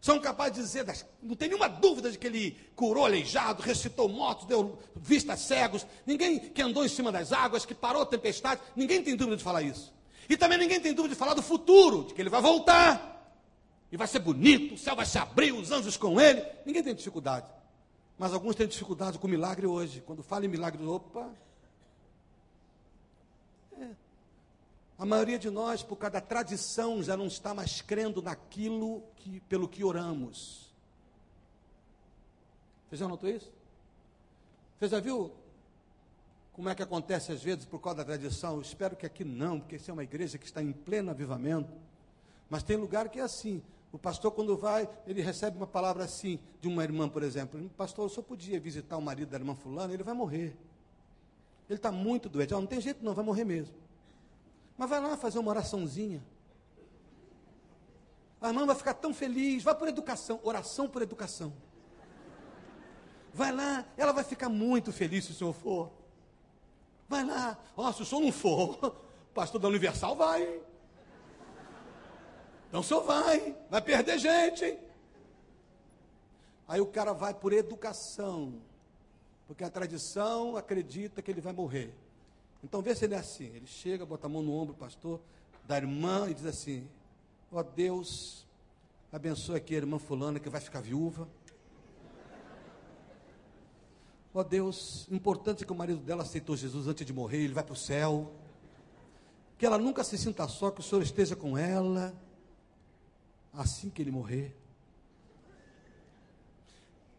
São 0.00 0.20
capazes 0.20 0.54
de 0.54 0.62
dizer, 0.62 1.06
não 1.20 1.34
tem 1.34 1.48
nenhuma 1.48 1.68
dúvida 1.68 2.12
de 2.12 2.18
que 2.18 2.28
ele 2.28 2.56
curou 2.76 3.06
aleijado, 3.06 3.60
ressuscitou 3.60 4.08
mortos, 4.08 4.46
deu 4.46 4.78
vista 4.94 5.32
a 5.32 5.36
cegos, 5.36 5.84
ninguém 6.06 6.38
que 6.38 6.62
andou 6.62 6.84
em 6.84 6.88
cima 6.88 7.10
das 7.10 7.32
águas, 7.32 7.66
que 7.66 7.74
parou 7.74 8.02
a 8.02 8.06
tempestade, 8.06 8.60
ninguém 8.76 9.02
tem 9.02 9.16
dúvida 9.16 9.36
de 9.36 9.42
falar 9.42 9.62
isso. 9.62 9.92
E 10.28 10.36
também 10.36 10.58
ninguém 10.58 10.80
tem 10.80 10.94
dúvida 10.94 11.14
de 11.16 11.18
falar 11.18 11.34
do 11.34 11.42
futuro, 11.42 12.04
de 12.04 12.14
que 12.14 12.22
ele 12.22 12.30
vai 12.30 12.40
voltar, 12.40 13.36
e 13.90 13.96
vai 13.96 14.06
ser 14.06 14.20
bonito, 14.20 14.74
o 14.74 14.78
céu 14.78 14.94
vai 14.94 15.06
se 15.06 15.18
abrir, 15.18 15.50
os 15.50 15.72
anjos 15.72 15.96
com 15.96 16.20
ele. 16.20 16.44
Ninguém 16.64 16.80
tem 16.80 16.94
dificuldade. 16.94 17.63
Mas 18.18 18.32
alguns 18.32 18.54
têm 18.54 18.66
dificuldade 18.66 19.18
com 19.18 19.26
milagre 19.26 19.66
hoje. 19.66 20.00
Quando 20.00 20.22
fala 20.22 20.44
em 20.44 20.48
milagre, 20.48 20.84
opa. 20.84 21.30
É. 23.78 23.90
A 24.96 25.04
maioria 25.04 25.38
de 25.38 25.50
nós, 25.50 25.82
por 25.82 25.96
causa 25.96 26.12
da 26.12 26.20
tradição, 26.20 27.02
já 27.02 27.16
não 27.16 27.26
está 27.26 27.52
mais 27.52 27.82
crendo 27.82 28.22
naquilo 28.22 29.02
que, 29.16 29.40
pelo 29.40 29.68
que 29.68 29.82
oramos. 29.82 30.72
Você 32.88 32.96
já 32.96 33.08
notou 33.08 33.28
isso? 33.28 33.50
Você 34.78 34.88
já 34.88 35.00
viu 35.00 35.32
como 36.52 36.68
é 36.68 36.74
que 36.74 36.82
acontece 36.82 37.32
às 37.32 37.42
vezes 37.42 37.64
por 37.64 37.80
causa 37.80 37.98
da 37.98 38.04
tradição. 38.04 38.54
Eu 38.54 38.62
espero 38.62 38.94
que 38.94 39.04
aqui 39.04 39.24
não, 39.24 39.58
porque 39.58 39.74
essa 39.74 39.90
é 39.90 39.92
uma 39.92 40.04
igreja 40.04 40.38
que 40.38 40.46
está 40.46 40.62
em 40.62 40.72
pleno 40.72 41.10
avivamento. 41.10 41.72
Mas 42.48 42.62
tem 42.62 42.76
lugar 42.76 43.08
que 43.08 43.18
é 43.18 43.22
assim. 43.22 43.60
O 43.94 43.98
pastor, 43.98 44.32
quando 44.32 44.56
vai, 44.56 44.88
ele 45.06 45.22
recebe 45.22 45.56
uma 45.56 45.68
palavra 45.68 46.02
assim, 46.02 46.40
de 46.60 46.66
uma 46.66 46.82
irmã, 46.82 47.08
por 47.08 47.22
exemplo. 47.22 47.70
Pastor, 47.76 48.06
eu 48.06 48.08
só 48.08 48.20
podia 48.20 48.58
visitar 48.58 48.96
o 48.96 49.00
marido 49.00 49.28
da 49.28 49.38
irmã 49.38 49.54
fulana, 49.54 49.94
ele 49.94 50.02
vai 50.02 50.12
morrer. 50.12 50.56
Ele 51.70 51.78
está 51.78 51.92
muito 51.92 52.28
doente. 52.28 52.50
Não 52.50 52.66
tem 52.66 52.80
jeito 52.80 53.04
não, 53.04 53.14
vai 53.14 53.24
morrer 53.24 53.44
mesmo. 53.44 53.72
Mas 54.76 54.90
vai 54.90 55.00
lá 55.00 55.16
fazer 55.16 55.38
uma 55.38 55.48
oraçãozinha. 55.48 56.20
A 58.40 58.48
irmã 58.48 58.66
vai 58.66 58.74
ficar 58.74 58.94
tão 58.94 59.14
feliz, 59.14 59.62
vai 59.62 59.76
por 59.76 59.86
educação, 59.86 60.40
oração 60.42 60.88
por 60.88 61.00
educação. 61.00 61.52
Vai 63.32 63.52
lá, 63.52 63.86
ela 63.96 64.10
vai 64.10 64.24
ficar 64.24 64.48
muito 64.48 64.92
feliz 64.92 65.24
se 65.26 65.30
o 65.30 65.34
senhor 65.34 65.52
for. 65.52 65.92
Vai 67.08 67.24
lá. 67.24 67.56
Ó, 67.76 67.88
oh, 67.88 67.92
se 67.92 68.02
o 68.02 68.04
senhor 68.04 68.22
não 68.22 68.32
for, 68.32 68.76
o 69.30 69.34
pastor 69.34 69.60
da 69.60 69.68
Universal 69.68 70.16
vai. 70.16 70.60
Então 72.74 72.82
senhor 72.82 73.04
vai, 73.04 73.56
vai 73.70 73.80
perder 73.80 74.18
gente. 74.18 74.76
Aí 76.66 76.80
o 76.80 76.86
cara 76.86 77.12
vai 77.12 77.32
por 77.32 77.52
educação, 77.52 78.54
porque 79.46 79.62
a 79.62 79.70
tradição 79.70 80.56
acredita 80.56 81.22
que 81.22 81.30
ele 81.30 81.40
vai 81.40 81.52
morrer. 81.52 81.94
Então 82.64 82.82
vê 82.82 82.92
se 82.92 83.04
ele 83.04 83.14
é 83.14 83.18
assim. 83.18 83.44
Ele 83.44 83.68
chega, 83.68 84.04
bota 84.04 84.26
a 84.26 84.28
mão 84.28 84.42
no 84.42 84.52
ombro, 84.52 84.74
pastor, 84.74 85.20
da 85.64 85.76
irmã 85.76 86.28
e 86.28 86.34
diz 86.34 86.46
assim: 86.46 86.88
Ó 87.52 87.60
oh, 87.60 87.62
Deus, 87.62 88.44
abençoe 89.12 89.54
aqui 89.54 89.74
a 89.74 89.78
irmã 89.78 90.00
fulana 90.00 90.40
que 90.40 90.48
vai 90.48 90.60
ficar 90.60 90.80
viúva. 90.80 91.28
Ó 94.34 94.40
oh 94.40 94.42
Deus, 94.42 95.06
importante 95.12 95.64
que 95.64 95.70
o 95.70 95.76
marido 95.76 96.00
dela 96.00 96.24
aceitou 96.24 96.56
Jesus 96.56 96.88
antes 96.88 97.06
de 97.06 97.12
morrer, 97.12 97.44
ele 97.44 97.54
vai 97.54 97.62
para 97.62 97.74
o 97.74 97.76
céu. 97.76 98.32
Que 99.56 99.64
ela 99.64 99.78
nunca 99.78 100.02
se 100.02 100.18
sinta 100.18 100.48
só, 100.48 100.72
que 100.72 100.80
o 100.80 100.82
Senhor 100.82 101.02
esteja 101.02 101.36
com 101.36 101.56
ela, 101.56 102.12
assim 103.56 103.90
que 103.90 104.02
ele 104.02 104.10
morrer. 104.10 104.56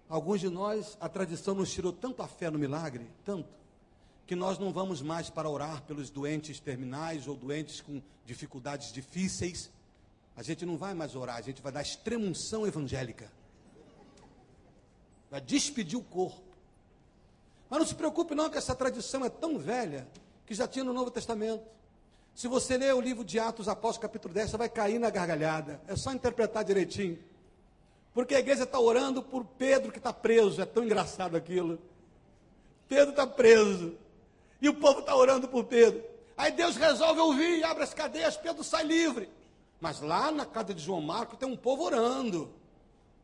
Alguns 0.07 0.39
de 0.39 0.49
nós, 0.49 0.97
a 0.99 1.09
tradição 1.09 1.55
nos 1.55 1.71
tirou 1.73 1.91
tanto 1.91 2.21
a 2.21 2.27
fé 2.27 2.49
no 2.49 2.59
milagre, 2.59 3.09
tanto, 3.23 3.49
que 4.27 4.35
nós 4.35 4.57
não 4.57 4.71
vamos 4.71 5.01
mais 5.01 5.29
para 5.29 5.49
orar 5.49 5.81
pelos 5.83 6.09
doentes 6.09 6.59
terminais 6.59 7.27
ou 7.27 7.35
doentes 7.35 7.81
com 7.81 8.01
dificuldades 8.25 8.91
difíceis. 8.91 9.71
A 10.35 10.43
gente 10.43 10.65
não 10.65 10.77
vai 10.77 10.93
mais 10.93 11.15
orar, 11.15 11.37
a 11.37 11.41
gente 11.41 11.61
vai 11.61 11.71
dar 11.71 11.81
extremunção 11.81 12.65
evangélica. 12.67 13.31
Vai 15.29 15.41
despedir 15.41 15.97
o 15.97 16.03
corpo. 16.03 16.43
Mas 17.69 17.79
não 17.79 17.85
se 17.85 17.95
preocupe 17.95 18.35
não 18.35 18.49
que 18.49 18.57
essa 18.57 18.75
tradição 18.75 19.25
é 19.25 19.29
tão 19.29 19.57
velha 19.57 20.07
que 20.45 20.53
já 20.53 20.67
tinha 20.67 20.85
no 20.85 20.93
Novo 20.93 21.09
Testamento. 21.09 21.74
Se 22.35 22.49
você 22.49 22.77
ler 22.77 22.93
o 22.93 22.99
livro 22.99 23.23
de 23.23 23.39
Atos 23.39 23.69
Apóstolos, 23.69 23.99
capítulo 23.99 24.33
10, 24.33 24.51
você 24.51 24.57
vai 24.57 24.67
cair 24.67 24.99
na 24.99 25.09
gargalhada. 25.09 25.79
É 25.87 25.95
só 25.95 26.11
interpretar 26.11 26.65
direitinho. 26.65 27.17
Porque 28.13 28.35
a 28.35 28.39
igreja 28.39 28.63
está 28.63 28.77
orando 28.77 29.23
por 29.23 29.45
Pedro 29.45 29.89
que 29.89 29.99
está 29.99 30.11
preso. 30.11 30.61
É 30.61 30.65
tão 30.65 30.83
engraçado 30.83 31.37
aquilo. 31.37 31.79
Pedro 32.89 33.11
está 33.11 33.25
preso. 33.25 33.95
E 34.61 34.67
o 34.67 34.73
povo 34.73 34.99
está 34.99 35.15
orando 35.15 35.47
por 35.47 35.63
Pedro. 35.63 36.03
Aí 36.35 36.51
Deus 36.51 36.75
resolve 36.75 37.21
ouvir, 37.21 37.63
abre 37.63 37.83
as 37.83 37.93
cadeias, 37.93 38.35
Pedro 38.35 38.65
sai 38.65 38.83
livre. 38.83 39.29
Mas 39.79 40.01
lá 40.01 40.29
na 40.29 40.45
casa 40.45 40.73
de 40.73 40.83
João 40.83 40.99
Marcos 40.99 41.39
tem 41.39 41.47
um 41.47 41.55
povo 41.55 41.83
orando. 41.83 42.51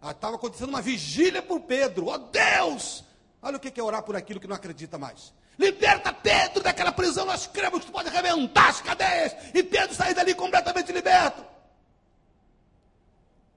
Estava 0.02 0.38
acontecendo 0.38 0.70
uma 0.70 0.82
vigília 0.82 1.42
por 1.42 1.60
Pedro. 1.60 2.08
Ó 2.08 2.16
oh, 2.16 2.18
Deus! 2.18 3.04
Olha 3.42 3.58
o 3.58 3.60
que 3.60 3.78
é 3.78 3.84
orar 3.84 4.04
por 4.04 4.16
aquilo 4.16 4.40
que 4.40 4.48
não 4.48 4.56
acredita 4.56 4.98
mais. 4.98 5.34
Liberta 5.62 6.12
Pedro 6.12 6.64
daquela 6.64 6.92
prisão, 6.92 7.24
nós 7.24 7.46
cremos 7.46 7.82
que 7.82 7.86
tu 7.86 7.92
pode 7.92 8.10
arrebentar 8.10 8.70
as 8.70 8.82
cadeias 8.82 9.36
e 9.54 9.62
Pedro 9.62 9.96
sair 9.96 10.16
dali 10.16 10.34
completamente 10.34 10.92
liberto. 10.92 11.46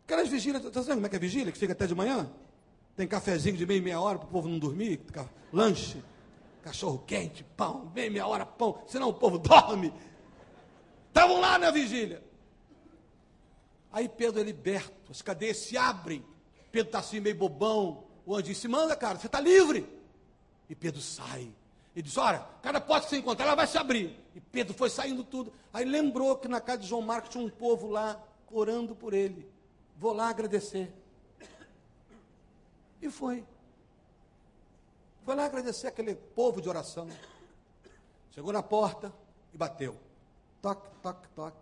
Aquelas 0.05 0.29
vigílias, 0.29 0.63
está 0.63 0.83
sabendo 0.83 0.97
como 0.97 1.07
é 1.07 1.09
que 1.09 1.17
é 1.17 1.19
vigília? 1.19 1.51
Que 1.51 1.59
fica 1.59 1.73
até 1.73 1.87
de 1.87 1.95
manhã? 1.95 2.31
Tem 2.95 3.09
cafezinho 3.09 3.57
de 3.57 3.65
meia 3.65 3.81
meia 3.81 3.99
hora 3.99 4.19
para 4.19 4.29
o 4.29 4.31
povo 4.31 4.49
não 4.51 4.59
dormir, 4.59 5.01
lanche, 5.51 6.05
cachorro 6.63 7.03
quente, 7.07 7.43
pão, 7.57 7.91
meia 7.95 8.11
meia 8.11 8.27
hora 8.27 8.45
pão, 8.45 8.83
senão 8.87 9.09
o 9.09 9.15
povo 9.15 9.39
dorme. 9.41 9.91
Estavam 11.09 11.41
lá 11.41 11.59
na 11.59 11.71
vigília. 11.71 12.23
Aí 13.91 14.11
Pedro 14.11 14.43
é 14.43 14.45
liberto, 14.45 15.11
as 15.11 15.23
cadeias 15.23 15.57
se 15.57 15.79
abrem. 15.79 16.23
Pedro 16.71 16.89
está 16.89 16.99
assim 16.99 17.19
meio 17.19 17.37
bobão, 17.37 18.05
o 18.27 18.35
anjo 18.35 18.43
disse: 18.43 18.69
manda, 18.69 18.95
cara, 18.95 19.19
você 19.19 19.27
está 19.27 19.41
livre. 19.41 19.89
E 20.69 20.75
Pedro 20.75 21.01
sai. 21.01 21.51
E 21.95 22.03
diz: 22.03 22.17
Olha, 22.17 22.45
cada 22.61 22.81
porta 22.81 23.05
que 23.07 23.11
você 23.11 23.19
encontrar, 23.19 23.47
ela 23.47 23.55
vai 23.55 23.67
se 23.67 23.79
abrir. 23.79 24.19
E 24.35 24.41
Pedro 24.41 24.75
foi 24.75 24.91
saindo 24.91 25.23
tudo. 25.23 25.53
Aí 25.73 25.85
lembrou 25.85 26.37
que 26.37 26.49
na 26.49 26.61
casa 26.61 26.79
de 26.79 26.89
João 26.89 27.03
Marcos 27.03 27.31
tinha 27.31 27.45
um 27.45 27.51
povo 27.51 27.89
lá 27.89 28.21
orando 28.51 28.95
por 28.95 29.15
ele. 29.15 29.49
Vou 29.97 30.13
lá 30.13 30.29
agradecer. 30.29 30.93
E 33.01 33.11
foi. 33.11 33.45
Foi 35.25 35.35
lá 35.35 35.45
agradecer 35.45 35.87
aquele 35.87 36.15
povo 36.15 36.61
de 36.61 36.69
oração. 36.69 37.09
Chegou 38.31 38.53
na 38.53 38.63
porta 38.63 39.13
e 39.53 39.57
bateu. 39.57 39.97
Toque, 40.61 40.89
toque, 41.01 41.29
toque. 41.29 41.59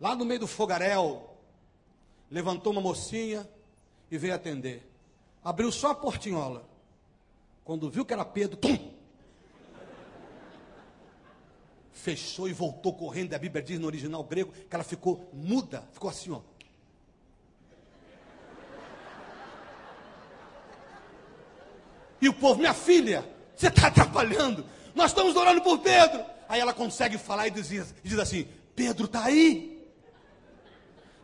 Lá 0.00 0.14
no 0.14 0.24
meio 0.24 0.40
do 0.40 0.46
fogaréu, 0.46 1.30
levantou 2.30 2.72
uma 2.72 2.82
mocinha 2.82 3.48
e 4.10 4.18
veio 4.18 4.34
atender. 4.34 4.90
Abriu 5.42 5.70
só 5.70 5.92
a 5.92 5.94
portinhola. 5.94 6.68
Quando 7.64 7.88
viu 7.88 8.04
que 8.04 8.12
era 8.12 8.24
Pedro, 8.24 8.56
tum! 8.56 8.95
Fechou 12.06 12.48
e 12.48 12.52
voltou 12.52 12.94
correndo. 12.94 13.34
A 13.34 13.38
Bíblia 13.38 13.60
diz 13.60 13.80
no 13.80 13.86
original 13.88 14.22
grego 14.22 14.52
que 14.52 14.72
ela 14.76 14.84
ficou 14.84 15.28
muda, 15.32 15.82
ficou 15.92 16.08
assim, 16.08 16.30
ó. 16.30 16.40
E 22.22 22.28
o 22.28 22.32
povo, 22.32 22.60
minha 22.60 22.72
filha, 22.72 23.28
você 23.56 23.66
está 23.66 23.88
atrapalhando. 23.88 24.64
Nós 24.94 25.10
estamos 25.10 25.34
orando 25.34 25.60
por 25.62 25.80
Pedro. 25.80 26.24
Aí 26.48 26.60
ela 26.60 26.72
consegue 26.72 27.18
falar 27.18 27.48
e 27.48 27.50
diz, 27.50 27.92
diz 28.04 28.18
assim: 28.20 28.46
Pedro 28.76 29.06
está 29.06 29.24
aí. 29.24 29.84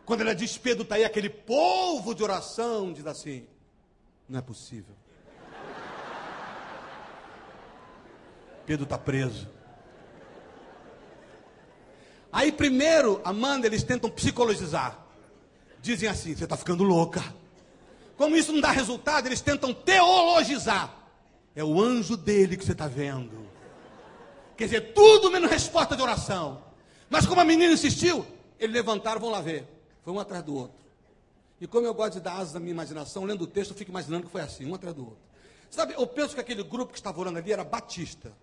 Quando 0.05 0.19
ela 0.19 0.35
diz 0.35 0.57
Pedro 0.57 0.83
está 0.83 0.95
aí, 0.95 1.05
aquele 1.05 1.29
povo 1.29 2.13
de 2.13 2.21
oração 2.21 2.91
diz 2.91 3.07
assim: 3.07 3.47
não 4.27 4.39
é 4.39 4.41
possível. 4.41 4.93
Pedro 8.65 8.83
está 8.83 8.97
preso. 8.97 9.62
Aí 12.33 12.51
primeiro, 12.51 13.21
Amanda, 13.23 13.67
eles 13.67 13.83
tentam 13.83 14.09
psicologizar. 14.09 14.97
Dizem 15.79 16.09
assim, 16.09 16.35
você 16.35 16.45
está 16.45 16.57
ficando 16.57 16.83
louca. 16.83 17.23
Como 18.17 18.35
isso 18.35 18.51
não 18.51 18.59
dá 18.59 18.71
resultado, 18.71 19.27
eles 19.27 19.39
tentam 19.39 19.71
teologizar. 19.71 20.97
É 21.55 21.63
o 21.63 21.79
anjo 21.79 22.17
dele 22.17 22.57
que 22.57 22.65
você 22.65 22.71
está 22.71 22.87
vendo. 22.87 23.47
Quer 24.57 24.63
dizer, 24.65 24.93
tudo 24.93 25.29
menos 25.29 25.49
resposta 25.49 25.95
de 25.95 26.01
oração. 26.01 26.63
Mas 27.07 27.27
como 27.27 27.39
a 27.39 27.45
menina 27.45 27.71
insistiu, 27.71 28.25
eles 28.59 28.73
levantaram, 28.73 29.21
vão 29.21 29.29
lá 29.29 29.39
ver. 29.39 29.67
Foi 30.03 30.11
um 30.11 30.19
atrás 30.19 30.43
do 30.43 30.55
outro. 30.55 30.83
E 31.61 31.67
como 31.67 31.85
eu 31.85 31.93
gosto 31.93 32.13
de 32.13 32.21
dar 32.21 32.37
asas 32.37 32.55
à 32.55 32.59
minha 32.59 32.71
imaginação, 32.71 33.25
lendo 33.25 33.43
o 33.43 33.47
texto, 33.47 33.71
eu 33.71 33.77
fico 33.77 33.91
imaginando 33.91 34.25
que 34.25 34.31
foi 34.31 34.41
assim, 34.41 34.65
um 34.65 34.73
atrás 34.73 34.95
do 34.95 35.03
outro. 35.03 35.21
Sabe, 35.69 35.93
eu 35.93 36.07
penso 36.07 36.33
que 36.33 36.41
aquele 36.41 36.63
grupo 36.63 36.91
que 36.91 36.97
estava 36.97 37.19
orando 37.19 37.37
ali 37.37 37.53
era 37.53 37.63
batista. 37.63 38.33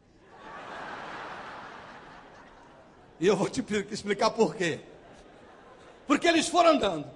E 3.21 3.27
eu 3.27 3.37
vou 3.37 3.51
te 3.51 3.63
explicar 3.91 4.31
por 4.31 4.57
quê. 4.57 4.81
Porque 6.07 6.27
eles 6.27 6.49
foram 6.49 6.71
andando. 6.71 7.07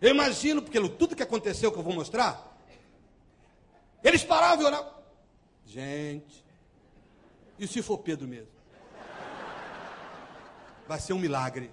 Eu 0.00 0.10
imagino, 0.10 0.60
porque 0.60 0.78
tudo 0.90 1.16
que 1.16 1.22
aconteceu 1.22 1.72
que 1.72 1.78
eu 1.78 1.82
vou 1.82 1.94
mostrar, 1.94 2.54
eles 4.02 4.22
paravam 4.22 4.62
e 4.62 4.66
oravam. 4.66 4.92
Gente, 5.66 6.44
e 7.58 7.66
se 7.66 7.80
for 7.80 7.96
Pedro 7.98 8.28
mesmo? 8.28 8.52
Vai 10.86 11.00
ser 11.00 11.14
um 11.14 11.18
milagre. 11.18 11.70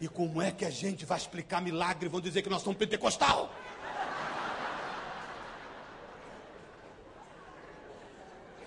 E 0.00 0.08
como 0.08 0.42
é 0.42 0.50
que 0.50 0.64
a 0.64 0.70
gente 0.70 1.06
vai 1.06 1.16
explicar 1.16 1.62
milagre? 1.62 2.08
Vão 2.08 2.20
dizer 2.20 2.42
que 2.42 2.50
nós 2.50 2.62
somos 2.62 2.76
pentecostal. 2.76 3.52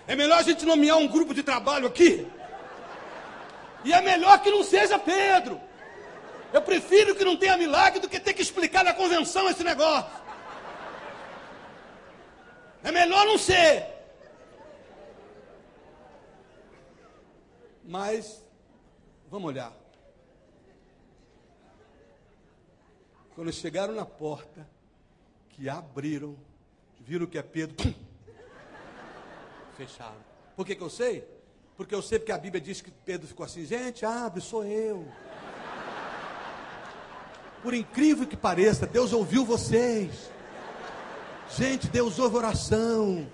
É 0.06 0.16
melhor 0.16 0.38
a 0.38 0.42
gente 0.42 0.64
nomear 0.64 0.96
um 0.96 1.06
grupo 1.06 1.34
de 1.34 1.42
trabalho 1.42 1.86
aqui. 1.86 2.26
E 3.84 3.92
é 3.92 4.00
melhor 4.00 4.40
que 4.42 4.50
não 4.50 4.62
seja 4.62 4.98
Pedro. 4.98 5.60
Eu 6.52 6.62
prefiro 6.62 7.14
que 7.14 7.24
não 7.24 7.36
tenha 7.36 7.56
milagre 7.56 8.00
do 8.00 8.08
que 8.08 8.20
ter 8.20 8.34
que 8.34 8.42
explicar 8.42 8.84
na 8.84 8.92
convenção 8.92 9.48
esse 9.48 9.64
negócio. 9.64 10.10
É 12.84 12.92
melhor 12.92 13.24
não 13.26 13.38
ser. 13.38 13.86
Mas, 17.84 18.44
vamos 19.28 19.48
olhar. 19.48 19.72
Quando 23.34 23.52
chegaram 23.52 23.94
na 23.94 24.04
porta, 24.04 24.68
que 25.50 25.68
abriram, 25.68 26.36
viram 27.00 27.26
que 27.26 27.38
é 27.38 27.42
Pedro, 27.42 27.76
fecharam. 29.76 30.22
Por 30.54 30.66
que, 30.66 30.76
que 30.76 30.82
eu 30.82 30.90
sei? 30.90 31.26
Porque 31.76 31.94
eu 31.94 32.02
sei 32.02 32.18
porque 32.18 32.32
a 32.32 32.38
Bíblia 32.38 32.60
diz 32.60 32.80
que 32.80 32.90
Pedro 32.90 33.26
ficou 33.26 33.44
assim, 33.44 33.64
gente, 33.64 34.04
abre, 34.04 34.40
sou 34.40 34.64
eu. 34.64 35.06
Por 37.62 37.74
incrível 37.74 38.26
que 38.26 38.36
pareça, 38.36 38.86
Deus 38.86 39.12
ouviu 39.12 39.44
vocês. 39.44 40.30
Gente, 41.56 41.88
Deus 41.88 42.18
ouve 42.18 42.36
oração. 42.36 43.26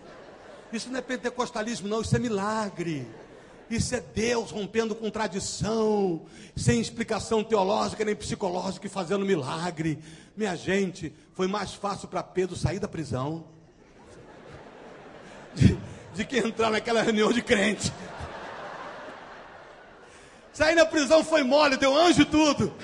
Isso 0.73 0.90
não 0.90 0.98
é 0.98 1.02
pentecostalismo, 1.02 1.89
não, 1.89 2.02
isso 2.02 2.15
é 2.15 2.19
milagre. 2.19 3.06
Isso 3.70 3.94
é 3.94 4.01
Deus 4.01 4.51
rompendo 4.51 4.94
com 4.94 5.10
tradição, 5.10 6.23
sem 6.56 6.81
explicação 6.81 7.44
teológica 7.44 8.05
nem 8.05 8.16
psicológica 8.16 8.86
e 8.86 8.90
fazendo 8.90 9.27
milagre. 9.27 9.98
Minha 10.36 10.56
gente, 10.56 11.12
foi 11.35 11.47
mais 11.47 11.74
fácil 11.74 12.09
para 12.09 12.23
Pedro 12.23 12.56
sair 12.56 12.78
da 12.78 12.89
prisão 12.89 13.44
de, 15.55 15.78
de 16.15 16.24
que 16.24 16.39
entrar 16.39 16.70
naquela 16.70 17.02
reunião 17.02 17.31
de 17.31 17.43
crente. 17.43 17.93
Sair 20.59 20.74
da 20.74 20.85
prisão 20.85 21.22
foi 21.22 21.44
mole, 21.44 21.76
deu 21.76 21.97
anjo 21.97 22.24
tudo. 22.24 22.74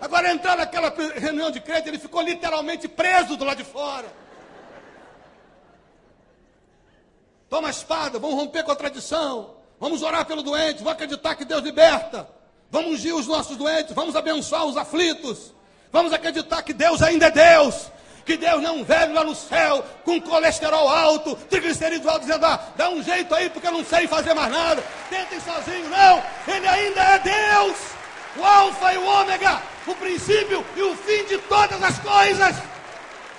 Agora 0.00 0.32
entrar 0.32 0.56
naquela 0.56 0.92
reunião 1.14 1.52
de 1.52 1.60
crente, 1.60 1.86
ele 1.88 2.00
ficou 2.00 2.20
literalmente 2.20 2.88
preso 2.88 3.36
do 3.36 3.44
lado 3.44 3.58
de 3.58 3.62
fora. 3.62 4.12
Toma 7.48 7.68
a 7.68 7.70
espada, 7.70 8.18
vamos 8.18 8.34
romper 8.34 8.64
com 8.64 8.72
a 8.72 8.74
tradição. 8.74 9.54
Vamos 9.78 10.02
orar 10.02 10.26
pelo 10.26 10.42
doente, 10.42 10.78
vamos 10.78 10.94
acreditar 10.94 11.36
que 11.36 11.44
Deus 11.44 11.62
liberta. 11.62 12.28
Vamos 12.72 12.94
ungir 12.94 13.14
os 13.14 13.28
nossos 13.28 13.56
doentes, 13.56 13.94
vamos 13.94 14.16
abençoar 14.16 14.64
os 14.64 14.76
aflitos. 14.76 15.54
Vamos 15.92 16.12
acreditar 16.12 16.60
que 16.64 16.72
Deus 16.72 17.00
ainda 17.02 17.26
é 17.26 17.30
Deus. 17.30 17.88
Que 18.26 18.36
Deus 18.36 18.60
não 18.60 18.70
é 18.70 18.72
um 18.72 18.84
velho 18.84 19.14
lá 19.14 19.22
no 19.22 19.36
céu, 19.36 19.84
com 20.04 20.20
colesterol 20.20 20.88
alto, 20.88 21.36
triglicerídeos 21.48 22.08
altos, 22.08 22.26
dizendo, 22.26 22.44
ah, 22.44 22.60
dá 22.76 22.90
um 22.90 23.00
jeito 23.00 23.32
aí 23.32 23.48
porque 23.48 23.68
eu 23.68 23.72
não 23.72 23.84
sei 23.84 24.08
fazer 24.08 24.34
mais 24.34 24.50
nada. 24.50 24.82
Tentem 25.08 25.40
sozinho. 25.40 25.88
Não, 25.88 26.22
Ele 26.48 26.66
ainda 26.66 27.00
é 27.00 27.18
Deus. 27.20 27.76
O 28.36 28.44
alfa 28.44 28.92
e 28.92 28.98
o 28.98 29.06
ômega, 29.06 29.62
o 29.86 29.94
princípio 29.94 30.66
e 30.76 30.82
o 30.82 30.96
fim 30.96 31.24
de 31.26 31.38
todas 31.38 31.80
as 31.80 31.98
coisas. 32.00 32.56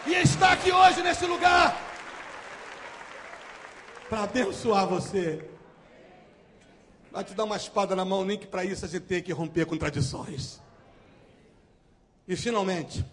E 0.07 0.13
está 0.13 0.53
aqui 0.53 0.71
hoje 0.71 1.03
nesse 1.03 1.25
lugar 1.25 1.87
para 4.09 4.23
abençoar 4.23 4.87
você. 4.87 5.45
Vai 7.11 7.25
te 7.25 7.33
dar 7.33 7.43
uma 7.43 7.57
espada 7.57 7.95
na 7.95 8.05
mão, 8.05 8.23
nem 8.23 8.37
que 8.37 8.47
para 8.47 8.63
isso 8.63 8.85
a 8.85 8.87
gente 8.87 9.03
tem 9.03 9.21
que 9.21 9.33
romper 9.33 9.65
contradições. 9.65 10.59
E 12.27 12.35
finalmente, 12.35 13.05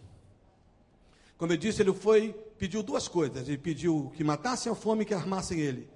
como 1.37 1.53
eu 1.53 1.57
disse, 1.57 1.83
ele 1.83 1.93
foi, 1.93 2.33
pediu 2.59 2.83
duas 2.83 3.09
coisas. 3.09 3.49
Ele 3.49 3.59
pediu 3.59 4.13
que 4.17 4.23
matassem 4.23 4.71
a 4.71 4.75
fome 4.75 5.03
e 5.03 5.07
que 5.07 5.15
armassem 5.15 5.61
ele 5.61 5.89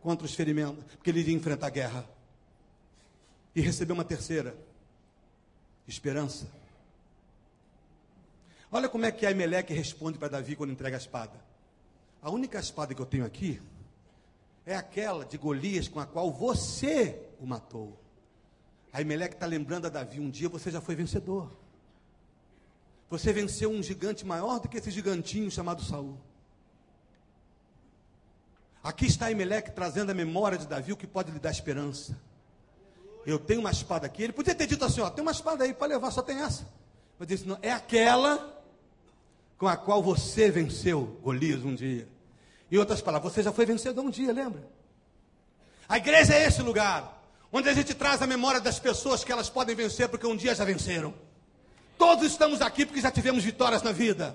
contra 0.00 0.24
os 0.24 0.34
ferimentos, 0.34 0.82
porque 0.94 1.10
ele 1.10 1.20
iria 1.20 1.34
enfrentar 1.34 1.66
a 1.66 1.70
guerra. 1.70 2.08
E 3.54 3.60
recebeu 3.60 3.94
uma 3.94 4.04
terceira, 4.04 4.56
esperança. 5.86 6.50
Olha 8.72 8.88
como 8.88 9.04
é 9.04 9.12
que 9.12 9.26
Aimeleque 9.26 9.74
responde 9.74 10.18
para 10.18 10.28
Davi 10.28 10.56
quando 10.56 10.70
entrega 10.70 10.96
a 10.96 10.98
espada. 10.98 11.38
A 12.22 12.30
única 12.30 12.58
espada 12.58 12.94
que 12.94 13.02
eu 13.02 13.06
tenho 13.06 13.24
aqui 13.24 13.60
é 14.64 14.76
aquela 14.76 15.24
de 15.24 15.36
Golias 15.36 15.88
com 15.88 15.98
a 15.98 16.06
qual 16.06 16.30
você 16.30 17.20
o 17.40 17.46
matou. 17.46 17.98
Aí 18.92 19.04
Meleque 19.04 19.34
está 19.34 19.46
lembrando 19.46 19.86
a 19.86 19.88
Davi, 19.88 20.20
um 20.20 20.30
dia 20.30 20.48
você 20.48 20.70
já 20.70 20.80
foi 20.80 20.94
vencedor. 20.94 21.50
Você 23.10 23.32
venceu 23.32 23.70
um 23.70 23.82
gigante 23.82 24.24
maior 24.24 24.60
do 24.60 24.68
que 24.68 24.78
esse 24.78 24.90
gigantinho 24.90 25.50
chamado 25.50 25.82
Saul. 25.82 26.16
Aqui 28.82 29.06
está 29.06 29.30
Emelec 29.30 29.72
trazendo 29.72 30.10
a 30.10 30.14
memória 30.14 30.56
de 30.56 30.66
Davi, 30.66 30.92
o 30.92 30.96
que 30.96 31.08
pode 31.08 31.32
lhe 31.32 31.40
dar 31.40 31.50
esperança. 31.50 32.16
Eu 33.26 33.38
tenho 33.38 33.60
uma 33.60 33.70
espada 33.70 34.06
aqui. 34.06 34.22
Ele 34.22 34.32
podia 34.32 34.54
ter 34.54 34.66
dito 34.66 34.84
assim: 34.84 35.00
ó, 35.00 35.10
tem 35.10 35.22
uma 35.22 35.32
espada 35.32 35.64
aí, 35.64 35.74
pode 35.74 35.92
levar, 35.92 36.10
só 36.12 36.22
tem 36.22 36.40
essa. 36.40 36.66
Mas 37.18 37.28
disse: 37.28 37.46
não, 37.46 37.58
é 37.60 37.72
aquela 37.72 38.62
com 39.58 39.66
a 39.66 39.76
qual 39.76 40.02
você 40.02 40.50
venceu 40.50 41.18
Golias 41.22 41.64
um 41.64 41.74
dia. 41.74 42.08
Em 42.70 42.78
outras 42.78 43.02
palavras, 43.02 43.32
você 43.32 43.42
já 43.42 43.52
foi 43.52 43.66
vencedor 43.66 44.02
um 44.02 44.10
dia, 44.10 44.32
lembra? 44.32 44.62
A 45.88 45.98
igreja 45.98 46.34
é 46.34 46.46
esse 46.46 46.62
lugar 46.62 47.20
onde 47.52 47.68
a 47.68 47.74
gente 47.74 47.92
traz 47.92 48.22
a 48.22 48.26
memória 48.26 48.60
das 48.60 48.78
pessoas 48.78 49.24
que 49.24 49.32
elas 49.32 49.50
podem 49.50 49.74
vencer 49.74 50.08
porque 50.08 50.26
um 50.26 50.36
dia 50.36 50.54
já 50.54 50.64
venceram. 50.64 51.12
Todos 52.00 52.24
estamos 52.24 52.62
aqui 52.62 52.86
porque 52.86 52.98
já 52.98 53.10
tivemos 53.10 53.44
vitórias 53.44 53.82
na 53.82 53.92
vida. 53.92 54.34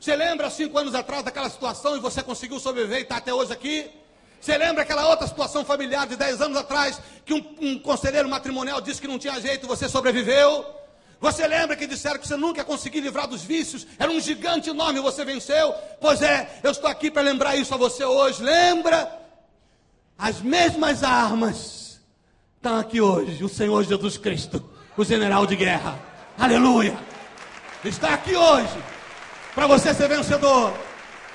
Você 0.00 0.16
lembra 0.16 0.50
cinco 0.50 0.76
anos 0.76 0.96
atrás 0.96 1.22
daquela 1.22 1.48
situação 1.48 1.96
e 1.96 2.00
você 2.00 2.24
conseguiu 2.24 2.58
sobreviver 2.58 2.98
e 2.98 3.02
está 3.02 3.18
até 3.18 3.32
hoje 3.32 3.52
aqui? 3.52 3.88
Você 4.40 4.58
lembra 4.58 4.82
aquela 4.82 5.08
outra 5.08 5.24
situação 5.28 5.64
familiar 5.64 6.08
de 6.08 6.16
dez 6.16 6.40
anos 6.42 6.56
atrás 6.56 7.00
que 7.24 7.32
um, 7.32 7.54
um 7.60 7.78
conselheiro 7.78 8.28
matrimonial 8.28 8.80
disse 8.80 9.00
que 9.00 9.06
não 9.06 9.16
tinha 9.16 9.40
jeito 9.40 9.64
e 9.64 9.68
você 9.68 9.88
sobreviveu? 9.88 10.66
Você 11.20 11.46
lembra 11.46 11.76
que 11.76 11.86
disseram 11.86 12.18
que 12.18 12.26
você 12.26 12.36
nunca 12.36 12.62
ia 12.62 12.64
conseguir 12.64 12.98
livrar 12.98 13.28
dos 13.28 13.42
vícios? 13.42 13.86
Era 13.96 14.10
um 14.10 14.18
gigante 14.18 14.68
enorme 14.68 14.98
você 14.98 15.24
venceu? 15.24 15.72
Pois 16.00 16.20
é, 16.20 16.58
eu 16.64 16.72
estou 16.72 16.90
aqui 16.90 17.12
para 17.12 17.22
lembrar 17.22 17.54
isso 17.54 17.72
a 17.72 17.76
você 17.76 18.04
hoje. 18.04 18.42
Lembra? 18.42 19.08
As 20.18 20.40
mesmas 20.40 21.04
armas 21.04 22.00
estão 22.56 22.76
aqui 22.76 23.00
hoje. 23.00 23.44
O 23.44 23.48
Senhor 23.48 23.84
Jesus 23.84 24.18
Cristo, 24.18 24.68
o 24.96 25.04
general 25.04 25.46
de 25.46 25.54
guerra. 25.54 26.07
Aleluia! 26.38 26.96
Está 27.84 28.14
aqui 28.14 28.36
hoje 28.36 28.78
para 29.56 29.66
você 29.66 29.92
ser 29.92 30.08
vencedor. 30.08 30.72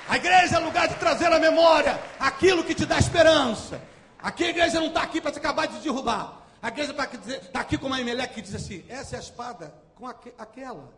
A 0.07 0.15
igreja 0.15 0.55
é 0.55 0.59
lugar 0.59 0.87
de 0.87 0.95
trazer 0.95 1.25
à 1.25 1.37
memória 1.37 1.99
aquilo 2.17 2.63
que 2.63 2.73
te 2.73 2.85
dá 2.85 2.97
esperança. 2.97 3.81
Aqui 4.17 4.45
a 4.45 4.49
igreja 4.49 4.79
não 4.79 4.87
está 4.87 5.03
aqui 5.03 5.19
para 5.19 5.33
te 5.33 5.39
acabar 5.39 5.67
de 5.67 5.77
derrubar. 5.79 6.47
A 6.61 6.69
igreja 6.69 6.95
está 7.27 7.59
aqui 7.59 7.77
como 7.77 7.93
a 7.93 7.99
Emelec 7.99 8.33
que 8.33 8.41
diz 8.41 8.55
assim: 8.55 8.85
essa 8.87 9.17
é 9.17 9.19
a 9.19 9.21
espada 9.21 9.75
com 9.95 10.07
aquela 10.07 10.89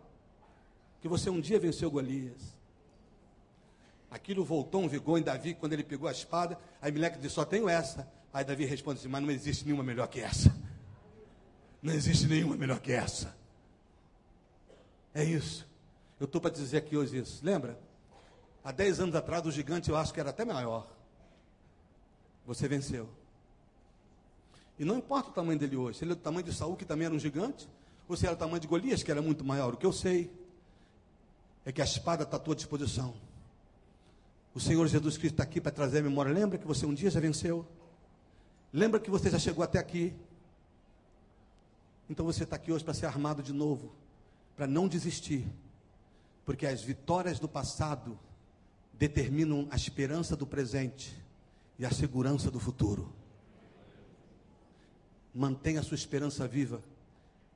que 1.02 1.08
você 1.08 1.32
um 1.32 1.42
dia 1.42 1.60
venceu 1.60 1.90
Golias. 1.90 2.56
Aquilo 4.12 4.46
voltou 4.46 4.84
um 4.84 4.88
vigor 4.88 5.18
em 5.18 5.24
Davi 5.24 5.56
quando 5.56 5.74
ele 5.74 5.84
pegou 5.84 6.08
a 6.08 6.12
espada. 6.12 6.60
A 6.80 6.90
Emelec 6.90 7.18
diz: 7.18 7.32
só 7.32 7.44
tenho 7.44 7.68
essa. 7.68 8.08
Aí 8.32 8.46
Davi 8.46 8.66
responde 8.66 9.00
assim: 9.00 9.10
mas 9.10 9.24
não 9.24 9.32
existe 9.32 9.66
nenhuma 9.66 9.84
melhor 9.84 10.08
que 10.08 10.22
essa. 10.22 10.56
Não 11.82 11.92
existe 11.92 12.28
nenhuma 12.28 12.56
melhor 12.56 12.80
que 12.80 12.92
essa. 12.92 13.45
É 15.16 15.24
isso. 15.24 15.66
Eu 16.20 16.26
estou 16.26 16.42
para 16.42 16.52
dizer 16.52 16.78
aqui 16.78 16.98
hoje 16.98 17.18
isso. 17.18 17.44
Lembra? 17.44 17.80
Há 18.62 18.72
10 18.74 19.00
anos 19.00 19.16
atrás, 19.16 19.46
o 19.46 19.52
gigante 19.52 19.90
eu 19.90 19.96
acho 19.96 20.14
que 20.14 20.20
era 20.20 20.30
até 20.30 20.44
maior. 20.44 20.86
Você 22.46 22.68
venceu. 22.68 23.08
E 24.78 24.84
não 24.84 24.98
importa 24.98 25.30
o 25.30 25.34
tamanho 25.34 25.58
dele 25.58 25.78
hoje, 25.78 26.00
se 26.00 26.04
ele 26.04 26.12
é 26.12 26.16
do 26.16 26.22
tamanho 26.22 26.44
de 26.44 26.54
Saul, 26.54 26.76
que 26.76 26.84
também 26.84 27.06
era 27.06 27.16
um 27.16 27.20
gigante, 27.20 27.70
ou 28.10 28.18
se 28.18 28.26
era 28.26 28.36
o 28.36 28.38
tamanho 28.38 28.60
de 28.60 28.68
Golias, 28.68 29.04
que 29.04 29.10
era 29.10 29.22
muito 29.22 29.46
maior. 29.46 29.74
O 29.74 29.78
que 29.78 29.86
eu 29.86 29.94
sei 29.94 30.30
é 31.64 31.72
que 31.72 31.82
a 31.82 31.86
espada 31.86 32.24
está 32.24 32.36
à 32.36 32.40
tua 32.40 32.56
disposição. 32.56 33.16
O 34.54 34.60
Senhor 34.60 34.86
Jesus 34.86 35.18
Cristo 35.18 35.36
está 35.36 35.44
aqui 35.44 35.62
para 35.62 35.72
trazer 35.72 36.00
a 36.00 36.04
memória. 36.04 36.34
Lembra 36.34 36.58
que 36.58 36.68
você 36.68 36.86
um 36.86 36.94
dia 36.94 37.10
já 37.10 37.22
venceu? 37.22 37.66
Lembra 38.74 39.00
que 39.00 39.10
você 39.10 39.30
já 39.30 39.40
chegou 39.40 39.64
até 39.64 39.80
aqui? 39.80 40.14
Então 42.10 42.26
você 42.26 42.44
está 42.44 42.58
aqui 42.58 42.72
hoje 42.72 42.84
para 42.84 42.94
ser 42.94 43.06
armado 43.06 43.42
de 43.42 43.54
novo, 43.54 43.94
para 44.56 44.68
não 44.68 44.88
desistir, 44.88 45.46
porque 46.46 46.66
as 46.66 46.82
vitórias 46.82 47.40
do 47.40 47.48
passado 47.48 48.18
determinam 48.94 49.68
a 49.70 49.76
esperança 49.76 50.36
do 50.36 50.48
presente 50.48 51.16
e 51.78 51.86
a 51.86 51.92
segurança 51.92 52.50
do 52.50 52.60
futuro 52.60 53.14
mantenha 55.36 55.82
a 55.82 55.84
sua 55.84 55.96
esperança 55.96 56.48
viva. 56.48 56.82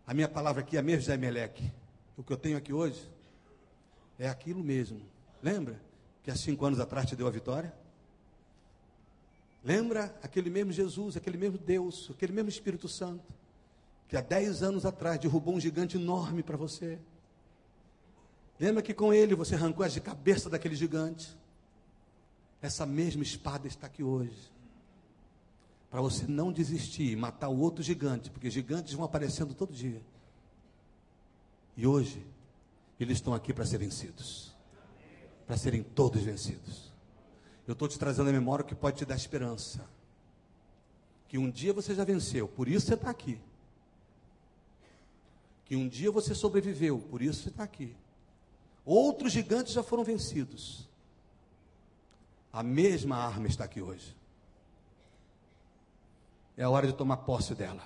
A 0.05 0.13
minha 0.13 0.27
palavra 0.27 0.61
aqui 0.61 0.75
é 0.75 0.81
mesmo 0.81 1.05
de 1.05 1.11
Emelec. 1.11 1.71
O 2.17 2.23
que 2.23 2.33
eu 2.33 2.37
tenho 2.37 2.57
aqui 2.57 2.73
hoje 2.73 3.09
é 4.17 4.27
aquilo 4.27 4.61
mesmo. 4.61 5.01
Lembra 5.41 5.79
que 6.21 6.29
há 6.29 6.35
cinco 6.35 6.65
anos 6.65 6.81
atrás 6.81 7.07
te 7.07 7.15
deu 7.15 7.25
a 7.25 7.31
vitória? 7.31 7.73
Lembra 9.63 10.13
aquele 10.21 10.49
mesmo 10.49 10.73
Jesus, 10.73 11.15
aquele 11.15 11.37
mesmo 11.37 11.57
Deus, 11.57 12.09
aquele 12.11 12.33
mesmo 12.33 12.49
Espírito 12.49 12.89
Santo, 12.89 13.33
que 14.09 14.17
há 14.17 14.21
dez 14.21 14.61
anos 14.61 14.85
atrás 14.85 15.17
derrubou 15.17 15.55
um 15.55 15.59
gigante 15.59 15.95
enorme 15.95 16.43
para 16.43 16.57
você? 16.57 16.99
Lembra 18.59 18.81
que 18.81 18.93
com 18.93 19.13
ele 19.13 19.35
você 19.35 19.55
arrancou 19.55 19.85
as 19.85 19.93
de 19.93 20.01
cabeça 20.01 20.49
daquele 20.49 20.75
gigante? 20.75 21.37
Essa 22.61 22.85
mesma 22.85 23.23
espada 23.23 23.67
está 23.67 23.87
aqui 23.87 24.03
hoje 24.03 24.51
para 25.89 26.01
você 26.01 26.25
não 26.27 26.51
desistir 26.51 27.11
e 27.11 27.15
matar 27.15 27.49
o 27.49 27.59
outro 27.59 27.81
gigante, 27.81 28.29
porque 28.29 28.49
gigantes 28.49 28.93
vão 28.93 29.05
aparecendo 29.05 29.53
todo 29.53 29.73
dia. 29.73 30.01
E 31.75 31.87
hoje, 31.87 32.25
eles 32.99 33.17
estão 33.17 33.33
aqui 33.33 33.53
para 33.53 33.65
ser 33.65 33.79
vencidos, 33.79 34.53
para 35.47 35.57
serem 35.57 35.81
todos 35.81 36.21
vencidos. 36.21 36.93
Eu 37.67 37.73
estou 37.73 37.87
te 37.87 37.97
trazendo 37.97 38.29
a 38.29 38.33
memória 38.33 38.63
que 38.63 38.75
pode 38.75 38.97
te 38.97 39.05
dar 39.05 39.15
esperança. 39.15 39.87
Que 41.27 41.37
um 41.37 41.49
dia 41.49 41.73
você 41.73 41.95
já 41.95 42.03
venceu, 42.03 42.47
por 42.47 42.67
isso 42.67 42.87
você 42.87 42.93
está 42.95 43.09
aqui. 43.09 43.39
Que 45.69 45.75
um 45.75 45.87
dia 45.87 46.11
você 46.11 46.33
sobreviveu, 46.33 46.97
por 46.97 47.21
isso 47.21 47.43
você 47.43 47.49
está 47.49 47.63
aqui. 47.63 47.95
Outros 48.83 49.31
gigantes 49.31 49.71
já 49.71 49.83
foram 49.83 50.03
vencidos. 50.03 50.89
A 52.51 52.63
mesma 52.63 53.17
arma 53.17 53.45
está 53.45 53.65
aqui 53.65 53.79
hoje. 53.79 54.17
É 56.57 56.63
a 56.63 56.69
hora 56.71 56.87
de 56.87 56.93
tomar 56.93 57.17
posse 57.17 57.53
dela. 57.53 57.83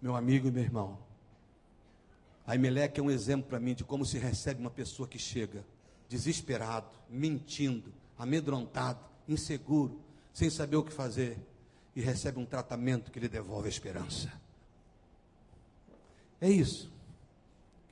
Meu 0.00 0.14
amigo 0.14 0.46
e 0.46 0.50
meu 0.52 0.62
irmão, 0.62 0.96
a 2.46 2.54
Emelec 2.54 3.00
é 3.00 3.02
um 3.02 3.10
exemplo 3.10 3.48
para 3.48 3.58
mim 3.58 3.74
de 3.74 3.82
como 3.82 4.06
se 4.06 4.16
recebe 4.16 4.60
uma 4.60 4.70
pessoa 4.70 5.08
que 5.08 5.18
chega 5.18 5.64
desesperado, 6.08 6.96
mentindo, 7.10 7.92
amedrontado, 8.16 9.04
inseguro, 9.26 10.00
sem 10.32 10.48
saber 10.48 10.76
o 10.76 10.84
que 10.84 10.92
fazer, 10.92 11.36
e 11.96 12.00
recebe 12.00 12.38
um 12.38 12.46
tratamento 12.46 13.10
que 13.10 13.18
lhe 13.18 13.28
devolve 13.28 13.66
a 13.66 13.70
esperança. 13.70 14.41
É 16.42 16.50
isso 16.50 16.90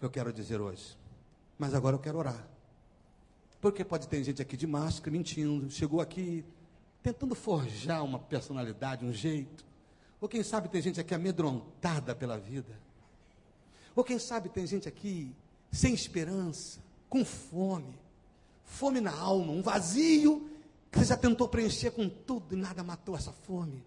que 0.01 0.05
eu 0.05 0.11
quero 0.11 0.33
dizer 0.33 0.61
hoje. 0.61 0.99
Mas 1.57 1.73
agora 1.73 1.95
eu 1.95 2.01
quero 2.01 2.19
orar. 2.19 2.49
Porque 3.61 3.85
pode 3.85 4.09
ter 4.09 4.25
gente 4.25 4.43
aqui 4.43 4.57
de 4.57 4.67
máscara 4.67 5.13
mentindo, 5.13 5.71
chegou 5.71 6.01
aqui 6.01 6.45
tentando 7.01 7.37
forjar 7.37 8.05
uma 8.05 8.19
personalidade, 8.19 9.05
um 9.05 9.13
jeito. 9.13 9.65
Ou 10.21 10.29
quem 10.29 10.43
sabe 10.43 10.69
tem 10.69 10.83
gente 10.83 10.99
aqui 10.99 11.15
amedrontada 11.15 12.13
pela 12.13 12.39
vida. 12.39 12.77
Ou 13.95 14.03
quem 14.03 14.19
sabe 14.19 14.49
tem 14.49 14.67
gente 14.67 14.89
aqui 14.89 15.33
sem 15.71 15.95
esperança, 15.95 16.81
com 17.09 17.25
fome. 17.25 17.97
Fome 18.65 19.01
na 19.01 19.17
alma, 19.17 19.53
um 19.53 19.63
vazio 19.63 20.51
que 20.91 20.99
você 20.99 21.05
já 21.05 21.17
tentou 21.17 21.47
preencher 21.47 21.93
com 21.93 22.09
tudo 22.09 22.57
e 22.57 22.59
nada 22.59 22.83
matou 22.83 23.15
essa 23.15 23.31
fome. 23.31 23.81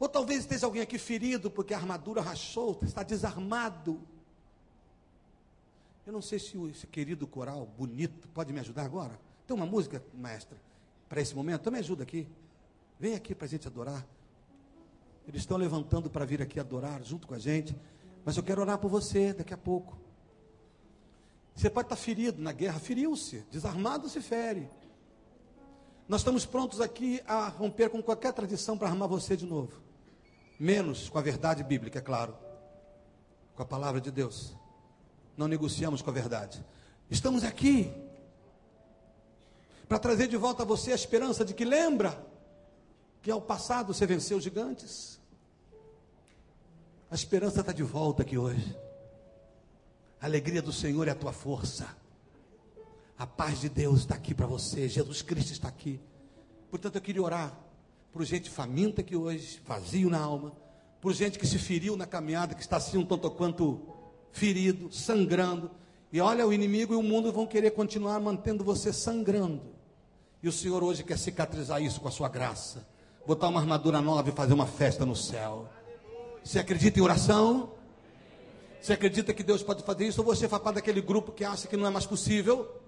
Ou 0.00 0.08
talvez 0.08 0.40
esteja 0.40 0.64
alguém 0.64 0.80
aqui 0.80 0.98
ferido 0.98 1.50
porque 1.50 1.74
a 1.74 1.76
armadura 1.76 2.22
rachou, 2.22 2.80
está 2.82 3.02
desarmado. 3.02 4.00
Eu 6.06 6.12
não 6.14 6.22
sei 6.22 6.38
se 6.38 6.56
esse 6.70 6.86
querido 6.86 7.26
coral 7.26 7.66
bonito 7.66 8.26
pode 8.28 8.50
me 8.50 8.60
ajudar 8.60 8.86
agora. 8.86 9.20
Tem 9.46 9.54
uma 9.54 9.66
música, 9.66 10.02
maestra, 10.14 10.56
para 11.06 11.20
esse 11.20 11.34
momento? 11.34 11.60
Então 11.60 11.72
me 11.72 11.78
ajuda 11.78 12.02
aqui. 12.02 12.26
Vem 12.98 13.14
aqui 13.14 13.34
para 13.34 13.44
a 13.44 13.48
gente 13.48 13.68
adorar. 13.68 14.06
Eles 15.28 15.42
estão 15.42 15.58
levantando 15.58 16.08
para 16.08 16.24
vir 16.24 16.40
aqui 16.40 16.58
adorar 16.58 17.02
junto 17.02 17.28
com 17.28 17.34
a 17.34 17.38
gente. 17.38 17.76
Mas 18.24 18.38
eu 18.38 18.42
quero 18.42 18.62
orar 18.62 18.78
por 18.78 18.88
você 18.88 19.34
daqui 19.34 19.52
a 19.52 19.58
pouco. 19.58 19.98
Você 21.54 21.68
pode 21.68 21.86
estar 21.86 21.96
ferido 21.96 22.40
na 22.40 22.52
guerra, 22.52 22.80
feriu-se, 22.80 23.44
desarmado 23.50 24.08
se 24.08 24.22
fere. 24.22 24.70
Nós 26.08 26.22
estamos 26.22 26.46
prontos 26.46 26.80
aqui 26.80 27.20
a 27.26 27.48
romper 27.48 27.90
com 27.90 28.02
qualquer 28.02 28.32
tradição 28.32 28.78
para 28.78 28.88
armar 28.88 29.06
você 29.06 29.36
de 29.36 29.44
novo. 29.44 29.89
Menos 30.60 31.08
com 31.08 31.18
a 31.18 31.22
verdade 31.22 31.64
bíblica, 31.64 32.00
é 32.00 32.02
claro. 32.02 32.36
Com 33.54 33.62
a 33.62 33.64
palavra 33.64 33.98
de 33.98 34.10
Deus. 34.10 34.54
Não 35.34 35.48
negociamos 35.48 36.02
com 36.02 36.10
a 36.10 36.12
verdade. 36.12 36.62
Estamos 37.10 37.44
aqui 37.44 37.90
para 39.88 39.98
trazer 39.98 40.28
de 40.28 40.36
volta 40.36 40.62
a 40.62 40.66
você 40.66 40.92
a 40.92 40.94
esperança 40.94 41.46
de 41.46 41.54
que 41.54 41.64
lembra 41.64 42.22
que 43.22 43.30
ao 43.30 43.40
passado 43.40 43.94
você 43.94 44.04
venceu 44.04 44.38
gigantes. 44.38 45.18
A 47.10 47.14
esperança 47.14 47.60
está 47.60 47.72
de 47.72 47.82
volta 47.82 48.20
aqui 48.20 48.36
hoje. 48.36 48.78
A 50.20 50.26
alegria 50.26 50.60
do 50.60 50.74
Senhor 50.74 51.08
é 51.08 51.12
a 51.12 51.14
tua 51.14 51.32
força. 51.32 51.88
A 53.16 53.26
paz 53.26 53.62
de 53.62 53.70
Deus 53.70 54.00
está 54.00 54.14
aqui 54.14 54.34
para 54.34 54.46
você. 54.46 54.86
Jesus 54.90 55.22
Cristo 55.22 55.52
está 55.52 55.68
aqui. 55.68 55.98
Portanto, 56.70 56.96
eu 56.96 57.00
queria 57.00 57.22
orar 57.22 57.69
por 58.12 58.24
gente 58.24 58.50
faminta 58.50 59.00
aqui 59.00 59.16
hoje, 59.16 59.60
vazio 59.64 60.10
na 60.10 60.18
alma, 60.18 60.52
por 61.00 61.12
gente 61.14 61.38
que 61.38 61.46
se 61.46 61.58
feriu 61.58 61.96
na 61.96 62.06
caminhada, 62.06 62.54
que 62.54 62.60
está 62.60 62.76
assim 62.76 62.98
um 62.98 63.04
tanto 63.04 63.30
quanto 63.30 63.80
ferido, 64.32 64.92
sangrando. 64.92 65.70
E 66.12 66.20
olha, 66.20 66.46
o 66.46 66.52
inimigo 66.52 66.92
e 66.92 66.96
o 66.96 67.02
mundo 67.02 67.32
vão 67.32 67.46
querer 67.46 67.70
continuar 67.70 68.18
mantendo 68.20 68.64
você 68.64 68.92
sangrando. 68.92 69.62
E 70.42 70.48
o 70.48 70.52
Senhor 70.52 70.82
hoje 70.82 71.04
quer 71.04 71.18
cicatrizar 71.18 71.82
isso 71.82 72.00
com 72.00 72.08
a 72.08 72.10
sua 72.10 72.28
graça. 72.28 72.86
Botar 73.26 73.48
uma 73.48 73.60
armadura 73.60 74.00
nova 74.00 74.28
e 74.28 74.32
fazer 74.32 74.54
uma 74.54 74.66
festa 74.66 75.06
no 75.06 75.14
céu. 75.14 75.68
Você 76.42 76.58
acredita 76.58 76.98
em 76.98 77.02
oração? 77.02 77.72
Você 78.80 78.94
acredita 78.94 79.34
que 79.34 79.42
Deus 79.42 79.62
pode 79.62 79.82
fazer 79.82 80.06
isso? 80.06 80.20
Ou 80.20 80.26
você 80.26 80.48
faz 80.48 80.62
parte 80.62 80.76
daquele 80.76 81.00
grupo 81.00 81.32
que 81.32 81.44
acha 81.44 81.68
que 81.68 81.76
não 81.76 81.86
é 81.86 81.90
mais 81.90 82.06
possível? 82.06 82.80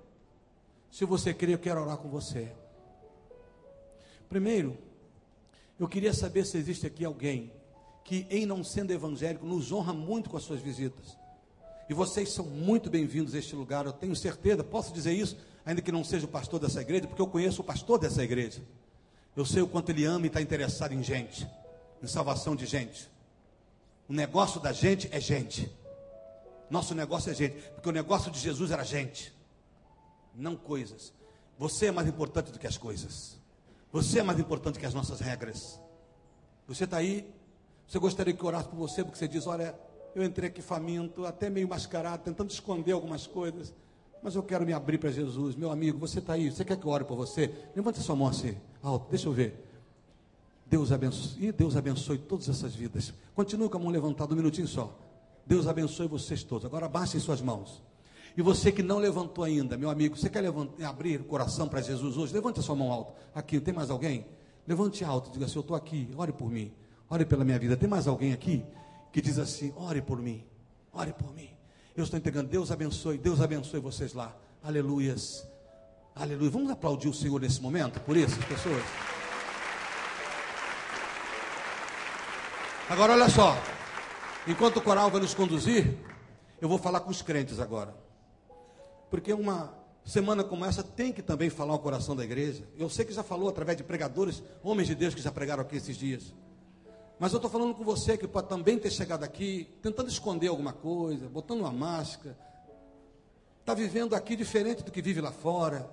Se 0.90 1.04
você 1.04 1.32
crê, 1.32 1.54
eu 1.54 1.58
quero 1.58 1.82
orar 1.82 1.98
com 1.98 2.08
você. 2.08 2.52
Primeiro, 4.28 4.76
eu 5.78 5.88
queria 5.88 6.12
saber 6.12 6.44
se 6.44 6.56
existe 6.56 6.86
aqui 6.86 7.04
alguém 7.04 7.52
que, 8.04 8.26
em 8.30 8.46
não 8.46 8.62
sendo 8.62 8.92
evangélico, 8.92 9.46
nos 9.46 9.72
honra 9.72 9.92
muito 9.92 10.30
com 10.30 10.36
as 10.36 10.42
suas 10.42 10.60
visitas. 10.60 11.16
E 11.88 11.94
vocês 11.94 12.32
são 12.32 12.44
muito 12.44 12.88
bem-vindos 12.88 13.34
a 13.34 13.38
este 13.38 13.54
lugar, 13.54 13.86
eu 13.86 13.92
tenho 13.92 14.14
certeza, 14.14 14.62
posso 14.64 14.92
dizer 14.92 15.12
isso, 15.12 15.36
ainda 15.64 15.82
que 15.82 15.92
não 15.92 16.04
seja 16.04 16.26
o 16.26 16.28
pastor 16.28 16.60
dessa 16.60 16.80
igreja, 16.80 17.06
porque 17.06 17.22
eu 17.22 17.26
conheço 17.26 17.60
o 17.60 17.64
pastor 17.64 17.98
dessa 17.98 18.22
igreja. 18.22 18.62
Eu 19.36 19.44
sei 19.44 19.62
o 19.62 19.68
quanto 19.68 19.90
ele 19.90 20.04
ama 20.04 20.26
e 20.26 20.28
está 20.28 20.40
interessado 20.40 20.92
em 20.92 21.02
gente, 21.02 21.46
em 22.02 22.06
salvação 22.06 22.54
de 22.54 22.66
gente. 22.66 23.10
O 24.08 24.12
negócio 24.12 24.60
da 24.60 24.72
gente 24.72 25.08
é 25.10 25.20
gente. 25.20 25.70
Nosso 26.68 26.94
negócio 26.94 27.30
é 27.30 27.34
gente. 27.34 27.56
Porque 27.70 27.88
o 27.88 27.92
negócio 27.92 28.30
de 28.30 28.38
Jesus 28.38 28.70
era 28.70 28.84
gente, 28.84 29.32
não 30.34 30.56
coisas. 30.56 31.12
Você 31.58 31.86
é 31.86 31.90
mais 31.90 32.08
importante 32.08 32.50
do 32.50 32.58
que 32.58 32.66
as 32.66 32.76
coisas. 32.76 33.38
Você 33.92 34.20
é 34.20 34.22
mais 34.22 34.40
importante 34.40 34.78
que 34.78 34.86
as 34.86 34.94
nossas 34.94 35.20
regras. 35.20 35.78
Você 36.66 36.84
está 36.84 36.96
aí, 36.96 37.30
você 37.86 37.98
gostaria 37.98 38.32
que 38.32 38.42
eu 38.42 38.46
orasse 38.46 38.68
por 38.68 38.76
você, 38.76 39.04
porque 39.04 39.18
você 39.18 39.28
diz: 39.28 39.46
Olha, 39.46 39.74
eu 40.14 40.24
entrei 40.24 40.48
aqui 40.48 40.62
faminto, 40.62 41.26
até 41.26 41.50
meio 41.50 41.68
mascarado, 41.68 42.22
tentando 42.22 42.50
esconder 42.50 42.92
algumas 42.92 43.26
coisas, 43.26 43.74
mas 44.22 44.34
eu 44.34 44.42
quero 44.42 44.64
me 44.64 44.72
abrir 44.72 44.96
para 44.96 45.10
Jesus. 45.10 45.54
Meu 45.54 45.70
amigo, 45.70 45.98
você 45.98 46.20
está 46.20 46.32
aí, 46.32 46.50
você 46.50 46.64
quer 46.64 46.78
que 46.78 46.86
eu 46.86 46.90
ore 46.90 47.04
por 47.04 47.16
você? 47.16 47.52
Levante 47.76 48.00
sua 48.00 48.16
mão 48.16 48.28
assim, 48.28 48.56
alto, 48.82 49.10
deixa 49.10 49.28
eu 49.28 49.32
ver. 49.32 49.68
Deus 50.66 50.90
abençoe, 50.90 51.48
e 51.48 51.52
Deus 51.52 51.76
abençoe 51.76 52.16
todas 52.16 52.48
essas 52.48 52.74
vidas. 52.74 53.12
Continue 53.34 53.68
com 53.68 53.76
a 53.76 53.80
mão 53.80 53.90
levantada 53.90 54.32
um 54.32 54.36
minutinho 54.36 54.66
só. 54.66 54.98
Deus 55.44 55.66
abençoe 55.66 56.06
vocês 56.06 56.42
todos. 56.42 56.64
Agora 56.64 56.88
baixem 56.88 57.20
suas 57.20 57.42
mãos. 57.42 57.82
E 58.36 58.42
você 58.42 58.72
que 58.72 58.82
não 58.82 58.98
levantou 58.98 59.44
ainda, 59.44 59.76
meu 59.76 59.90
amigo, 59.90 60.16
você 60.16 60.30
quer 60.30 60.40
levantar, 60.40 60.88
abrir 60.88 61.20
o 61.20 61.24
coração 61.24 61.68
para 61.68 61.82
Jesus 61.82 62.16
hoje? 62.16 62.32
Levante 62.32 62.60
a 62.60 62.62
sua 62.62 62.74
mão 62.74 62.90
alto. 62.90 63.12
Aqui, 63.34 63.60
tem 63.60 63.74
mais 63.74 63.90
alguém? 63.90 64.26
Levante 64.66 65.04
alto, 65.04 65.30
diga 65.30 65.44
assim: 65.44 65.56
Eu 65.56 65.60
estou 65.60 65.76
aqui, 65.76 66.08
ore 66.16 66.32
por 66.32 66.50
mim, 66.50 66.72
ore 67.10 67.24
pela 67.24 67.44
minha 67.44 67.58
vida. 67.58 67.76
Tem 67.76 67.88
mais 67.88 68.06
alguém 68.06 68.32
aqui 68.32 68.64
que 69.12 69.20
diz 69.20 69.38
assim: 69.38 69.72
Ore 69.76 70.00
por 70.00 70.20
mim, 70.20 70.44
ore 70.92 71.12
por 71.12 71.32
mim. 71.34 71.50
Eu 71.94 72.04
estou 72.04 72.18
entregando, 72.18 72.48
Deus 72.48 72.70
abençoe, 72.70 73.18
Deus 73.18 73.40
abençoe 73.40 73.80
vocês 73.80 74.14
lá. 74.14 74.34
Aleluias, 74.62 75.46
aleluia. 76.14 76.50
Vamos 76.50 76.70
aplaudir 76.70 77.08
o 77.08 77.14
Senhor 77.14 77.38
nesse 77.40 77.60
momento, 77.60 78.00
por 78.00 78.16
isso, 78.16 78.38
pessoas. 78.46 78.82
Agora 82.88 83.12
olha 83.12 83.28
só. 83.28 83.56
Enquanto 84.46 84.78
o 84.78 84.82
coral 84.82 85.10
vai 85.10 85.20
nos 85.20 85.34
conduzir, 85.34 85.96
eu 86.60 86.68
vou 86.68 86.78
falar 86.78 87.00
com 87.00 87.10
os 87.10 87.22
crentes 87.22 87.60
agora. 87.60 88.01
Porque 89.12 89.30
uma 89.30 89.74
semana 90.02 90.42
como 90.42 90.64
essa 90.64 90.82
tem 90.82 91.12
que 91.12 91.20
também 91.20 91.50
falar 91.50 91.74
o 91.74 91.78
coração 91.78 92.16
da 92.16 92.24
igreja. 92.24 92.66
Eu 92.78 92.88
sei 92.88 93.04
que 93.04 93.12
já 93.12 93.22
falou 93.22 93.46
através 93.46 93.76
de 93.76 93.84
pregadores, 93.84 94.42
homens 94.62 94.88
de 94.88 94.94
Deus 94.94 95.14
que 95.14 95.20
já 95.20 95.30
pregaram 95.30 95.62
aqui 95.62 95.76
esses 95.76 95.98
dias. 95.98 96.32
Mas 97.18 97.30
eu 97.30 97.36
estou 97.36 97.50
falando 97.50 97.74
com 97.74 97.84
você 97.84 98.16
que 98.16 98.26
pode 98.26 98.48
também 98.48 98.78
ter 98.78 98.90
chegado 98.90 99.22
aqui 99.22 99.68
tentando 99.82 100.08
esconder 100.08 100.48
alguma 100.48 100.72
coisa, 100.72 101.28
botando 101.28 101.60
uma 101.60 101.70
máscara. 101.70 102.38
Está 103.60 103.74
vivendo 103.74 104.14
aqui 104.14 104.34
diferente 104.34 104.82
do 104.82 104.90
que 104.90 105.02
vive 105.02 105.20
lá 105.20 105.30
fora. 105.30 105.90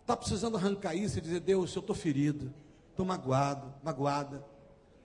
Está 0.00 0.16
precisando 0.16 0.56
arrancar 0.56 0.94
isso 0.94 1.18
e 1.18 1.20
dizer: 1.20 1.40
Deus, 1.40 1.76
eu 1.76 1.80
estou 1.80 1.94
ferido, 1.94 2.54
estou 2.88 3.04
magoado, 3.04 3.70
magoada. 3.84 4.42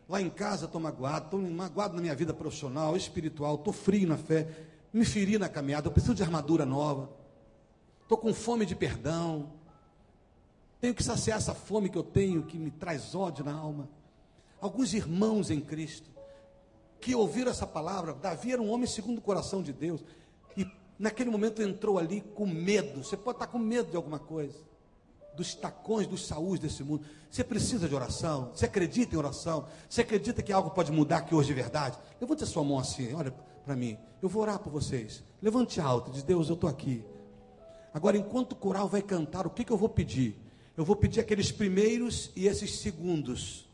Lá 0.08 0.22
em 0.22 0.30
casa 0.30 0.68
estou 0.68 0.80
magoado, 0.80 1.26
estou 1.26 1.42
magoado 1.42 1.96
na 1.96 2.02
minha 2.02 2.16
vida 2.16 2.34
profissional, 2.34 2.96
espiritual, 2.96 3.56
estou 3.56 3.74
frio 3.74 4.08
na 4.08 4.16
fé, 4.16 4.48
me 4.94 5.06
feri 5.06 5.38
na 5.38 5.50
caminhada, 5.50 5.88
eu 5.88 5.92
preciso 5.92 6.16
de 6.16 6.24
armadura 6.24 6.66
nova. 6.66 7.10
Estou 8.02 8.18
com 8.18 8.34
fome 8.34 8.66
de 8.66 8.76
perdão. 8.76 9.52
Tenho 10.80 10.94
que 10.94 11.04
saciar 11.04 11.38
essa 11.38 11.54
fome 11.54 11.90
que 11.90 11.98
eu 11.98 12.04
tenho, 12.04 12.44
que 12.44 12.58
me 12.58 12.72
traz 12.72 13.14
ódio 13.14 13.44
na 13.44 13.54
alma. 13.54 13.90
Alguns 14.62 14.94
irmãos 14.94 15.52
em 15.52 15.60
Cristo 15.60 16.10
que 17.00 17.16
ouviram 17.16 17.52
essa 17.52 17.68
palavra, 17.68 18.14
Davi 18.14 18.52
era 18.52 18.62
um 18.62 18.72
homem 18.72 18.88
segundo 18.88 19.20
o 19.20 19.22
coração 19.22 19.62
de 19.62 19.72
Deus, 19.72 20.04
e 20.56 20.66
naquele 20.98 21.30
momento 21.30 21.62
entrou 21.62 22.00
ali 22.00 22.22
com 22.22 22.46
medo. 22.46 23.04
Você 23.04 23.16
pode 23.16 23.36
estar 23.36 23.48
com 23.48 23.60
medo 23.60 23.92
de 23.92 23.96
alguma 23.96 24.20
coisa 24.20 24.58
dos 25.36 25.54
tacões, 25.54 26.08
dos 26.08 26.26
saús 26.26 26.60
desse 26.60 26.84
mundo. 26.84 27.06
Você 27.30 27.44
precisa 27.44 27.88
de 27.88 27.94
oração? 27.94 28.50
Você 28.56 28.66
acredita 28.66 29.14
em 29.14 29.18
oração? 29.20 29.68
Você 29.88 30.02
acredita 30.02 30.42
que 30.42 30.52
algo 30.52 30.72
pode 30.72 30.92
mudar 30.92 31.18
aqui 31.18 31.36
hoje 31.36 31.50
de 31.50 31.54
verdade? 31.54 31.98
Levante 32.20 32.44
a 32.44 32.48
sua 32.48 32.64
mão 32.64 32.80
assim, 32.80 33.14
olha 33.14 33.32
para 33.68 33.76
mim. 33.76 33.98
Eu 34.22 34.30
vou 34.30 34.42
orar 34.42 34.60
por 34.60 34.72
vocês. 34.72 35.22
Levante 35.42 35.82
alto, 35.82 36.10
diz 36.10 36.24
Deus, 36.24 36.48
eu 36.48 36.56
estou 36.56 36.70
aqui. 36.70 37.04
Agora, 37.94 38.18
enquanto 38.18 38.54
o 38.54 38.56
coral 38.56 38.88
vai 38.88 39.02
cantar, 39.02 39.46
o 39.46 39.50
que, 39.50 39.66
que 39.66 39.72
eu 39.72 39.78
vou 39.78 39.90
pedir? 39.90 40.40
Eu 40.78 40.86
vou 40.86 40.96
pedir 40.96 41.20
aqueles 41.20 41.52
primeiros 41.52 42.32
e 42.34 42.48
esses 42.48 42.80
segundos, 42.80 43.68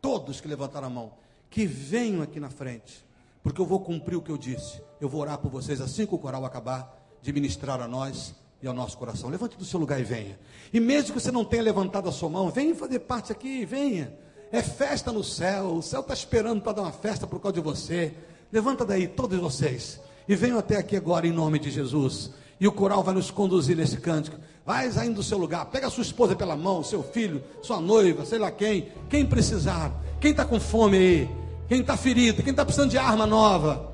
todos 0.00 0.40
que 0.40 0.48
levantaram 0.48 0.86
a 0.86 0.90
mão, 0.90 1.12
que 1.50 1.66
venham 1.66 2.22
aqui 2.22 2.40
na 2.40 2.48
frente, 2.48 3.04
porque 3.42 3.60
eu 3.60 3.66
vou 3.66 3.80
cumprir 3.80 4.16
o 4.16 4.22
que 4.22 4.30
eu 4.30 4.38
disse. 4.38 4.80
Eu 4.98 5.10
vou 5.10 5.20
orar 5.20 5.36
por 5.38 5.50
vocês 5.50 5.78
assim 5.80 6.06
que 6.06 6.14
o 6.14 6.18
coral 6.18 6.46
acabar 6.46 6.98
de 7.20 7.30
ministrar 7.30 7.82
a 7.82 7.86
nós 7.86 8.34
e 8.62 8.66
ao 8.66 8.72
nosso 8.72 8.96
coração. 8.96 9.28
Levante 9.28 9.58
do 9.58 9.64
seu 9.64 9.78
lugar 9.78 10.00
e 10.00 10.04
venha. 10.04 10.38
E 10.72 10.80
mesmo 10.80 11.12
que 11.12 11.20
você 11.20 11.30
não 11.30 11.44
tenha 11.44 11.62
levantado 11.62 12.08
a 12.08 12.12
sua 12.12 12.30
mão, 12.30 12.48
venha 12.50 12.74
fazer 12.74 13.00
parte 13.00 13.30
aqui, 13.30 13.66
venha. 13.66 14.16
É 14.50 14.62
festa 14.62 15.12
no 15.12 15.22
céu. 15.22 15.74
O 15.74 15.82
céu 15.82 16.00
está 16.00 16.14
esperando 16.14 16.62
para 16.62 16.72
dar 16.72 16.82
uma 16.82 16.92
festa 16.92 17.26
por 17.26 17.40
causa 17.40 17.56
de 17.56 17.60
você. 17.60 18.14
Levanta 18.52 18.84
daí, 18.84 19.06
todos 19.06 19.38
vocês. 19.38 20.00
E 20.28 20.34
venham 20.34 20.58
até 20.58 20.76
aqui 20.76 20.96
agora 20.96 21.26
em 21.26 21.32
nome 21.32 21.58
de 21.58 21.70
Jesus. 21.70 22.30
E 22.60 22.66
o 22.66 22.72
coral 22.72 23.02
vai 23.02 23.14
nos 23.14 23.30
conduzir 23.30 23.76
nesse 23.76 23.98
cântico. 23.98 24.36
Vai 24.64 24.90
saindo 24.90 25.16
do 25.16 25.22
seu 25.22 25.38
lugar. 25.38 25.66
Pega 25.66 25.86
a 25.86 25.90
sua 25.90 26.02
esposa 26.02 26.34
pela 26.34 26.56
mão, 26.56 26.82
seu 26.82 27.02
filho, 27.02 27.42
sua 27.62 27.80
noiva, 27.80 28.24
sei 28.24 28.38
lá 28.38 28.50
quem. 28.50 28.88
Quem 29.08 29.24
precisar. 29.24 29.92
Quem 30.20 30.32
está 30.32 30.44
com 30.44 30.58
fome 30.58 30.96
aí. 30.96 31.30
Quem 31.68 31.80
está 31.80 31.96
ferido. 31.96 32.42
Quem 32.42 32.50
está 32.50 32.64
precisando 32.64 32.90
de 32.90 32.98
arma 32.98 33.26
nova. 33.26 33.92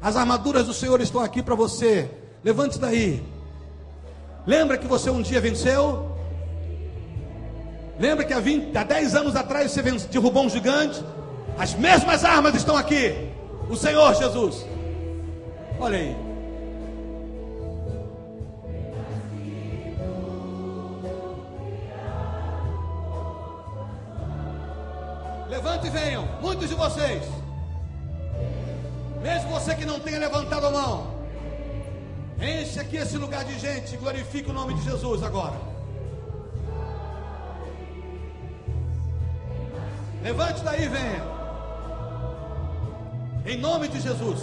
As 0.00 0.16
armaduras 0.16 0.66
do 0.66 0.74
Senhor 0.74 1.00
estão 1.00 1.20
aqui 1.20 1.42
para 1.42 1.54
você. 1.54 2.10
Levante 2.44 2.78
daí. 2.78 3.22
Lembra 4.46 4.76
que 4.76 4.86
você 4.86 5.08
um 5.08 5.22
dia 5.22 5.40
venceu? 5.40 6.14
Lembra 7.98 8.24
que 8.24 8.32
há, 8.32 8.40
20, 8.40 8.76
há 8.76 8.84
10 8.84 9.14
anos 9.14 9.36
atrás 9.36 9.70
você 9.70 9.80
derrubou 9.82 10.44
um 10.44 10.50
gigante? 10.50 11.02
As 11.56 11.74
mesmas 11.74 12.24
armas 12.24 12.54
estão 12.54 12.76
aqui. 12.76 13.33
O 13.68 13.76
Senhor 13.76 14.14
Jesus. 14.14 14.66
Olha 15.80 15.98
aí. 15.98 16.16
Levante 25.48 25.86
e 25.86 25.90
venham, 25.90 26.26
muitos 26.40 26.68
de 26.68 26.74
vocês. 26.74 27.22
Mesmo 29.22 29.50
você 29.50 29.74
que 29.74 29.86
não 29.86 29.98
tenha 30.00 30.18
levantado 30.18 30.66
a 30.66 30.70
mão, 30.70 31.14
enche 32.38 32.78
aqui 32.78 32.96
esse 32.96 33.16
lugar 33.16 33.44
de 33.44 33.58
gente, 33.58 33.96
glorifique 33.96 34.50
o 34.50 34.52
nome 34.52 34.74
de 34.74 34.82
Jesus 34.82 35.22
agora. 35.22 35.58
Levante 40.22 40.62
daí 40.62 40.84
e 40.84 40.88
venha. 40.88 41.33
Em 43.46 43.58
nome 43.58 43.88
de 43.88 44.00
Jesus. 44.00 44.40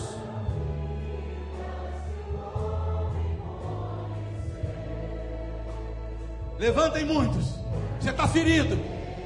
Levantem 6.59 7.03
muitos. 7.03 7.55
Você 7.99 8.11
está 8.11 8.27
ferido. 8.27 8.79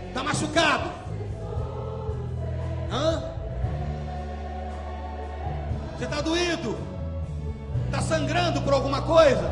Está 0.07 0.23
machucado. 0.23 0.89
Hã? 2.89 3.23
Você 5.97 6.05
está 6.05 6.21
doído. 6.21 6.77
Está 7.87 8.01
sangrando 8.01 8.61
por 8.61 8.73
alguma 8.73 9.01
coisa. 9.01 9.43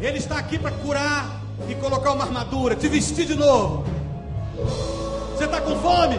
Ele 0.00 0.16
está 0.16 0.38
aqui 0.38 0.58
para 0.58 0.70
curar 0.70 1.40
e 1.68 1.74
colocar 1.74 2.12
uma 2.12 2.24
armadura, 2.24 2.74
te 2.74 2.88
vestir 2.88 3.26
de 3.26 3.34
novo. 3.34 3.84
Você 5.34 5.44
está 5.44 5.60
com 5.60 5.76
fome? 5.76 6.18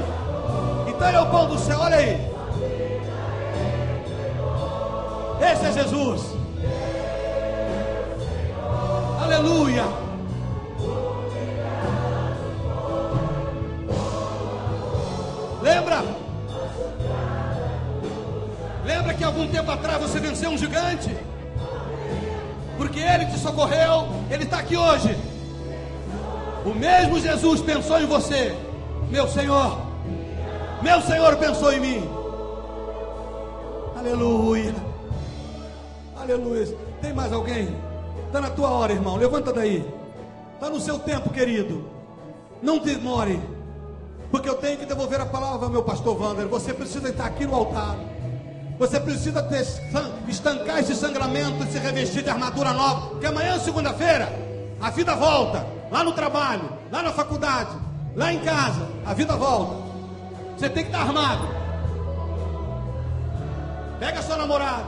Ele 1.05 1.15
é 1.15 1.21
o 1.21 1.25
pão 1.27 1.47
do 1.47 1.57
céu, 1.57 1.79
olha 1.79 1.97
aí. 1.97 2.19
Esse 5.39 5.65
é 5.65 5.71
Jesus. 5.71 6.21
Aleluia. 9.21 9.83
Lembra? 15.61 16.03
Lembra 18.85 19.13
que 19.13 19.23
algum 19.23 19.47
tempo 19.47 19.69
atrás 19.69 20.01
você 20.01 20.19
venceu 20.19 20.49
um 20.49 20.57
gigante? 20.57 21.15
Porque 22.77 22.99
ele 22.99 23.25
te 23.25 23.37
socorreu, 23.39 24.07
ele 24.29 24.43
está 24.43 24.59
aqui 24.59 24.77
hoje. 24.77 25.17
O 26.65 26.73
mesmo 26.73 27.19
Jesus 27.19 27.61
pensou 27.61 27.99
em 27.99 28.05
você. 28.05 28.55
Meu 29.09 29.27
Senhor, 29.27 29.86
meu 30.81 31.01
Senhor 31.01 31.35
pensou 31.37 31.71
em 31.73 31.79
mim. 31.79 32.09
Aleluia. 33.97 34.75
Aleluia. 36.15 36.67
Tem 37.01 37.13
mais 37.13 37.31
alguém? 37.33 37.75
Está 38.27 38.41
na 38.41 38.49
tua 38.49 38.69
hora, 38.69 38.93
irmão. 38.93 39.15
Levanta 39.15 39.51
daí. 39.51 39.85
Está 40.53 40.69
no 40.69 40.79
seu 40.79 40.99
tempo, 40.99 41.29
querido. 41.29 41.85
Não 42.61 42.79
demore. 42.79 43.39
Porque 44.31 44.49
eu 44.49 44.55
tenho 44.55 44.77
que 44.77 44.85
devolver 44.85 45.21
a 45.21 45.25
palavra 45.25 45.65
ao 45.65 45.71
meu 45.71 45.83
pastor 45.83 46.19
Wander. 46.19 46.47
Você 46.47 46.73
precisa 46.73 47.09
estar 47.09 47.25
aqui 47.25 47.45
no 47.45 47.55
altar. 47.55 47.95
Você 48.77 48.99
precisa 48.99 49.41
ter, 49.41 49.65
estancar 50.27 50.79
esse 50.79 50.95
sangramento 50.95 51.63
e 51.63 51.71
se 51.71 51.79
revestir 51.79 52.23
de 52.23 52.29
armadura 52.29 52.73
nova. 52.73 53.09
Porque 53.09 53.25
amanhã, 53.25 53.57
segunda-feira, 53.59 54.31
a 54.79 54.89
vida 54.89 55.15
volta. 55.15 55.65
Lá 55.89 56.03
no 56.03 56.11
trabalho, 56.11 56.69
lá 56.91 57.01
na 57.01 57.13
faculdade, 57.13 57.71
Lá 58.17 58.33
em 58.33 58.39
casa, 58.39 58.89
a 59.05 59.13
vida 59.13 59.35
volta. 59.35 59.86
Você 60.57 60.69
tem 60.69 60.85
que 60.85 60.89
estar 60.89 61.03
armado. 61.03 61.47
Pega 63.99 64.23
sua 64.23 64.37
namorada. 64.37 64.85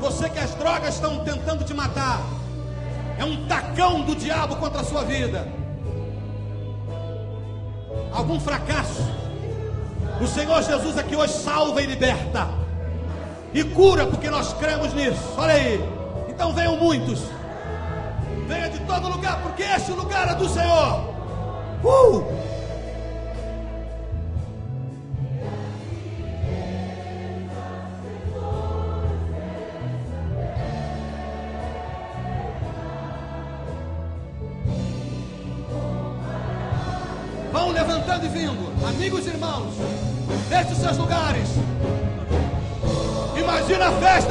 Você 0.00 0.28
que 0.30 0.38
as 0.38 0.54
drogas 0.54 0.94
estão 0.94 1.22
tentando 1.22 1.64
te 1.64 1.74
matar. 1.74 2.22
É 3.18 3.24
um 3.24 3.46
tacão 3.46 4.00
do 4.00 4.16
diabo 4.16 4.56
contra 4.56 4.80
a 4.80 4.84
sua 4.84 5.04
vida. 5.04 5.46
Algum 8.10 8.40
fracasso. 8.40 9.02
O 10.18 10.26
Senhor 10.26 10.62
Jesus 10.62 10.96
aqui 10.96 11.14
hoje 11.14 11.34
salva 11.34 11.82
e 11.82 11.86
liberta. 11.86 12.48
E 13.52 13.62
cura, 13.64 14.06
porque 14.06 14.30
nós 14.30 14.54
cremos 14.54 14.94
nisso. 14.94 15.34
Olha 15.36 15.52
aí. 15.52 15.78
Então 16.26 16.54
venham 16.54 16.78
muitos. 16.78 17.20
Venha 18.48 18.70
de 18.70 18.80
todo 18.80 19.10
lugar, 19.10 19.42
porque 19.42 19.62
este 19.62 19.92
lugar 19.92 20.28
é 20.28 20.34
do 20.34 20.48
Senhor. 20.48 21.12
Uh! 21.84 22.51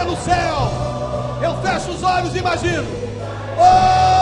Imagina 0.02 0.06
a 0.06 0.06
festa 0.06 0.06
no 0.06 0.16
céu. 0.18 1.42
Eu 1.42 1.62
fecho 1.62 1.92
os 1.92 2.04
olhos 2.04 2.36
e 2.36 2.40
imagino. 2.40 2.88
Oh! 3.58 4.21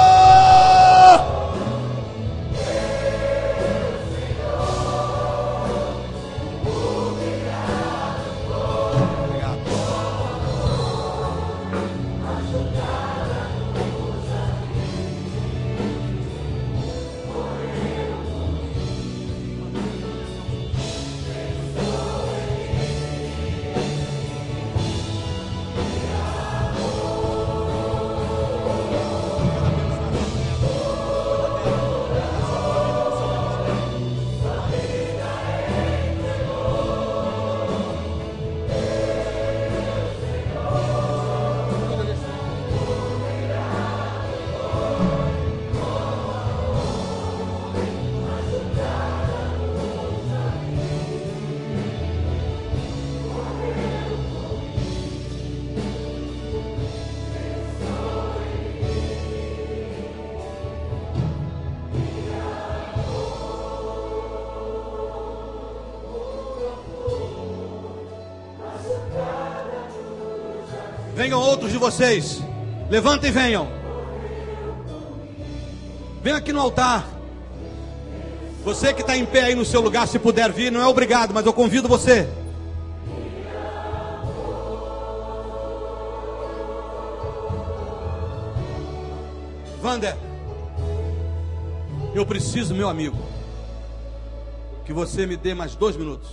Venham 71.29 71.43
outros 71.43 71.71
de 71.71 71.77
vocês. 71.77 72.41
Levantem 72.89 73.29
e 73.29 73.31
venham. 73.31 73.67
Venha 76.23 76.37
aqui 76.37 76.51
no 76.51 76.59
altar. 76.59 77.07
Você 78.63 78.91
que 78.95 79.01
está 79.01 79.15
em 79.15 79.27
pé 79.27 79.41
aí 79.43 79.53
no 79.53 79.63
seu 79.63 79.79
lugar, 79.79 80.07
se 80.07 80.17
puder 80.17 80.51
vir, 80.51 80.71
não 80.71 80.81
é 80.81 80.87
obrigado, 80.87 81.31
mas 81.31 81.45
eu 81.45 81.53
convido 81.53 81.87
você. 81.87 82.27
Vander, 89.79 90.17
eu 92.15 92.25
preciso, 92.25 92.73
meu 92.73 92.89
amigo, 92.89 93.19
que 94.83 94.91
você 94.91 95.27
me 95.27 95.37
dê 95.37 95.53
mais 95.53 95.75
dois 95.75 95.95
minutos. 95.95 96.31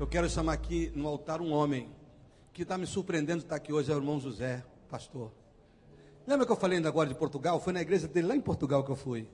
Eu 0.00 0.06
quero 0.06 0.26
chamar 0.26 0.54
aqui 0.54 0.90
no 0.96 1.06
altar 1.06 1.42
um 1.42 1.52
homem 1.52 1.94
que 2.56 2.62
está 2.62 2.78
me 2.78 2.86
surpreendendo 2.86 3.40
de 3.40 3.44
estar 3.44 3.56
aqui 3.56 3.70
hoje, 3.70 3.92
é 3.92 3.94
o 3.94 3.98
irmão 3.98 4.18
José, 4.18 4.64
pastor. 4.88 5.30
Lembra 6.26 6.46
que 6.46 6.52
eu 6.52 6.56
falei 6.56 6.78
ainda 6.78 6.88
agora 6.88 7.06
de 7.06 7.14
Portugal? 7.14 7.60
Foi 7.60 7.70
na 7.70 7.82
igreja 7.82 8.08
dele 8.08 8.28
lá 8.28 8.34
em 8.34 8.40
Portugal 8.40 8.82
que 8.82 8.90
eu 8.90 8.96
fui. 8.96 9.28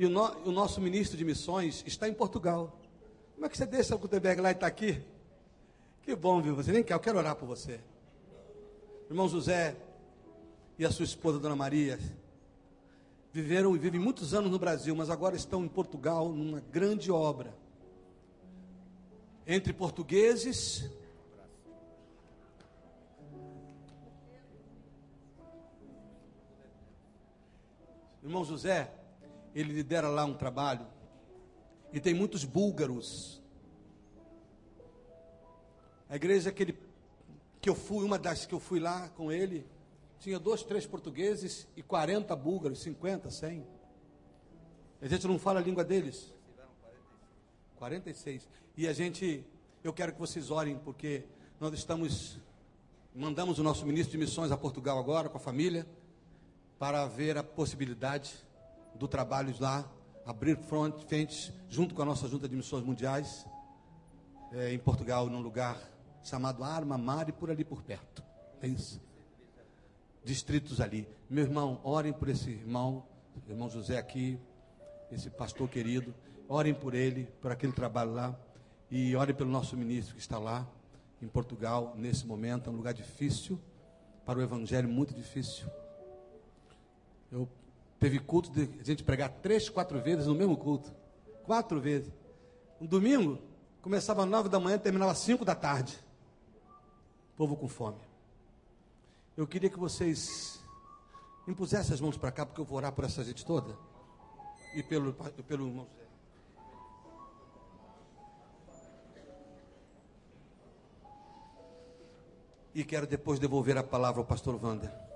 E 0.00 0.04
o, 0.04 0.10
no, 0.10 0.24
o 0.44 0.50
nosso 0.50 0.80
ministro 0.80 1.16
de 1.16 1.24
missões 1.24 1.84
está 1.86 2.08
em 2.08 2.12
Portugal. 2.12 2.76
Como 3.34 3.46
é 3.46 3.48
que 3.48 3.56
você 3.56 3.64
deixa 3.64 3.94
o 3.94 3.98
Gutenberg 3.98 4.40
lá 4.40 4.48
e 4.48 4.52
está 4.52 4.66
aqui? 4.66 5.00
Que 6.02 6.16
bom 6.16 6.42
viu 6.42 6.56
você. 6.56 6.72
Vem 6.72 6.82
cá, 6.82 6.96
eu 6.96 6.98
quero 6.98 7.18
orar 7.18 7.36
por 7.36 7.46
você. 7.46 7.78
Irmão 9.08 9.28
José 9.28 9.76
e 10.76 10.84
a 10.84 10.90
sua 10.90 11.04
esposa, 11.04 11.38
Dona 11.38 11.54
Maria, 11.54 12.00
viveram 13.32 13.76
e 13.76 13.78
vivem 13.78 14.00
muitos 14.00 14.34
anos 14.34 14.50
no 14.50 14.58
Brasil, 14.58 14.96
mas 14.96 15.08
agora 15.08 15.36
estão 15.36 15.64
em 15.64 15.68
Portugal 15.68 16.30
numa 16.30 16.58
grande 16.72 17.12
obra. 17.12 17.54
Entre 19.46 19.72
portugueses 19.72 20.90
Irmão 28.28 28.44
José, 28.44 28.92
ele 29.54 29.72
lidera 29.72 30.06
lá 30.10 30.26
um 30.26 30.34
trabalho 30.34 30.86
e 31.90 31.98
tem 31.98 32.12
muitos 32.12 32.44
búlgaros. 32.44 33.42
A 36.10 36.16
igreja 36.16 36.52
que, 36.52 36.62
ele, 36.62 36.78
que 37.58 37.70
eu 37.70 37.74
fui, 37.74 38.04
uma 38.04 38.18
das 38.18 38.44
que 38.44 38.54
eu 38.54 38.60
fui 38.60 38.80
lá 38.80 39.08
com 39.08 39.32
ele, 39.32 39.66
tinha 40.20 40.38
dois, 40.38 40.62
três 40.62 40.84
portugueses 40.84 41.66
e 41.74 41.82
40 41.82 42.36
búlgaros, 42.36 42.80
50, 42.80 43.30
100. 43.30 43.66
A 45.00 45.08
gente 45.08 45.26
não 45.26 45.38
fala 45.38 45.60
a 45.60 45.62
língua 45.62 45.82
deles. 45.82 46.34
46. 47.76 48.46
E 48.76 48.86
a 48.86 48.92
gente, 48.92 49.42
eu 49.82 49.94
quero 49.94 50.12
que 50.12 50.20
vocês 50.20 50.50
orem, 50.50 50.76
porque 50.76 51.24
nós 51.58 51.72
estamos, 51.72 52.38
mandamos 53.14 53.58
o 53.58 53.62
nosso 53.62 53.86
ministro 53.86 54.12
de 54.12 54.18
missões 54.18 54.52
a 54.52 54.56
Portugal 54.58 54.98
agora, 54.98 55.30
com 55.30 55.38
a 55.38 55.40
família, 55.40 55.86
para 56.78 57.06
ver 57.06 57.36
a 57.36 57.42
possibilidade 57.42 58.34
do 58.94 59.08
trabalho 59.08 59.54
lá, 59.58 59.84
abrir 60.24 60.56
frentes, 60.56 61.52
junto 61.68 61.94
com 61.94 62.02
a 62.02 62.04
nossa 62.04 62.28
junta 62.28 62.48
de 62.48 62.54
missões 62.54 62.84
mundiais, 62.84 63.46
é, 64.52 64.72
em 64.72 64.78
Portugal, 64.78 65.28
num 65.28 65.40
lugar 65.40 65.78
chamado 66.22 66.62
Arma 66.62 66.96
Mar 66.98 67.28
e 67.28 67.32
por 67.32 67.50
ali 67.50 67.64
por 67.64 67.82
perto. 67.82 68.22
Tem 68.60 68.72
isso 68.72 69.00
distritos 70.28 70.78
ali. 70.80 71.08
Meu 71.30 71.44
irmão, 71.44 71.80
orem 71.82 72.12
por 72.12 72.28
esse 72.28 72.50
irmão, 72.50 73.02
irmão 73.48 73.70
José 73.70 73.96
aqui, 73.96 74.38
esse 75.10 75.30
pastor 75.30 75.68
querido. 75.68 76.14
Orem 76.48 76.74
por 76.74 76.94
ele, 76.94 77.24
por 77.40 77.50
aquele 77.50 77.72
trabalho 77.72 78.12
lá. 78.12 78.38
E 78.90 79.16
orem 79.16 79.34
pelo 79.34 79.50
nosso 79.50 79.76
ministro 79.76 80.14
que 80.14 80.20
está 80.20 80.38
lá, 80.38 80.66
em 81.22 81.26
Portugal, 81.26 81.94
nesse 81.96 82.26
momento. 82.26 82.68
É 82.68 82.72
um 82.72 82.76
lugar 82.76 82.92
difícil, 82.92 83.58
para 84.24 84.38
o 84.38 84.42
evangelho, 84.42 84.88
muito 84.88 85.14
difícil. 85.14 85.66
Eu 87.30 87.48
teve 87.98 88.18
culto 88.18 88.50
de 88.50 88.68
a 88.80 88.84
gente 88.84 89.02
pregar 89.02 89.28
três, 89.28 89.68
quatro 89.68 90.00
vezes 90.00 90.26
no 90.26 90.34
mesmo 90.34 90.56
culto. 90.56 90.92
Quatro 91.44 91.80
vezes. 91.80 92.10
Um 92.80 92.86
domingo, 92.86 93.38
começava 93.82 94.22
às 94.22 94.28
nove 94.28 94.48
da 94.48 94.60
manhã, 94.60 94.78
terminava 94.78 95.12
às 95.12 95.18
cinco 95.18 95.44
da 95.44 95.54
tarde. 95.54 95.98
Povo 97.36 97.56
com 97.56 97.68
fome. 97.68 98.00
Eu 99.36 99.46
queria 99.46 99.70
que 99.70 99.78
vocês 99.78 100.60
impusessem 101.46 101.94
as 101.94 102.00
mãos 102.00 102.16
para 102.16 102.32
cá, 102.32 102.44
porque 102.44 102.60
eu 102.60 102.64
vou 102.64 102.76
orar 102.76 102.92
por 102.92 103.04
essa 103.04 103.22
gente 103.24 103.44
toda. 103.44 103.76
E 104.74 104.82
pelo, 104.82 105.12
pelo 105.12 105.68
irmão 105.68 105.86
Zé. 105.86 106.06
E 112.74 112.84
quero 112.84 113.06
depois 113.06 113.38
devolver 113.38 113.76
a 113.78 113.82
palavra 113.82 114.20
ao 114.20 114.26
pastor 114.26 114.62
Wander. 114.62 115.07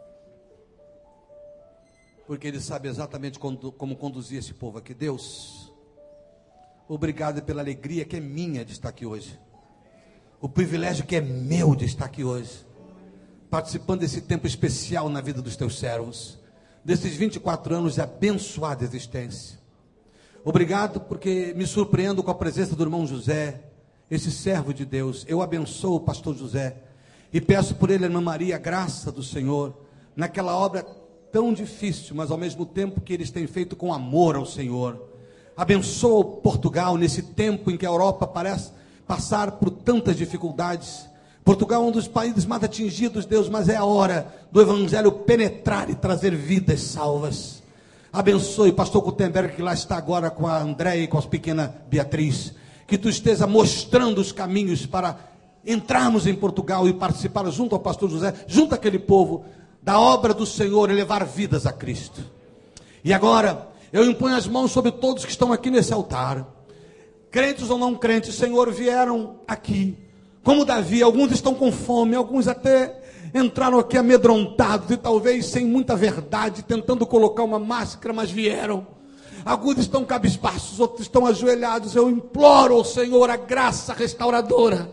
Porque 2.27 2.49
ele 2.49 2.61
sabe 2.61 2.89
exatamente 2.89 3.39
como, 3.39 3.97
conduzir 3.97 4.39
esse 4.39 4.55
povo 4.55 4.79
aqui. 4.79 4.95
Deus, 4.95 5.73
obrigado 6.89 7.43
pela 7.43 7.61
alegria 7.61 8.05
que 8.05 8.17
é 8.17 8.21
minha 8.21 8.65
de 8.65 8.73
estar 8.73 8.89
aqui 8.89 9.05
hoje. 9.05 9.39
O 10.41 10.49
privilégio 10.49 11.07
que 11.07 11.17
é 11.17 11.21
meu 11.21 11.75
de 11.75 11.85
estar 11.85 12.07
aqui 12.07 12.25
hoje 12.25 12.67
participando 13.53 14.01
desse 14.01 14.23
tempo 14.23 14.47
especial 14.47 15.11
na 15.11 15.21
vida 15.21 15.43
dos 15.43 15.57
teus 15.57 15.79
servos, 15.79 16.39
desses 16.83 17.15
24 17.15 17.75
anos 17.75 17.97
de 17.97 18.01
abençoada 18.01 18.83
existência. 18.83 19.59
Obrigado 20.43 21.01
porque 21.01 21.53
me 21.55 21.67
surpreendo 21.67 22.23
com 22.23 22.31
a 22.31 22.35
presença 22.35 22.75
do 22.75 22.83
irmão 22.83 23.07
José, 23.07 23.61
esse 24.11 24.31
servo 24.31 24.73
de 24.73 24.87
Deus. 24.87 25.27
Eu 25.29 25.43
abençoo 25.43 25.97
o 25.97 26.01
pastor 26.01 26.35
José 26.35 26.77
e 27.31 27.43
peço 27.43 27.75
por 27.75 27.91
ele, 27.91 28.05
irmã 28.05 28.23
Maria, 28.23 28.57
a 28.57 28.59
graça 28.59 29.13
do 29.13 29.23
Senhor 29.23 29.77
naquela 30.17 30.57
obra 30.57 30.83
tão 31.33 31.53
difícil, 31.53 32.15
mas 32.15 32.31
ao 32.31 32.39
mesmo 32.39 32.67
tempo 32.67 33.01
que 33.01 33.13
eles 33.13 33.31
têm 33.31 33.47
feito 33.47 33.75
com 33.75 33.93
amor 33.93 34.37
ao 34.37 34.45
Senhor. 34.45 35.01
Abençoa 35.57 36.25
Portugal 36.25 36.97
nesse 36.97 37.23
tempo 37.23 37.71
em 37.71 37.77
que 37.77 37.87
a 37.87 37.91
Europa 37.91 38.27
parece 38.27 38.71
passar 39.07 39.53
por 39.53 39.71
tantas 39.71 40.17
dificuldades 40.17 41.11
Portugal 41.45 41.83
é 41.83 41.87
um 41.87 41.91
dos 41.91 42.07
países 42.07 42.47
mais 42.47 42.63
atingidos, 42.63 43.27
Deus, 43.27 43.49
mas 43.49 43.69
é 43.69 43.75
a 43.75 43.85
hora 43.85 44.33
do 44.53 44.61
Evangelho 44.61 45.11
penetrar 45.11 45.91
e 45.91 45.95
trazer 45.95 46.37
vidas 46.37 46.81
salvas. 46.83 47.61
Abençoe 48.13 48.71
o 48.71 48.75
pastor 48.75 49.03
Gutenberg, 49.03 49.57
que 49.57 49.63
lá 49.63 49.73
está 49.73 49.97
agora 49.97 50.31
com 50.31 50.47
a 50.47 50.59
Andréia 50.59 51.03
e 51.03 51.09
com 51.09 51.19
a 51.19 51.23
pequena 51.23 51.75
Beatriz. 51.91 52.53
Que 52.87 52.97
tu 52.97 53.09
esteja 53.09 53.45
mostrando 53.45 54.21
os 54.21 54.31
caminhos 54.31 54.87
para 54.87 55.19
entrarmos 55.67 56.29
em 56.29 56.35
Portugal 56.35 56.89
e 56.89 56.93
participar 56.93 57.51
junto 57.51 57.75
ao 57.75 57.81
pastor 57.81 58.09
José, 58.09 58.33
junto 58.47 58.75
àquele 58.75 59.01
povo, 59.01 59.45
da 59.83 59.99
obra 59.99 60.33
do 60.33 60.47
Senhor 60.47 60.91
e 60.91 60.95
levar 60.95 61.25
vidas 61.25 61.67
a 61.67 61.73
Cristo. 61.73 62.23
E 63.05 63.13
agora, 63.13 63.69
eu 63.93 64.05
imponho 64.05 64.37
as 64.37 64.47
mãos 64.47 64.71
sobre 64.71 64.93
todos 64.93 65.25
que 65.25 65.31
estão 65.31 65.53
aqui 65.53 65.71
nesse 65.71 65.93
altar, 65.93 66.47
crentes 67.31 67.69
ou 67.69 67.79
não 67.79 67.95
crentes, 67.95 68.35
Senhor, 68.35 68.71
vieram 68.71 69.41
aqui 69.47 69.99
como 70.43 70.65
Davi, 70.65 71.03
alguns 71.03 71.31
estão 71.31 71.55
com 71.55 71.71
fome, 71.71 72.17
alguns 72.17 72.49
até 72.49 73.01
entraram 73.33 73.79
aqui 73.79 73.97
amedrontados 73.97 74.91
e 74.91 74.97
talvez 74.97 75.47
sem 75.47 75.65
muita 75.65 75.95
verdade, 75.95 76.65
tentando 76.65 77.07
colocar 77.07 77.45
uma 77.45 77.61
máscara, 77.61 78.13
mas 78.13 78.31
vieram. 78.31 78.87
Alguns 79.45 79.79
estão 79.79 80.05
cabisbaixos, 80.05 80.81
outros 80.81 81.03
estão 81.03 81.27
ajoelhados. 81.27 81.95
Eu 81.95 82.11
imploro 82.11 82.75
ao 82.75 82.85
Senhor 82.85 83.31
a 83.31 83.37
graça 83.37 83.93
restauradora. 83.93 84.91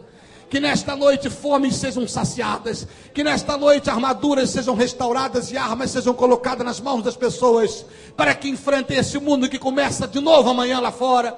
Que 0.49 0.59
nesta 0.59 0.95
noite 0.95 1.29
fomes 1.29 1.75
sejam 1.75 2.07
saciadas, 2.07 2.87
que 3.13 3.23
nesta 3.23 3.55
noite 3.55 3.89
armaduras 3.89 4.49
sejam 4.49 4.73
restauradas 4.73 5.51
e 5.51 5.57
armas 5.57 5.91
sejam 5.91 6.13
colocadas 6.13 6.65
nas 6.65 6.79
mãos 6.79 7.03
das 7.03 7.15
pessoas, 7.15 7.85
para 8.17 8.33
que 8.33 8.49
enfrentem 8.49 8.97
esse 8.97 9.19
mundo 9.19 9.47
que 9.47 9.59
começa 9.59 10.07
de 10.07 10.19
novo 10.19 10.49
amanhã 10.49 10.79
lá 10.79 10.91
fora. 10.91 11.37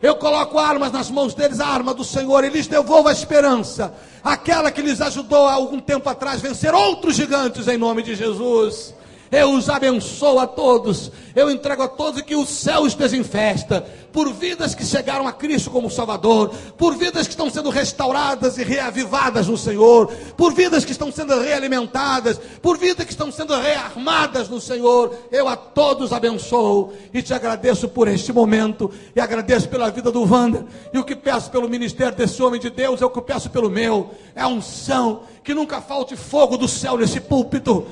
Eu 0.00 0.16
coloco 0.16 0.58
armas 0.58 0.92
nas 0.92 1.10
mãos 1.10 1.34
deles, 1.34 1.60
a 1.60 1.66
arma 1.66 1.92
do 1.92 2.04
Senhor, 2.04 2.44
e 2.44 2.50
lhes 2.50 2.66
devolvo 2.66 3.08
a 3.08 3.12
esperança, 3.12 3.94
aquela 4.22 4.70
que 4.70 4.82
lhes 4.82 5.00
ajudou 5.00 5.46
há 5.46 5.52
algum 5.54 5.80
tempo 5.80 6.08
atrás 6.08 6.40
vencer 6.40 6.74
outros 6.74 7.16
gigantes 7.16 7.66
em 7.68 7.76
nome 7.76 8.02
de 8.02 8.14
Jesus. 8.14 8.94
Eu 9.32 9.54
os 9.54 9.70
abençoo 9.70 10.38
a 10.38 10.46
todos. 10.46 11.10
Eu 11.34 11.50
entrego 11.50 11.82
a 11.82 11.88
todos 11.88 12.20
que 12.20 12.36
o 12.36 12.44
céu 12.44 12.82
os 12.82 12.94
desinfesta. 12.94 13.80
Por 14.12 14.30
vidas 14.30 14.74
que 14.74 14.84
chegaram 14.84 15.26
a 15.26 15.32
Cristo 15.32 15.70
como 15.70 15.90
Salvador. 15.90 16.50
Por 16.76 16.94
vidas 16.94 17.26
que 17.26 17.32
estão 17.32 17.48
sendo 17.48 17.70
restauradas 17.70 18.58
e 18.58 18.62
reavivadas 18.62 19.48
no 19.48 19.56
Senhor. 19.56 20.12
Por 20.36 20.52
vidas 20.52 20.84
que 20.84 20.92
estão 20.92 21.10
sendo 21.10 21.40
realimentadas. 21.40 22.38
Por 22.60 22.76
vidas 22.76 23.06
que 23.06 23.12
estão 23.12 23.32
sendo 23.32 23.58
rearmadas 23.58 24.50
no 24.50 24.60
Senhor. 24.60 25.16
Eu 25.32 25.48
a 25.48 25.56
todos 25.56 26.12
abençoo. 26.12 26.92
E 27.14 27.22
te 27.22 27.32
agradeço 27.32 27.88
por 27.88 28.08
este 28.08 28.34
momento. 28.34 28.90
E 29.16 29.20
agradeço 29.20 29.66
pela 29.66 29.90
vida 29.90 30.12
do 30.12 30.30
Wander. 30.30 30.66
E 30.92 30.98
o 30.98 31.04
que 31.04 31.16
peço 31.16 31.50
pelo 31.50 31.70
ministério 31.70 32.14
desse 32.14 32.42
homem 32.42 32.60
de 32.60 32.68
Deus 32.68 33.00
é 33.00 33.06
o 33.06 33.10
que 33.10 33.22
peço 33.22 33.48
pelo 33.48 33.70
meu. 33.70 34.10
É 34.34 34.46
unção. 34.46 35.22
Que 35.42 35.54
nunca 35.54 35.80
falte 35.80 36.16
fogo 36.16 36.58
do 36.58 36.68
céu 36.68 36.98
nesse 36.98 37.18
púlpito 37.18 37.86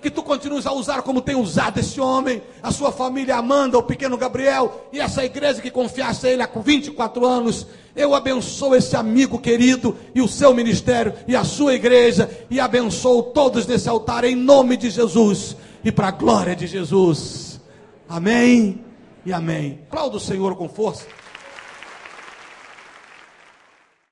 que 0.00 0.10
tu 0.10 0.22
continues 0.22 0.66
a 0.66 0.72
usar 0.72 1.02
como 1.02 1.20
tem 1.20 1.34
usado 1.34 1.78
esse 1.78 2.00
homem, 2.00 2.42
a 2.62 2.70
sua 2.70 2.92
família 2.92 3.36
Amanda, 3.36 3.78
o 3.78 3.82
pequeno 3.82 4.16
Gabriel 4.16 4.88
e 4.92 5.00
essa 5.00 5.24
igreja 5.24 5.60
que 5.60 5.70
confiaste 5.70 6.26
a 6.26 6.30
ele 6.30 6.42
há 6.42 6.48
24 6.54 7.26
anos. 7.26 7.66
Eu 7.94 8.14
abençoo 8.14 8.76
esse 8.76 8.96
amigo 8.96 9.38
querido 9.38 9.96
e 10.14 10.22
o 10.22 10.28
seu 10.28 10.54
ministério 10.54 11.12
e 11.26 11.34
a 11.34 11.44
sua 11.44 11.74
igreja 11.74 12.30
e 12.48 12.60
abençoo 12.60 13.22
todos 13.22 13.66
nesse 13.66 13.88
altar 13.88 14.24
em 14.24 14.36
nome 14.36 14.76
de 14.76 14.90
Jesus 14.90 15.56
e 15.84 15.90
para 15.90 16.08
a 16.08 16.12
glória 16.12 16.54
de 16.54 16.66
Jesus. 16.66 17.60
Amém 18.08 18.84
e 19.26 19.32
amém. 19.32 19.80
Aplauda 19.88 20.16
o 20.16 20.20
Senhor 20.20 20.54
com 20.56 20.68
força. 20.68 21.04